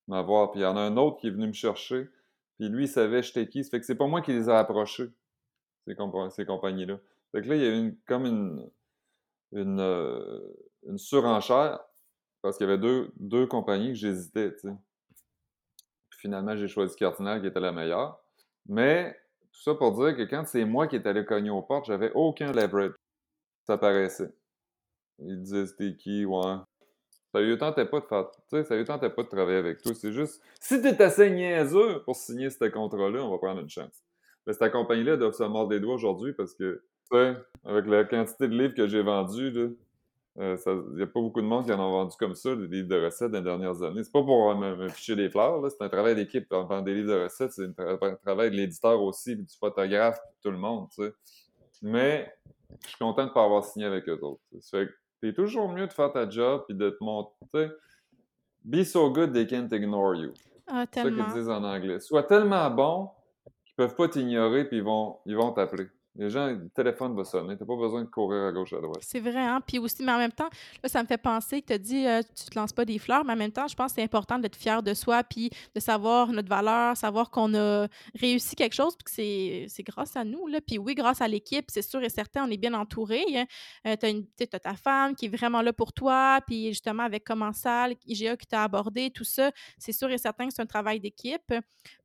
m'avoir. 0.08 0.52
Puis 0.52 0.62
il 0.62 0.64
y 0.64 0.68
en 0.68 0.78
a 0.78 0.82
un 0.82 0.98
autre 0.98 1.18
qui 1.18 1.28
est 1.28 1.32
venu 1.32 1.48
me 1.48 1.54
chercher, 1.54 2.10
puis 2.58 2.70
lui, 2.70 2.86
il 2.86 2.90
savait 2.90 3.24
j'étais 3.24 3.48
qui. 3.48 3.64
Ça 3.64 3.72
fait 3.72 3.80
que 3.80 3.86
c'est 3.86 3.96
pas 3.96 4.08
moi 4.08 4.22
qui 4.22 4.34
les 4.34 4.50
ai 4.50 4.54
approchés, 4.54 5.10
ces, 5.88 5.96
ces 6.32 6.46
compagnies-là. 6.46 7.00
Fait 7.32 7.42
que 7.42 7.48
là, 7.48 7.56
il 7.56 7.62
y 7.62 7.66
a 7.66 7.76
eu 7.76 7.98
comme 8.06 8.26
une, 8.26 8.70
une, 9.54 9.80
euh, 9.80 10.42
une 10.88 10.98
surenchère 10.98 11.80
parce 12.42 12.58
qu'il 12.58 12.68
y 12.68 12.70
avait 12.70 12.80
deux, 12.80 13.12
deux 13.18 13.48
compagnies 13.48 13.90
que 13.90 13.96
j'hésitais, 13.96 14.54
tu 14.54 14.60
sais 14.60 14.76
finalement, 16.20 16.56
j'ai 16.56 16.68
choisi 16.68 16.96
Cardinal 16.96 17.42
qui 17.42 17.48
était 17.48 17.60
la 17.60 17.72
meilleure. 17.72 18.20
Mais 18.68 19.18
tout 19.52 19.62
ça 19.62 19.76
pour 19.76 19.94
dire 19.94 20.16
que 20.16 20.24
quand 20.24 20.46
c'est 20.46 20.66
moi 20.66 20.88
qui 20.88 20.96
étais 20.96 21.10
allé 21.10 21.26
cogner 21.26 21.50
aux 21.50 21.62
portes, 21.62 21.86
j'avais 21.86 22.12
aucun 22.14 22.52
leverage. 22.52 22.94
Ça 23.66 23.78
paraissait. 23.78 24.34
Ils 25.20 25.42
disaient 25.42 25.66
c'était 25.66 25.96
qui, 25.96 26.26
ouais. 26.26 26.56
Ça 27.32 27.42
lui 27.42 27.58
tentait 27.58 27.86
pas 27.86 28.00
de 28.00 28.06
faire. 28.06 28.66
Ça 28.66 28.76
lui 28.76 28.86
tentait 28.86 29.10
pas 29.10 29.24
de 29.24 29.28
travailler 29.28 29.58
avec 29.58 29.82
toi. 29.82 29.94
C'est 29.94 30.12
juste. 30.12 30.42
Si 30.60 30.82
t'es 30.82 31.02
assez 31.02 31.30
niaiseux 31.30 32.02
pour 32.04 32.16
signer 32.16 32.50
ce 32.50 32.66
contrat-là, 32.66 33.24
on 33.24 33.32
va 33.32 33.38
prendre 33.38 33.62
une 33.62 33.70
chance. 33.70 34.04
Mais 34.48 34.54
cette 34.54 34.72
compagnie-là 34.72 35.18
doit 35.18 35.32
se 35.32 35.44
mordre 35.44 35.70
des 35.70 35.80
doigts 35.80 35.94
aujourd'hui 35.94 36.34
parce 36.34 36.54
que, 36.56 36.84
tu 37.12 37.18
sais, 37.18 37.36
avec 37.66 37.86
la 37.86 38.04
quantité 38.06 38.48
de 38.48 38.56
livres 38.56 38.74
que 38.74 38.88
j'ai 38.88 39.04
vendus, 39.04 39.78
il 40.42 40.46
euh, 40.46 40.84
n'y 40.96 41.02
a 41.02 41.08
pas 41.08 41.20
beaucoup 41.20 41.42
de 41.42 41.46
monde 41.46 41.66
qui 41.66 41.74
en 41.74 41.86
a 41.86 41.90
vendu 41.90 42.16
comme 42.18 42.34
ça, 42.34 42.56
des 42.56 42.68
livres 42.68 42.88
de 42.88 43.04
recettes 43.04 43.30
dans 43.30 43.40
les 43.40 43.44
dernières 43.44 43.84
années. 43.84 44.06
C'est 44.06 44.12
pas 44.12 44.24
pour 44.24 44.56
me, 44.56 44.88
ficher 44.88 45.18
des 45.18 45.30
fleurs, 45.30 45.62
c'est 45.70 45.84
un 45.84 45.90
travail 45.90 46.16
d'équipe. 46.16 46.50
Vendre 46.50 46.84
des 46.84 46.96
livres 46.96 47.10
de 47.10 47.24
recettes, 47.24 47.52
c'est 47.52 47.66
un, 47.78 48.16
travail 48.24 48.50
de 48.50 48.56
l'éditeur 48.56 49.02
aussi, 49.04 49.36
du 49.36 49.46
photographe, 49.60 50.18
tout 50.42 50.50
le 50.50 50.58
monde. 50.58 50.88
Mais 51.82 52.34
je 52.84 52.88
suis 52.88 52.98
content 53.00 53.24
de 53.24 53.30
ne 53.30 53.34
pas 53.34 53.44
avoir 53.44 53.66
signé 53.66 53.86
avec 53.86 54.08
eux 54.08 54.18
autres. 54.22 54.40
Ça 54.62 54.80
fait 54.80 54.88
que 54.88 54.94
c'est 55.22 55.34
toujours 55.34 55.68
mieux 55.68 55.88
de 55.88 55.92
faire 55.92 56.14
ta 56.14 56.30
job 56.30 56.64
et 56.70 56.74
de 56.74 56.90
te 56.90 57.04
montrer. 57.04 57.72
Be 58.64 58.84
so 58.84 59.12
good 59.12 59.34
they 59.34 59.46
can't 59.46 59.68
ignore 59.74 60.16
you. 60.16 60.32
Ah, 60.68 60.86
c'est 60.90 61.04
ça 61.04 61.10
qu'ils 61.10 61.34
disent 61.34 61.50
en 61.50 61.66
anglais. 61.66 62.00
Sois 62.00 62.24
tellement 62.24 62.70
bon 62.70 63.10
qu'ils 63.66 63.76
peuvent 63.76 63.96
pas 63.96 64.08
t'ignorer 64.08 64.64
puis 64.64 64.78
ils 64.78 64.84
vont 64.84 65.18
ils 65.26 65.36
vont 65.36 65.52
t'appeler. 65.52 65.88
Les 66.20 66.30
gens, 66.30 66.48
le 66.48 66.68
téléphone 66.76 67.16
va 67.16 67.24
sonner. 67.24 67.56
Tu 67.56 67.64
n'as 67.64 67.68
pas 67.68 67.78
besoin 67.78 68.02
de 68.02 68.10
courir 68.10 68.44
à 68.44 68.52
gauche 68.52 68.74
à 68.74 68.82
droite. 68.82 69.00
C'est 69.00 69.22
vrai, 69.22 69.40
hein? 69.40 69.62
Puis 69.66 69.80
aussi, 69.80 70.04
mais 70.04 70.12
en 70.12 70.18
même 70.18 70.34
temps, 70.34 70.50
là, 70.84 70.90
ça 70.90 71.02
me 71.02 71.08
fait 71.08 71.18
penser 71.18 71.62
que 71.62 71.68
tu 71.68 71.74
as 71.74 71.78
dit 71.78 72.06
euh, 72.06 72.22
tu 72.36 72.44
te 72.44 72.60
lances 72.60 72.74
pas 72.74 72.84
des 72.84 73.00
fleurs, 73.00 73.24
mais 73.24 73.32
en 73.32 73.38
même 73.38 73.54
temps, 73.54 73.70
je 73.70 73.76
pense 73.76 73.94
que 73.94 73.96
c'est 73.96 74.04
important 74.04 74.38
d'être 74.38 74.58
fier 74.58 74.84
de 74.84 74.94
soi, 74.94 75.24
puis 75.24 75.50
de 75.74 75.80
savoir 75.80 76.28
notre 76.34 76.50
valeur, 76.50 76.98
savoir 76.98 77.30
qu'on 77.30 77.54
a 77.56 77.88
réussi 78.20 78.58
quelque 78.58 78.76
chose, 78.76 78.98
puis 78.98 79.06
que 79.06 79.70
c'est 79.70 79.84
grâce 79.84 80.18
à 80.18 80.26
nous. 80.26 80.46
Là. 80.48 80.60
Puis 80.60 80.78
oui, 80.78 80.94
grâce 80.94 81.22
à 81.22 81.28
l'équipe, 81.30 81.68
c'est 81.70 81.82
sûr 81.82 82.04
et 82.04 82.10
certain, 82.10 82.46
on 82.46 82.52
est 82.52 82.58
bien 82.58 82.74
entouré. 82.74 83.24
Hein. 83.36 83.46
Euh, 83.88 83.96
tu 83.96 84.44
as, 84.44 84.60
ta 84.60 84.74
femme 84.74 85.16
qui 85.16 85.28
est 85.28 85.34
vraiment 85.34 85.62
là 85.62 85.72
pour 85.72 85.94
toi, 85.94 86.42
puis 86.46 86.68
justement, 86.68 87.04
avec 87.04 87.24
Commensal, 87.24 87.96
IGA 88.06 88.36
qui 88.36 88.46
t'a 88.46 88.66
abordé, 88.66 89.10
tout 89.10 89.24
ça, 89.24 89.52
c'est 89.78 89.94
sûr 89.94 90.12
et 90.12 90.18
certain 90.18 90.50
que 90.50 90.54
c'est 90.54 90.62
un 90.62 90.66
travail 90.66 91.00
d'équipe. 91.00 91.54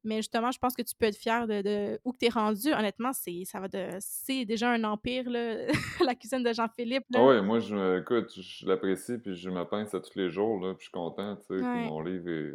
Mais 0.04 0.16
justement, 0.16 0.52
je 0.52 0.58
pense 0.58 0.74
que 0.74 0.82
tu 0.82 0.94
peux 0.94 1.06
être 1.06 1.16
fier 1.16 1.48
de, 1.48 1.98
où 2.04 2.12
tu 2.12 2.26
es 2.26 2.28
rendu. 2.28 2.72
Honnêtement, 2.72 3.12
ça 3.12 3.58
va 3.58 3.66
de 3.66 3.98
c'est 4.24 4.44
déjà 4.44 4.70
un 4.70 4.84
empire, 4.84 5.28
là, 5.28 5.66
la 6.04 6.14
cuisine 6.14 6.42
de 6.42 6.52
Jean-Philippe. 6.52 7.04
Ah 7.14 7.24
oui, 7.24 7.42
moi, 7.42 7.58
je, 7.58 8.00
écoute, 8.00 8.32
je 8.34 8.66
l'apprécie, 8.66 9.18
puis 9.18 9.34
je 9.34 9.50
me 9.50 9.64
pince 9.64 9.94
à 9.94 10.00
tous 10.00 10.14
les 10.16 10.30
jours, 10.30 10.60
là, 10.64 10.74
puis 10.74 10.80
je 10.80 10.84
suis 10.84 10.92
content, 10.92 11.36
tu 11.36 11.42
sais, 11.42 11.60
que 11.60 11.88
mon 11.88 12.00
livre 12.00 12.28
est... 12.28 12.54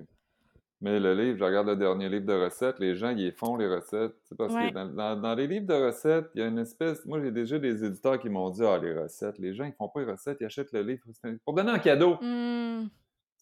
Mais 0.82 0.98
le 0.98 1.14
livre, 1.14 1.38
je 1.38 1.44
regarde 1.44 1.68
le 1.68 1.76
dernier 1.76 2.08
livre 2.08 2.26
de 2.26 2.34
recettes, 2.34 2.80
les 2.80 2.96
gens, 2.96 3.10
ils 3.10 3.34
font 3.34 3.58
les 3.58 3.68
recettes. 3.68 4.16
Parce 4.38 4.54
que 4.54 4.72
dans, 4.72 5.36
les 5.36 5.46
livres 5.46 5.68
de 5.68 5.74
recettes, 5.74 6.30
il 6.36 6.40
y 6.40 6.44
a 6.44 6.48
une 6.48 6.60
espèce... 6.60 7.06
Moi, 7.06 7.20
j'ai 7.22 7.32
déjà 7.32 7.60
des 7.60 7.84
éditeurs 7.84 8.18
qui 8.18 8.30
m'ont 8.30 8.50
dit 8.50 8.64
«Ah, 8.66 8.80
les 8.82 8.98
recettes, 8.98 9.38
les 9.40 9.54
gens, 9.54 9.66
ils 9.66 9.74
font 9.74 9.90
pas 9.90 10.00
les 10.00 10.12
recettes, 10.12 10.38
ils 10.40 10.46
achètent 10.46 10.72
le 10.72 10.84
livre 10.84 11.04
pour 11.44 11.54
donner 11.54 11.72
un 11.72 11.80
cadeau. 11.80 12.16
Mmh. 12.22 12.88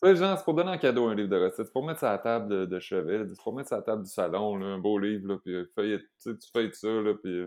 Tu 0.01 0.09
sais, 0.09 0.15
genre, 0.15 0.35
c'est 0.35 0.43
pour 0.43 0.55
donner 0.55 0.71
en 0.71 0.79
cadeau 0.79 1.05
un 1.05 1.13
livre 1.13 1.29
de 1.29 1.37
recettes. 1.37 1.67
C'est 1.67 1.73
pour 1.73 1.85
mettre 1.85 1.99
ça 1.99 2.09
à 2.09 2.13
la 2.13 2.17
table 2.17 2.47
de, 2.47 2.65
de 2.65 2.79
chevet. 2.79 3.27
C'est 3.27 3.43
pour 3.43 3.53
mettre 3.53 3.69
ça 3.69 3.75
à 3.75 3.79
la 3.79 3.83
table 3.83 4.01
du 4.01 4.09
salon, 4.09 4.55
là, 4.55 4.65
un 4.65 4.79
beau 4.79 4.97
livre, 4.97 5.27
là, 5.27 5.37
puis 5.37 5.55
sais, 6.17 6.35
tu 6.35 6.49
feuilles 6.51 6.73
ça, 6.73 6.89
là, 6.89 7.13
puis... 7.13 7.45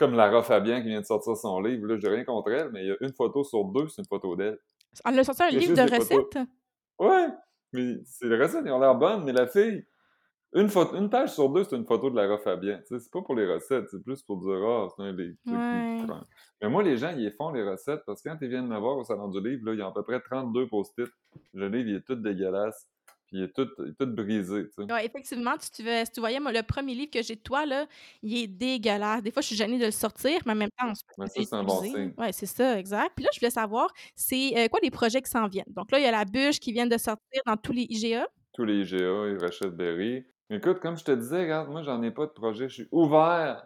Comme 0.00 0.14
Lara 0.14 0.42
Fabian 0.42 0.80
qui 0.80 0.88
vient 0.88 1.02
de 1.02 1.04
sortir 1.04 1.36
son 1.36 1.60
livre, 1.60 1.86
là, 1.86 1.98
j'ai 1.98 2.08
rien 2.08 2.24
contre 2.24 2.50
elle, 2.52 2.70
mais 2.72 2.84
il 2.84 2.88
y 2.88 2.90
a 2.90 2.96
une 3.02 3.12
photo 3.12 3.44
sur 3.44 3.66
deux, 3.66 3.86
c'est 3.88 4.00
une 4.00 4.08
photo 4.08 4.34
d'elle. 4.34 4.58
Elle 5.04 5.18
a 5.18 5.24
sorti 5.24 5.42
un 5.42 5.48
y 5.50 5.56
a 5.56 5.58
livre 5.58 5.76
de 5.76 5.82
des 5.82 5.88
photos. 5.88 6.24
recettes? 6.24 6.48
Ouais, 6.98 7.26
mais 7.74 7.96
c'est 8.06 8.26
les 8.26 8.42
recettes, 8.42 8.62
ils 8.64 8.72
ont 8.72 8.80
l'air 8.80 8.94
bonnes, 8.94 9.24
mais 9.24 9.32
la 9.34 9.46
fille, 9.46 9.84
une, 10.54 10.70
photo, 10.70 10.96
une 10.96 11.10
page 11.10 11.34
sur 11.34 11.50
deux, 11.50 11.64
c'est 11.64 11.76
une 11.76 11.84
photo 11.84 12.08
de 12.08 12.16
Lara 12.16 12.38
sais, 12.38 12.98
c'est 12.98 13.12
pas 13.12 13.20
pour 13.20 13.34
les 13.34 13.46
recettes, 13.46 13.90
c'est 13.90 14.02
plus 14.02 14.22
pour 14.22 14.38
dire, 14.38 14.66
ah, 14.66 14.88
c'est 14.96 15.02
un 15.02 15.12
livre. 15.12 15.36
Ouais. 15.46 16.20
Mais 16.62 16.70
moi, 16.70 16.82
les 16.82 16.96
gens, 16.96 17.14
ils 17.14 17.30
font 17.32 17.50
les 17.50 17.62
recettes 17.62 18.00
parce 18.06 18.22
que 18.22 18.30
quand 18.30 18.38
ils 18.40 18.48
viennent 18.48 18.68
me 18.68 18.78
voir 18.78 18.96
au 18.96 19.04
Salon 19.04 19.28
du 19.28 19.38
Livre, 19.38 19.66
là, 19.66 19.74
ils 19.74 19.82
ont 19.82 19.88
à 19.88 19.92
peu 19.92 20.02
près 20.02 20.18
32 20.18 20.66
post-it. 20.66 21.10
Le 21.52 21.68
livre, 21.68 21.90
il 21.90 21.96
est 21.96 22.06
tout 22.06 22.14
dégueulasse, 22.14 22.88
puis 23.30 23.38
il 23.38 23.44
est 23.44 23.52
tout, 23.54 23.68
il 23.78 23.90
est 23.90 23.94
tout 23.94 24.06
brisé. 24.12 24.64
Tu 24.66 24.72
sais. 24.84 24.92
Ouais, 24.92 25.06
effectivement, 25.06 25.52
si 25.60 25.70
tu, 25.70 25.82
veux- 25.84 26.04
si 26.04 26.10
tu 26.10 26.20
voyais, 26.20 26.40
moi, 26.40 26.50
le 26.50 26.62
premier 26.62 26.94
livre 26.94 27.10
que 27.12 27.22
j'ai 27.22 27.36
de 27.36 27.40
toi, 27.40 27.64
là, 27.64 27.86
il 28.22 28.36
est 28.36 28.46
dégueulasse. 28.48 29.22
Des 29.22 29.30
fois, 29.30 29.40
je 29.40 29.46
suis 29.48 29.56
gênée 29.56 29.78
de 29.78 29.84
le 29.84 29.90
sortir, 29.92 30.40
mais 30.46 30.52
en 30.52 30.56
même 30.56 30.70
temps, 30.76 30.92
que 30.92 31.26
ça, 31.26 31.26
c'est 31.28 31.54
un 31.54 31.62
bon 31.62 31.80
signe. 31.80 32.12
Ouais, 32.18 32.32
c'est 32.32 32.46
ça, 32.46 32.76
exact. 32.78 33.12
Puis 33.14 33.24
là, 33.24 33.30
je 33.32 33.38
voulais 33.38 33.50
savoir, 33.50 33.88
c'est 34.16 34.52
euh, 34.58 34.68
quoi 34.68 34.80
les 34.82 34.90
projets 34.90 35.22
qui 35.22 35.30
s'en 35.30 35.46
viennent? 35.46 35.64
Donc 35.68 35.92
là, 35.92 36.00
il 36.00 36.02
y 36.02 36.08
a 36.08 36.10
la 36.10 36.24
bûche 36.24 36.58
qui 36.58 36.72
vient 36.72 36.86
de 36.86 36.98
sortir 36.98 37.42
dans 37.46 37.56
tous 37.56 37.72
les 37.72 37.86
IGA. 37.88 38.26
Tous 38.52 38.64
les 38.64 38.80
IGA, 38.80 39.28
ils 39.28 39.38
rachètent 39.40 39.76
Berry. 39.76 40.24
Écoute, 40.50 40.80
comme 40.80 40.98
je 40.98 41.04
te 41.04 41.12
disais, 41.12 41.42
regarde, 41.42 41.70
moi, 41.70 41.82
j'en 41.82 42.02
ai 42.02 42.10
pas 42.10 42.26
de 42.26 42.32
projet. 42.32 42.68
Je 42.68 42.74
suis 42.74 42.88
ouvert 42.90 43.64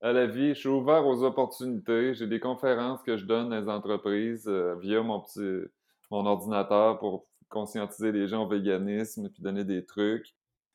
à 0.00 0.12
la 0.12 0.26
vie. 0.26 0.48
Je 0.54 0.58
suis 0.58 0.68
ouvert 0.68 1.06
aux 1.06 1.22
opportunités. 1.22 2.14
J'ai 2.14 2.26
des 2.26 2.40
conférences 2.40 3.00
que 3.04 3.16
je 3.16 3.24
donne 3.26 3.54
les 3.54 3.68
entreprises 3.68 4.48
euh, 4.48 4.74
via 4.80 5.02
mon 5.02 5.20
petit 5.20 5.68
mon 6.10 6.26
ordinateur 6.26 6.98
pour 6.98 7.26
conscientiser 7.52 8.10
les 8.12 8.26
gens 8.26 8.44
au 8.44 8.48
véganisme 8.48 9.28
puis 9.28 9.42
donner 9.42 9.64
des 9.64 9.84
trucs. 9.84 10.34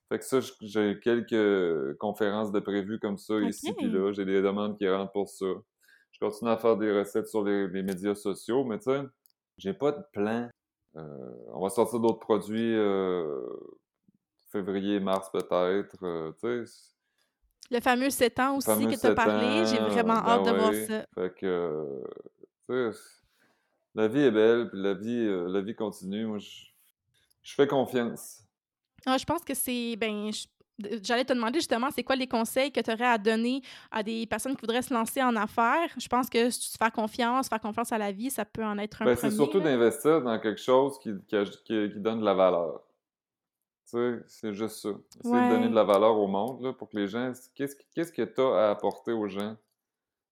Fait 0.09 0.19
que 0.19 0.23
ça, 0.25 0.39
j'ai 0.61 0.99
quelques 1.01 1.97
conférences 1.97 2.51
de 2.53 2.59
prévues 2.61 2.99
comme 2.99 3.17
ça 3.17 3.39
ici 3.41 3.73
puis 3.73 3.89
là. 3.91 4.13
J'ai 4.13 4.23
des 4.23 4.41
demandes 4.41 4.77
qui 4.77 4.87
rentrent 4.89 5.11
pour 5.11 5.27
ça. 5.27 5.45
Je 6.11 6.19
continue 6.19 6.49
à 6.49 6.57
faire 6.57 6.77
des 6.77 6.97
recettes 6.97 7.27
sur 7.27 7.43
les, 7.43 7.67
les 7.67 7.83
médias 7.83 8.15
sociaux, 8.15 8.63
mais 8.63 8.77
tu 8.79 8.85
sais, 8.91 9.01
j'ai 9.57 9.73
pas 9.73 9.91
de 9.91 10.01
plan. 10.13 10.49
Euh, 10.95 11.31
on 11.53 11.61
va 11.61 11.69
sortir 11.69 11.99
d'autres 11.99 12.19
produits 12.19 12.75
euh, 12.75 13.41
février, 14.51 14.99
mars 14.99 15.29
peut-être. 15.31 15.97
euh, 16.03 16.31
tu 16.41 16.65
sais, 16.65 16.73
Le 17.69 17.79
fameux 17.81 18.09
7 18.09 18.39
ans 18.39 18.57
aussi 18.57 18.67
que 18.85 18.89
tu 18.89 18.93
as 18.93 18.97
7 18.97 19.15
parlé. 19.15 19.65
J'ai 19.65 19.77
vraiment 19.77 20.21
ben 20.21 20.29
hâte 20.29 20.45
de 20.45 20.51
voir 20.51 20.73
ça. 20.73 21.05
Fait 21.13 21.33
que, 21.35 22.01
tu 22.69 22.93
sais, 22.93 22.99
la 23.97 24.07
vie 24.07 24.19
est 24.21 24.31
belle, 24.31 24.69
puis 24.69 24.79
la 24.81 24.93
vie, 24.93 25.25
euh, 25.27 25.47
la 25.49 25.59
vie 25.61 25.75
continue. 25.75 26.25
Moi, 26.25 26.37
je, 26.37 26.49
je 27.43 27.53
fais 27.53 27.67
confiance. 27.67 28.43
Ah, 29.05 29.17
je 29.17 29.25
pense 29.25 29.43
que 29.43 29.53
c'est. 29.53 29.95
Ben, 29.97 30.31
je- 30.31 30.45
J'allais 31.01 31.25
te 31.25 31.33
demander 31.33 31.57
justement, 31.57 31.89
c'est 31.89 32.03
quoi 32.03 32.15
les 32.15 32.27
conseils 32.27 32.71
que 32.71 32.79
tu 32.79 32.91
aurais 32.91 33.07
à 33.07 33.17
donner 33.17 33.63
à 33.89 34.03
des 34.03 34.27
personnes 34.27 34.55
qui 34.55 34.61
voudraient 34.61 34.83
se 34.83 34.93
lancer 34.93 35.23
en 35.23 35.35
affaires? 35.35 35.89
Je 35.97 36.07
pense 36.07 36.29
que 36.29 36.51
si 36.51 36.71
tu 36.71 36.77
fais 36.77 36.91
confiance, 36.91 37.49
faire 37.49 37.59
confiance 37.59 37.91
à 37.91 37.97
la 37.97 38.11
vie, 38.11 38.29
ça 38.29 38.45
peut 38.45 38.63
en 38.63 38.77
être 38.77 39.01
un 39.01 39.05
Ben, 39.05 39.15
c'est 39.15 39.21
premier. 39.21 39.35
surtout 39.35 39.57
là. 39.57 39.63
d'investir 39.63 40.21
dans 40.21 40.39
quelque 40.39 40.61
chose 40.61 40.99
qui, 40.99 41.09
qui, 41.65 41.89
donne 41.99 42.19
de 42.19 42.25
la 42.25 42.35
valeur. 42.35 42.83
Tu 43.89 43.97
sais, 43.97 44.19
c'est 44.27 44.53
juste 44.53 44.75
ça. 44.75 44.89
Essayer 45.23 45.33
de 45.45 45.49
donner 45.49 45.63
Ouais. 45.63 45.69
de 45.69 45.75
la 45.75 45.83
valeur 45.83 46.15
au 46.15 46.27
monde, 46.27 46.61
là, 46.61 46.73
pour 46.73 46.89
que 46.89 46.97
les 46.97 47.07
gens... 47.07 47.31
Qu'est-ce 47.55 47.75
que- 47.75 47.83
qu'est-ce 47.95 48.11
que 48.11 48.21
tu 48.21 48.39
as 48.41 48.67
à 48.67 48.69
apporter 48.69 49.13
aux 49.13 49.27
gens? 49.27 49.55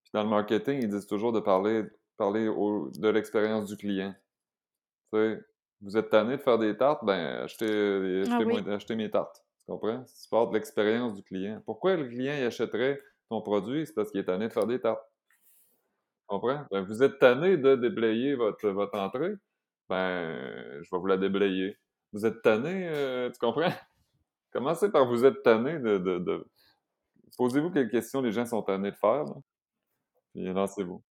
Puis 0.04 0.12
dans 0.14 0.22
le 0.22 0.30
marketing, 0.30 0.80
ils 0.84 0.90
disent 0.90 1.08
toujours 1.08 1.32
de 1.32 1.40
parler, 1.40 1.86
parler 2.18 2.48
au- 2.48 2.90
de 2.98 3.08
l'expérience 3.10 3.70
du 3.70 3.78
client. 3.78 4.14
Tu 5.14 5.20
sais, 5.20 5.42
vous 5.82 5.98
êtes 5.98 6.10
tanné 6.10 6.38
de 6.38 6.42
faire 6.42 6.58
des 6.58 6.76
tartes, 6.78 7.04
ben 7.06 7.44
achetez, 7.44 7.66
euh, 7.70 8.24
Ah 8.28 8.36
achetez, 8.36 8.46
oui. 8.46 8.62
moi- 8.64 8.74
achetez 8.76 8.96
mes 8.96 9.12
tartes. 9.12 9.44
Tu 9.66 9.72
comprends? 9.72 10.04
Tu 10.04 10.30
de 10.50 10.54
l'expérience 10.54 11.16
du 11.16 11.24
client. 11.24 11.62
Pourquoi 11.66 11.96
le 11.96 12.08
client 12.08 12.34
il 12.38 12.44
achèterait 12.46 13.02
ton 13.30 13.42
produit? 13.42 13.86
C'est 13.88 13.94
parce 13.94 14.12
qu'il 14.12 14.20
est 14.22 14.26
tanné 14.26 14.48
de 14.48 14.54
faire 14.54 14.68
des 14.68 14.80
tartes. 14.80 15.04
Tu 16.22 16.26
comprends? 16.28 16.66
Ben, 16.72 16.82
vous 16.82 17.04
êtes 17.04 17.20
tanné 17.20 17.58
de 17.58 17.76
déblayer 17.76 18.36
votre, 18.36 18.68
votre 18.70 18.98
entrée? 18.98 19.34
Ben, 19.90 20.82
je 20.82 20.90
vais 20.92 20.98
vous 20.98 21.06
la 21.06 21.18
déblayer. 21.18 21.78
Vous 22.14 22.26
êtes 22.26 22.42
tanné, 22.42 22.88
euh, 22.88 23.30
tu 23.30 23.40
comprends? 23.40 23.70
Commencez 24.52 24.90
par 24.92 25.06
vous 25.08 25.26
êtes 25.26 25.44
tanné 25.44 25.78
de, 25.80 25.98
de, 25.98 26.20
de- 26.20 26.48
Posez-vous 27.38 27.72
quelles 27.72 27.90
questions 27.90 28.22
les 28.22 28.32
gens 28.32 28.46
sont 28.46 28.62
tannés 28.62 28.92
de 28.92 28.96
faire, 28.96 29.26
là, 29.26 29.34
puis 30.34 30.46
lancez-vous. 30.46 31.04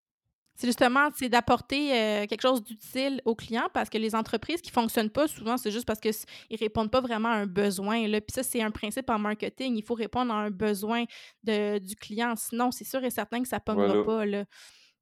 C'est 0.57 0.69
justement, 0.69 1.09
c'est 1.17 1.29
d'apporter 1.29 1.93
euh, 1.93 2.27
quelque 2.27 2.43
chose 2.43 2.63
d'utile 2.63 3.21
aux 3.25 3.35
clients 3.35 3.69
parce 3.75 3.91
que 3.91 3.99
les 3.99 4.15
entreprises 4.15 4.61
qui 4.61 4.71
fonctionnent 4.71 5.11
pas, 5.11 5.27
souvent, 5.27 5.57
c'est 5.57 5.73
juste 5.73 5.85
parce 5.85 5.99
qu'ils 5.99 6.13
ne 6.51 6.57
répondent 6.57 6.91
pas 6.93 7.01
vraiment 7.01 7.29
à 7.31 7.35
un 7.39 7.47
besoin. 7.47 8.07
Là. 8.07 8.21
Puis 8.21 8.33
ça, 8.35 8.43
c'est 8.45 8.63
un 8.63 8.71
principe 8.71 9.11
en 9.11 9.19
marketing. 9.19 9.77
Il 9.77 9.83
faut 9.83 9.95
répondre 9.95 10.33
à 10.33 10.37
un 10.37 10.51
besoin 10.51 11.05
de, 11.43 11.79
du 11.79 11.97
client. 11.97 12.35
Sinon, 12.37 12.71
c'est 12.71 12.85
sûr 12.85 13.03
et 13.03 13.11
certain 13.11 13.43
que 13.43 13.49
ça 13.49 13.57
ne 13.57 13.63
pognera 13.63 13.89
Voilà. 13.89 14.05
pas. 14.05 14.27
Là. 14.27 14.45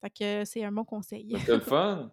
Fait 0.00 0.10
que 0.10 0.44
c'est 0.46 0.64
un 0.64 0.72
bon 0.72 0.84
conseil. 0.84 1.34
C'était 1.38 1.54
le 1.56 1.60
fun? 1.60 2.10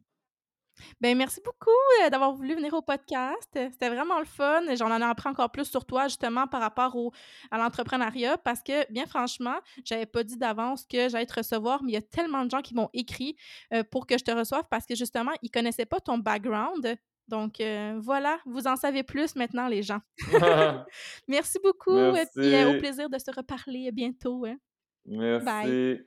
Ben 1.01 1.17
merci 1.17 1.41
beaucoup 1.43 1.69
euh, 2.03 2.09
d'avoir 2.09 2.33
voulu 2.33 2.55
venir 2.55 2.73
au 2.73 2.81
podcast. 2.81 3.49
Euh, 3.55 3.67
C'était 3.71 3.89
vraiment 3.89 4.19
le 4.19 4.25
fun. 4.25 4.61
J'en 4.75 4.91
en 4.91 4.99
ai 4.99 5.03
appris 5.03 5.29
encore 5.29 5.51
plus 5.51 5.65
sur 5.65 5.85
toi, 5.85 6.07
justement, 6.07 6.47
par 6.47 6.61
rapport 6.61 6.95
au, 6.95 7.11
à 7.51 7.57
l'entrepreneuriat, 7.57 8.37
parce 8.37 8.61
que, 8.61 8.91
bien 8.91 9.05
franchement, 9.05 9.55
j'avais 9.85 10.05
pas 10.05 10.23
dit 10.23 10.37
d'avance 10.37 10.85
que 10.85 11.09
j'allais 11.09 11.25
te 11.25 11.35
recevoir, 11.35 11.83
mais 11.83 11.91
il 11.91 11.95
y 11.95 11.97
a 11.97 12.01
tellement 12.01 12.45
de 12.45 12.49
gens 12.51 12.61
qui 12.61 12.73
m'ont 12.75 12.89
écrit 12.93 13.35
euh, 13.73 13.83
pour 13.83 14.07
que 14.07 14.17
je 14.17 14.23
te 14.23 14.31
reçoive 14.31 14.63
parce 14.69 14.85
que, 14.85 14.95
justement, 14.95 15.31
ils 15.41 15.51
connaissaient 15.51 15.85
pas 15.85 15.99
ton 15.99 16.17
background. 16.17 16.97
Donc, 17.27 17.61
euh, 17.61 17.99
voilà, 18.01 18.39
vous 18.45 18.65
en 18.65 18.75
savez 18.75 19.03
plus 19.03 19.35
maintenant, 19.35 19.67
les 19.67 19.83
gens. 19.83 19.99
Merci 21.27 21.59
beaucoup, 21.63 21.95
et 22.15 22.25
puis 22.33 22.65
au 22.65 22.79
plaisir 22.79 23.09
de 23.09 23.17
se 23.19 23.31
reparler 23.31 23.91
bientôt. 23.91 24.45
hein. 24.45 24.57
Bye. 25.05 25.37
Merci. 25.37 26.01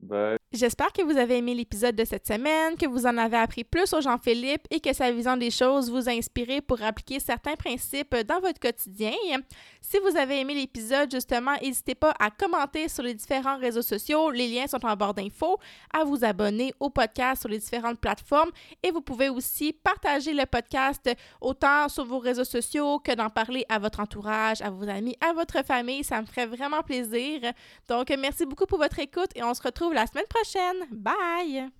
Bye. 0.00 0.37
J'espère 0.50 0.94
que 0.94 1.02
vous 1.02 1.18
avez 1.18 1.36
aimé 1.36 1.52
l'épisode 1.52 1.94
de 1.94 2.06
cette 2.06 2.26
semaine, 2.26 2.78
que 2.78 2.86
vous 2.86 3.04
en 3.04 3.18
avez 3.18 3.36
appris 3.36 3.64
plus 3.64 3.84
sur 3.84 4.00
Jean-Philippe 4.00 4.66
et 4.70 4.80
que 4.80 4.94
sa 4.94 5.12
vision 5.12 5.36
des 5.36 5.50
choses 5.50 5.90
vous 5.90 6.08
a 6.08 6.12
inspiré 6.12 6.62
pour 6.62 6.82
appliquer 6.82 7.20
certains 7.20 7.54
principes 7.54 8.16
dans 8.26 8.40
votre 8.40 8.58
quotidien. 8.58 9.12
Si 9.82 9.98
vous 9.98 10.16
avez 10.16 10.40
aimé 10.40 10.54
l'épisode, 10.54 11.10
justement, 11.10 11.52
n'hésitez 11.60 11.94
pas 11.94 12.14
à 12.18 12.30
commenter 12.30 12.88
sur 12.88 13.02
les 13.02 13.12
différents 13.12 13.58
réseaux 13.58 13.82
sociaux. 13.82 14.30
Les 14.30 14.48
liens 14.48 14.66
sont 14.66 14.82
en 14.86 14.96
barre 14.96 15.12
d'infos, 15.12 15.58
à 15.92 16.04
vous 16.04 16.24
abonner 16.24 16.72
au 16.80 16.88
podcast 16.88 17.42
sur 17.42 17.50
les 17.50 17.58
différentes 17.58 18.00
plateformes 18.00 18.50
et 18.82 18.90
vous 18.90 19.02
pouvez 19.02 19.28
aussi 19.28 19.74
partager 19.74 20.32
le 20.32 20.46
podcast 20.46 21.10
autant 21.42 21.90
sur 21.90 22.06
vos 22.06 22.20
réseaux 22.20 22.44
sociaux 22.44 23.00
que 23.00 23.14
d'en 23.14 23.28
parler 23.28 23.66
à 23.68 23.78
votre 23.78 24.00
entourage, 24.00 24.62
à 24.62 24.70
vos 24.70 24.88
amis, 24.88 25.14
à 25.20 25.34
votre 25.34 25.62
famille. 25.62 26.04
Ça 26.04 26.22
me 26.22 26.26
ferait 26.26 26.46
vraiment 26.46 26.82
plaisir. 26.82 27.42
Donc, 27.86 28.08
merci 28.18 28.46
beaucoup 28.46 28.64
pour 28.64 28.78
votre 28.78 28.98
écoute 28.98 29.28
et 29.34 29.42
on 29.42 29.52
se 29.52 29.60
retrouve 29.60 29.92
la 29.92 30.06
semaine 30.06 30.24
prochaine. 30.38 30.86
Bye! 30.90 31.70